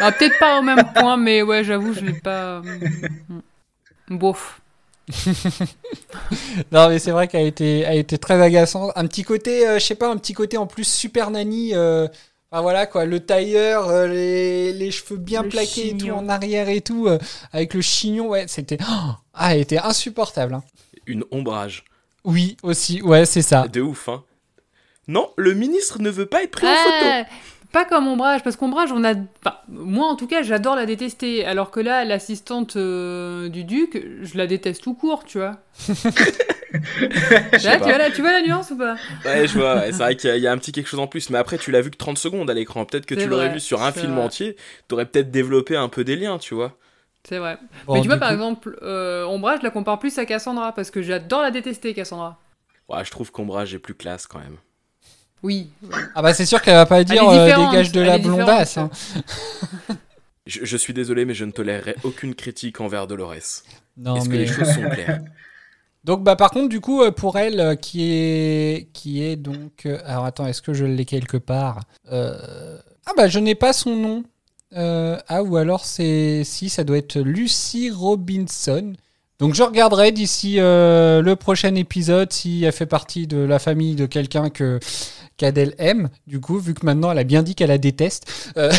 Ah, 0.00 0.12
peut-être 0.12 0.38
pas 0.38 0.60
au 0.60 0.62
même 0.62 0.84
point, 0.94 1.16
mais 1.16 1.42
ouais, 1.42 1.64
j'avoue, 1.64 1.94
je 1.94 2.00
l'ai 2.04 2.12
pas. 2.20 2.60
mm, 2.60 4.18
Bof. 4.18 4.60
Non, 6.72 6.88
mais 6.88 6.98
c'est 6.98 7.10
vrai 7.10 7.28
qu'elle 7.28 7.42
a 7.42 7.46
été, 7.46 7.80
elle 7.80 7.86
a 7.92 7.94
été 7.94 8.18
très 8.18 8.40
agaçante. 8.40 8.92
Un 8.96 9.06
petit 9.06 9.22
côté, 9.22 9.66
euh, 9.68 9.78
je 9.78 9.84
sais 9.84 9.94
pas, 9.94 10.10
un 10.10 10.16
petit 10.16 10.32
côté 10.32 10.56
en 10.56 10.66
plus 10.66 10.84
super 10.86 11.30
nanny. 11.30 11.70
euh, 11.74 12.08
Enfin 12.50 12.62
voilà 12.62 12.86
quoi, 12.86 13.04
le 13.04 13.18
tailleur, 13.18 13.88
euh, 13.88 14.06
les, 14.06 14.72
les 14.72 14.90
cheveux 14.92 15.16
bien 15.16 15.42
Le 15.42 15.48
plaqués 15.48 15.88
et 15.88 15.96
tout 15.96 16.10
en 16.10 16.28
arrière 16.28 16.68
et 16.68 16.80
tout, 16.82 17.08
euh, 17.08 17.18
avec 17.52 17.74
le 17.74 17.80
chignon, 17.80 18.28
ouais, 18.28 18.44
c'était. 18.46 18.78
Oh 18.82 19.10
ah, 19.34 19.54
elle 19.54 19.62
était 19.62 19.78
insupportable. 19.78 20.54
hein. 20.54 20.62
Une 21.06 21.24
ombrage. 21.32 21.84
Oui, 22.24 22.56
aussi, 22.62 23.02
ouais, 23.02 23.26
c'est 23.26 23.42
ça. 23.42 23.66
De 23.66 23.80
ouf, 23.80 24.08
hein. 24.08 24.22
Non, 25.08 25.30
le 25.36 25.52
ministre 25.54 26.00
ne 26.00 26.08
veut 26.10 26.26
pas 26.26 26.44
être 26.44 26.52
pris 26.52 26.66
en 26.66 26.70
photo. 26.74 27.28
Pas 27.74 27.84
comme 27.84 28.06
Ombrage, 28.06 28.44
parce 28.44 28.54
qu'Ombrage, 28.54 28.92
on 28.92 29.02
a. 29.02 29.14
Enfin, 29.44 29.56
moi 29.68 30.06
en 30.06 30.14
tout 30.14 30.28
cas, 30.28 30.42
j'adore 30.42 30.76
la 30.76 30.86
détester. 30.86 31.44
Alors 31.44 31.72
que 31.72 31.80
là, 31.80 32.04
l'assistante 32.04 32.76
euh, 32.76 33.48
du 33.48 33.64
duc, 33.64 34.00
je 34.22 34.38
la 34.38 34.46
déteste 34.46 34.80
tout 34.84 34.94
court, 34.94 35.24
tu 35.24 35.38
vois. 35.38 35.56
Là, 37.64 37.78
tu 37.80 37.88
vois, 37.88 37.98
la, 37.98 38.10
tu 38.10 38.20
vois 38.20 38.30
la 38.32 38.42
nuance 38.42 38.70
ou 38.70 38.76
pas? 38.76 38.96
Ouais, 39.24 39.46
je 39.48 39.54
vois, 39.58 39.76
ouais, 39.76 39.92
c'est 39.92 40.02
vrai 40.04 40.16
qu'il 40.16 40.30
y 40.30 40.32
a- 40.32 40.36
il 40.36 40.42
y, 40.42 40.46
a 40.46 40.52
un 40.52 40.58
petit 40.58 40.70
quelque 40.72 40.86
chose 40.88 41.00
en 41.00 41.06
plus, 41.08 41.30
mais 41.30 41.38
après 41.38 41.58
tu 41.58 41.70
l'as 41.70 41.80
vu 41.80 41.90
que 41.90 41.96
30 41.96 42.18
secondes 42.18 42.48
à 42.50 42.54
l'écran. 42.54 42.84
Peut-être 42.84 43.06
que 43.06 43.14
tu 43.14 43.28
l'aurais 43.28 43.48
vu 43.48 43.58
sur 43.60 43.82
un 43.82 43.90
film 43.92 44.14
vrai. 44.14 44.24
entier, 44.24 44.56
t'aurais 44.88 45.06
peut-être 45.06 45.30
développé 45.32 45.76
un 45.76 45.88
peu 45.88 46.04
des 46.04 46.14
liens, 46.16 46.38
tu 46.38 46.54
vois. 46.54 46.76
C'est 47.28 47.38
vrai. 47.38 47.58
Bon, 47.86 47.94
Mais 47.94 48.00
tu 48.02 48.08
vois, 48.08 48.18
par 48.18 48.30
exemple, 48.32 48.78
euh, 48.82 49.24
Ombrage, 49.24 49.58
je 49.60 49.64
la 49.64 49.70
compare 49.70 49.98
plus 49.98 50.16
à 50.18 50.26
Cassandra, 50.26 50.72
parce 50.72 50.90
que 50.90 51.02
j'adore 51.02 51.42
la 51.42 51.50
détester, 51.50 51.94
Cassandra. 51.94 52.38
Ouais, 52.88 53.04
je 53.04 53.10
trouve 53.10 53.32
qu'Ombrage 53.32 53.74
est 53.74 53.78
plus 53.78 53.94
classe 53.94 54.26
quand 54.26 54.38
même. 54.38 54.58
Oui. 55.44 55.68
Ah 56.16 56.22
bah 56.22 56.34
c'est 56.34 56.46
sûr 56.46 56.60
qu'elle 56.60 56.74
va 56.74 56.86
pas 56.86 57.04
dire 57.04 57.28
euh, 57.28 57.46
dégage 57.46 57.92
de 57.92 58.00
la 58.00 58.18
blondasse. 58.18 58.76
hein. 58.78 58.90
Je, 60.46 60.64
je 60.64 60.76
suis 60.76 60.92
désolé, 60.92 61.24
mais 61.24 61.32
je 61.32 61.46
ne 61.46 61.52
tolérerai 61.52 61.96
aucune 62.02 62.34
critique 62.34 62.80
envers 62.82 63.06
Dolores. 63.06 63.62
Non, 63.96 64.16
Est-ce 64.16 64.26
que 64.28 64.32
mais... 64.32 64.38
les 64.40 64.46
choses 64.46 64.68
sont 64.74 64.82
claires 64.90 65.20
Donc 66.04 66.22
bah 66.22 66.36
par 66.36 66.50
contre 66.50 66.68
du 66.68 66.80
coup 66.82 67.00
euh, 67.02 67.10
pour 67.12 67.38
elle 67.38 67.60
euh, 67.60 67.76
qui 67.76 68.02
est 68.12 68.88
qui 68.92 69.22
est 69.24 69.36
donc 69.36 69.86
euh, 69.86 69.98
alors 70.04 70.26
attends 70.26 70.46
est-ce 70.46 70.60
que 70.60 70.74
je 70.74 70.84
l'ai 70.84 71.06
quelque 71.06 71.38
part 71.38 71.80
Euh, 72.12 72.76
ah 73.06 73.12
bah 73.16 73.26
je 73.28 73.38
n'ai 73.38 73.54
pas 73.54 73.72
son 73.72 73.96
nom 73.96 74.24
Euh, 74.76 75.16
ah 75.28 75.42
ou 75.42 75.56
alors 75.56 75.86
c'est 75.86 76.42
si 76.44 76.68
ça 76.68 76.84
doit 76.84 76.98
être 76.98 77.18
Lucy 77.20 77.90
Robinson 77.90 78.92
donc 79.38 79.54
je 79.54 79.62
regarderai 79.62 80.12
d'ici 80.12 80.56
euh, 80.58 81.22
le 81.22 81.36
prochain 81.36 81.74
épisode 81.74 82.32
si 82.34 82.64
elle 82.64 82.72
fait 82.72 82.84
partie 82.84 83.26
de 83.26 83.38
la 83.38 83.58
famille 83.58 83.94
de 83.94 84.04
quelqu'un 84.04 84.50
que 84.50 84.78
qu'Adèle 85.36 85.74
aime 85.78 86.10
du 86.26 86.40
coup 86.40 86.58
vu 86.58 86.74
que 86.74 86.84
maintenant 86.86 87.10
elle 87.10 87.18
a 87.18 87.24
bien 87.24 87.42
dit 87.42 87.54
qu'elle 87.54 87.68
la 87.68 87.78
déteste 87.78 88.52
euh, 88.56 88.72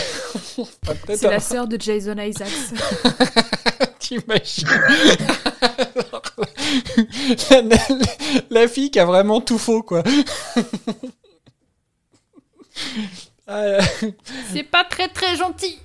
C'est 1.07 1.23
la 1.23 1.39
sœur 1.39 1.67
de 1.67 1.79
Jason 1.79 2.17
Isaacs. 2.17 2.49
T'imagines 3.99 4.67
Alors, 5.61 6.21
la, 7.51 7.61
la- 7.61 7.77
la 8.49 8.67
fille 8.67 8.91
qui 8.91 8.99
a 8.99 9.05
vraiment 9.05 9.41
tout 9.41 9.57
faux, 9.57 9.81
quoi. 9.83 10.03
Ah, 13.47 13.57
euh, 13.59 13.81
C'est 14.53 14.63
pas 14.63 14.83
très 14.83 15.07
très 15.07 15.35
gentil. 15.35 15.79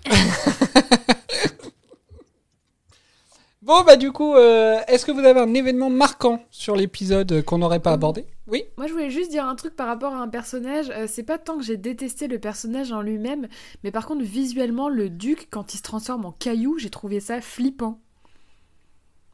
Bon, 3.71 3.85
bah 3.85 3.95
du 3.95 4.11
coup, 4.11 4.35
euh, 4.35 4.81
est-ce 4.89 5.07
que 5.07 5.13
vous 5.13 5.21
avez 5.21 5.39
un 5.39 5.55
événement 5.55 5.91
marquant 5.91 6.43
sur 6.51 6.75
l'épisode 6.75 7.45
qu'on 7.45 7.59
n'aurait 7.59 7.79
pas 7.79 7.93
abordé? 7.93 8.27
Oui 8.49 8.65
Moi, 8.77 8.89
je 8.89 8.93
voulais 8.93 9.11
juste 9.11 9.31
dire 9.31 9.45
un 9.45 9.55
truc 9.55 9.77
par 9.77 9.87
rapport 9.87 10.13
à 10.13 10.17
un 10.19 10.27
personnage. 10.27 10.91
Euh, 10.91 11.07
c'est 11.07 11.23
pas 11.23 11.39
tant 11.39 11.57
que 11.57 11.63
j'ai 11.63 11.77
détesté 11.77 12.27
le 12.27 12.41
personnage 12.41 12.91
en 12.91 13.01
lui-même, 13.01 13.47
mais 13.85 13.93
par 13.93 14.07
contre, 14.07 14.25
visuellement, 14.25 14.89
le 14.89 15.09
duc, 15.09 15.47
quand 15.53 15.73
il 15.73 15.77
se 15.77 15.85
transforme 15.85 16.25
en 16.25 16.33
caillou, 16.33 16.79
j'ai 16.79 16.91
trouvé 16.91 17.21
ça 17.21 17.41
flippant. 17.41 18.01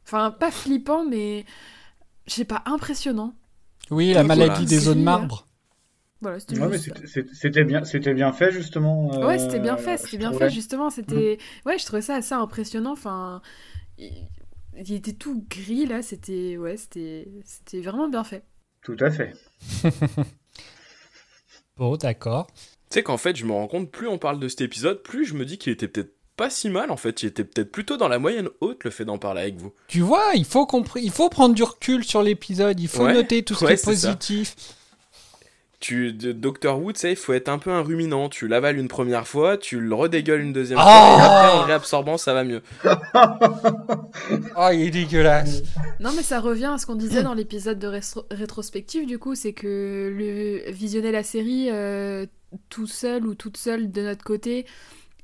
Enfin, 0.05 0.31
pas 0.31 0.51
flippant, 0.51 1.03
mais 1.03 1.47
je 2.27 2.35
sais 2.35 2.45
pas, 2.45 2.63
impressionnant. 2.67 3.33
Oui, 3.91 4.13
la 4.13 4.23
Voilà. 4.23 4.37
maladie 4.49 4.67
des 4.67 4.81
zones 4.81 5.03
marbre. 5.03 5.47
Voilà, 6.21 6.41
c'était 6.41 6.59
Ouais, 6.61 7.65
bien, 7.65 7.85
c'était 7.85 8.13
bien 8.13 8.33
fait 8.35 8.53
justement. 8.53 9.11
euh, 9.15 9.27
Ouais, 9.27 9.39
c'était 9.39 9.61
bien 9.61 9.79
fait, 9.79 9.97
c'était 9.97 10.19
bien 10.19 10.29
trouvais. 10.29 10.51
fait, 10.51 10.55
justement. 10.55 10.91
C'était. 10.91 11.39
Ouais, 11.65 11.79
je 11.79 11.87
trouvais 11.87 12.03
ça 12.03 12.17
assez 12.17 12.35
impressionnant. 12.35 12.93
Enfin. 12.93 13.41
Il... 13.99 14.29
il 14.77 14.93
était 14.93 15.13
tout 15.13 15.45
gris, 15.49 15.87
là. 15.87 16.03
C'était. 16.03 16.57
Ouais, 16.57 16.77
c'était. 16.77 17.29
C'était 17.45 17.81
vraiment 17.81 18.09
bien 18.09 18.25
fait. 18.25 18.45
Tout 18.83 18.97
à 19.01 19.11
fait. 19.11 19.35
Bon, 21.77 21.97
d'accord. 21.97 22.47
Tu 22.55 22.63
sais 22.91 23.03
qu'en 23.03 23.19
fait, 23.19 23.37
je 23.37 23.45
me 23.45 23.53
rends 23.53 23.67
compte, 23.69 23.91
plus 23.91 24.09
on 24.09 24.19
parle 24.19 24.41
de 24.41 24.49
cet 24.49 24.63
épisode, 24.63 25.03
plus 25.03 25.27
je 25.27 25.35
me 25.35 25.45
dis 25.45 25.59
qu'il 25.59 25.73
était 25.73 25.89
peut-être 25.89 26.15
pas 26.37 26.51
si 26.51 26.71
mal 26.71 26.91
en 26.91 26.97
fait. 26.97 27.23
Il 27.23 27.27
était 27.27 27.45
peut-être 27.45 27.71
plutôt 27.73 27.97
dans 27.97 28.09
la 28.09 28.19
moyenne 28.19 28.49
haute 28.61 28.85
le 28.85 28.91
fait 28.91 29.05
d'en 29.05 29.19
parler 29.19 29.43
avec 29.43 29.57
vous. 29.57 29.73
Tu 29.89 30.01
vois, 30.01 30.33
il 30.35 30.45
faut, 30.45 30.67
il 30.97 31.11
faut 31.11 31.29
prendre 31.29 31.55
du 31.55 31.63
recul 31.63 32.05
sur 32.05 32.23
l'épisode, 32.23 32.79
il 32.81 32.89
faut 32.89 33.05
Ouais, 33.05 33.15
noter 33.15 33.43
tout 33.43 33.55
ce 33.55 33.65
ouais, 33.65 33.77
qui 33.77 33.91
est 33.91 33.95
ça. 33.95 34.19
Tu, 35.87 36.13
de- 36.13 36.33
Dr. 36.33 36.81
Who, 36.81 36.93
tu 36.93 36.99
sais, 36.99 37.13
il 37.13 37.17
faut 37.17 37.33
être 37.33 37.49
un 37.49 37.59
peu 37.59 37.71
un 37.71 37.81
ruminant. 37.81 38.29
Tu 38.29 38.49
l'avales 38.49 38.77
une 38.77 38.89
première 38.89 39.29
fois, 39.29 39.57
tu 39.57 39.79
le 39.79 39.95
redégueules 39.95 40.41
une 40.41 40.53
deuxième 40.53 40.81
Ah 40.83 40.83
fois, 40.83 40.93
et 40.93 41.23
après 41.27 41.53
en 41.53 41.61
le 41.61 41.67
réabsorbant, 41.67 42.19
ça 42.19 42.35
va 42.35 42.43
mieux. 42.43 42.61
Oh, 42.85 44.69
il 44.73 44.81
est 44.81 44.91
dégueulasse. 44.91 45.63
Non, 46.01 46.11
mais 46.17 46.23
ça 46.25 46.41
revient 46.41 46.71
à 46.75 46.79
ce 46.79 46.87
qu'on 46.87 46.97
disait 46.97 47.23
dans 47.23 47.35
l'épisode 47.35 47.79
de 47.79 47.87
rétro- 47.87 48.25
rétrospective, 48.33 49.07
du 49.07 49.21
coup, 49.21 49.37
c'est 49.37 49.53
que 49.53 50.13
le 50.13 50.73
visionner 50.73 51.13
la 51.13 51.23
série 51.23 51.69
euh, 51.71 52.27
tout 52.69 52.89
seul 52.89 53.25
ou 53.25 53.37
toute 53.37 53.57
seule 53.57 53.93
de 53.93 54.03
notre 54.03 54.25
côté, 54.25 54.67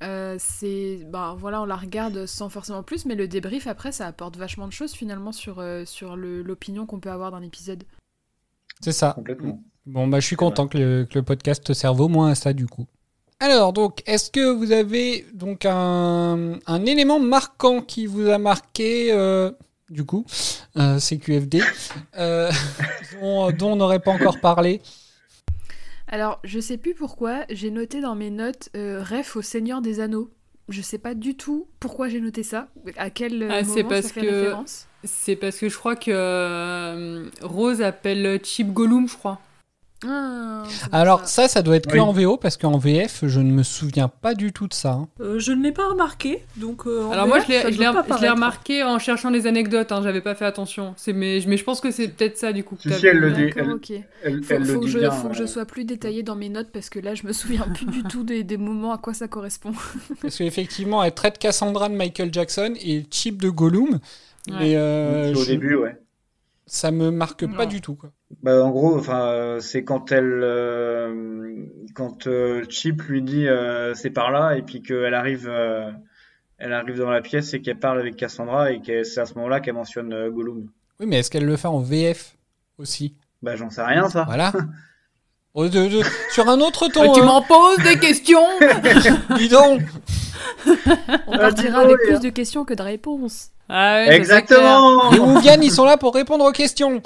euh, 0.05 0.37
c'est. 0.39 1.01
Ben 1.11 1.35
voilà, 1.37 1.63
on 1.63 1.65
la 1.65 1.75
regarde 1.77 2.27
sans 2.27 2.49
forcément 2.51 2.85
plus, 2.85 3.05
mais 3.05 3.17
le 3.17 3.27
débrief 3.27 3.67
après, 3.67 3.91
ça 3.91 4.07
apporte 4.07 4.37
vachement 4.37 4.69
de 4.69 4.73
choses 4.73 4.93
finalement 4.93 5.33
sur, 5.33 5.59
euh, 5.59 5.85
sur 5.85 6.15
l'opinion 6.15 6.87
qu'on 6.87 7.01
peut 7.01 7.11
avoir 7.11 7.33
d'un 7.33 7.43
épisode. 7.43 7.83
C'est 8.81 8.93
ça. 8.93 9.13
Complètement. 9.17 9.61
Bon, 9.87 10.07
bah, 10.07 10.21
je 10.21 10.27
suis 10.27 10.37
content 10.37 10.69
que 10.69 10.79
le, 10.79 11.05
que 11.11 11.19
le 11.19 11.25
podcast 11.25 11.65
te 11.65 11.73
serve 11.73 12.01
au 12.01 12.09
moins 12.09 12.31
à 12.31 12.35
ça, 12.35 12.53
du 12.53 12.67
coup. 12.67 12.87
Alors, 13.41 13.73
donc, 13.73 14.03
est-ce 14.07 14.31
que 14.31 14.53
vous 14.53 14.71
avez 14.71 15.27
donc 15.35 15.67
un, 15.67 16.59
un 16.67 16.87
élément 16.87 17.19
marquant 17.19 17.81
qui 17.83 18.07
vous 18.07 18.29
a 18.29 18.39
marqué, 18.39 19.13
euh, 19.13 19.51
du 19.91 20.05
coup, 20.05 20.25
euh, 20.77 21.01
CQFD, 21.01 21.61
euh, 22.17 22.51
dont, 23.21 23.51
dont 23.51 23.73
on 23.73 23.77
n'aurait 23.77 23.99
pas 23.99 24.13
encore 24.13 24.39
parlé? 24.41 24.81
Alors, 26.07 26.39
je 26.45 26.61
sais 26.61 26.77
plus 26.77 26.95
pourquoi, 26.95 27.45
j'ai 27.51 27.71
noté 27.73 28.01
dans 28.01 28.15
mes 28.15 28.31
notes 28.31 28.69
euh, 28.77 29.03
ref 29.03 29.35
au 29.35 29.43
Seigneur 29.43 29.81
des 29.83 29.99
Anneaux. 29.99 30.31
Je 30.69 30.81
sais 30.81 30.99
pas 30.99 31.15
du 31.15 31.35
tout 31.35 31.67
pourquoi 31.81 32.09
j'ai 32.09 32.21
noté 32.21 32.45
ça, 32.45 32.69
à 32.97 33.11
quel 33.11 33.43
Ah, 33.51 33.63
moment 33.63 33.75
c'est 33.75 33.83
parce 33.83 34.07
ça 34.07 34.13
fait 34.13 34.21
que- 34.21 34.27
référence. 34.27 34.87
C'est 35.05 35.35
parce 35.35 35.57
que 35.59 35.69
je 35.69 35.77
crois 35.77 35.97
que 35.97 37.29
Rose 37.45 37.83
appelle 37.83 38.39
Chip 38.45 38.73
Gollum, 38.73 39.09
je 39.09 39.17
crois. 39.17 39.41
Ah, 40.07 40.63
Alors, 40.91 41.21
ça. 41.27 41.43
ça, 41.43 41.49
ça 41.49 41.63
doit 41.63 41.77
être 41.77 41.87
que 41.87 41.95
Oui. 41.95 42.01
en 42.01 42.13
VO, 42.13 42.37
parce 42.37 42.57
qu'en 42.57 42.77
VF, 42.79 43.25
je 43.27 43.41
ne 43.41 43.53
me 43.53 43.63
souviens 43.63 44.09
pas 44.09 44.35
du 44.35 44.53
tout 44.53 44.67
de 44.67 44.75
ça. 44.75 44.93
hein. 44.93 45.09
Euh, 45.21 45.39
je 45.39 45.53
ne 45.53 45.63
l'ai 45.63 45.73
pas 45.73 45.87
remarqué, 45.89 46.45
donc. 46.57 46.87
euh, 46.87 47.05
en 47.05 47.13
Alors 47.13 47.27
moi, 47.29 47.39
VF, 47.39 47.47
je 47.47 47.69
l'ai- 47.69 47.73
je 47.73 48.31
remarqué 48.31 48.83
en 48.83 48.99
cherchant 48.99 49.31
des 49.31 49.47
anecdotes, 49.47 49.93
hein, 49.93 50.01
j'avais 50.03 50.21
pas 50.21 50.35
fait 50.35 50.45
attention. 50.45 50.95
C'est- 50.97 51.13
Mais, 51.13 51.41
mais 51.47 51.57
je 51.57 51.65
pense 51.65 51.81
que 51.81 51.91
c'est 51.91 52.09
peut-être 52.09 52.37
ça 52.39 52.53
du 52.53 52.65
coup. 52.65 52.77
que 52.77 52.91
Si, 52.93 52.99
si, 52.99 53.07
elle 53.07 53.19
le 53.19 53.31
dit. 53.33 53.43
Elle- 54.25 54.43
Faut, 54.43 54.55
elle 54.55 54.65
faut 54.65 54.73
le 54.75 54.79
que 54.81 54.85
dit 54.87 54.91
je, 54.91 54.99
bien. 54.99 55.11
faut 55.11 55.29
que 55.29 55.35
je 55.35 55.43
euh, 55.45 55.47
sois 55.47 55.65
plus 55.67 55.85
détaillée 55.85 56.23
dans 56.23 56.37
mes 56.37 56.49
notes 56.49 56.69
parce 56.73 56.89
que 56.91 56.99
là, 56.99 57.15
je 57.15 57.27
me 57.27 57.33
souviens 57.33 57.67
plus 57.75 57.87
du 57.87 58.03
tout 58.05 58.23
des, 58.25 58.43
des 58.45 58.57
moments 58.57 58.93
à 58.93 58.99
quoi 58.99 59.15
ça 59.15 59.29
correspond. 59.29 59.73
Parce 60.23 60.37
qu'effectivement, 60.39 61.03
elle 61.05 61.13
traite 61.15 61.39
Cassandra 61.39 61.89
de 61.89 61.95
Michael 61.95 62.31
Jackson 62.33 62.75
et 62.81 63.05
Chip 63.11 63.41
de 63.41 63.51
Gollum. 63.51 63.99
Ouais. 64.49 64.75
Euh, 64.77 65.33
au 65.35 65.41
je- 65.43 65.47
début, 65.51 65.75
ouais. 65.77 65.97
Ça 66.73 66.91
me 66.91 67.11
marque 67.11 67.47
pas 67.55 67.67
du 67.67 67.83
tout. 67.83 67.95
Quoi. 67.97 68.13
Bah, 68.43 68.65
en 68.65 68.71
gros, 68.71 68.97
enfin, 68.97 69.59
c'est 69.61 69.85
quand 69.85 70.11
elle, 70.11 70.41
euh, 70.43 71.67
quand 71.95 72.27
euh, 72.27 72.65
Chip 72.71 73.03
lui 73.03 73.21
dit 73.21 73.47
euh, 73.47 73.93
c'est 73.93 74.09
par 74.09 74.31
là, 74.31 74.57
et 74.57 74.63
puis 74.63 74.81
qu'elle 74.83 75.13
arrive, 75.13 75.49
euh, 75.51 75.91
elle 76.57 76.73
arrive 76.73 76.97
dans 76.99 77.11
la 77.11 77.21
pièce 77.21 77.53
et 77.53 77.61
qu'elle 77.61 77.79
parle 77.79 78.01
avec 78.01 78.17
Cassandra, 78.17 78.73
et 78.73 78.81
que 78.81 79.03
c'est 79.05 79.21
à 79.21 79.27
ce 79.27 79.35
moment-là 79.35 79.61
qu'elle 79.61 79.75
mentionne 79.75 80.15
euh, 80.15 80.31
Gollum. 80.31 80.67
Oui, 80.99 81.07
mais 81.07 81.19
est-ce 81.19 81.31
qu'elle 81.31 81.45
le 81.45 81.59
fait 81.59 81.69
en 81.69 81.81
VF 81.81 82.37
aussi? 82.79 83.17
Bah, 83.43 83.55
j'en 83.55 83.69
sais 83.69 83.83
rien, 83.83 84.09
ça. 84.09 84.25
Voilà. 84.25 84.53
Oh, 85.55 85.69
de- 85.69 85.87
de- 85.87 86.03
sur 86.31 86.49
un 86.49 86.59
autre 86.61 86.89
ton. 86.89 87.11
Ah, 87.11 87.15
tu 87.15 87.21
hein. 87.21 87.27
m'en 87.27 87.43
poses 87.43 87.85
des 87.85 87.99
questions 87.99 88.41
Dis 89.37 89.51
donc 89.51 89.83
On 91.27 91.37
partira 91.39 91.81
avec 91.81 91.97
plus 91.99 92.21
de 92.21 92.29
questions 92.31 92.65
que 92.65 92.75
de 92.75 92.83
réponses. 92.83 93.49
Ah 93.69 94.05
ouais, 94.07 94.15
Exactement. 94.17 95.11
Les 95.13 95.19
Wouvian, 95.19 95.61
ils 95.61 95.71
sont 95.73 95.85
là 95.85 95.97
pour 95.97 96.15
répondre 96.15 96.45
aux 96.45 96.53
questions. 96.53 97.03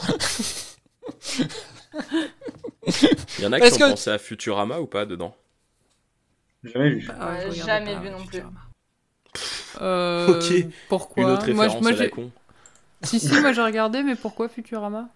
Il 3.39 3.45
y 3.45 3.47
en 3.47 3.53
a 3.53 3.59
Parce 3.59 3.77
qui 3.77 3.83
ont 3.83 3.87
que- 3.87 3.91
pensé 3.93 4.11
à 4.11 4.19
Futurama 4.19 4.81
ou 4.81 4.87
pas 4.87 5.07
dedans 5.07 5.35
Jamais 6.65 6.91
vu. 6.91 7.09
Ah, 7.19 7.33
Ouais, 7.35 7.45
regardais 7.51 7.57
jamais 7.67 7.95
pas, 7.95 8.01
vu 8.01 8.11
non 8.11 8.27
plus. 8.27 8.43
Euh, 9.81 10.39
Ok. 10.41 10.67
Pourquoi 10.89 11.23
Une 11.23 11.31
autre 11.31 11.51
Moi, 11.53 11.65
référence 11.65 11.79
je- 11.79 11.83
moi, 11.83 11.91
à 11.91 11.93
la 11.95 11.99
j'ai- 12.05 12.11
con. 12.11 12.31
Si, 13.03 13.21
si, 13.21 13.41
moi 13.41 13.53
j'ai 13.53 13.63
regardé, 13.63 14.03
mais 14.03 14.17
pourquoi 14.17 14.49
Futurama? 14.49 15.09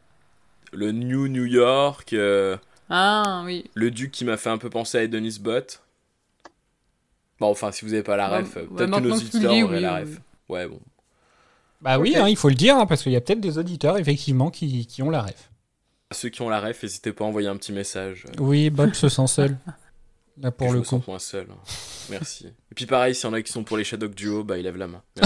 Le 0.72 0.92
New 0.92 1.26
New 1.28 1.46
York, 1.46 2.12
euh, 2.12 2.56
Ah 2.90 3.42
oui. 3.44 3.64
le 3.74 3.90
duc 3.90 4.12
qui 4.12 4.24
m'a 4.24 4.36
fait 4.36 4.50
un 4.50 4.58
peu 4.58 4.70
penser 4.70 4.98
à 4.98 5.00
Adonis 5.00 5.38
Bot. 5.40 5.80
Bon, 7.40 7.48
enfin, 7.48 7.72
si 7.72 7.84
vous 7.84 7.94
avez 7.94 8.02
pas 8.02 8.16
la 8.16 8.28
ref, 8.28 8.56
euh, 8.56 8.60
ouais, 8.62 8.66
peut-être 8.76 8.90
que 8.96 9.00
nos 9.00 9.14
auditeurs 9.16 9.50
auraient 9.52 9.62
oui, 9.76 9.80
la 9.80 9.94
oui. 9.94 10.00
ref. 10.02 10.20
Ouais, 10.48 10.68
bon. 10.68 10.80
Bah 11.80 11.98
oui, 11.98 12.14
hein, 12.16 12.28
il 12.28 12.36
faut 12.36 12.50
le 12.50 12.54
dire, 12.54 12.76
hein, 12.76 12.84
parce 12.86 13.02
qu'il 13.02 13.12
y 13.12 13.16
a 13.16 13.20
peut-être 13.22 13.40
des 13.40 13.56
auditeurs, 13.56 13.96
effectivement, 13.96 14.50
qui, 14.50 14.86
qui 14.86 15.02
ont 15.02 15.08
la 15.10 15.22
ref. 15.22 15.50
Ceux 16.12 16.28
qui 16.28 16.42
ont 16.42 16.50
la 16.50 16.60
ref, 16.60 16.82
n'hésitez 16.82 17.12
pas 17.12 17.24
à 17.24 17.28
envoyer 17.28 17.48
un 17.48 17.56
petit 17.56 17.72
message. 17.72 18.26
euh, 18.28 18.42
Oui, 18.42 18.68
Bob 18.68 18.92
se 18.94 19.08
sent 19.08 19.26
seul. 19.26 19.56
Là, 20.42 20.50
pour 20.50 20.68
je 20.68 20.72
le 20.74 20.78
me 20.80 20.84
coup. 20.84 20.90
sens 20.90 21.06
moins 21.06 21.18
seul. 21.18 21.46
hein. 21.50 21.56
Merci. 22.10 22.46
Et 22.46 22.74
puis 22.74 22.86
pareil, 22.86 23.14
s'il 23.14 23.24
y 23.28 23.30
en 23.30 23.34
a 23.34 23.42
qui 23.42 23.52
sont 23.52 23.62
pour 23.64 23.76
les 23.76 23.84
Shadow 23.84 24.08
Duo, 24.08 24.42
bah 24.42 24.56
ils 24.58 24.62
lèvent 24.64 24.76
la 24.78 24.86
main. 24.88 25.02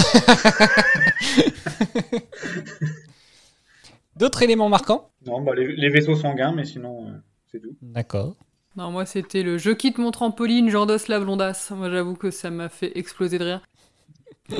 D'autres 4.17 4.43
éléments 4.43 4.69
marquants? 4.69 5.11
Non, 5.27 5.41
bah, 5.43 5.53
les, 5.57 5.75
les 5.75 5.89
vaisseaux 5.91 6.17
sanguins, 6.17 6.53
mais 6.53 6.65
sinon, 6.65 7.09
euh, 7.09 7.13
c'est 7.51 7.61
tout. 7.61 7.77
D'accord. 7.83 8.37
Non, 8.77 8.91
moi 8.91 9.07
c'était 9.07 9.43
le 9.43 9.57
je 9.59 9.71
quitte 9.71 9.99
mon 9.99 10.11
trampoline, 10.11 10.69
j'endosse 10.71 11.09
la 11.09 11.21
blondasse. 11.21 11.71
Moi 11.71 11.91
j'avoue 11.91 12.15
que 12.17 12.31
ça 12.31 12.51
m'a 12.51 12.69
fait 12.69 12.97
exploser 12.99 13.39
de 13.39 13.45
rire. 13.45 13.61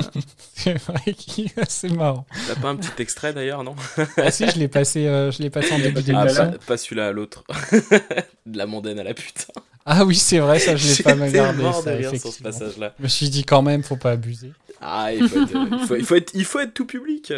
C'est 0.55 0.73
vrai 0.83 1.13
qu'il 1.13 1.51
c'est 1.67 1.91
marrant. 1.91 2.25
T'as 2.47 2.55
pas 2.55 2.69
un 2.69 2.75
petit 2.75 2.99
extrait 3.03 3.33
d'ailleurs, 3.33 3.63
non? 3.63 3.75
Ah 4.17 4.31
si, 4.31 4.49
je 4.49 4.57
l'ai 4.57 4.67
passé, 4.67 5.05
euh, 5.05 5.29
je 5.29 5.43
l'ai 5.43 5.51
passé 5.51 5.73
en 5.73 5.77
début 5.77 5.99
Ah, 5.99 6.23
d'émission. 6.23 6.51
pas, 6.53 6.57
pas 6.57 6.77
celui-là, 6.77 7.11
l'autre. 7.11 7.43
de 8.47 8.57
la 8.57 8.65
mondaine 8.65 8.97
à 8.97 9.03
la 9.03 9.13
putain. 9.13 9.53
Ah 9.85 10.03
oui, 10.03 10.15
c'est 10.15 10.39
vrai, 10.39 10.57
ça, 10.57 10.75
je 10.75 10.87
l'ai 10.87 11.03
pas 11.03 11.13
mal 11.13 11.31
gardé, 11.31 11.61
ça, 11.61 11.83
ce 11.83 11.89
effectivement. 11.89 12.49
passage-là. 12.49 12.95
Je 12.97 13.03
me 13.03 13.07
suis 13.07 13.29
dit 13.29 13.43
quand 13.45 13.61
même, 13.61 13.83
faut 13.83 13.95
pas 13.95 14.11
abuser. 14.13 14.53
Ah, 14.81 15.13
il 15.13 15.27
faut, 15.29 15.39
être, 15.43 15.55
euh, 15.55 15.65
il, 15.71 15.85
faut, 15.87 15.95
il 15.97 16.03
faut 16.05 16.15
être, 16.15 16.31
il 16.33 16.45
faut 16.45 16.59
être 16.61 16.73
tout 16.73 16.85
public. 16.87 17.31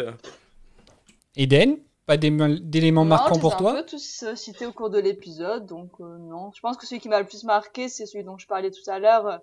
Eden, 1.36 1.76
pas 2.08 2.16
d'éléments 2.16 3.04
marquants 3.04 3.38
pour 3.38 3.58
toi 3.58 3.72
un 3.72 3.82
peu 3.82 3.86
tous 3.86 4.24
cités 4.34 4.64
au 4.64 4.72
cours 4.72 4.88
de 4.88 4.98
l'épisode, 4.98 5.66
donc 5.66 5.90
euh, 6.00 6.16
non. 6.16 6.50
Je 6.54 6.60
pense 6.60 6.78
que 6.78 6.86
celui 6.86 7.02
qui 7.02 7.10
m'a 7.10 7.20
le 7.20 7.26
plus 7.26 7.44
marqué, 7.44 7.90
c'est 7.90 8.06
celui 8.06 8.24
dont 8.24 8.38
je 8.38 8.46
parlais 8.46 8.70
tout 8.70 8.90
à 8.90 8.98
l'heure, 8.98 9.26
euh, 9.26 9.36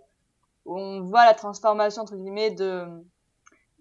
où 0.66 0.76
on 0.76 1.02
voit 1.02 1.26
la 1.26 1.36
transformation 1.36 2.02
entre 2.02 2.16
guillemets 2.16 2.50
de 2.50 2.86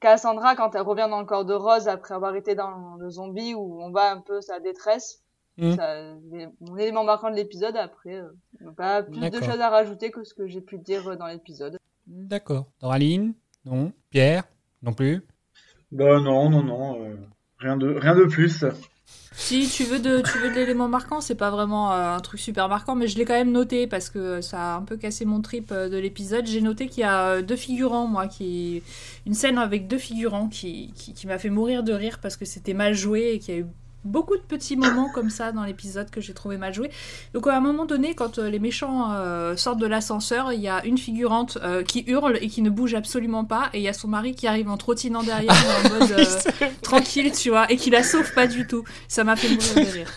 Cassandra 0.00 0.54
quand 0.54 0.74
elle 0.74 0.82
revient 0.82 1.08
dans 1.08 1.20
le 1.20 1.24
corps 1.24 1.46
de 1.46 1.54
Rose 1.54 1.88
après 1.88 2.14
avoir 2.14 2.36
été 2.36 2.54
dans 2.54 2.96
le 2.96 3.08
zombie, 3.08 3.54
où 3.54 3.82
on 3.82 3.90
voit 3.90 4.10
un 4.10 4.20
peu 4.20 4.42
sa 4.42 4.60
détresse. 4.60 5.22
Mm. 5.56 5.76
Ça, 5.76 6.14
c'est 6.30 6.48
mon 6.60 6.76
élément 6.76 7.04
marquant 7.04 7.30
de 7.30 7.36
l'épisode. 7.36 7.76
Après, 7.76 8.16
euh, 8.16 8.28
il 8.60 8.64
n'y 8.64 8.68
a 8.68 8.74
pas 8.74 9.02
plus 9.02 9.14
de 9.14 9.20
D'accord. 9.30 9.50
choses 9.50 9.60
à 9.60 9.70
rajouter 9.70 10.10
que 10.10 10.24
ce 10.24 10.34
que 10.34 10.46
j'ai 10.46 10.60
pu 10.60 10.76
dire 10.76 11.08
euh, 11.08 11.16
dans 11.16 11.26
l'épisode. 11.26 11.78
D'accord. 12.06 12.66
Doraline? 12.82 13.32
Non. 13.64 13.92
Pierre? 14.10 14.44
Non 14.82 14.92
plus? 14.92 15.26
Bah, 15.90 16.20
non, 16.20 16.50
non, 16.50 16.62
non. 16.62 17.02
euh, 17.02 17.16
rien, 17.64 17.76
de, 17.76 17.88
rien 17.88 18.14
de 18.14 18.24
plus. 18.24 18.64
Si 19.36 19.68
tu 19.68 19.82
veux 19.84 19.98
de, 19.98 20.22
tu 20.22 20.38
veux 20.38 20.50
de 20.50 20.54
l'élément 20.54 20.86
marquant, 20.86 21.20
c'est 21.20 21.34
pas 21.34 21.50
vraiment 21.50 21.92
euh, 21.92 22.14
un 22.14 22.20
truc 22.20 22.38
super 22.38 22.68
marquant, 22.68 22.94
mais 22.94 23.08
je 23.08 23.18
l'ai 23.18 23.24
quand 23.24 23.34
même 23.34 23.50
noté 23.50 23.88
parce 23.88 24.08
que 24.08 24.40
ça 24.40 24.74
a 24.74 24.76
un 24.76 24.82
peu 24.82 24.96
cassé 24.96 25.24
mon 25.24 25.40
trip 25.40 25.72
euh, 25.72 25.88
de 25.88 25.96
l'épisode. 25.96 26.46
J'ai 26.46 26.60
noté 26.60 26.86
qu'il 26.86 27.00
y 27.00 27.04
a 27.04 27.26
euh, 27.26 27.42
deux 27.42 27.56
figurants, 27.56 28.06
moi, 28.06 28.28
qui 28.28 28.82
une 29.26 29.34
scène 29.34 29.58
avec 29.58 29.88
deux 29.88 29.98
figurants 29.98 30.48
qui, 30.48 30.92
qui, 30.94 31.14
qui 31.14 31.26
m'a 31.26 31.38
fait 31.38 31.50
mourir 31.50 31.82
de 31.82 31.92
rire 31.92 32.20
parce 32.22 32.36
que 32.36 32.44
c'était 32.44 32.74
mal 32.74 32.94
joué 32.94 33.32
et 33.32 33.38
qu'il 33.40 33.54
y 33.54 33.56
a 33.56 33.60
eu 33.62 33.66
beaucoup 34.04 34.36
de 34.36 34.42
petits 34.42 34.76
moments 34.76 35.08
comme 35.10 35.30
ça 35.30 35.52
dans 35.52 35.64
l'épisode 35.64 36.10
que 36.10 36.20
j'ai 36.20 36.34
trouvé 36.34 36.56
mal 36.56 36.74
joué. 36.74 36.90
Donc 37.32 37.46
à 37.46 37.56
un 37.56 37.60
moment 37.60 37.86
donné, 37.86 38.14
quand 38.14 38.38
euh, 38.38 38.48
les 38.48 38.58
méchants 38.58 39.12
euh, 39.12 39.56
sortent 39.56 39.80
de 39.80 39.86
l'ascenseur, 39.86 40.52
il 40.52 40.60
y 40.60 40.68
a 40.68 40.84
une 40.84 40.98
figurante 40.98 41.58
euh, 41.62 41.82
qui 41.82 42.04
hurle 42.06 42.38
et 42.40 42.48
qui 42.48 42.62
ne 42.62 42.70
bouge 42.70 42.94
absolument 42.94 43.44
pas, 43.44 43.70
et 43.72 43.78
il 43.78 43.82
y 43.82 43.88
a 43.88 43.92
son 43.92 44.08
mari 44.08 44.34
qui 44.34 44.46
arrive 44.46 44.68
en 44.68 44.76
trottinant 44.76 45.22
derrière 45.22 45.52
en 45.52 45.88
mode 45.98 46.26
tranquille, 46.82 47.32
tu 47.32 47.50
vois, 47.50 47.70
et 47.70 47.76
qui 47.76 47.90
la 47.90 48.02
sauve 48.02 48.32
pas 48.34 48.46
du 48.46 48.66
tout. 48.66 48.84
Ça 49.08 49.24
m'a 49.24 49.36
fait 49.36 49.48
mourir 49.48 49.86
de 49.86 49.92
rire. 49.92 50.10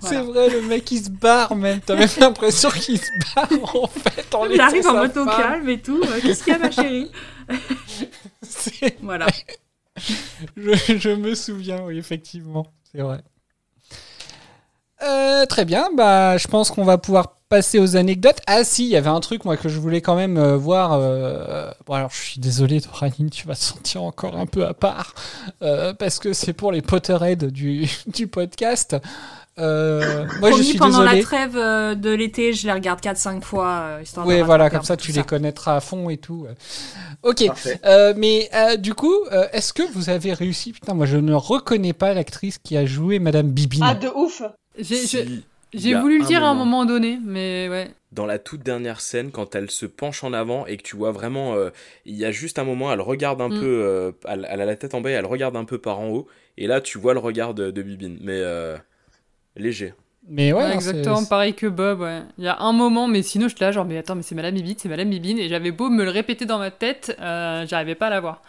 C'est 0.00 0.20
vrai, 0.20 0.50
le 0.50 0.62
mec 0.62 0.90
il 0.90 1.04
se 1.04 1.10
barre 1.10 1.54
même. 1.54 1.80
T'as 1.80 1.94
même 1.94 2.08
l'impression 2.20 2.70
qu'il 2.70 2.98
se 2.98 3.10
barre 3.34 3.76
en 3.76 3.86
fait 3.86 4.34
en 4.34 4.46
Il 4.46 4.60
arrive 4.60 4.86
en 4.86 5.08
femme. 5.08 5.26
calme 5.26 5.68
et 5.68 5.80
tout. 5.80 6.02
Qu'est-ce 6.22 6.44
qu'il 6.44 6.52
y 6.52 6.56
a, 6.56 6.58
ma 6.58 6.70
chérie? 6.70 7.10
Voilà. 9.02 9.26
Je, 10.56 11.14
me 11.14 11.34
souviens, 11.34 11.82
oui, 11.84 11.98
effectivement. 11.98 12.66
C'est 12.90 13.02
vrai. 13.02 13.20
Euh, 15.02 15.46
très 15.46 15.64
bien, 15.64 15.88
bah, 15.96 16.36
je 16.36 16.46
pense 16.46 16.70
qu'on 16.70 16.84
va 16.84 16.98
pouvoir 16.98 17.36
passer 17.48 17.78
aux 17.78 17.96
anecdotes. 17.96 18.38
Ah 18.46 18.64
si, 18.64 18.84
il 18.84 18.90
y 18.90 18.96
avait 18.96 19.08
un 19.08 19.20
truc 19.20 19.44
moi 19.44 19.56
que 19.56 19.68
je 19.68 19.78
voulais 19.80 20.02
quand 20.02 20.14
même 20.14 20.36
euh, 20.36 20.56
voir. 20.56 20.92
euh, 20.92 21.70
Bon 21.86 21.94
alors 21.94 22.10
je 22.10 22.20
suis 22.20 22.40
désolé, 22.40 22.80
Doraline, 22.80 23.30
tu 23.30 23.46
vas 23.46 23.54
te 23.54 23.60
sentir 23.60 24.02
encore 24.02 24.36
un 24.36 24.46
peu 24.46 24.66
à 24.66 24.74
part 24.74 25.14
parce 25.98 26.18
que 26.18 26.32
c'est 26.32 26.52
pour 26.52 26.70
les 26.70 26.82
Potterheads 26.82 27.46
du, 27.50 27.88
du 28.06 28.26
podcast. 28.26 28.96
Euh, 29.60 30.26
moi 30.40 30.50
je 30.52 30.62
suis 30.62 30.78
pendant 30.78 31.00
désolé. 31.00 31.18
la 31.18 31.22
trêve 31.22 31.56
euh, 31.56 31.94
de 31.94 32.10
l'été, 32.10 32.52
je 32.52 32.66
les 32.66 32.72
regarde 32.72 33.00
4-5 33.00 33.42
fois. 33.42 33.68
euh, 33.68 34.00
histoire 34.02 34.26
Oui, 34.26 34.40
voilà, 34.40 34.70
comme 34.70 34.82
ça 34.82 34.96
tu 34.96 35.12
les 35.12 35.22
connaîtras 35.22 35.76
à 35.76 35.80
fond 35.80 36.08
et 36.10 36.16
tout. 36.16 36.46
Ok. 37.22 37.44
Euh, 37.84 38.14
mais 38.16 38.48
euh, 38.54 38.76
du 38.76 38.94
coup, 38.94 39.14
euh, 39.32 39.46
est-ce 39.52 39.72
que 39.72 39.82
vous 39.92 40.08
avez 40.10 40.32
réussi 40.32 40.72
Putain, 40.72 40.94
moi 40.94 41.06
je 41.06 41.16
ne 41.18 41.34
reconnais 41.34 41.92
pas 41.92 42.14
l'actrice 42.14 42.58
qui 42.58 42.76
a 42.76 42.86
joué 42.86 43.18
Madame 43.18 43.50
Bibine. 43.50 43.82
Ah, 43.84 43.94
de 43.94 44.08
ouf 44.08 44.42
J'ai 44.78 44.96
Si, 44.96 45.94
voulu 45.94 46.18
le 46.18 46.24
dire 46.24 46.42
à 46.44 46.48
un 46.48 46.54
moment. 46.54 46.84
donné, 46.84 47.18
mais 47.24 47.68
ouais. 47.68 47.90
dans 48.12 48.26
la 48.26 48.38
toute 48.40 48.62
dernière 48.62 49.00
scène, 49.00 49.30
quand 49.30 49.54
elle 49.54 49.70
se 49.70 49.86
penche 49.86 50.24
en 50.24 50.32
avant 50.32 50.66
et 50.66 50.76
que 50.76 50.82
tu 50.82 50.96
vois 50.96 51.12
vraiment, 51.12 51.54
euh, 51.54 51.70
il 52.06 52.16
y 52.16 52.24
a 52.24 52.32
juste 52.32 52.58
un 52.58 52.64
moment, 52.64 52.92
elle 52.92 53.00
regarde 53.00 53.40
un 53.40 53.48
Mm. 53.48 53.60
peu, 53.60 53.66
euh, 53.66 54.12
elle, 54.26 54.48
elle 54.50 54.60
a 54.62 54.64
la 54.64 54.74
tête 54.76 54.94
en 54.94 55.00
bas, 55.00 55.10
et 55.10 55.12
elle 55.12 55.26
regarde 55.26 55.54
un 55.56 55.64
peu 55.64 55.78
par 55.78 56.00
en 56.00 56.08
haut, 56.08 56.26
et 56.58 56.66
là 56.66 56.80
tu 56.80 56.98
vois 56.98 57.12
le 57.14 57.20
regard 57.20 57.54
de, 57.54 57.70
de 57.70 57.82
Bibine, 57.82 58.18
mais 58.20 58.32
euh, 58.40 58.76
léger. 59.56 59.94
Mais 60.28 60.52
ouais, 60.52 60.74
exactement, 60.74 61.24
pareil 61.24 61.54
que 61.54 61.66
Bob, 61.66 62.00
ouais. 62.00 62.22
Il 62.38 62.44
y 62.44 62.48
a 62.48 62.60
un 62.60 62.72
moment, 62.72 63.08
mais 63.08 63.22
sinon 63.22 63.48
je 63.48 63.54
suis 63.56 63.64
là, 63.64 63.72
genre, 63.72 63.84
mais 63.84 63.96
attends, 63.98 64.14
mais 64.14 64.22
c'est 64.22 64.34
Madame 64.34 64.54
Bibine, 64.54 64.76
c'est 64.78 64.88
Madame 64.88 65.10
Bibine, 65.10 65.38
et 65.38 65.48
j'avais 65.48 65.72
beau 65.72 65.88
me 65.90 66.04
le 66.04 66.10
répéter 66.10 66.44
dans 66.46 66.58
ma 66.58 66.70
tête, 66.70 67.16
euh, 67.20 67.66
j'arrivais 67.66 67.94
pas 67.96 68.06
à 68.08 68.10
la 68.10 68.20
voir. 68.20 68.42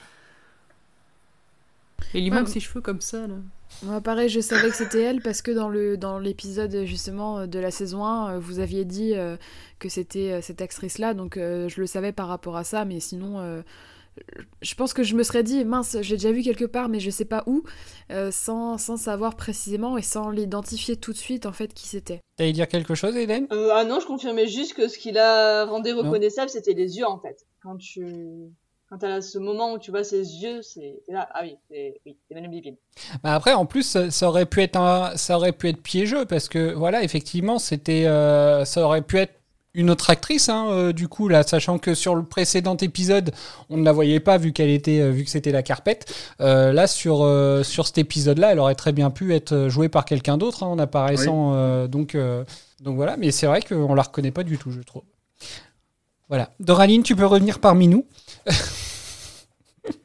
Et 2.14 2.20
il 2.20 2.24
lui 2.26 2.32
Ouais. 2.32 2.38
manque 2.40 2.50
ses 2.50 2.60
cheveux 2.60 2.82
comme 2.82 3.02
ça, 3.02 3.26
là. 3.28 3.36
Moi, 3.84 4.02
pareil, 4.02 4.28
je 4.28 4.42
savais 4.42 4.70
que 4.70 4.76
c'était 4.76 5.02
elle 5.02 5.22
parce 5.22 5.42
que 5.42 5.50
dans 5.50 5.70
le 5.70 5.96
dans 5.96 6.20
l'épisode 6.20 6.84
justement 6.84 7.48
de 7.48 7.58
la 7.58 7.72
saison 7.72 8.04
1, 8.06 8.34
euh, 8.34 8.40
vous 8.40 8.60
aviez 8.60 8.84
dit 8.84 9.14
euh, 9.16 9.38
que 9.80 9.88
c'était 9.88 10.34
euh, 10.34 10.42
cette 10.42 10.62
actrice-là, 10.62 11.14
donc 11.14 11.38
euh, 11.38 11.70
je 11.70 11.80
le 11.80 11.88
savais 11.88 12.12
par 12.12 12.28
rapport 12.28 12.58
à 12.58 12.66
ça, 12.66 12.84
mais 12.84 13.00
sinon, 13.00 13.40
euh, 13.40 13.62
je 14.62 14.76
pense 14.76 14.94
que 14.94 15.04
je 15.04 15.16
me 15.16 15.24
serais 15.24 15.44
dit, 15.44 15.64
mince, 15.66 15.98
j'ai 16.02 16.16
déjà 16.16 16.32
vu 16.32 16.42
quelque 16.42 16.66
part, 16.66 16.90
mais 16.90 17.00
je 17.00 17.10
sais 17.10 17.26
pas 17.26 17.44
où, 17.46 17.64
euh, 18.12 18.30
sans, 18.32 18.78
sans 18.78 18.98
savoir 18.98 19.36
précisément 19.36 19.98
et 19.98 20.02
sans 20.02 20.30
l'identifier 20.30 20.96
tout 20.98 21.14
de 21.14 21.18
suite 21.18 21.46
en 21.46 21.54
fait 21.54 21.74
qui 21.74 21.88
c'était. 21.88 22.22
T'allais 22.36 22.52
dire 22.54 22.68
quelque 22.68 22.96
chose, 22.96 23.16
Eden 23.16 23.48
Euh, 23.52 23.70
ah 23.74 23.84
non, 23.84 24.00
je 24.00 24.06
confirmais 24.06 24.48
juste 24.48 24.74
que 24.74 24.88
ce 24.88 24.98
qui 24.98 25.12
la 25.12 25.66
rendait 25.66 25.94
reconnaissable, 25.94 26.50
c'était 26.50 26.74
les 26.74 26.98
yeux, 26.98 27.06
en 27.06 27.20
fait. 27.20 27.46
Quand 27.62 27.78
tu... 27.78 28.06
Quand 28.90 28.98
t'as 28.98 29.22
ce 29.22 29.38
moment 29.38 29.72
où 29.72 29.80
tu 29.80 29.90
vois 29.90 30.04
ses 30.04 30.18
yeux, 30.20 30.62
c'est 30.62 31.00
là. 31.08 31.26
Ah 31.34 31.44
oui, 31.44 31.56
c'est 31.70 32.02
oui, 32.06 32.18
Madame. 32.30 32.52
Bah 33.24 33.36
après, 33.36 33.54
en 33.54 33.66
plus, 33.66 33.84
ça, 33.84 34.12
ça 34.12 34.28
aurait 34.28 34.46
pu 34.46 34.62
être 34.62 34.76
un, 34.76 35.16
ça 35.16 35.38
aurait 35.38 35.54
pu 35.54 35.70
être 35.70 35.82
piégeux 35.82 36.26
parce 36.26 36.50
que 36.50 36.74
voilà, 36.74 37.02
effectivement, 37.02 37.58
c'était, 37.58 38.06
euh, 38.06 38.66
ça 38.66 38.84
aurait 38.84 39.02
pu 39.02 39.18
être 39.18 39.41
une 39.74 39.90
autre 39.90 40.10
actrice, 40.10 40.50
hein, 40.50 40.68
euh, 40.70 40.92
du 40.94 41.08
coup 41.08 41.28
là, 41.30 41.44
sachant 41.44 41.78
que 41.78 41.94
sur 41.96 42.16
le 42.16 42.24
précédent 42.24 42.76
épisode, 42.76 43.32
on 43.70 43.78
ne 43.78 43.86
la 43.86 43.92
voyait 43.94 44.20
pas 44.20 44.38
vu 44.38 44.52
qu'elle 44.52 44.70
était, 44.70 45.00
euh, 45.00 45.12
vu 45.12 45.24
que 45.24 45.30
c'était 45.30 45.52
la 45.52 45.64
carpette. 45.64 46.14
Euh, 46.42 46.74
là, 46.74 46.88
sur 46.88 47.24
euh, 47.24 47.64
sur 47.64 47.88
cet 47.88 47.98
épisode-là, 47.98 48.52
elle 48.52 48.60
aurait 48.60 48.76
très 48.76 48.92
bien 48.92 49.10
pu 49.12 49.34
être 49.34 49.54
euh, 49.54 49.70
jouée 49.70 49.88
par 49.90 50.04
quelqu'un 50.06 50.38
d'autre 50.38 50.64
hein, 50.64 50.68
en 50.68 50.80
apparaissant. 50.80 51.54
euh, 51.56 51.88
donc 51.88 52.16
euh, 52.16 52.44
donc 52.82 52.96
voilà, 52.96 53.16
mais 53.16 53.32
c'est 53.32 53.48
vrai 53.48 53.62
qu'on 53.62 53.94
la 53.94 54.02
reconnaît 54.02 54.32
pas 54.32 54.44
du 54.44 54.58
tout, 54.58 54.72
je 54.72 54.82
trouve. 54.82 55.04
Voilà, 56.28 56.50
Doraline, 56.60 57.04
tu 57.04 57.16
peux 57.16 57.26
revenir 57.26 57.60
parmi 57.60 57.88
nous? 57.88 58.06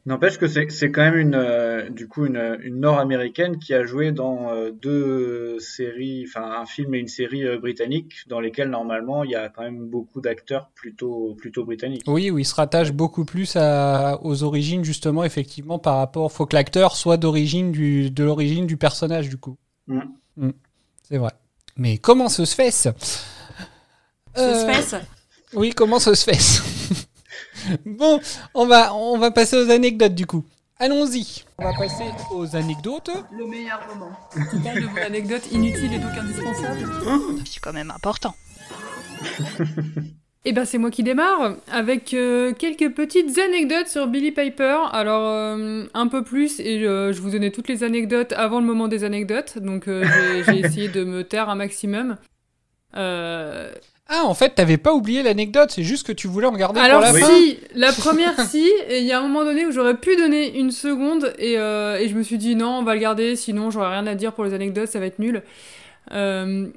N'empêche 0.06 0.38
que 0.38 0.48
c'est 0.48 0.70
c'est 0.70 0.90
quand 0.90 1.02
même 1.02 1.18
une 1.18 1.34
euh, 1.34 1.90
du 1.90 2.08
coup 2.08 2.24
une, 2.24 2.58
une 2.62 2.80
Nord-américaine 2.80 3.58
qui 3.58 3.74
a 3.74 3.84
joué 3.84 4.10
dans 4.10 4.50
euh, 4.50 4.70
deux 4.70 5.58
séries, 5.60 6.24
enfin 6.26 6.60
un 6.60 6.64
film 6.64 6.94
et 6.94 6.98
une 6.98 7.08
série 7.08 7.44
euh, 7.44 7.58
britannique 7.58 8.14
dans 8.26 8.40
lesquelles 8.40 8.70
normalement 8.70 9.22
il 9.22 9.32
y 9.32 9.34
a 9.34 9.50
quand 9.50 9.62
même 9.62 9.86
beaucoup 9.86 10.22
d'acteurs 10.22 10.70
plutôt 10.74 11.34
plutôt 11.34 11.64
britanniques. 11.66 12.04
Oui, 12.06 12.30
où 12.30 12.38
il 12.38 12.46
se 12.46 12.54
rattache 12.54 12.92
beaucoup 12.92 13.26
plus 13.26 13.54
à- 13.56 14.18
aux 14.22 14.42
origines, 14.44 14.82
justement, 14.82 15.24
effectivement, 15.24 15.78
par 15.78 15.98
rapport. 15.98 16.32
faut 16.32 16.46
que 16.46 16.56
l'acteur 16.56 16.96
soit 16.96 17.18
d'origine 17.18 17.70
du, 17.70 18.10
de 18.10 18.24
l'origine 18.24 18.66
du 18.66 18.78
personnage, 18.78 19.28
du 19.28 19.36
coup. 19.36 19.58
Mm. 19.88 20.00
Mm. 20.38 20.50
C'est 21.02 21.18
vrai. 21.18 21.32
Mais 21.76 21.98
comment 21.98 22.30
se 22.30 22.46
se 22.46 22.54
fait 22.54 22.70
Ce 22.70 22.88
Euh, 24.38 24.72
se 24.72 24.86
fait 24.96 25.02
Oui, 25.52 25.72
comment 25.76 25.98
se 25.98 26.14
se 26.14 26.24
fait 26.24 26.62
Bon, 27.84 28.20
on 28.54 28.66
va, 28.66 28.94
on 28.94 29.18
va 29.18 29.30
passer 29.30 29.56
aux 29.56 29.70
anecdotes, 29.70 30.14
du 30.14 30.26
coup. 30.26 30.44
Allons-y. 30.78 31.44
On 31.58 31.64
va 31.64 31.72
passer 31.72 32.04
aux 32.32 32.54
anecdotes. 32.54 33.10
Le 33.36 33.46
meilleur 33.46 33.80
moment. 33.88 34.10
Tu 34.50 34.58
parles 34.60 34.80
de 34.82 34.86
vos 34.86 34.98
anecdotes 34.98 35.50
inutiles 35.50 35.94
et 35.94 35.98
donc 35.98 36.10
indispensables 36.18 36.86
C'est 37.46 37.60
quand 37.60 37.72
même 37.72 37.90
important. 37.90 38.34
Eh 40.48 40.52
ben 40.52 40.64
c'est 40.64 40.78
moi 40.78 40.90
qui 40.92 41.02
démarre 41.02 41.54
avec 41.72 42.14
euh, 42.14 42.52
quelques 42.52 42.92
petites 42.94 43.36
anecdotes 43.38 43.88
sur 43.88 44.06
Billy 44.06 44.30
Piper. 44.32 44.78
Alors 44.92 45.26
euh, 45.28 45.86
un 45.94 46.06
peu 46.08 46.22
plus 46.22 46.60
et 46.60 46.84
euh, 46.84 47.12
je 47.12 47.20
vous 47.20 47.30
donnais 47.30 47.50
toutes 47.50 47.66
les 47.68 47.82
anecdotes 47.82 48.32
avant 48.32 48.60
le 48.60 48.66
moment 48.66 48.86
des 48.86 49.02
anecdotes, 49.02 49.58
donc 49.58 49.88
euh, 49.88 50.04
j'ai- 50.04 50.44
j'ai 50.44 50.60
essayé 50.60 50.88
de 50.88 51.02
me 51.04 51.24
taire 51.24 51.48
un 51.48 51.56
maximum. 51.56 52.16
Ah, 54.08 54.22
en 54.24 54.34
fait, 54.34 54.50
t'avais 54.54 54.76
pas 54.76 54.92
oublié 54.94 55.22
l'anecdote, 55.24 55.70
c'est 55.72 55.82
juste 55.82 56.06
que 56.06 56.12
tu 56.12 56.28
voulais 56.28 56.46
en 56.46 56.52
garder 56.52 56.78
Alors 56.80 57.02
pour 57.02 57.12
la 57.12 57.18
fin. 57.18 57.26
si, 57.26 57.58
la 57.74 57.92
première 57.92 58.38
si, 58.46 58.70
et 58.88 58.98
il 59.00 59.04
y 59.04 59.10
a 59.12 59.18
un 59.18 59.22
moment 59.22 59.44
donné 59.44 59.66
où 59.66 59.72
j'aurais 59.72 59.96
pu 59.96 60.14
donner 60.14 60.56
une 60.58 60.70
seconde 60.70 61.32
et, 61.40 61.58
euh, 61.58 61.98
et 61.98 62.08
je 62.08 62.14
me 62.14 62.22
suis 62.22 62.38
dit 62.38 62.54
non, 62.54 62.78
on 62.78 62.82
va 62.84 62.94
le 62.94 63.00
garder, 63.00 63.34
sinon 63.34 63.70
j'aurais 63.70 63.88
rien 63.90 64.06
à 64.06 64.14
dire 64.14 64.32
pour 64.32 64.44
les 64.44 64.54
anecdotes, 64.54 64.88
ça 64.88 65.00
va 65.00 65.06
être 65.06 65.18
nul. 65.18 65.42
Euh, 66.12 66.68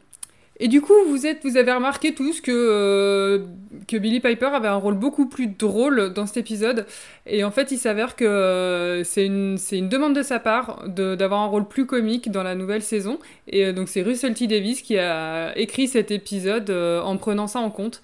et 0.62 0.68
du 0.68 0.82
coup, 0.82 0.94
vous 1.08 1.26
avez 1.26 1.72
remarqué 1.72 2.14
tous 2.14 2.42
que 2.42 2.52
euh, 2.52 3.46
que 3.88 3.96
Billy 3.96 4.20
Piper 4.20 4.48
avait 4.48 4.68
un 4.68 4.76
rôle 4.76 4.96
beaucoup 4.96 5.28
plus 5.28 5.48
drôle 5.48 6.12
dans 6.14 6.26
cet 6.26 6.36
épisode. 6.36 6.86
Et 7.26 7.46
en 7.46 7.52
fait, 7.52 7.72
il 7.72 7.78
s'avère 7.78 8.18
que 8.18 8.26
euh, 8.26 9.04
c'est 9.06 9.26
une 9.26 9.90
demande 9.90 10.16
de 10.16 10.22
sa 10.22 10.40
part 10.40 10.84
d'avoir 10.90 11.42
un 11.42 11.46
rôle 11.46 11.66
plus 11.66 11.86
comique 11.86 12.30
dans 12.30 12.44
la 12.44 12.56
nouvelle 12.56 12.82
saison. 12.82 13.20
Et 13.48 13.68
euh, 13.68 13.74
donc 13.74 13.88
c'est 13.88 14.02
Russell 14.02 14.34
T 14.34 14.48
Davis 14.48 14.82
qui 14.82 14.98
a 14.98 15.58
écrit 15.58 15.88
cet 15.88 16.12
épisode 16.12 16.70
en 16.70 17.16
prenant 17.16 17.48
ça 17.48 17.60
en 17.60 17.72
compte. 17.72 18.02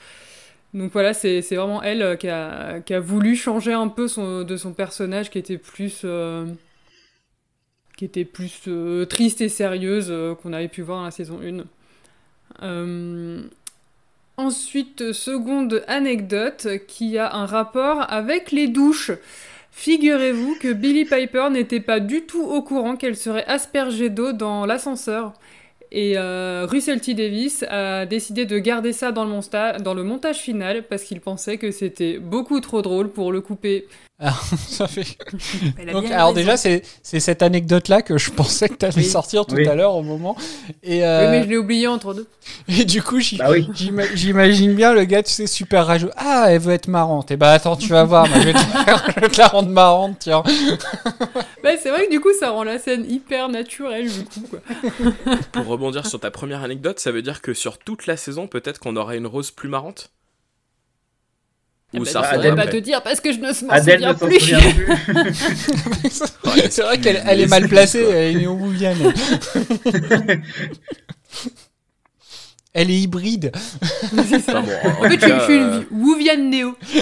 Donc 0.73 0.91
voilà, 0.93 1.13
c'est 1.13 1.41
vraiment 1.41 1.83
elle 1.83 2.17
qui 2.17 2.29
a, 2.29 2.99
voulu 3.01 3.35
changer 3.35 3.73
un 3.73 3.89
peu 3.89 4.07
de 4.45 4.57
son 4.57 4.73
personnage 4.73 5.29
qui 5.29 5.39
était 5.39 5.57
plus, 5.57 6.05
triste 9.09 9.41
et 9.41 9.49
sérieuse 9.49 10.13
qu'on 10.41 10.53
avait 10.53 10.67
pu 10.69 10.81
voir 10.81 10.99
dans 10.99 11.05
la 11.05 11.11
saison 11.11 11.39
1. 11.43 11.65
Euh, 12.63 13.41
ensuite, 14.37 15.13
seconde 15.13 15.83
anecdote 15.87 16.67
qui 16.87 17.17
a 17.17 17.33
un 17.33 17.45
rapport 17.45 18.05
avec 18.11 18.51
les 18.51 18.67
douches. 18.67 19.11
Figurez-vous 19.71 20.55
que 20.61 20.71
Billy 20.71 21.03
Piper 21.05 21.49
n'était 21.51 21.81
pas 21.81 21.99
du 21.99 22.21
tout 22.21 22.43
au 22.43 22.61
courant 22.61 22.95
qu'elle 22.95 23.17
serait 23.17 23.45
aspergée 23.45 24.09
d'eau 24.09 24.31
dans 24.31 24.65
l'ascenseur. 24.65 25.33
Et 25.91 26.17
euh, 26.17 26.65
Russell 26.69 26.99
T. 26.99 27.13
Davis 27.13 27.63
a 27.69 28.05
décidé 28.05 28.45
de 28.45 28.57
garder 28.57 28.91
ça 28.93 29.11
dans 29.11 29.23
le, 29.23 29.31
monsta- 29.31 29.81
dans 29.81 29.93
le 29.93 30.03
montage 30.03 30.39
final 30.39 30.83
parce 30.83 31.03
qu'il 31.03 31.21
pensait 31.21 31.57
que 31.57 31.71
c'était 31.71 32.17
beaucoup 32.19 32.59
trop 32.59 32.81
drôle 32.81 33.09
pour 33.09 33.31
le 33.31 33.41
couper. 33.41 33.85
Alors, 34.17 34.41
ça 34.69 34.87
fait... 34.87 35.05
Donc, 35.91 36.05
déjà, 36.35 36.55
c'est 36.55 36.83
cette 37.03 37.41
anecdote-là 37.41 38.01
que 38.01 38.17
je 38.17 38.31
pensais 38.31 38.69
que 38.69 38.75
t'allais 38.75 38.95
Oui. 38.95 39.03
sortir 39.03 39.45
tout 39.45 39.55
Oui. 39.55 39.67
à 39.67 39.75
l'heure 39.75 39.93
au 39.95 40.03
moment. 40.03 40.37
Et, 40.83 40.99
Oui, 40.99 41.03
euh, 41.03 41.31
mais 41.31 41.43
je 41.43 41.49
l'ai 41.49 41.57
oublié 41.57 41.87
entre 41.87 42.13
deux. 42.13 42.25
et 42.69 42.85
du 42.85 43.03
coup, 43.03 43.19
Bah 43.37 43.47
j'imagine 44.13 44.73
bien 44.73 44.93
le 44.93 45.03
gars, 45.03 45.21
tu 45.21 45.31
sais, 45.33 45.47
super 45.47 45.85
rageux. 45.85 46.11
Ah, 46.15 46.45
elle 46.49 46.59
veut 46.61 46.73
être 46.73 46.87
marrante. 46.87 47.29
Et 47.31 47.35
bah 47.37 47.51
attends, 47.51 47.75
tu 47.75 47.89
vas 47.89 48.05
voir, 48.05 48.25
moi, 48.29 48.39
je, 48.39 48.45
vais 48.45 48.53
te 48.53 48.57
faire- 48.85 49.05
je 49.15 49.19
vais 49.19 49.27
te 49.29 49.37
la 49.37 49.47
rendre 49.47 49.69
marrante, 49.69 50.17
tiens. 50.19 50.43
Bah, 51.63 51.71
c'est 51.81 51.89
vrai 51.89 52.05
que 52.05 52.11
du 52.11 52.19
coup, 52.21 52.29
ça 52.39 52.51
rend 52.51 52.63
la 52.63 52.77
scène 52.79 53.09
hyper 53.09 53.49
naturelle, 53.49 54.07
du 54.09 54.23
coup. 54.23 54.41
Quoi. 54.49 54.59
Pour 55.51 55.65
rebondir 55.65 56.05
sur 56.05 56.19
ta 56.19 56.29
première 56.31 56.61
anecdote, 56.63 56.99
ça 56.99 57.11
veut 57.11 57.23
dire 57.23 57.41
que 57.41 57.53
sur 57.55 57.79
toute 57.79 58.05
la 58.05 58.17
saison, 58.17 58.47
peut-être 58.47 58.79
qu'on 58.79 58.95
aura 58.95 59.15
une 59.15 59.25
rose 59.27 59.49
plus 59.51 59.67
marrante? 59.67 60.11
Eh 60.11 60.24
Ou 61.97 62.03
ben, 62.03 62.05
ça 62.05 62.21
pas 62.21 62.67
te 62.67 62.77
dire 62.77 63.01
parce 63.01 63.19
que 63.19 63.31
je 63.31 63.39
ne 63.39 63.47
m'en 63.47 63.53
souviens 63.53 64.09
ne 64.09 64.13
plus. 64.13 64.39
souvient 64.39 64.59
plus. 64.59 66.11
c'est 66.69 66.81
vrai 66.81 66.99
qu'elle 66.99 67.21
elle 67.25 67.41
est 67.41 67.47
mal 67.47 67.67
placée, 67.67 68.03
elle 68.03 68.35
est 68.35 68.39
néo-wouvienne. 68.39 69.13
Elle 72.77 72.91
est 72.91 72.99
hybride. 72.99 73.53
Enfin, 73.55 74.61
bon, 74.61 74.71
en, 74.99 75.09
fait, 75.09 75.13
je, 75.13 75.27
cas, 75.27 75.39
je 75.39 75.43
suis 75.45 75.53
euh, 75.61 75.81
une 75.89 75.97
Wouviane 75.97 76.49
Néo. 76.49 76.75
je, 76.93 76.99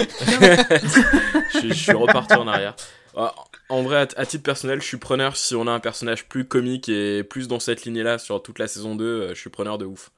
je 1.68 1.72
suis 1.74 1.92
reparti 1.92 2.34
en 2.34 2.46
arrière. 2.46 2.76
Euh, 3.16 3.26
En 3.68 3.82
vrai, 3.82 3.96
à, 3.96 4.20
à 4.20 4.24
titre 4.24 4.44
personnel, 4.44 4.80
je 4.80 4.86
suis 4.86 4.98
preneur 4.98 5.36
si 5.36 5.56
on 5.56 5.66
a 5.66 5.72
un 5.72 5.80
personnage 5.80 6.28
plus 6.28 6.44
comique 6.44 6.88
et 6.88 7.24
plus 7.24 7.48
dans 7.48 7.58
cette 7.58 7.84
lignée-là 7.84 8.18
sur 8.18 8.40
toute 8.40 8.60
la 8.60 8.68
saison 8.68 8.94
2, 8.94 9.04
euh, 9.04 9.28
je 9.34 9.40
suis 9.40 9.50
preneur 9.50 9.76
de 9.76 9.84
ouf. 9.84 10.10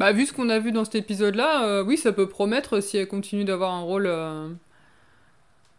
Bah, 0.00 0.12
vu 0.12 0.24
ce 0.24 0.32
qu'on 0.32 0.48
a 0.48 0.58
vu 0.58 0.72
dans 0.72 0.86
cet 0.86 0.94
épisode-là, 0.94 1.62
euh, 1.66 1.84
oui, 1.84 1.98
ça 1.98 2.10
peut 2.12 2.26
promettre 2.26 2.80
si 2.80 2.96
elle 2.96 3.06
continue 3.06 3.44
d'avoir 3.44 3.74
un 3.74 3.82
rôle 3.82 4.06
euh, 4.06 4.48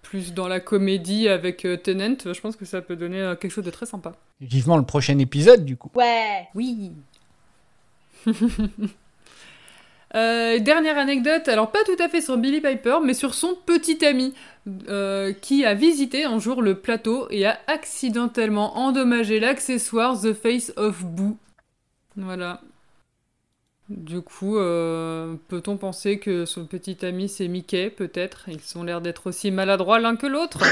plus 0.03 0.35
dans 0.35 0.47
la 0.47 0.59
comédie 0.59 1.27
avec 1.27 1.65
euh, 1.65 1.75
Tennant. 1.75 2.17
Je 2.23 2.39
pense 2.39 2.55
que 2.55 2.63
ça 2.65 2.83
peut 2.83 2.95
donner 2.95 3.19
euh, 3.19 3.35
quelque 3.35 3.49
chose 3.49 3.65
de 3.65 3.71
très 3.71 3.87
sympa. 3.87 4.13
Vivement 4.39 4.77
le 4.77 4.83
prochain 4.83 5.17
épisode, 5.17 5.65
du 5.65 5.75
coup. 5.75 5.89
Ouais. 5.95 6.47
Oui. 6.53 6.91
Euh, 10.13 10.59
dernière 10.59 10.97
anecdote, 10.97 11.47
alors 11.47 11.71
pas 11.71 11.85
tout 11.85 11.95
à 11.97 12.09
fait 12.09 12.19
sur 12.19 12.37
Billy 12.37 12.59
Piper, 12.59 12.97
mais 13.01 13.13
sur 13.13 13.33
son 13.33 13.55
petit 13.65 14.05
ami, 14.05 14.33
euh, 14.89 15.31
qui 15.31 15.63
a 15.63 15.73
visité 15.73 16.25
un 16.25 16.37
jour 16.37 16.61
le 16.61 16.75
plateau 16.81 17.27
et 17.29 17.45
a 17.45 17.57
accidentellement 17.67 18.77
endommagé 18.77 19.39
l'accessoire 19.39 20.19
The 20.19 20.33
Face 20.33 20.73
of 20.75 21.05
Boo. 21.05 21.37
Voilà. 22.17 22.59
Du 23.97 24.21
coup, 24.21 24.57
euh, 24.57 25.35
peut-on 25.49 25.75
penser 25.75 26.17
que 26.17 26.45
son 26.45 26.65
petit 26.65 27.05
ami 27.05 27.27
c'est 27.27 27.49
Mickey, 27.49 27.89
peut-être? 27.89 28.45
Ils 28.47 28.77
ont 28.77 28.83
l'air 28.83 29.01
d'être 29.01 29.27
aussi 29.27 29.51
maladroits 29.51 29.99
l'un 29.99 30.15
que 30.15 30.27
l'autre. 30.27 30.59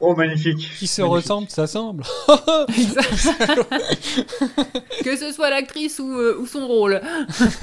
Oh, 0.00 0.14
magnifique. 0.16 0.70
Qui 0.78 0.86
se 0.86 1.02
Magnifique. 1.02 1.22
ressemble, 1.24 1.50
ça 1.50 1.66
semble. 1.66 2.04
que 5.04 5.16
ce 5.16 5.30
soit 5.32 5.50
l'actrice 5.50 5.98
ou, 5.98 6.10
euh, 6.10 6.38
ou 6.40 6.46
son 6.46 6.66
rôle. 6.66 7.02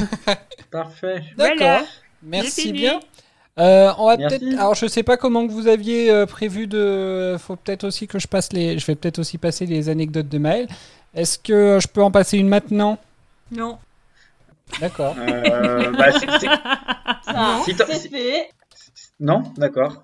Parfait. 0.72 1.23
D'accord. 1.35 1.57
Voilà. 1.57 1.85
Merci 2.22 2.72
bien. 2.72 2.99
Euh, 3.57 3.91
on 3.97 4.06
va 4.06 4.18
peut-être. 4.18 4.43
Alors, 4.60 4.76
je 4.76 4.85
sais 4.85 5.01
pas 5.01 5.18
comment 5.18 5.47
que 5.47 5.51
vous 5.51 5.68
aviez 5.68 6.11
euh, 6.11 6.27
prévu 6.27 6.68
de. 6.68 7.35
Faut 7.39 7.56
peut-être 7.56 7.85
aussi 7.85 8.07
que 8.07 8.19
je 8.19 8.27
passe 8.27 8.53
les. 8.53 8.77
Je 8.77 8.85
vais 8.85 8.95
peut-être 8.95 9.18
aussi 9.18 9.39
passer 9.39 9.65
les 9.65 9.89
anecdotes 9.89 10.30
de 10.30 10.38
Maël. 10.38 10.68
Est-ce 11.15 11.39
que 11.39 11.80
je 11.81 11.88
peux 11.88 12.03
en 12.03 12.11
passer 12.11 12.38
une 12.38 12.49
maintenant? 12.49 12.99
Non. 13.51 13.77
D'accord. 14.80 15.15
Euh, 15.17 15.91
bah, 15.91 16.11
c'est- 16.11 16.27
c'est- 16.39 16.47
Ça, 17.23 17.59
Si 17.65 17.76
t'as- 17.76 17.85
c'est 17.88 17.95
si- 17.99 18.09
fait. 18.09 18.49
Non, 19.19 19.43
d'accord. 19.57 20.03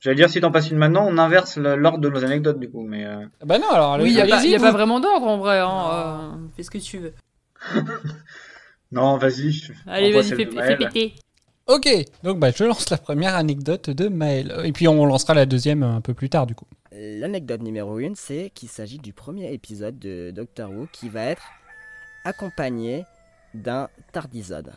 J'allais 0.00 0.16
dire 0.16 0.30
si 0.30 0.40
t'en 0.40 0.50
passes 0.50 0.70
une 0.70 0.78
maintenant, 0.78 1.06
on 1.08 1.16
inverse 1.18 1.56
le- 1.56 1.76
l'ordre 1.76 1.98
de 1.98 2.08
nos 2.08 2.24
anecdotes 2.24 2.58
du 2.58 2.68
coup, 2.70 2.82
mais 2.82 3.04
euh, 3.04 3.24
Bah 3.44 3.58
non, 3.58 3.70
alors 3.70 3.96
Oui, 4.00 4.10
il 4.10 4.14
n'y 4.14 4.20
a, 4.20 4.26
pas- 4.26 4.36
allez-y, 4.38 4.50
y 4.50 4.54
a 4.54 4.58
vous. 4.58 4.64
pas 4.64 4.72
vraiment 4.72 4.98
d'ordre 5.00 5.26
en 5.26 5.38
vrai. 5.38 5.58
Hein, 5.58 5.90
euh. 5.92 6.46
Fais 6.56 6.62
ce 6.64 6.70
que 6.70 6.78
tu 6.78 6.98
veux. 6.98 7.14
non, 8.92 9.16
vas-y. 9.18 9.50
je- 9.52 9.72
Allez, 9.86 10.08
envoie 10.08 10.20
vas-y, 10.22 10.28
celle 10.28 10.36
fais, 10.38 10.44
de 10.46 10.60
fais 10.60 10.76
péter. 10.76 11.14
Ok, 11.68 11.88
donc 12.24 12.38
bah, 12.40 12.50
je 12.54 12.64
lance 12.64 12.90
la 12.90 12.98
première 12.98 13.34
anecdote 13.36 13.90
de 13.90 14.08
Maël. 14.08 14.52
Et 14.64 14.72
puis 14.72 14.88
on 14.88 15.06
lancera 15.06 15.34
la 15.34 15.46
deuxième 15.46 15.82
un 15.84 16.00
peu 16.00 16.12
plus 16.14 16.28
tard, 16.28 16.46
du 16.46 16.54
coup. 16.56 16.66
L'anecdote 16.92 17.62
numéro 17.62 17.98
1, 17.98 18.12
c'est 18.16 18.50
qu'il 18.54 18.68
s'agit 18.68 18.98
du 18.98 19.12
premier 19.12 19.52
épisode 19.52 19.98
de 19.98 20.30
Doctor 20.32 20.70
Who 20.70 20.88
qui 20.92 21.08
va 21.08 21.22
être 21.26 21.42
accompagné 22.24 23.04
d'un 23.54 23.88
tardisode. 24.12 24.72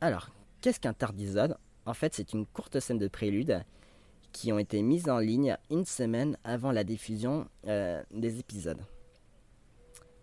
Alors, 0.00 0.30
qu'est-ce 0.60 0.80
qu'un 0.80 0.92
tardisode 0.92 1.56
En 1.86 1.94
fait, 1.94 2.14
c'est 2.14 2.32
une 2.32 2.46
courte 2.46 2.80
scène 2.80 2.98
de 2.98 3.08
prélude 3.08 3.62
qui 4.32 4.52
ont 4.52 4.58
été 4.58 4.82
mises 4.82 5.08
en 5.08 5.18
ligne 5.18 5.56
une 5.70 5.86
semaine 5.86 6.36
avant 6.44 6.72
la 6.72 6.84
diffusion 6.84 7.46
euh, 7.66 8.02
des 8.12 8.38
épisodes. 8.38 8.80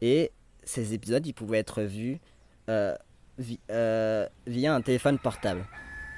Et 0.02 0.32
ces 0.64 0.94
épisodes, 0.94 1.26
ils 1.26 1.34
pouvaient 1.34 1.60
être 1.60 1.82
vus 1.82 2.20
euh, 2.70 2.96
euh, 3.72 4.28
via 4.46 4.76
un 4.76 4.82
téléphone 4.82 5.18
portable. 5.18 5.66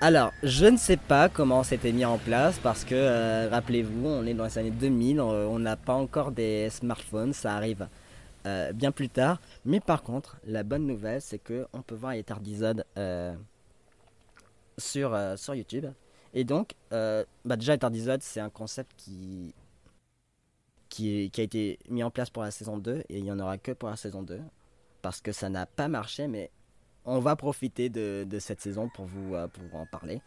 Alors, 0.01 0.33
je 0.43 0.65
ne 0.65 0.75
sais 0.75 0.97
pas 0.97 1.29
comment 1.29 1.63
c'était 1.63 1.93
mis 1.93 2.03
en 2.03 2.17
place 2.17 2.59
parce 2.59 2.83
que, 2.83 3.49
rappelez-vous, 3.49 4.05
on 4.05 4.25
est 4.25 4.33
dans 4.33 4.43
les 4.43 4.57
années 4.57 4.71
2000, 4.71 5.19
euh, 5.19 5.47
on 5.47 5.59
n'a 5.59 5.77
pas 5.77 5.93
encore 5.93 6.31
des 6.31 6.69
smartphones, 6.69 7.31
ça 7.31 7.55
arrive 7.55 7.87
euh, 8.45 8.73
bien 8.73 8.91
plus 8.91 9.09
tard. 9.09 9.41
Mais 9.65 9.79
par 9.79 10.03
contre, 10.03 10.37
la 10.45 10.63
bonne 10.63 10.85
nouvelle, 10.85 11.21
c'est 11.21 11.39
que 11.39 11.67
on 11.73 11.81
peut 11.81 11.95
voir 11.95 12.13
les 12.13 12.23
tardisodes 12.23 12.85
euh, 12.97 13.35
sur, 14.77 15.13
euh, 15.13 15.35
sur 15.35 15.55
YouTube. 15.55 15.87
Et 16.33 16.43
donc, 16.43 16.73
euh, 16.91 17.23
bah 17.45 17.55
déjà, 17.55 17.75
les 17.75 18.17
c'est 18.21 18.39
un 18.39 18.49
concept 18.49 18.91
qui, 18.97 19.53
qui, 20.89 21.31
a 21.37 21.41
été 21.41 21.79
mis 21.89 22.03
en 22.03 22.11
place 22.11 22.29
pour 22.29 22.43
la 22.43 22.51
saison 22.51 22.77
2 22.77 23.03
et 23.09 23.17
il 23.17 23.23
n'y 23.23 23.31
en 23.31 23.39
aura 23.39 23.57
que 23.57 23.71
pour 23.71 23.89
la 23.89 23.95
saison 23.95 24.21
2 24.21 24.41
parce 25.01 25.21
que 25.21 25.31
ça 25.31 25.49
n'a 25.49 25.65
pas 25.65 25.87
marché, 25.87 26.27
mais 26.27 26.51
on 27.05 27.19
va 27.19 27.35
profiter 27.35 27.89
de, 27.89 28.25
de 28.27 28.39
cette 28.39 28.59
saison 28.59 28.89
pour 28.89 29.05
vous, 29.05 29.35
pour 29.53 29.63
vous 29.63 29.77
en 29.77 29.85
parler. 29.85 30.21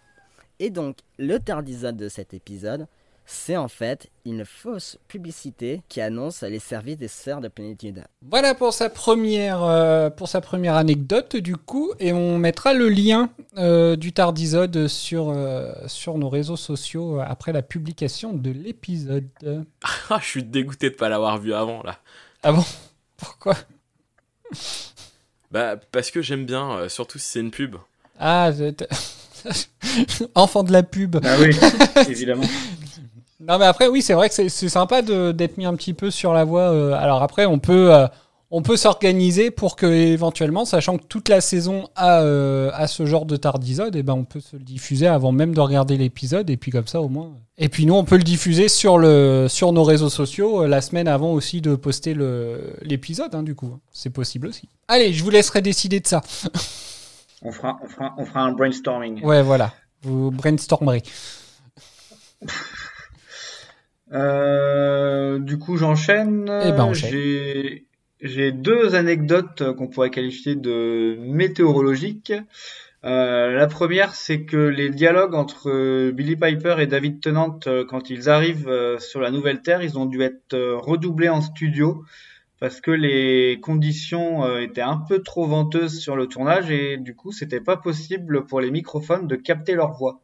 Et 0.61 0.71
donc, 0.71 0.99
le 1.19 1.39
tardisode 1.39 1.97
de 1.97 2.09
cet 2.09 2.33
épisode, 2.33 2.87
c'est 3.31 3.59
en 3.59 3.69
fait 3.69 4.09
une 4.25 4.47
fausse 4.47 4.99
publicité 5.07 5.83
qui 5.89 6.01
annonce 6.01 6.43
les 6.43 6.59
services 6.59 6.97
des 6.97 7.09
sœurs 7.09 7.43
de 7.43 7.49
plénitude. 7.49 8.03
Voilà 8.23 8.55
pour 8.55 8.73
sa 8.73 8.89
première, 8.89 9.63
euh, 9.63 10.09
pour 10.09 10.29
sa 10.29 10.41
première 10.41 10.75
anecdote, 10.77 11.37
du 11.37 11.57
coup. 11.57 11.93
Et 12.01 12.13
on 12.15 12.39
mettra 12.39 12.73
le 12.73 12.89
lien 12.89 13.29
euh, 13.59 13.97
du 13.97 14.13
Tardisode 14.13 14.89
sur, 14.89 15.29
euh, 15.29 15.73
sur 15.87 16.17
nos 16.17 16.31
réseaux 16.31 16.57
sociaux 16.57 17.21
après 17.21 17.53
la 17.53 17.63
publication 17.63 18.33
de 18.33 18.51
l'épisode. 18.51 19.29
Ah, 20.11 20.19
je 20.23 20.27
suis 20.27 20.43
dégoûté 20.43 20.89
de 20.89 20.95
pas 20.95 21.11
l'avoir 21.11 21.39
vu 21.39 21.53
avant 21.53 21.83
là. 21.83 21.99
Ah 22.43 22.53
bon? 22.53 22.65
Pourquoi? 23.19 23.55
Bah, 25.51 25.77
parce 25.93 26.11
que 26.11 26.23
j'aime 26.23 26.45
bien, 26.45 26.73
euh, 26.73 26.89
surtout 26.89 27.19
si 27.19 27.27
c'est 27.27 27.41
une 27.41 27.51
pub. 27.51 27.77
Ah, 28.19 28.51
enfant 30.35 30.63
de 30.63 30.73
la 30.73 30.83
pub. 30.83 31.17
Ah 31.25 31.37
oui, 31.41 31.57
évidemment. 32.09 32.45
Non 33.41 33.59
mais 33.59 33.67
après 33.67 33.87
oui 33.87 34.03
c'est 34.03 34.15
vrai 34.15 34.29
que 34.29 34.35
c'est- 34.35 34.69
sympa 34.69 35.03
d'être 35.03 35.59
mis 35.59 35.67
un 35.67 35.75
petit 35.77 35.95
peu 35.95 36.11
sur 36.11 36.33
la 36.33 36.45
voie. 36.45 36.73
euh, 36.73 36.93
alors 36.95 37.23
après 37.23 37.47
on 37.47 37.59
peut 37.59 37.95
euh, 37.95 38.07
on 38.51 38.63
peut 38.63 38.77
s'organiser 38.77 39.51
pour 39.51 39.77
que 39.77 39.87
éventuellement 39.87 40.65
sachant 40.65 40.97
que 40.99 41.05
toute 41.05 41.29
la 41.29 41.41
saison 41.41 41.89
a, 41.95 42.21
euh, 42.23 42.71
a 42.73 42.87
ce 42.89 43.05
genre 43.07 43.27
de 43.27 43.37
tardisode 43.37 43.95
et 43.95 44.03
ben 44.03 44.15
on 44.15 44.25
peut 44.25 44.41
se 44.41 44.57
le 44.57 44.63
diffuser 44.65 45.07
avant 45.07 45.31
même 45.33 45.55
de 45.55 45.61
regarder 45.61 45.97
l'épisode 45.99 46.49
et 46.51 46.57
puis 46.57 46.71
comme 46.73 46.87
ça 46.89 47.01
au 47.01 47.09
moins. 47.09 47.31
Et 47.59 47.69
puis 47.69 47.87
nous 47.87 47.95
on 47.95 48.05
peut 48.05 48.17
le 48.17 48.23
diffuser 48.25 48.69
sur 48.69 48.99
le 48.99 49.47
sur 49.49 49.73
nos 49.73 49.85
réseaux 49.85 50.09
sociaux 50.11 50.67
la 50.67 50.81
semaine 50.81 51.07
avant 51.09 51.33
aussi 51.33 51.61
de 51.61 51.77
poster 51.77 52.17
l'épisode 52.83 53.35
hein, 53.35 53.43
du 53.45 53.55
coup 53.55 53.79
c'est 53.93 54.11
possible 54.11 54.49
aussi. 54.49 54.69
Allez 54.89 55.13
je 55.13 55.23
vous 55.23 55.31
laisserai 55.31 55.61
décider 55.63 56.01
de 56.01 56.07
ça. 56.07 56.23
On 57.43 57.53
fera, 57.53 57.79
on 57.85 57.89
fera, 57.89 58.15
on 58.19 58.25
fera 58.25 58.41
un 58.41 58.51
brainstorming. 58.51 59.23
Ouais 59.23 59.43
voilà 59.43 59.73
vous 60.03 60.33
brainstormerez. 60.33 61.05
Euh, 64.13 65.39
du 65.39 65.59
coup, 65.59 65.77
j'enchaîne. 65.77 66.51
Eh 66.65 66.73
ben. 66.73 66.93
J'ai, 68.21 68.51
deux 68.51 68.97
anecdotes 68.97 69.63
qu'on 69.77 69.87
pourrait 69.87 70.11
qualifier 70.11 70.57
de 70.57 71.17
météorologiques. 71.21 72.33
Euh, 73.05 73.53
la 73.53 73.67
première, 73.69 74.15
c'est 74.15 74.43
que 74.45 74.57
les 74.57 74.91
dialogues 74.91 75.35
entre 75.35 76.11
Billy 76.11 76.35
Piper 76.37 76.77
et 76.81 76.87
David 76.87 77.21
Tennant, 77.21 77.61
euh, 77.67 77.85
quand 77.85 78.11
ils 78.11 78.29
arrivent 78.29 78.69
euh, 78.69 78.99
sur 78.99 79.21
la 79.21 79.31
nouvelle 79.31 79.63
Terre, 79.63 79.83
ils 79.83 79.99
ont 79.99 80.07
dû 80.07 80.23
être 80.23 80.57
redoublés 80.57 81.29
en 81.29 81.41
studio 81.41 82.05
parce 82.59 82.81
que 82.81 82.91
les 82.91 83.61
conditions 83.63 84.59
étaient 84.59 84.81
un 84.81 84.97
peu 84.97 85.23
trop 85.23 85.47
venteuses 85.47 86.01
sur 86.01 86.17
le 86.17 86.27
tournage 86.27 86.73
et 86.73 86.97
du 86.97 87.15
coup, 87.15 87.31
c'était 87.31 87.61
pas 87.61 87.77
possible 87.77 88.47
pour 88.47 88.61
les 88.61 88.73
microphones 88.73 89.29
de 89.29 89.37
capter 89.37 89.75
leur 89.75 89.93
voix. 89.93 90.21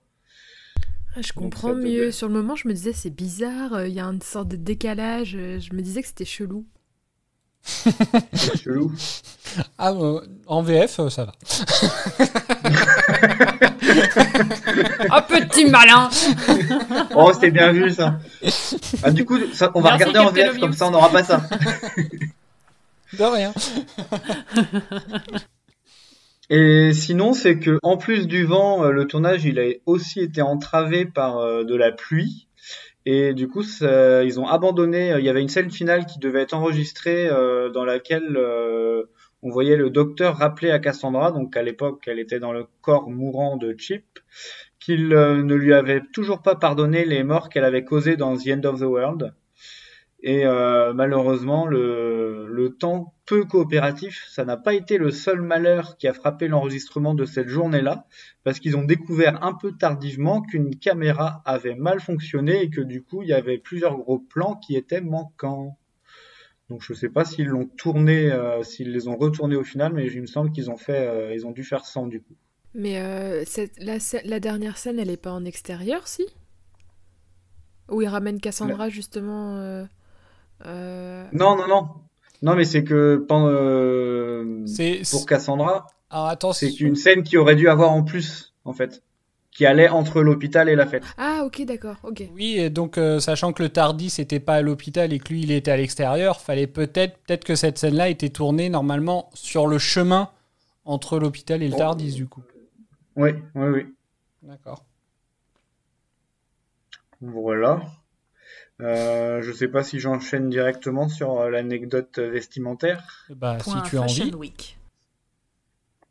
Ah, 1.16 1.20
Je 1.22 1.32
comprends 1.32 1.74
mieux. 1.74 2.10
Sur 2.10 2.28
le 2.28 2.34
moment, 2.34 2.56
je 2.56 2.66
me 2.68 2.74
disais 2.74 2.92
c'est 2.92 3.10
bizarre, 3.10 3.74
euh, 3.74 3.88
il 3.88 3.94
y 3.94 4.00
a 4.00 4.04
une 4.04 4.22
sorte 4.22 4.48
de 4.48 4.56
décalage. 4.56 5.34
euh, 5.36 5.60
Je 5.60 5.72
me 5.74 5.82
disais 5.82 6.02
que 6.02 6.08
c'était 6.08 6.24
chelou. 6.24 6.66
C'est 7.62 8.56
chelou. 8.62 8.92
Ah 9.78 9.92
euh, 9.92 10.20
en 10.48 10.62
VF 10.62 10.98
euh, 10.98 11.08
ça 11.10 11.26
va. 11.26 11.32
Ah, 15.10 15.22
petit 15.22 15.66
malin 15.66 16.10
Oh, 17.14 17.30
c'était 17.32 17.52
bien 17.52 17.70
vu 17.70 17.92
ça. 17.92 18.18
Ah, 19.04 19.12
du 19.12 19.24
coup, 19.24 19.38
ça, 19.52 19.70
on 19.76 19.80
va 19.80 19.90
Merci, 19.96 20.06
regarder 20.08 20.42
en 20.42 20.50
VF, 20.52 20.58
comme 20.60 20.72
ça 20.72 20.88
on 20.88 20.90
n'aura 20.90 21.08
pas 21.10 21.22
ça. 21.22 21.46
De 23.16 23.22
rien. 23.22 23.54
Et 26.50 26.92
sinon, 26.92 27.32
c'est 27.32 27.58
que 27.58 27.78
en 27.82 27.96
plus 27.96 28.26
du 28.26 28.44
vent, 28.44 28.84
euh, 28.84 28.90
le 28.90 29.06
tournage 29.06 29.44
il 29.44 29.58
a 29.58 29.64
aussi 29.86 30.20
été 30.20 30.42
entravé 30.42 31.06
par 31.06 31.38
euh, 31.38 31.64
de 31.64 31.74
la 31.74 31.90
pluie. 31.90 32.48
Et 33.06 33.34
du 33.34 33.48
coup, 33.48 33.62
ils 33.62 34.40
ont 34.40 34.46
abandonné. 34.46 35.12
euh, 35.12 35.20
Il 35.20 35.26
y 35.26 35.28
avait 35.28 35.42
une 35.42 35.48
scène 35.48 35.70
finale 35.70 36.06
qui 36.06 36.18
devait 36.18 36.42
être 36.42 36.54
enregistrée 36.54 37.28
dans 37.74 37.84
laquelle 37.84 38.38
on 39.42 39.50
voyait 39.50 39.76
le 39.76 39.90
docteur 39.90 40.36
rappeler 40.36 40.70
à 40.70 40.78
Cassandra, 40.78 41.30
donc 41.30 41.54
à 41.56 41.62
l'époque 41.62 42.04
elle 42.06 42.18
était 42.18 42.40
dans 42.40 42.52
le 42.52 42.66
corps 42.80 43.10
mourant 43.10 43.58
de 43.58 43.74
Chip, 43.76 44.04
qu'il 44.80 45.08
ne 45.08 45.54
lui 45.54 45.74
avait 45.74 46.00
toujours 46.14 46.40
pas 46.40 46.54
pardonné 46.54 47.04
les 47.04 47.24
morts 47.24 47.50
qu'elle 47.50 47.64
avait 47.64 47.84
causées 47.84 48.16
dans 48.16 48.36
The 48.38 48.48
End 48.48 48.64
of 48.64 48.80
the 48.80 48.84
World. 48.84 49.34
Et 50.26 50.46
euh, 50.46 50.94
malheureusement, 50.94 51.66
le, 51.66 52.46
le, 52.48 52.70
temps 52.70 53.12
peu 53.26 53.44
coopératif, 53.44 54.24
ça 54.30 54.46
n'a 54.46 54.56
pas 54.56 54.72
été 54.72 54.96
le 54.96 55.10
seul 55.10 55.42
malheur 55.42 55.98
qui 55.98 56.09
a 56.09 56.14
frappé 56.14 56.48
l'enregistrement 56.48 57.12
de 57.12 57.26
cette 57.26 57.48
journée-là, 57.48 58.06
parce 58.42 58.59
qu'ils 58.59 58.74
ont 58.78 58.84
découvert 58.84 59.44
un 59.44 59.52
peu 59.52 59.72
tardivement 59.72 60.40
qu'une 60.40 60.76
caméra 60.76 61.42
avait 61.44 61.74
mal 61.74 62.01
fonctionné 62.01 62.62
et 62.62 62.70
que 62.70 62.80
du 62.80 63.02
coup, 63.02 63.20
il 63.20 63.28
y 63.28 63.34
avait 63.34 63.59
plusieurs 63.59 63.98
gros 63.98 64.18
plans 64.18 64.55
qui 64.55 64.76
étaient 64.76 65.02
manquants. 65.02 65.76
Donc 66.70 66.80
je 66.80 66.94
sais 66.94 67.10
pas 67.10 67.26
s'ils 67.26 67.48
l'ont 67.48 67.66
tourné, 67.66 68.32
euh, 68.32 68.62
s'ils 68.62 68.92
les 68.92 69.09
ont 69.09 69.18
retournés 69.18 69.56
au 69.56 69.64
final, 69.64 69.92
mais 69.92 70.06
il 70.06 70.22
me 70.22 70.26
semble 70.26 70.52
qu'ils 70.52 70.70
ont 70.70 70.78
fait, 70.78 71.06
euh, 71.06 71.34
ils 71.34 71.46
ont 71.46 71.51
dû 71.51 71.64
faire 71.64 71.84
100 71.84 72.06
du 72.06 72.22
coup. 72.22 72.34
Mais 72.72 72.98
euh, 72.98 73.44
cette, 73.44 73.78
la, 73.78 73.98
la, 74.24 74.40
dernière 74.40 74.78
scène, 74.78 74.98
elle 74.98 75.10
est 75.10 75.18
pas 75.18 75.32
en 75.32 75.44
extérieur, 75.44 76.09
si? 76.09 76.24
Où 77.90 78.01
il 78.01 78.09
ramène 78.09 78.40
Cassandra 78.40 78.88
justement. 78.88 79.86
Euh, 80.66 81.24
non, 81.32 81.56
non, 81.56 81.68
non. 81.68 81.89
Non, 82.43 82.55
mais 82.55 82.64
c'est 82.64 82.85
que 82.85 83.26
euh, 83.31 84.64
pour 85.10 85.26
Cassandra, 85.26 85.86
c'est 86.52 86.81
une 86.81 86.94
scène 86.94 87.22
qui 87.22 87.36
aurait 87.36 87.56
dû 87.56 87.68
avoir 87.68 87.90
en 87.93 88.02
plus, 88.02 88.55
en 88.64 88.72
fait 88.72 89.02
qui 89.55 89.64
allait 89.66 89.89
entre 89.89 90.20
l'hôpital 90.20 90.68
et 90.68 90.74
la 90.74 90.85
fête. 90.85 91.05
Ah 91.16 91.43
ok 91.47 91.64
d'accord, 91.64 91.97
ok. 92.02 92.24
Oui, 92.35 92.59
et 92.59 92.70
donc 92.70 92.98
euh, 92.98 93.20
sachant 93.20 93.52
que 93.52 93.62
le 93.62 93.68
Tardis 93.68 94.12
n'était 94.18 94.40
pas 94.40 94.55
à 94.55 94.62
l'hôpital 94.62 95.12
et 95.12 95.20
que 95.20 95.32
lui 95.32 95.43
il 95.43 95.52
était 95.52 95.70
à 95.70 95.76
l'extérieur, 95.76 96.40
fallait 96.40 96.66
peut-être 96.66 97.16
peut-être 97.18 97.44
que 97.44 97.55
cette 97.55 97.78
scène-là 97.78 98.09
était 98.09 98.31
tournée 98.31 98.68
normalement 98.68 99.31
sur 99.32 99.68
le 99.68 99.78
chemin 99.78 100.28
entre 100.85 101.18
l'hôpital 101.18 101.62
et 101.62 101.68
le 101.68 101.76
Tardis 101.76 102.14
du 102.14 102.26
coup. 102.26 102.43
Oui, 103.16 103.31
oui, 103.55 103.68
oui. 103.68 103.94
D'accord. 104.43 104.85
Voilà. 107.20 107.81
Euh, 108.80 109.40
je 109.42 109.52
sais 109.52 109.68
pas 109.68 109.82
si 109.82 110.01
j'enchaîne 110.01 110.48
directement 110.51 111.09
sur 111.09 111.38
euh, 111.40 111.51
l'anecdote 111.51 112.18
vestimentaire. 112.18 113.26
Bah, 113.30 113.59
si 113.60 113.74
tu 113.88 113.96
as 113.98 114.02
envie. 114.02 114.34
Week. 114.34 114.78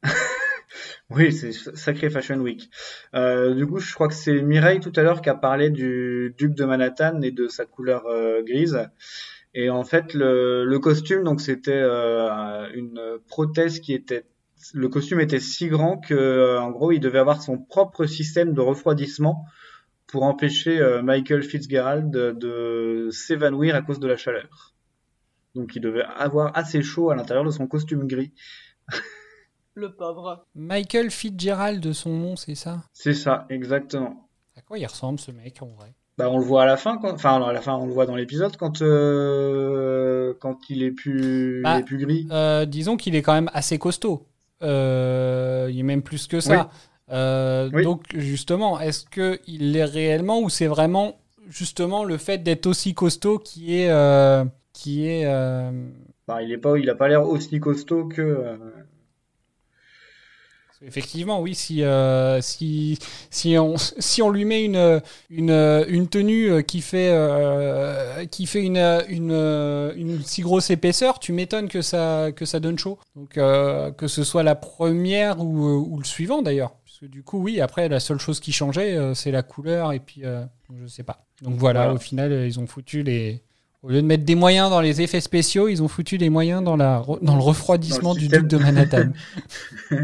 oui, 1.09 1.31
c'est 1.31 1.51
sacré 1.51 2.09
Fashion 2.09 2.39
Week. 2.39 2.69
Euh, 3.13 3.53
du 3.53 3.67
coup, 3.67 3.79
je 3.79 3.93
crois 3.93 4.07
que 4.07 4.13
c'est 4.13 4.41
Mireille 4.41 4.79
tout 4.79 4.93
à 4.95 5.03
l'heure 5.03 5.21
qui 5.21 5.29
a 5.29 5.35
parlé 5.35 5.69
du 5.69 6.33
duc 6.37 6.53
de 6.53 6.65
Manhattan 6.65 7.21
et 7.21 7.31
de 7.31 7.47
sa 7.47 7.65
couleur 7.65 8.05
euh, 8.07 8.41
grise. 8.43 8.87
Et 9.53 9.69
en 9.69 9.83
fait, 9.83 10.13
le, 10.13 10.65
le 10.65 10.79
costume, 10.79 11.23
donc 11.23 11.41
c'était 11.41 11.71
euh, 11.73 12.67
une 12.73 13.19
prothèse 13.27 13.79
qui 13.79 13.93
était 13.93 14.25
le 14.73 14.87
costume 14.87 15.19
était 15.19 15.41
si 15.41 15.67
grand 15.67 15.97
que 15.97 16.57
en 16.57 16.71
gros 16.71 16.93
il 16.93 17.01
devait 17.01 17.19
avoir 17.19 17.41
son 17.41 17.57
propre 17.57 18.05
système 18.05 18.53
de 18.53 18.61
refroidissement 18.61 19.43
pour 20.13 20.23
empêcher 20.25 20.79
Michael 21.01 21.41
Fitzgerald 21.41 22.11
de, 22.11 22.31
de 22.33 23.09
s'évanouir 23.09 23.75
à 23.75 23.81
cause 23.81 23.99
de 23.99 24.07
la 24.07 24.15
chaleur. 24.15 24.75
Donc 25.55 25.75
il 25.75 25.81
devait 25.81 26.03
avoir 26.03 26.55
assez 26.55 26.83
chaud 26.83 27.09
à 27.09 27.15
l'intérieur 27.15 27.43
de 27.43 27.49
son 27.49 27.65
costume 27.65 28.05
gris. 28.05 28.31
Le 29.73 29.91
pauvre. 29.95 30.45
Michael 30.53 31.09
Fitzgerald 31.09 31.81
de 31.81 31.93
son 31.93 32.11
nom, 32.11 32.35
c'est 32.35 32.53
ça? 32.53 32.83
C'est 32.93 33.15
ça, 33.15 33.47
exactement. 33.49 34.29
À 34.55 34.61
quoi 34.61 34.77
il 34.77 34.85
ressemble 34.85 35.17
ce 35.19 35.31
mec 35.31 35.63
en 35.63 35.69
vrai? 35.69 35.95
Bah, 36.19 36.29
on 36.29 36.37
le 36.37 36.45
voit 36.45 36.61
à 36.61 36.67
la 36.67 36.77
fin, 36.77 36.99
quand... 36.99 37.11
enfin 37.11 37.41
à 37.41 37.51
la 37.51 37.61
fin 37.61 37.73
on 37.73 37.87
le 37.87 37.91
voit 37.91 38.05
dans 38.05 38.15
l'épisode 38.15 38.55
quand 38.55 38.83
euh... 38.83 40.35
quand 40.39 40.69
il 40.69 40.83
est 40.83 40.91
plus, 40.91 41.63
bah, 41.63 41.77
il 41.77 41.79
est 41.79 41.85
plus 41.85 41.97
gris. 41.97 42.27
Euh, 42.29 42.65
disons 42.65 42.97
qu'il 42.97 43.15
est 43.15 43.23
quand 43.23 43.33
même 43.33 43.49
assez 43.51 43.79
costaud. 43.79 44.27
Euh... 44.61 45.69
Il 45.71 45.79
est 45.79 45.83
même 45.83 46.03
plus 46.03 46.27
que 46.27 46.39
ça. 46.39 46.69
Oui. 46.71 46.79
Euh, 47.13 47.69
Oui. 47.73 47.83
Donc 47.83 48.03
justement, 48.15 48.79
est-ce 48.79 49.05
que 49.05 49.39
il 49.47 49.71
l'est 49.71 49.85
réellement 49.85 50.41
ou 50.41 50.49
c'est 50.49 50.67
vraiment 50.67 51.19
justement 51.49 52.03
le 52.03 52.17
fait 52.17 52.39
d'être 52.39 52.65
aussi 52.65 52.93
costaud 52.93 53.37
qui 53.39 53.77
est 53.79 53.89
euh, 53.89 54.43
qui 54.73 55.07
est 55.07 55.25
euh, 55.25 55.71
Bah, 56.27 56.41
il 56.41 56.51
est 56.51 56.57
pas, 56.57 56.77
il 56.77 56.89
a 56.89 56.95
pas 56.95 57.07
l'air 57.07 57.27
aussi 57.27 57.59
costaud 57.59 58.05
que. 58.05 58.57
Effectivement, 60.85 61.39
oui, 61.39 61.55
si, 61.55 61.81
euh, 61.81 62.41
si, 62.41 62.99
si, 63.29 63.57
on, 63.57 63.75
si 63.99 64.21
on 64.21 64.29
lui 64.29 64.43
met 64.43 64.65
une, 64.65 65.01
une, 65.29 65.85
une 65.87 66.07
tenue 66.09 66.61
qui 66.65 66.81
fait, 66.81 67.09
euh, 67.13 68.25
qui 68.25 68.45
fait 68.45 68.63
une, 68.63 68.77
une, 69.07 69.31
une 69.95 70.21
si 70.23 70.41
grosse 70.41 70.69
épaisseur, 70.71 71.19
tu 71.19 71.31
m'étonnes 71.31 71.69
que 71.69 71.81
ça, 71.81 72.31
que 72.35 72.43
ça 72.45 72.59
donne 72.59 72.77
chaud. 72.77 72.99
Donc, 73.15 73.37
euh, 73.37 73.91
que 73.91 74.07
ce 74.07 74.25
soit 74.25 74.43
la 74.43 74.55
première 74.55 75.39
ou, 75.39 75.87
ou 75.89 75.97
le 75.99 76.03
suivant 76.05 76.41
d'ailleurs. 76.41 76.73
Que 77.03 77.07
du 77.09 77.21
coup, 77.21 77.37
oui, 77.39 77.59
après, 77.59 77.89
la 77.89 77.99
seule 77.99 78.17
chose 78.17 78.39
qui 78.39 78.53
changeait, 78.53 78.95
euh, 78.95 79.13
c'est 79.13 79.31
la 79.31 79.43
couleur 79.43 79.91
et 79.91 79.99
puis, 79.99 80.21
euh, 80.23 80.45
je 80.81 80.87
sais 80.87 81.03
pas. 81.03 81.25
Donc 81.41 81.55
voilà, 81.55 81.81
Voilà. 81.81 81.95
au 81.95 81.97
final, 81.97 82.31
euh, 82.31 82.47
ils 82.47 82.61
ont 82.61 82.65
foutu 82.65 83.03
les. 83.03 83.43
Au 83.81 83.89
lieu 83.89 84.01
de 84.01 84.07
mettre 84.07 84.23
des 84.23 84.35
moyens 84.35 84.69
dans 84.69 84.79
les 84.79 85.01
effets 85.01 85.19
spéciaux, 85.19 85.67
ils 85.67 85.83
ont 85.83 85.89
foutu 85.89 86.15
les 86.15 86.29
moyens 86.29 86.63
dans, 86.63 86.77
la, 86.77 87.03
dans 87.21 87.35
le 87.35 87.41
refroidissement 87.41 88.13
Dans 88.13 88.15
le 88.15 88.19
du 88.21 88.27
duc 88.29 88.47
de 88.47 88.55
Manhattan. 88.55 89.11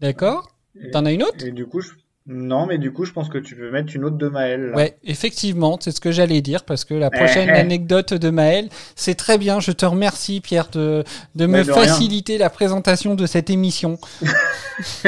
D'accord? 0.00 0.54
T'en 0.92 1.04
as 1.06 1.10
une 1.12 1.24
autre? 1.24 1.44
Et 1.44 1.50
du 1.50 1.66
coup, 1.66 1.80
je... 1.80 1.90
non, 2.32 2.66
mais 2.66 2.78
du 2.78 2.92
coup, 2.92 3.04
je 3.04 3.12
pense 3.12 3.28
que 3.28 3.38
tu 3.38 3.56
peux 3.56 3.72
mettre 3.72 3.94
une 3.96 4.04
autre 4.04 4.16
de 4.16 4.28
Maël. 4.28 4.70
là. 4.70 4.76
Ouais, 4.76 4.96
effectivement, 5.02 5.76
c'est 5.80 5.90
ce 5.90 6.00
que 6.00 6.12
j'allais 6.12 6.40
dire 6.42 6.64
parce 6.64 6.84
que 6.84 6.94
la 6.94 7.10
prochaine 7.10 7.48
Eh, 7.48 7.56
eh. 7.56 7.60
anecdote 7.60 8.14
de 8.14 8.30
Maël, 8.30 8.68
c'est 8.94 9.16
très 9.16 9.36
bien. 9.36 9.58
Je 9.58 9.72
te 9.72 9.84
remercie, 9.84 10.40
Pierre, 10.40 10.68
de, 10.68 11.02
de 11.34 11.46
me 11.46 11.62
rien. 11.62 11.74
faciliter 11.74 12.38
la 12.38 12.48
présentation 12.48 13.16
de 13.16 13.26
cette 13.26 13.50
émission. 13.50 13.98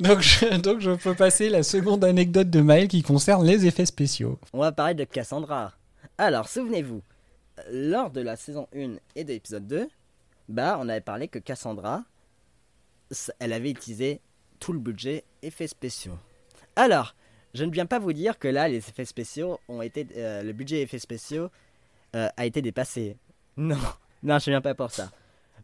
donc, 0.00 0.20
je, 0.20 0.56
donc, 0.58 0.80
je 0.80 0.90
peux 0.92 1.14
passer 1.14 1.48
la 1.48 1.62
seconde 1.62 2.04
anecdote 2.04 2.50
de 2.50 2.60
Maël 2.60 2.88
qui 2.88 3.02
concerne 3.02 3.46
les 3.46 3.66
effets 3.66 3.86
spéciaux. 3.86 4.38
On 4.52 4.60
va 4.60 4.72
parler 4.72 4.94
de 4.94 5.04
Cassandra. 5.04 5.72
Alors, 6.18 6.48
souvenez-vous, 6.48 7.02
lors 7.72 8.10
de 8.10 8.20
la 8.20 8.36
saison 8.36 8.68
1 8.76 8.96
et 9.14 9.24
de 9.24 9.30
l'épisode 9.32 9.66
2, 9.66 9.88
bah, 10.48 10.78
on 10.80 10.88
avait 10.88 11.00
parlé 11.00 11.28
que 11.28 11.38
Cassandra, 11.38 12.02
elle 13.38 13.52
avait 13.52 13.70
utilisé 13.70 14.20
tout 14.58 14.72
le 14.72 14.78
budget 14.78 15.24
effets 15.42 15.66
spéciaux. 15.66 16.18
Alors, 16.74 17.14
je 17.54 17.64
ne 17.64 17.70
viens 17.70 17.86
pas 17.86 17.98
vous 17.98 18.12
dire 18.12 18.38
que 18.38 18.48
là, 18.48 18.68
les 18.68 18.78
effets 18.78 19.04
spéciaux 19.04 19.58
ont 19.68 19.82
été, 19.82 20.06
euh, 20.16 20.42
le 20.42 20.52
budget 20.52 20.82
effets 20.82 20.98
spéciaux 20.98 21.48
euh, 22.14 22.28
a 22.36 22.46
été 22.46 22.62
dépassé. 22.62 23.16
Non, 23.58 23.78
non, 24.22 24.38
je 24.38 24.50
viens 24.50 24.60
pas 24.60 24.74
pour 24.74 24.90
ça. 24.90 25.10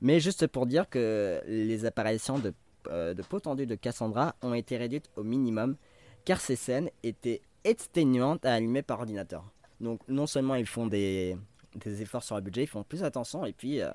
Mais 0.01 0.19
juste 0.19 0.47
pour 0.47 0.64
dire 0.64 0.89
que 0.89 1.43
les 1.47 1.85
apparitions 1.85 2.39
de, 2.39 2.55
euh, 2.89 3.12
de 3.12 3.20
peau 3.20 3.39
tendue 3.39 3.66
de 3.66 3.74
Cassandra 3.74 4.35
ont 4.40 4.55
été 4.55 4.78
réduites 4.78 5.10
au 5.16 5.23
minimum, 5.23 5.77
car 6.24 6.40
ces 6.40 6.56
scènes 6.56 6.89
étaient 7.02 7.43
exténuantes 7.64 8.47
à 8.47 8.55
allumer 8.55 8.81
par 8.81 9.01
ordinateur. 9.01 9.44
Donc 9.81 10.01
non 10.09 10.27
seulement 10.27 10.55
ils 10.55 10.66
font 10.66 10.86
des, 10.86 11.36
des 11.77 12.02
efforts 12.02 12.23
sur 12.23 12.36
le 12.36 12.43
budget, 12.43 12.64
ils 12.64 12.69
font 12.69 12.82
plus 12.82 13.05
attention, 13.05 13.44
et 13.44 13.52
puis, 13.52 13.81
euh, 13.81 13.90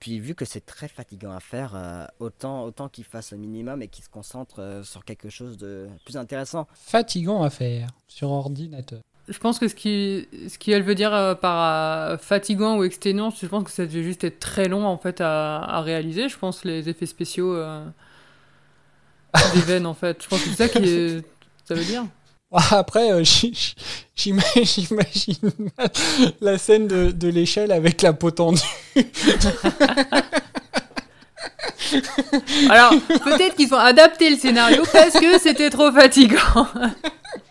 puis 0.00 0.18
vu 0.18 0.34
que 0.34 0.44
c'est 0.44 0.64
très 0.64 0.88
fatigant 0.88 1.32
à 1.32 1.40
faire, 1.40 1.74
euh, 1.74 2.06
autant, 2.18 2.64
autant 2.64 2.88
qu'ils 2.88 3.04
fassent 3.04 3.32
le 3.32 3.38
minimum 3.38 3.82
et 3.82 3.88
qu'ils 3.88 4.04
se 4.04 4.08
concentrent 4.08 4.60
euh, 4.60 4.82
sur 4.82 5.04
quelque 5.04 5.30
chose 5.30 5.56
de 5.58 5.88
plus 6.04 6.16
intéressant. 6.16 6.66
Fatigant 6.74 7.42
à 7.42 7.50
faire 7.50 7.88
sur 8.08 8.30
ordinateur. 8.30 9.00
Je 9.28 9.38
pense 9.38 9.58
que 9.58 9.66
ce 9.66 9.74
qui, 9.74 10.28
ce 10.48 10.56
qu'elle 10.56 10.82
veut 10.82 10.94
dire 10.94 11.12
euh, 11.12 11.34
par 11.34 12.10
euh, 12.12 12.16
fatigant 12.16 12.78
ou 12.78 12.84
exténuant, 12.84 13.30
je 13.30 13.46
pense 13.46 13.64
que 13.64 13.70
ça 13.70 13.84
devait 13.84 14.04
juste 14.04 14.22
être 14.22 14.38
très 14.38 14.68
long 14.68 14.86
en 14.86 14.98
fait 14.98 15.20
à, 15.20 15.56
à 15.58 15.80
réaliser. 15.80 16.28
Je 16.28 16.38
pense 16.38 16.64
les 16.64 16.88
effets 16.88 17.06
spéciaux 17.06 17.54
euh, 17.54 17.84
des 19.54 19.60
veines 19.60 19.86
en 19.86 19.94
fait. 19.94 20.22
Je 20.22 20.28
pense 20.28 20.42
que 20.42 20.50
c'est 20.50 20.56
ça 20.56 20.68
qui 20.68 20.78
est, 20.78 21.24
ça 21.64 21.74
veut 21.74 21.84
dire. 21.84 22.04
Après, 22.70 23.12
euh, 23.12 23.22
j'imagine 24.16 25.50
la 26.40 26.56
scène 26.58 26.88
de, 26.88 27.10
de 27.10 27.28
l'échelle 27.28 27.70
avec 27.70 28.00
la 28.02 28.12
peau 28.12 28.30
tendue. 28.30 28.60
Alors 32.70 32.90
peut-être 33.24 33.54
qu'ils 33.56 33.72
ont 33.74 33.78
adapté 33.78 34.30
le 34.30 34.36
scénario 34.36 34.82
parce 34.92 35.14
que 35.14 35.38
c'était 35.38 35.70
trop 35.70 35.92
fatigant. 35.92 36.66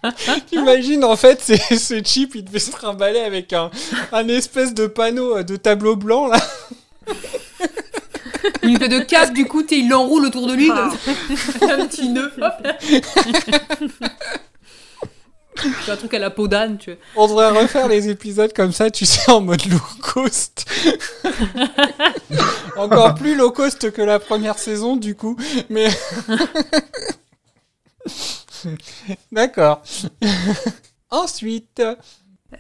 J'imagine 0.52 1.04
en 1.04 1.16
fait, 1.16 1.42
ce 1.42 2.02
chip, 2.04 2.36
il 2.36 2.44
devait 2.44 2.60
se 2.60 2.72
trimballer 2.72 3.20
avec 3.20 3.54
un, 3.54 3.72
un 4.12 4.28
espèce 4.28 4.74
de 4.74 4.88
panneau 4.88 5.38
euh, 5.38 5.44
de 5.44 5.56
tableau 5.56 5.96
blanc 5.96 6.28
là. 6.28 6.40
Une 8.62 8.74
espèce 8.74 8.90
de 8.90 9.00
cape 9.00 9.34
du 9.34 9.46
coup, 9.46 9.64
il 9.72 9.90
l'enroule 9.90 10.26
autour 10.26 10.48
de 10.48 10.54
lui 10.54 10.68
comme 10.68 10.92
ça. 10.92 11.74
un 11.74 11.86
petit 11.88 12.10
nœud. 12.10 12.32
hop. 12.42 12.68
C'est 15.86 15.92
un 15.92 15.96
truc 15.98 16.14
à 16.14 16.20
la 16.20 16.30
peau 16.30 16.48
d'âne, 16.48 16.78
tu 16.78 16.92
vois. 16.92 17.00
On 17.24 17.28
devrait 17.28 17.50
refaire 17.50 17.88
les 17.88 18.10
épisodes 18.10 18.52
comme 18.54 18.72
ça, 18.72 18.90
tu 18.92 19.06
sais, 19.06 19.32
en 19.32 19.42
mode 19.42 19.66
low 19.66 19.80
cost. 20.02 20.66
Encore 22.78 23.16
plus 23.16 23.36
low 23.36 23.52
cost 23.52 23.92
que 23.92 24.02
la 24.02 24.20
première 24.20 24.58
saison, 24.60 24.96
du 24.98 25.16
coup. 25.16 25.38
Mais. 25.70 25.88
D'accord. 29.32 29.82
Ensuite. 31.10 31.82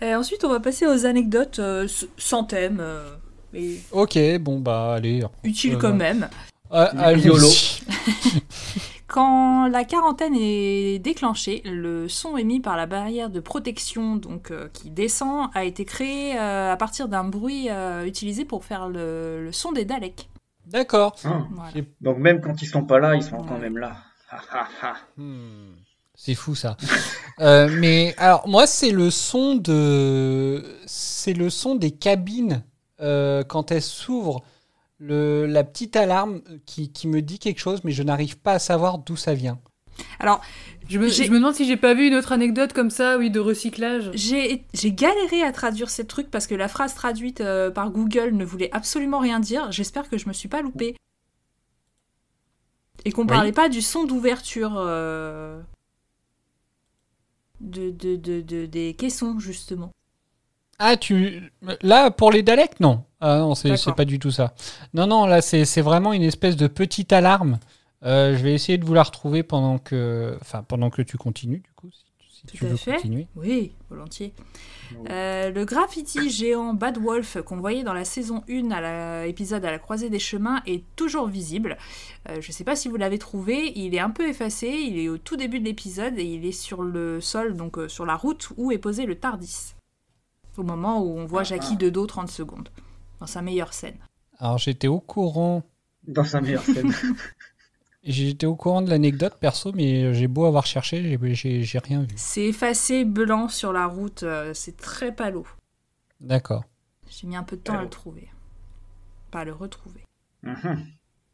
Et 0.01 0.15
ensuite, 0.15 0.43
on 0.43 0.49
va 0.49 0.59
passer 0.59 0.85
aux 0.87 1.05
anecdotes 1.05 1.59
euh, 1.59 1.87
sans 2.17 2.43
thème. 2.43 2.79
euh, 2.81 3.15
Mais 3.53 3.77
Ok, 3.91 4.17
bon 4.39 4.59
bah 4.59 4.93
allez. 4.95 5.23
utile 5.43 5.75
Euh, 5.75 5.77
quand 5.79 5.93
même. 5.93 6.29
Ah, 6.71 6.91
allez, 6.97 7.21
YOLO. 7.23 7.49
Quand 9.15 9.69
la 9.69 9.85
quarantaine 9.85 10.35
est 10.35 10.99
déclenchée, 10.99 11.61
le 11.63 12.09
son 12.09 12.35
émis 12.35 12.59
par 12.59 12.75
la 12.75 12.85
barrière 12.85 13.29
de 13.29 13.39
protection 13.39 14.17
donc 14.17 14.51
euh, 14.51 14.67
qui 14.73 14.89
descend 14.89 15.47
a 15.53 15.63
été 15.63 15.85
créé 15.85 16.37
euh, 16.37 16.73
à 16.73 16.75
partir 16.75 17.07
d'un 17.07 17.23
bruit 17.23 17.69
euh, 17.69 18.05
utilisé 18.05 18.43
pour 18.43 18.65
faire 18.65 18.89
le, 18.89 19.41
le 19.41 19.53
son 19.53 19.71
des 19.71 19.85
Daleks. 19.85 20.27
D'accord. 20.67 21.15
Ah. 21.23 21.43
Voilà. 21.49 21.71
Donc 22.01 22.17
même 22.17 22.41
quand 22.41 22.61
ils 22.61 22.65
sont 22.65 22.83
pas 22.83 22.99
là, 22.99 23.15
ils 23.15 23.23
sont 23.23 23.37
quand 23.37 23.57
même 23.57 23.77
là. 23.77 23.95
Hmm, 25.15 25.75
C'est 26.13 26.35
fou 26.35 26.53
ça. 26.53 26.75
Euh, 27.41 27.69
mais 27.81 28.15
alors 28.17 28.47
moi 28.47 28.65
c'est 28.65 28.91
le 28.91 29.09
son 29.11 29.55
de 29.55 30.63
c'est 30.85 31.33
le 31.33 31.49
son 31.49 31.75
des 31.75 31.91
cabines 31.91 32.63
euh, 33.01 33.43
quand 33.43 33.73
elles 33.73 33.81
s'ouvrent 33.81 34.41
le 34.99 35.45
la 35.45 35.63
petite 35.63 35.95
alarme 35.95 36.41
qui, 36.65 36.91
qui 36.91 37.07
me 37.07 37.21
dit 37.21 37.39
quelque 37.39 37.59
chose 37.59 37.81
mais 37.83 37.91
je 37.91 38.03
n'arrive 38.03 38.37
pas 38.37 38.53
à 38.53 38.59
savoir 38.59 38.97
d'où 38.99 39.15
ça 39.17 39.33
vient. 39.33 39.59
Alors, 40.19 40.41
Je 40.89 40.99
me, 40.99 41.07
J'ai- 41.07 41.23
je 41.25 41.31
me 41.31 41.37
demande 41.37 41.55
si 41.55 41.65
j'ai 41.65 41.77
pas 41.77 41.93
vu 41.93 42.07
une 42.07 42.15
autre 42.15 42.31
anecdote 42.33 42.73
comme 42.73 42.89
ça, 42.89 43.17
oui, 43.17 43.29
de 43.31 43.39
recyclage. 43.39 44.11
j'ai 44.13 44.65
j'ai 44.73 44.91
galéré 44.91 45.41
à 45.41 45.51
traduire 45.51 45.89
ces 45.89 46.05
trucs 46.05 46.29
parce 46.29 46.47
que 46.47 46.53
la 46.55 46.67
phrase 46.67 46.93
traduite 46.93 47.39
euh, 47.41 47.71
par 47.71 47.89
Google 47.91 48.31
ne 48.33 48.43
voulait 48.45 48.69
absolument 48.73 49.19
rien 49.19 49.39
dire. 49.39 49.71
J'espère 49.71 50.09
que 50.09 50.17
je 50.17 50.27
me 50.27 50.33
suis 50.33 50.49
pas 50.49 50.61
loupée. 50.61 50.95
Et 53.05 53.11
qu'on 53.11 53.21
Oui. 53.21 53.27
parlait 53.27 53.51
pas 53.53 53.69
du 53.69 53.81
son 53.81 54.03
d'ouverture 54.05 54.73
euh, 54.77 55.61
de, 57.61 57.89
de, 57.91 58.15
de, 58.15 58.41
de- 58.41 58.65
des 58.65 58.93
caissons, 58.95 59.39
justement. 59.39 59.91
Ah 60.79 60.97
tu 60.97 61.51
là 61.81 62.11
pour 62.11 62.31
les 62.31 62.43
Daleks 62.43 62.79
non. 62.79 63.03
Ah 63.21 63.37
non 63.39 63.55
c'est 63.55 63.75
pas 63.95 64.05
du 64.05 64.19
tout 64.19 64.31
ça. 64.31 64.53
Non 64.93 65.07
non 65.07 65.25
là 65.25 65.41
c'est 65.41 65.65
c'est 65.65 65.81
vraiment 65.81 66.13
une 66.13 66.23
espèce 66.23 66.55
de 66.55 66.67
petite 66.67 67.13
alarme. 67.13 67.59
Euh, 68.03 68.37
je 68.37 68.43
vais 68.43 68.53
essayer 68.53 68.77
de 68.77 68.85
vous 68.85 68.93
la 68.93 69.03
retrouver 69.03 69.41
pendant 69.41 69.77
que 69.77 70.37
enfin 70.41 70.63
pendant 70.63 70.89
que 70.89 71.01
tu 71.01 71.17
continues 71.17 71.59
du 71.63 71.71
coup 71.75 71.89
si, 72.29 72.45
tu- 72.45 72.57
si 72.57 72.63
veux 72.65 72.75
fait. 72.75 72.95
continuer. 72.97 73.27
Oui, 73.35 73.71
volontiers. 73.89 74.33
Euh, 75.09 75.49
le 75.49 75.65
graffiti 75.65 76.29
géant 76.29 76.73
Bad 76.75 76.99
Wolf 76.99 77.37
qu'on 77.43 77.57
voyait 77.57 77.83
dans 77.83 77.93
la 77.93 78.05
saison 78.05 78.43
1 78.49 78.69
à 78.69 79.25
l'épisode 79.25 79.65
à 79.65 79.71
la 79.71 79.79
croisée 79.79 80.09
des 80.11 80.19
chemins 80.19 80.61
est 80.67 80.83
toujours 80.95 81.27
visible. 81.27 81.77
Euh, 82.29 82.39
je 82.41 82.49
ne 82.49 82.53
sais 82.53 82.63
pas 82.63 82.75
si 82.75 82.87
vous 82.89 82.97
l'avez 82.97 83.17
trouvé, 83.17 83.71
il 83.75 83.95
est 83.95 83.99
un 83.99 84.11
peu 84.11 84.27
effacé, 84.27 84.67
il 84.67 84.99
est 84.99 85.09
au 85.09 85.17
tout 85.17 85.37
début 85.37 85.59
de 85.59 85.65
l'épisode 85.65 86.19
et 86.19 86.23
il 86.25 86.45
est 86.45 86.51
sur 86.51 86.83
le 86.83 87.19
sol, 87.21 87.55
donc 87.55 87.77
sur 87.87 88.05
la 88.05 88.15
route 88.15 88.49
où 88.57 88.71
est 88.71 88.77
posé 88.77 89.05
le 89.07 89.15
Tardis. 89.15 89.73
Au 90.57 90.63
moment 90.63 91.01
où 91.01 91.17
on 91.17 91.25
voit 91.25 91.43
Jackie 91.43 91.75
de 91.77 91.89
dos 91.89 92.05
30 92.05 92.29
secondes, 92.29 92.69
dans 93.19 93.27
sa 93.27 93.41
meilleure 93.41 93.73
scène. 93.73 93.97
Alors 94.39 94.57
j'étais 94.57 94.87
au 94.87 94.99
courant 94.99 95.63
Dans 96.07 96.23
sa 96.23 96.41
meilleure 96.41 96.63
scène. 96.63 96.91
J'étais 98.07 98.45
au 98.45 98.55
courant 98.55 98.83
de 98.83 98.89
l'anecdote 98.91 99.33
perso, 99.39 99.71
mais 99.73 100.13
j'ai 100.13 100.27
beau 100.27 100.45
avoir 100.45 100.67
cherché, 100.67 101.17
j'ai- 101.33 101.79
rien 101.79 102.01
vu. 102.03 102.13
C'est 102.17 102.43
effacé 102.45 103.03
blanc 103.03 103.49
sur 103.49 103.73
la 103.73 103.87
route, 103.87 104.21
euh, 104.21 104.53
c'est 104.53 104.77
très 104.77 105.11
palo. 105.11 105.47
D'accord. 106.21 106.65
J'ai 107.09 107.25
mis 107.25 107.35
un 107.35 107.41
peu 107.41 107.55
de 107.55 107.61
temps 107.63 107.79
à 107.79 107.81
le 107.81 107.89
trouver. 107.89 108.29
Pas 109.31 109.39
à 109.39 109.45
le 109.45 109.53
retrouver. 109.53 110.01
Mhm. 110.43 110.85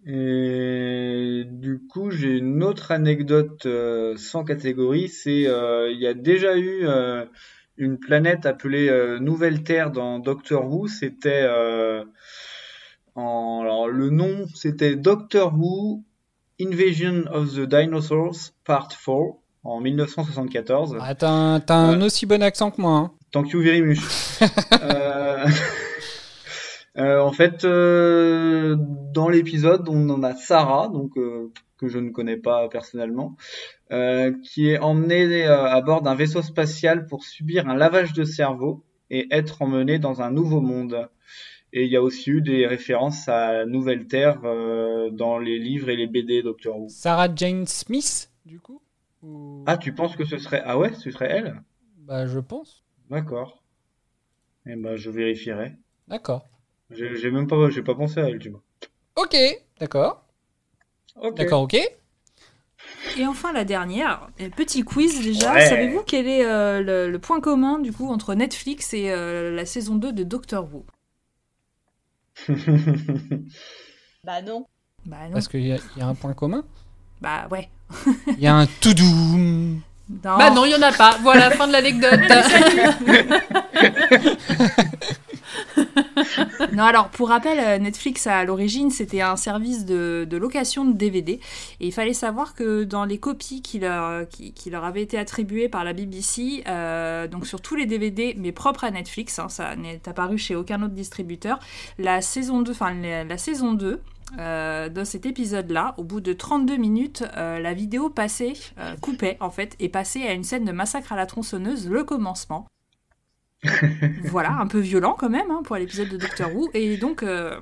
Et 0.06 1.44
du 1.46 1.82
coup, 1.90 2.10
j'ai 2.10 2.38
une 2.38 2.64
autre 2.64 2.92
anecdote 2.92 3.66
euh, 3.66 4.16
sans 4.16 4.44
catégorie. 4.46 5.10
C'est 5.10 5.48
euh, 5.48 5.92
il 5.92 6.00
y 6.00 6.08
a 6.08 6.14
déjà 6.14 6.58
eu 6.58 6.88
euh, 6.88 7.26
une 7.78 7.98
planète 7.98 8.46
appelée 8.46 8.90
euh, 8.90 9.20
Nouvelle 9.20 9.64
Terre 9.64 9.92
dans 9.92 10.20
Doctor 10.20 10.66
Who. 10.72 10.88
C'était 10.88 11.44
euh, 11.44 12.04
en 13.16 13.62
alors 13.62 13.88
le 13.88 14.10
nom 14.10 14.46
c'était 14.56 14.96
Doctor 14.96 15.54
Who 15.58 16.04
Invasion 16.62 17.24
of 17.32 17.54
the 17.56 17.62
Dinosaurs 17.62 18.52
Part 18.64 18.88
4 18.90 19.10
en 19.64 19.80
1974. 19.80 20.98
Ah, 21.00 21.16
t'as 21.16 21.30
un, 21.30 21.60
t'as 21.60 21.76
un 21.76 22.02
aussi 22.02 22.26
bon 22.26 22.42
accent 22.42 22.72
que 22.72 22.82
moi. 22.82 22.92
hein. 22.98 23.12
Thank 23.32 23.52
you 23.52 23.62
very 23.62 23.82
much. 23.82 24.00
Euh, 24.82 25.46
euh, 26.98 27.20
en 27.22 27.32
fait, 27.32 27.64
euh, 27.64 28.76
dans 29.14 29.30
l'épisode, 29.30 29.88
on 29.88 30.10
en 30.10 30.24
a 30.24 30.34
Sarah, 30.36 30.90
donc 30.92 31.12
euh, 31.18 31.52
que 31.82 31.90
je 31.90 32.00
ne 32.00 32.12
connais 32.12 32.38
pas 32.38 32.70
personnellement, 32.70 33.36
euh, 33.92 34.32
qui 34.44 34.70
est 34.70 34.80
emmenée 34.80 35.46
euh, 35.46 35.66
à 35.66 35.82
bord 35.82 36.02
d'un 36.04 36.16
vaisseau 36.16 36.42
spatial 36.42 37.08
pour 37.08 37.26
subir 37.26 37.68
un 37.68 37.76
lavage 37.76 38.14
de 38.14 38.24
cerveau 38.24 38.86
et 39.10 39.28
être 39.36 39.62
emmenée 39.62 40.00
dans 40.00 40.22
un 40.22 40.32
nouveau 40.32 40.62
monde. 40.62 41.10
Et 41.74 41.86
il 41.86 41.92
y 41.92 41.98
a 41.98 42.02
aussi 42.02 42.30
eu 42.32 42.42
des 42.42 42.68
références 42.68 43.28
à 43.30 43.66
Nouvelle 43.66 44.08
Terre 44.08 44.40
euh, 44.46 45.10
dans 45.10 45.40
les 45.40 45.60
livres 45.60 45.90
et 45.90 45.98
les 45.98 46.08
BD 46.08 46.44
Doctor 46.44 46.78
Who. 46.80 46.88
Sarah 46.90 47.30
Jane 47.36 47.66
Smith, 47.68 48.30
du 48.46 48.60
coup 48.60 48.82
Ou- 49.24 49.64
Ah, 49.68 49.78
tu 49.78 49.94
penses 49.94 50.16
que 50.16 50.26
ce 50.26 50.38
serait 50.38 50.62
ah 50.66 50.78
ouais, 50.78 50.94
ce 50.94 51.12
serait 51.12 51.30
elle? 51.30 51.62
Bah, 51.98 52.28
je 52.28 52.40
pense. 52.40 52.84
D'accord. 53.10 53.64
Eh 54.66 54.76
ben, 54.76 54.96
je 54.96 55.10
vérifierai. 55.10 55.76
D'accord. 56.08 56.48
J'ai 56.90 57.16
j'ai 57.16 57.32
même 57.32 57.48
pas, 57.48 57.70
j'ai 57.70 57.84
pas 57.84 57.96
pensé 57.96 58.20
à 58.20 58.28
elle, 58.30 58.40
tu 58.40 58.50
vois. 58.50 58.64
Ok, 59.16 59.36
d'accord. 59.80 60.26
D'accord, 61.36 61.62
ok. 61.64 61.78
Et 63.18 63.26
enfin 63.28 63.52
la 63.54 63.64
dernière, 63.66 64.28
petit 64.56 64.84
quiz 64.84 65.22
déjà. 65.22 65.54
Ouais. 65.54 65.66
Savez-vous 65.68 66.02
quel 66.06 66.28
est 66.28 66.46
euh, 66.46 66.82
le, 66.82 67.12
le 67.12 67.20
point 67.20 67.40
commun 67.42 67.80
du 67.80 67.92
coup 67.92 68.10
entre 68.12 68.34
Netflix 68.36 68.94
et 68.94 69.12
euh, 69.12 69.54
la 69.56 69.66
saison 69.66 69.96
2 69.96 70.14
de 70.14 70.24
Doctor 70.24 70.68
Who? 70.74 70.86
Bah 74.24 74.42
non. 74.42 74.66
Bah 75.06 75.18
non. 75.28 75.34
Parce 75.34 75.48
qu'il 75.48 75.66
y, 75.66 75.72
a- 75.74 75.78
il 75.96 76.00
y 76.00 76.04
a 76.04 76.08
un 76.08 76.16
point 76.16 76.34
commun? 76.34 76.64
Bah 77.22 77.48
ouais. 77.52 77.70
Il 78.28 78.40
y 78.40 78.48
a 78.48 78.56
un 78.56 78.66
tout 78.68 78.94
doux. 78.94 79.04
Non. 80.24 80.38
Bah 80.38 80.50
non, 80.52 80.66
il 80.66 80.72
y 80.72 80.76
en 80.76 80.82
a 80.82 80.92
pas. 80.92 81.18
Voilà, 81.22 81.52
fin 81.52 81.68
de 81.68 81.74
l'anecdote. 81.74 82.20
Non, 86.74 86.84
alors 86.84 87.10
pour 87.10 87.30
rappel, 87.30 87.60
euh, 87.60 87.78
Netflix 87.78 88.28
à 88.28 88.44
l'origine 88.44 88.90
c'était 88.92 89.22
un 89.22 89.36
service 89.36 89.86
de, 89.86 90.28
location 90.32 90.86
de 90.86 90.94
DVD 90.94 91.34
et 91.34 91.88
il 91.88 91.92
fallait 91.92 92.14
savoir 92.14 92.56
que 92.56 92.84
dans 92.84 93.06
les 93.06 93.20
copies 93.20 93.62
qui 93.62 93.80
leur, 93.80 94.28
qui, 94.30 94.70
leur 94.70 94.84
avaient 94.84 95.02
été 95.02 95.18
attribuées 95.18 95.70
par 95.70 95.84
la 95.84 95.94
BBC, 95.94 96.64
euh, 96.68 97.28
donc 97.28 97.46
sur 97.46 97.62
tous 97.62 97.76
les 97.76 97.86
DVD 97.86 98.36
mais 98.38 98.52
propres 98.52 98.84
à 98.84 98.92
Netflix, 98.92 99.40
hein, 99.40 99.50
ça 99.50 99.76
n'est 99.76 100.02
apparu 100.08 100.38
chez 100.38 100.56
aucun 100.56 100.82
autre 100.82 100.94
distributeur, 100.94 101.60
la 101.98 102.22
saison 102.22 102.62
2, 102.62 102.72
enfin 102.72 102.94
la, 102.94 103.38
saison 103.38 103.74
2 103.74 104.02
euh, 104.40 104.90
dans 104.90 105.06
cet 105.06 105.26
épisode-là, 105.26 105.94
au 105.98 106.04
bout 106.04 106.22
de 106.22 106.34
32 106.34 106.78
minutes, 106.78 107.24
euh, 107.38 107.60
la 107.60 107.74
vidéo 107.74 108.10
passait, 108.10 108.54
coupait 109.02 109.38
en 109.40 109.50
fait, 109.50 109.76
et 109.80 109.90
passait 109.90 110.28
à 110.28 110.34
une 110.34 110.44
scène 110.44 110.66
de 110.66 110.72
massacre 110.72 111.12
à 111.12 111.16
la 111.16 111.26
tronçonneuse, 111.26 111.90
le 111.90 112.04
commencement. 112.04 112.66
Voilà, 114.26 114.52
un 114.54 114.68
peu 114.68 114.80
violent 114.80 115.16
quand 115.18 115.30
même 115.30 115.50
hein, 115.52 115.62
pour 115.64 115.76
l'épisode 115.76 116.10
de 116.10 116.18
Doctor 116.18 116.54
Who. 116.56 116.70
Et 116.74 116.98
donc, 116.98 117.24
euh, 117.24 117.60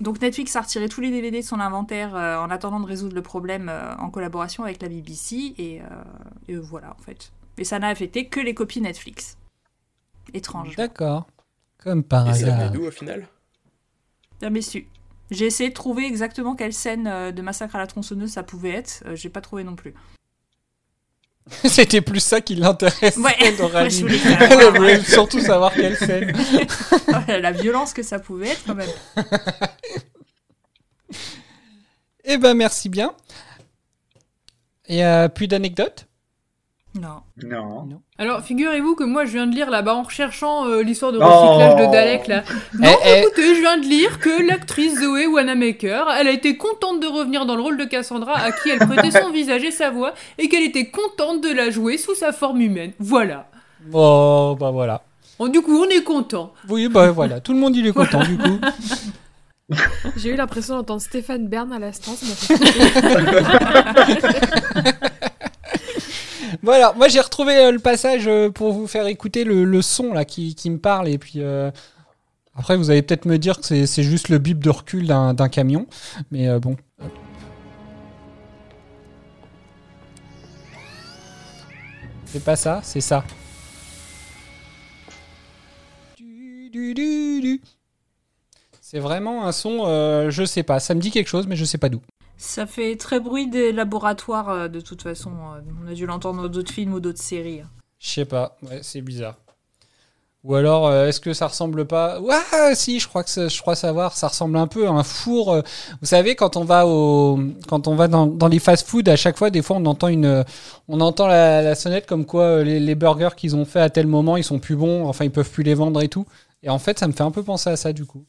donc 0.00 0.20
Netflix 0.20 0.54
a 0.56 0.60
retiré 0.60 0.88
tous 0.88 1.00
les 1.00 1.10
DVD 1.10 1.40
de 1.40 1.44
son 1.44 1.60
inventaire 1.60 2.14
euh, 2.14 2.38
en 2.38 2.50
attendant 2.50 2.80
de 2.80 2.86
résoudre 2.86 3.14
le 3.14 3.22
problème 3.22 3.68
euh, 3.68 3.94
en 3.96 4.10
collaboration 4.10 4.64
avec 4.64 4.80
la 4.82 4.88
BBC. 4.88 5.54
Et, 5.58 5.80
euh, 5.80 5.84
et 6.48 6.56
voilà 6.56 6.94
en 6.98 7.02
fait. 7.02 7.32
Et 7.58 7.64
ça 7.64 7.78
n'a 7.78 7.88
affecté 7.88 8.26
que 8.26 8.40
les 8.40 8.54
copies 8.54 8.80
Netflix. 8.80 9.36
Étrange. 10.32 10.76
D'accord. 10.76 11.26
Comme 11.78 12.04
par 12.04 12.28
Et 12.28 12.34
ça 12.34 12.46
venait 12.46 12.52
hasard. 12.52 12.70
d'où 12.72 12.86
au 12.86 12.90
final? 12.90 13.26
Jamais 14.40 14.62
su. 14.62 14.86
J'ai 15.30 15.46
essayé 15.46 15.70
de 15.70 15.74
trouver 15.74 16.06
exactement 16.06 16.54
quelle 16.54 16.72
scène 16.72 17.32
de 17.32 17.42
massacre 17.42 17.76
à 17.76 17.78
la 17.78 17.86
tronçonneuse 17.86 18.30
ça 18.30 18.42
pouvait 18.42 18.70
être. 18.70 19.02
Euh, 19.06 19.16
J'ai 19.16 19.28
pas 19.28 19.40
trouvé 19.40 19.64
non 19.64 19.76
plus. 19.76 19.94
C'était 21.64 22.00
plus 22.00 22.20
ça 22.20 22.40
qui 22.40 22.54
l'intéressait 22.54 23.18
Ouais. 23.18 23.34
Elle 23.40 24.76
voulait 24.76 25.02
surtout 25.02 25.40
savoir 25.40 25.72
quelle 25.72 25.96
scène. 25.96 26.36
la 27.28 27.52
violence 27.52 27.92
que 27.92 28.02
ça 28.02 28.18
pouvait 28.18 28.50
être 28.50 28.64
quand 28.66 28.74
même. 28.74 28.88
Eh 32.24 32.38
ben, 32.38 32.54
merci 32.54 32.88
bien. 32.88 33.14
Et 34.86 35.04
euh, 35.04 35.28
plus 35.28 35.48
d'anecdotes? 35.48 36.06
Non. 36.94 37.20
Non. 37.44 37.86
Alors, 38.18 38.42
figurez-vous 38.42 38.96
que 38.96 39.04
moi, 39.04 39.24
je 39.24 39.30
viens 39.32 39.46
de 39.46 39.54
lire 39.54 39.70
là-bas 39.70 39.94
en 39.94 40.02
recherchant 40.02 40.66
euh, 40.66 40.82
l'histoire 40.82 41.12
de 41.12 41.18
Oh. 41.22 41.24
recyclage 41.24 41.76
de 41.86 41.92
Dalek 41.92 42.26
là. 42.26 42.42
Non, 42.78 42.88
Eh, 43.04 43.08
eh. 43.08 43.20
écoutez, 43.22 43.54
je 43.54 43.60
viens 43.60 43.78
de 43.78 43.84
lire 43.86 44.18
que 44.18 44.44
l'actrice 44.46 44.98
Zoé 45.00 45.26
Wanamaker, 45.28 46.08
elle 46.18 46.26
a 46.26 46.32
été 46.32 46.56
contente 46.56 47.00
de 47.00 47.06
revenir 47.06 47.46
dans 47.46 47.54
le 47.54 47.62
rôle 47.62 47.76
de 47.76 47.84
Cassandra 47.84 48.34
à 48.36 48.50
qui 48.50 48.70
elle 48.70 48.80
prêtait 48.80 49.12
son 49.12 49.30
visage 49.30 49.62
et 49.62 49.70
sa 49.70 49.90
voix 49.90 50.14
et 50.38 50.48
qu'elle 50.48 50.64
était 50.64 50.86
contente 50.90 51.42
de 51.42 51.52
la 51.54 51.70
jouer 51.70 51.96
sous 51.96 52.14
sa 52.16 52.32
forme 52.32 52.60
humaine. 52.60 52.92
Voilà. 52.98 53.46
Oh, 53.92 54.56
bah 54.58 54.70
voilà. 54.72 55.02
Bon, 55.38 55.46
du 55.48 55.62
coup, 55.62 55.74
on 55.84 55.88
est 55.88 56.02
content. 56.02 56.52
Oui, 56.68 56.88
bah 56.88 57.12
voilà. 57.12 57.40
Tout 57.40 57.52
le 57.52 57.58
monde, 57.60 57.76
il 57.76 57.86
est 57.86 57.92
content, 57.92 58.22
du 58.24 58.36
coup. 58.36 58.58
J'ai 60.16 60.30
eu 60.32 60.36
l'impression 60.36 60.74
d'entendre 60.76 61.00
Stéphane 61.00 61.46
Bern 61.46 61.72
à 61.72 61.78
l'instant. 61.78 62.10
ça 62.12 62.26
m'a 62.26 62.34
fait 62.34 62.56
flipper. 62.56 63.40
Voilà, 66.62 66.92
moi 66.94 67.08
j'ai 67.08 67.20
retrouvé 67.20 67.56
euh, 67.56 67.72
le 67.72 67.78
passage 67.78 68.26
euh, 68.26 68.50
pour 68.50 68.72
vous 68.72 68.86
faire 68.86 69.06
écouter 69.06 69.44
le, 69.44 69.80
son 69.82 70.12
là 70.12 70.24
qui, 70.24 70.54
qui 70.54 70.68
me 70.70 70.78
parle 70.78 71.08
et 71.08 71.16
puis 71.18 71.34
euh, 71.36 71.70
Après, 72.54 72.76
vous 72.76 72.90
allez 72.90 73.02
peut-être 73.02 73.26
me 73.26 73.38
dire 73.38 73.60
que 73.60 73.66
c'est- 73.86 74.02
juste 74.02 74.28
le 74.28 74.38
bip 74.38 74.58
de 74.62 74.70
recul 74.70 75.06
d'un 75.06 75.48
camion, 75.48 75.86
mais 76.30 76.48
euh, 76.48 76.58
bon. 76.60 76.76
C'est 82.26 82.44
pas 82.44 82.56
ça, 82.56 82.80
c'est 82.82 83.00
ça. 83.00 83.24
C'est 88.80 88.98
vraiment 88.98 89.46
un 89.46 89.52
son, 89.52 89.84
euh, 89.86 90.30
je 90.30 90.44
sais 90.44 90.62
pas, 90.62 90.80
ça 90.80 90.94
me 90.94 91.00
dit 91.00 91.10
quelque 91.10 91.28
chose, 91.28 91.46
mais 91.46 91.56
je 91.56 91.64
sais 91.64 91.78
pas 91.78 91.88
d'où. 91.88 92.00
Ça 92.42 92.64
fait 92.66 92.96
très 92.96 93.20
bruit 93.20 93.48
des 93.48 93.70
laboratoires, 93.70 94.48
euh, 94.48 94.68
de 94.68 94.80
toute 94.80 95.02
façon. 95.02 95.28
euh, 95.28 95.60
On 95.84 95.86
a 95.86 95.92
dû 95.92 96.06
l'entendre 96.06 96.40
dans 96.40 96.48
d'autres 96.48 96.72
films 96.72 96.94
ou 96.94 96.98
d'autres 96.98 97.20
séries. 97.20 97.60
Je 97.98 98.08
sais 98.08 98.24
pas, 98.24 98.56
ouais, 98.62 98.80
c'est 98.80 99.02
bizarre. 99.02 99.36
Ou 100.44 100.54
alors, 100.54 100.86
euh, 100.86 101.06
est-ce 101.06 101.20
que 101.20 101.34
ça 101.34 101.48
ressemble 101.48 101.84
pas 101.84 102.18
Ouais, 102.18 102.74
si, 102.74 102.98
je 102.98 103.06
crois 103.06 103.24
que 103.24 103.28
ça- 103.28 103.74
savoir. 103.74 104.16
Ça 104.16 104.28
ressemble 104.28 104.56
un 104.56 104.66
peu 104.66 104.86
à 104.86 104.90
un 104.90 105.02
four. 105.02 105.54
Vous 106.00 106.06
savez, 106.06 106.34
quand 106.34 106.56
on 106.56 106.64
va 106.64 106.86
au, 106.86 107.38
quand 107.68 107.86
on 107.88 107.94
va 107.94 108.08
dans, 108.08 108.48
les 108.48 108.58
fast-food, 108.58 109.06
à 109.10 109.16
chaque 109.16 109.36
fois, 109.36 109.50
des 109.50 109.60
fois, 109.60 109.76
on 109.76 109.84
entend 109.84 110.08
une, 110.08 110.42
on 110.88 111.02
entend 111.02 111.26
la, 111.28 111.74
sonnette 111.74 112.06
comme 112.06 112.24
quoi 112.24 112.64
les, 112.64 112.80
les 112.80 112.94
burgers 112.94 113.36
qu'ils 113.36 113.54
ont 113.54 113.66
fait 113.66 113.80
à 113.80 113.90
tel 113.90 114.06
moment, 114.06 114.38
ils 114.38 114.44
sont 114.44 114.58
plus 114.58 114.76
bons. 114.76 115.06
Enfin, 115.06 115.26
ils 115.26 115.30
peuvent 115.30 115.50
plus 115.50 115.62
les 115.62 115.74
vendre 115.74 116.00
et 116.00 116.08
tout. 116.08 116.24
Et 116.62 116.70
en 116.70 116.78
fait, 116.78 116.98
ça 116.98 117.06
me 117.06 117.12
fait 117.12 117.22
un 117.22 117.32
peu 117.32 117.42
penser 117.42 117.68
à 117.68 117.76
ça 117.76 117.92
du 117.92 118.06
coup. 118.06 118.24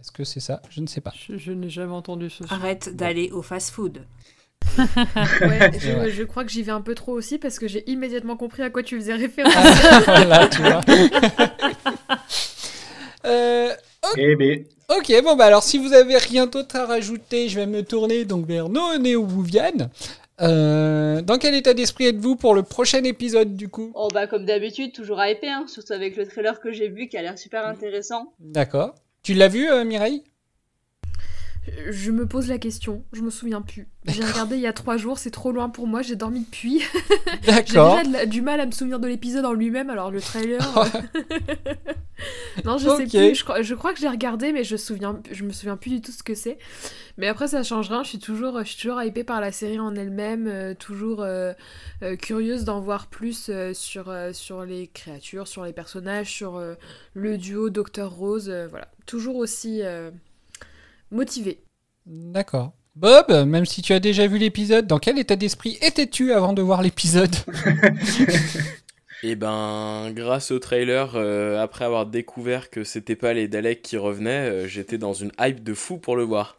Est-ce 0.00 0.12
que 0.12 0.24
c'est 0.24 0.40
ça? 0.40 0.62
Je 0.70 0.80
ne 0.80 0.86
sais 0.86 1.00
pas. 1.00 1.12
Je, 1.28 1.36
je 1.36 1.52
n'ai 1.52 1.68
jamais 1.68 1.92
entendu 1.92 2.30
ce 2.30 2.46
son. 2.46 2.54
Arrête 2.54 2.96
d'aller 2.96 3.30
au 3.32 3.42
fast-food. 3.42 4.02
Ouais, 4.78 4.84
je, 6.10 6.22
crois 6.22 6.44
que 6.44 6.50
j'y 6.50 6.62
vais 6.62 6.72
un 6.72 6.80
peu 6.80 6.94
trop 6.94 7.12
aussi 7.12 7.38
parce 7.38 7.58
que 7.58 7.68
j'ai 7.68 7.88
immédiatement 7.90 8.36
compris 8.36 8.62
à 8.62 8.70
quoi 8.70 8.82
tu 8.82 8.96
faisais 8.96 9.14
référence. 9.26 9.54
voilà, 10.04 10.48
tu 10.48 10.62
vois. 10.62 10.80
Euh, 13.26 13.70
Eh 14.16 14.34
ben, 14.34 14.64
Ok, 14.88 15.12
bon 15.22 15.36
bah 15.36 15.44
alors 15.44 15.62
si 15.62 15.76
vous 15.76 15.92
avez 15.92 16.16
rien 16.16 16.46
d'autre 16.46 16.74
à 16.76 16.86
rajouter, 16.86 17.50
je 17.50 17.60
vais 17.60 17.66
me 17.66 17.82
tourner 17.82 18.24
donc 18.24 18.46
vers 18.46 18.70
nos 18.70 18.96
néo-Bouviane. 18.96 19.90
Euh, 20.40 21.20
dans 21.20 21.36
quel 21.36 21.54
état 21.54 21.74
d'esprit 21.74 22.06
êtes-vous 22.06 22.36
pour 22.36 22.54
le 22.54 22.62
prochain 22.62 23.04
épisode 23.04 23.56
du 23.56 23.68
coup? 23.68 23.92
Oh 23.94 24.08
bah 24.12 24.26
comme 24.26 24.46
d'habitude, 24.46 24.92
toujours 24.94 25.22
hypé, 25.22 25.48
hein, 25.50 25.66
surtout 25.68 25.92
avec 25.92 26.16
le 26.16 26.26
trailer 26.26 26.60
que 26.60 26.72
j'ai 26.72 26.88
vu 26.88 27.08
qui 27.08 27.18
a 27.18 27.22
l'air 27.22 27.38
super 27.38 27.66
intéressant. 27.66 28.32
D'accord. 28.38 28.94
Tu 29.22 29.34
l'as 29.34 29.48
vu 29.48 29.68
euh, 29.68 29.84
Mireille? 29.84 30.24
Je 31.90 32.10
me 32.10 32.26
pose 32.26 32.48
la 32.48 32.58
question, 32.58 33.04
je 33.12 33.20
me 33.20 33.30
souviens 33.30 33.60
plus. 33.60 33.86
J'ai 34.06 34.24
regardé 34.24 34.56
il 34.56 34.62
y 34.62 34.66
a 34.66 34.72
trois 34.72 34.96
jours, 34.96 35.18
c'est 35.18 35.30
trop 35.30 35.52
loin 35.52 35.68
pour 35.68 35.86
moi, 35.86 36.02
j'ai 36.02 36.16
dormi 36.16 36.40
depuis. 36.40 36.82
J'ai 37.42 37.52
D'accord. 37.52 37.96
déjà 37.98 38.08
de 38.08 38.12
la- 38.12 38.26
du 38.26 38.40
mal 38.42 38.60
à 38.60 38.66
me 38.66 38.72
souvenir 38.72 38.98
de 38.98 39.06
l'épisode 39.06 39.44
en 39.44 39.52
lui-même, 39.52 39.90
alors 39.90 40.10
le 40.10 40.20
trailer. 40.20 40.58
non, 42.64 42.78
je 42.78 42.88
sais 42.88 43.06
plus. 43.06 43.34
Je 43.34 43.44
crois, 43.44 43.62
je 43.62 43.74
crois 43.74 43.92
que 43.92 44.00
j'ai 44.00 44.08
regardé, 44.08 44.52
mais 44.52 44.64
je, 44.64 44.76
souviens, 44.76 45.20
je 45.30 45.44
me 45.44 45.50
souviens 45.52 45.76
plus 45.76 45.90
du 45.90 46.00
tout 46.00 46.12
ce 46.12 46.22
que 46.22 46.34
c'est. 46.34 46.58
Mais 47.16 47.26
après, 47.26 47.48
ça 47.48 47.62
change 47.62 47.88
rien. 47.88 48.02
Je 48.02 48.08
suis 48.10 48.18
toujours, 48.18 48.58
je 48.60 48.64
suis 48.70 48.80
toujours 48.80 49.02
hypée 49.02 49.24
par 49.24 49.40
la 49.40 49.52
série 49.52 49.78
en 49.78 49.94
elle-même, 49.94 50.46
euh, 50.46 50.74
toujours 50.74 51.22
euh, 51.22 51.52
euh, 52.02 52.16
curieuse 52.16 52.64
d'en 52.64 52.80
voir 52.80 53.06
plus 53.08 53.48
euh, 53.50 53.74
sur, 53.74 54.08
euh, 54.08 54.32
sur 54.32 54.64
les 54.64 54.88
créatures, 54.88 55.46
sur 55.48 55.64
les 55.64 55.72
personnages, 55.72 56.30
sur 56.30 56.56
euh, 56.56 56.74
le 57.14 57.36
duo 57.38 57.70
Docteur 57.70 58.10
Rose. 58.12 58.48
euh, 58.48 58.66
voilà, 58.68 58.88
toujours 59.06 59.36
aussi 59.36 59.80
euh, 59.82 60.10
motivée. 61.10 61.60
D'accord. 62.06 62.72
Bob, 62.96 63.30
même 63.46 63.66
si 63.66 63.82
tu 63.82 63.92
as 63.92 64.00
déjà 64.00 64.26
vu 64.26 64.36
l'épisode, 64.36 64.86
dans 64.86 64.98
quel 64.98 65.18
état 65.18 65.36
d'esprit 65.36 65.78
étais-tu 65.80 66.32
avant 66.32 66.52
de 66.52 66.60
voir 66.60 66.82
l'épisode? 66.82 67.34
Et 69.22 69.34
ben, 69.34 70.10
grâce 70.14 70.50
au 70.50 70.58
trailer, 70.58 71.12
euh, 71.14 71.62
après 71.62 71.84
avoir 71.84 72.06
découvert 72.06 72.70
que 72.70 72.84
c'était 72.84 73.16
pas 73.16 73.34
les 73.34 73.48
Daleks 73.48 73.82
qui 73.82 73.98
revenaient, 73.98 74.48
euh, 74.50 74.66
j'étais 74.66 74.96
dans 74.96 75.12
une 75.12 75.30
hype 75.38 75.62
de 75.62 75.74
fou 75.74 75.98
pour 75.98 76.16
le 76.16 76.22
voir. 76.22 76.56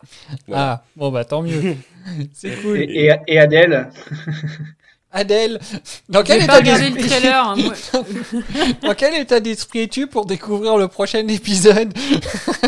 Voilà. 0.47 0.63
Ah, 0.71 0.83
bon 0.95 1.09
bah 1.11 1.25
tant 1.25 1.41
mieux. 1.41 1.75
C'est 2.33 2.61
cool. 2.61 2.79
et, 2.81 3.05
et, 3.07 3.11
et 3.27 3.39
Adèle 3.39 3.89
Adèle, 5.13 5.59
dans 6.07 6.23
quel 6.23 6.37
J'ai 6.39 6.45
état 6.45 6.53
pas 6.53 6.59
regardé 6.59 6.89
le 6.89 6.95
d'esprit 6.95 7.09
trailer. 7.19 7.45
hein, 7.45 7.55
moi. 7.57 7.73
Dans 8.81 8.93
quel 8.95 9.13
état 9.15 9.41
d'esprit 9.41 9.79
es-tu 9.81 10.07
pour 10.07 10.25
découvrir 10.25 10.77
le 10.77 10.87
prochain 10.87 11.27
épisode? 11.27 11.93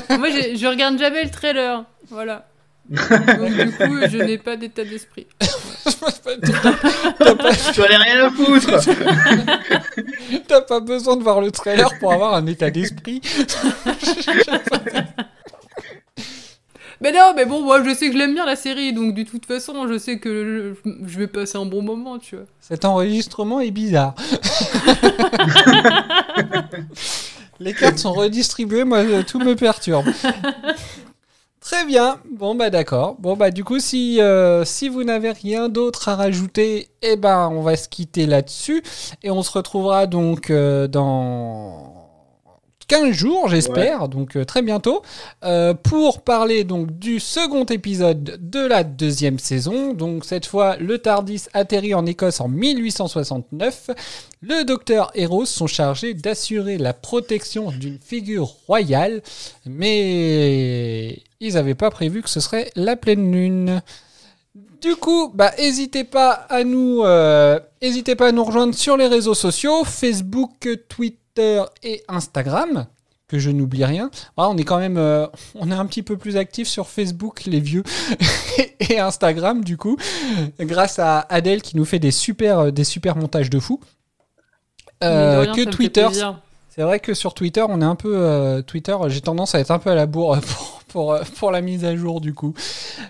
Moi, 0.10 0.30
j'ai- 0.30 0.57
je 0.57 0.68
regarde 0.68 0.98
jamais 0.99 1.24
le 1.24 1.30
trailer. 1.30 1.86
Voilà. 2.10 2.45
Donc, 2.89 2.99
du 2.99 3.72
coup, 3.72 3.97
je 4.10 4.18
n'ai 4.23 4.38
pas 4.38 4.55
d'état 4.57 4.84
d'esprit. 4.84 5.27
Tu 7.73 7.81
as 7.81 7.85
rien 7.85 8.26
à 8.26 8.30
foutre 8.31 8.80
t'as 10.47 10.61
pas 10.61 10.80
besoin 10.80 11.18
de 11.18 11.23
voir 11.23 11.41
le 11.41 11.51
trailer 11.51 11.89
pour 11.99 12.14
avoir 12.14 12.34
un 12.34 12.45
état 12.45 12.69
d'esprit. 12.69 13.22
Mais 17.01 17.11
non, 17.11 17.34
mais 17.35 17.45
bon, 17.45 17.61
moi, 17.61 17.84
je 17.84 17.93
sais 17.93 18.07
que 18.07 18.14
je 18.14 18.18
l'aime 18.18 18.34
bien 18.34 18.45
la 18.45 18.55
série, 18.55 18.93
donc 18.93 19.14
de 19.14 19.23
toute 19.23 19.45
façon, 19.45 19.89
je 19.89 19.97
sais 19.97 20.19
que 20.19 20.73
je, 20.85 20.91
je 21.05 21.19
vais 21.19 21.27
passer 21.27 21.57
un 21.57 21.65
bon 21.65 21.81
moment, 21.81 22.18
tu 22.18 22.38
vois. 22.38 22.45
Cet 22.61 22.85
enregistrement 22.85 23.60
est 23.60 23.72
bizarre. 23.72 24.15
Les 27.60 27.73
cartes 27.73 27.97
sont 27.97 28.14
redistribuées, 28.14 28.85
moi 28.85 29.03
tout 29.23 29.39
me 29.39 29.53
perturbe. 29.55 30.05
Très 31.64 31.85
bien, 31.85 32.19
bon 32.30 32.56
bah 32.56 32.69
d'accord. 32.69 33.15
Bon 33.19 33.38
bah 33.38 33.49
du 33.49 33.64
coup 33.64 33.80
si, 33.80 34.19
euh, 34.19 34.65
si 34.65 34.90
vous 34.90 35.06
n'avez 35.06 35.31
rien 35.31 35.69
d'autre 35.69 36.10
à 36.10 36.15
rajouter, 36.18 36.90
eh 37.02 37.15
ben 37.15 37.49
on 37.53 37.61
va 37.61 37.77
se 37.77 37.88
quitter 37.88 38.26
là-dessus 38.26 38.84
et 39.23 39.31
on 39.31 39.41
se 39.44 39.52
retrouvera 39.53 40.06
donc 40.06 40.49
euh, 40.49 40.90
dans 40.90 42.02
15 42.88 43.11
jours 43.11 43.47
j'espère, 43.47 44.07
donc 44.10 44.35
euh, 44.35 44.45
très 44.45 44.61
bientôt, 44.61 45.01
euh, 45.43 45.73
pour 45.73 46.22
parler 46.22 46.64
donc 46.64 46.97
du 46.99 47.19
second 47.19 47.65
épisode 47.65 48.38
de 48.41 48.60
la 48.60 48.84
deuxième 48.84 49.39
saison. 49.39 49.93
Donc 49.93 50.26
cette 50.26 50.45
fois 50.45 50.77
le 50.77 50.97
Tardis 50.97 51.45
atterrit 51.53 51.93
en 51.93 52.05
Écosse 52.05 52.41
en 52.41 52.47
1869. 52.47 53.91
Le 54.41 54.64
docteur 54.65 55.11
et 55.15 55.26
Rose 55.26 55.49
sont 55.49 55.68
chargés 55.68 56.14
d'assurer 56.14 56.77
la 56.77 56.93
protection 56.93 57.72
d'une 57.72 57.99
figure 57.99 58.47
royale, 58.68 59.22
mais 59.65 61.23
ils 61.39 61.53
n'avaient 61.53 61.76
pas 61.76 61.91
prévu 61.91 62.22
que 62.22 62.30
ce 62.30 62.39
serait 62.39 62.69
la 62.76 62.95
pleine 62.95 63.31
lune. 63.31 63.81
Du 64.81 64.97
coup, 64.97 65.31
bah, 65.34 65.53
n'hésitez 65.57 66.03
pas 66.03 66.31
à 66.31 66.65
nous, 66.65 67.03
euh, 67.03 67.57
hésitez 67.80 68.15
pas 68.15 68.27
à 68.27 68.31
nous 68.34 68.43
rejoindre 68.43 68.76
sur 68.76 68.97
les 68.97 69.07
réseaux 69.07 69.34
sociaux, 69.34 69.85
Facebook, 69.85 70.68
Twitter 70.89 71.23
et 71.38 72.03
Instagram. 72.07 72.85
Que 73.27 73.39
je 73.39 73.49
n'oublie 73.49 73.84
rien. 73.85 74.11
Ah, 74.38 74.49
on 74.49 74.57
est 74.57 74.64
quand 74.64 74.77
même, 74.77 74.97
euh, 74.97 75.26
on 75.55 75.72
est 75.72 75.76
un 75.76 75.85
petit 75.88 76.03
peu 76.03 76.18
plus 76.18 76.38
actifs 76.38 76.68
sur 76.68 76.88
Facebook, 76.88 77.45
les 77.45 77.61
vieux, 77.61 77.84
et 78.80 78.99
Instagram 78.99 79.64
du 79.64 79.76
coup, 79.76 79.97
grâce 80.60 80.99
à 80.99 81.22
Adèle 81.30 81.64
qui 81.64 81.76
nous 81.77 81.85
fait 81.85 81.97
des 81.99 82.11
super, 82.11 82.60
euh, 82.60 82.72
des 82.72 82.84
super 82.84 83.15
montages 83.15 83.49
de 83.49 83.60
fou. 83.60 83.80
Euh, 85.03 85.41
rien, 85.41 85.53
que 85.53 85.69
Twitter, 85.69 86.07
c'est 86.69 86.84
vrai 86.84 86.99
que 86.99 87.14
sur 87.14 87.34
Twitter, 87.34 87.65
on 87.68 87.81
est 87.81 87.85
un 87.85 87.95
peu. 87.95 88.14
euh, 88.15 88.61
Twitter, 88.61 88.95
j'ai 89.07 89.22
tendance 89.22 89.55
à 89.55 89.60
être 89.60 89.72
un 89.72 89.80
peu 89.80 89.89
à 89.89 89.95
la 89.95 90.05
bourre 90.05 90.39
pour, 90.41 90.82
pour, 90.94 91.11
euh, 91.11 91.24
pour 91.40 91.52
la 91.52 91.60
mise 91.60 91.84
à 91.84 91.95
jour 91.98 92.22
du 92.22 92.34
coup. 92.34 92.53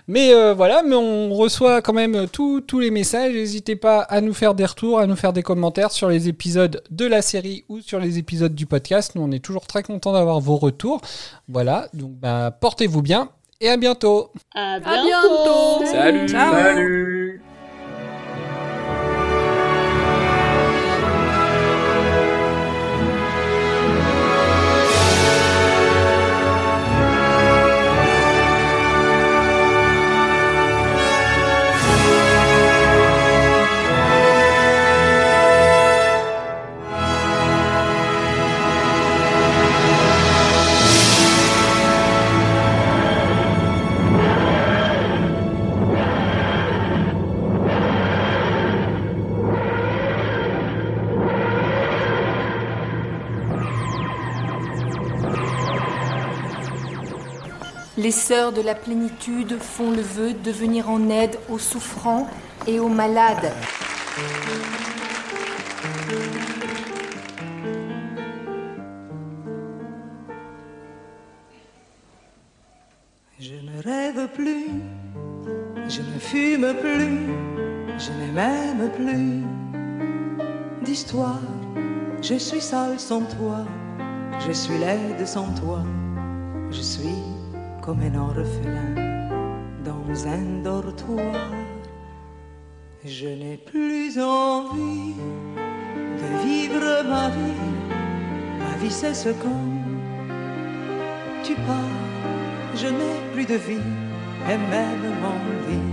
Mais 0.08 0.34
euh, 0.34 0.54
voilà, 0.54 0.82
mais 0.82 0.96
on 0.96 1.32
reçoit 1.32 1.82
quand 1.82 1.92
même 1.92 2.26
tous 2.26 2.62
tous 2.62 2.80
les 2.80 2.90
messages. 2.90 3.32
N'hésitez 3.34 3.76
pas 3.76 4.00
à 4.00 4.20
nous 4.20 4.34
faire 4.34 4.54
des 4.54 4.64
retours, 4.64 4.98
à 4.98 5.06
nous 5.06 5.14
faire 5.14 5.32
des 5.32 5.42
commentaires 5.44 5.92
sur 5.92 6.08
les 6.08 6.28
épisodes 6.28 6.82
de 6.90 7.06
la 7.06 7.22
série 7.22 7.64
ou 7.68 7.80
sur 7.80 8.00
les 8.00 8.18
épisodes 8.18 8.54
du 8.54 8.66
podcast. 8.66 9.14
Nous, 9.14 9.22
on 9.22 9.30
est 9.30 9.44
toujours 9.44 9.66
très 9.66 9.84
contents 9.84 10.12
d'avoir 10.12 10.40
vos 10.40 10.56
retours. 10.56 11.00
Voilà, 11.48 11.88
donc 11.92 12.12
bah, 12.12 12.50
portez-vous 12.50 13.02
bien 13.02 13.28
et 13.60 13.68
à 13.68 13.76
bientôt. 13.76 14.32
À 14.54 14.80
bientôt. 14.80 15.04
bientôt. 15.04 15.86
Salut. 15.86 16.28
Salut 16.28 17.43
Les 58.04 58.10
sœurs 58.10 58.52
de 58.52 58.60
la 58.60 58.74
plénitude 58.74 59.56
font 59.58 59.90
le 59.90 60.02
vœu 60.02 60.34
de 60.34 60.50
venir 60.50 60.90
en 60.90 61.08
aide 61.08 61.38
aux 61.48 61.58
souffrants 61.58 62.28
et 62.66 62.78
aux 62.78 62.90
malades. 62.90 63.50
Je 73.40 73.54
ne 73.54 73.82
rêve 73.82 74.28
plus, 74.34 74.66
je 75.88 76.02
ne 76.02 76.18
fume 76.18 76.74
plus, 76.74 77.26
je 77.96 78.12
ne 78.12 78.32
m'aime 78.34 78.90
plus 78.98 80.84
d'histoire. 80.84 81.40
Je 82.20 82.34
suis 82.34 82.60
sale 82.60 83.00
sans 83.00 83.22
toi, 83.22 83.64
je 84.46 84.52
suis 84.52 84.76
laide 84.76 85.26
sans 85.26 85.48
toi, 85.54 85.82
je 86.70 86.82
suis 86.82 87.33
comme 87.84 88.00
un 88.00 88.18
orphelin 88.18 88.94
dans 89.84 90.26
un 90.26 90.62
dortoir. 90.62 91.50
Je 93.04 93.26
n'ai 93.26 93.58
plus 93.58 94.18
envie 94.18 95.14
de 96.20 96.28
vivre 96.46 96.86
ma 97.06 97.28
vie, 97.28 97.72
ma 98.58 98.74
vie 98.78 98.90
c'est 98.90 99.12
ce 99.12 99.28
quand 99.28 99.66
tu 101.42 101.54
pars, 101.66 102.00
je 102.74 102.86
n'ai 102.86 103.18
plus 103.34 103.44
de 103.44 103.56
vie, 103.68 103.88
et 104.50 104.58
même 104.74 105.06
mon 105.24 105.40
vie 105.66 105.90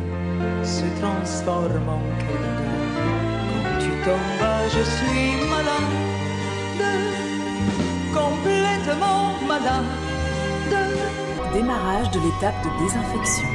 se 0.63 0.85
transforme 1.01 1.89
en 1.89 2.03
quel 2.21 2.45
Quand 3.49 3.79
tu 3.83 3.91
tombes, 4.05 4.47
je 4.75 4.83
suis 4.95 5.29
malade, 5.53 5.97
complètement 8.13 9.23
malade. 9.45 10.11
Démarrage 11.53 12.09
de 12.11 12.19
l'étape 12.21 12.55
de 12.63 12.69
désinfection. 12.81 13.47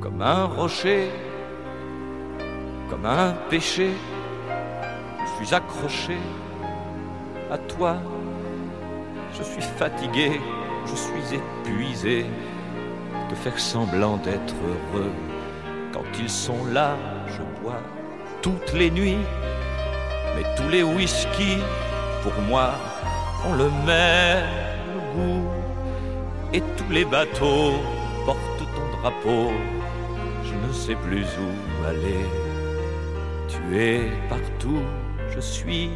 Comme 0.00 0.22
un 0.22 0.44
rocher, 0.44 1.10
comme 2.88 3.04
un 3.04 3.34
péché, 3.50 3.90
je 5.20 5.44
suis 5.44 5.54
accroché 5.54 6.16
à 7.50 7.58
toi. 7.58 7.96
Je 9.34 9.42
suis 9.42 9.62
fatigué, 9.62 10.40
je 10.86 10.94
suis 10.94 11.36
épuisé 11.36 12.24
faire 13.42 13.58
semblant 13.58 14.16
d'être 14.16 14.54
heureux. 14.64 15.12
Quand 15.92 16.04
ils 16.18 16.30
sont 16.30 16.64
là, 16.66 16.96
je 17.28 17.42
bois 17.62 17.80
toutes 18.42 18.72
les 18.74 18.90
nuits, 18.90 19.24
mais 20.34 20.44
tous 20.56 20.68
les 20.68 20.82
whisky, 20.82 21.58
pour 22.22 22.34
moi, 22.48 22.72
ont 23.46 23.54
le 23.54 23.70
même 23.84 24.44
goût. 25.14 25.48
Et 26.52 26.60
tous 26.76 26.90
les 26.90 27.04
bateaux 27.04 27.72
portent 28.24 28.66
ton 28.76 28.98
drapeau, 29.00 29.52
je 30.44 30.54
ne 30.66 30.72
sais 30.72 30.94
plus 30.94 31.26
où 31.44 31.86
aller. 31.86 32.24
Tu 33.48 33.78
es 33.78 34.10
partout, 34.28 34.82
je 35.34 35.40
suis 35.40 35.90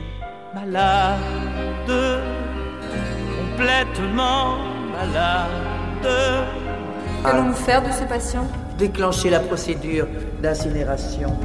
malade, 0.54 2.22
complètement 3.38 4.58
malade. 4.92 6.59
Qu'allons-nous 7.22 7.52
faire 7.52 7.82
de 7.82 7.92
ce 7.92 8.04
patient? 8.04 8.46
Déclencher 8.78 9.28
la 9.28 9.40
procédure 9.40 10.06
d'incinération. 10.42 11.36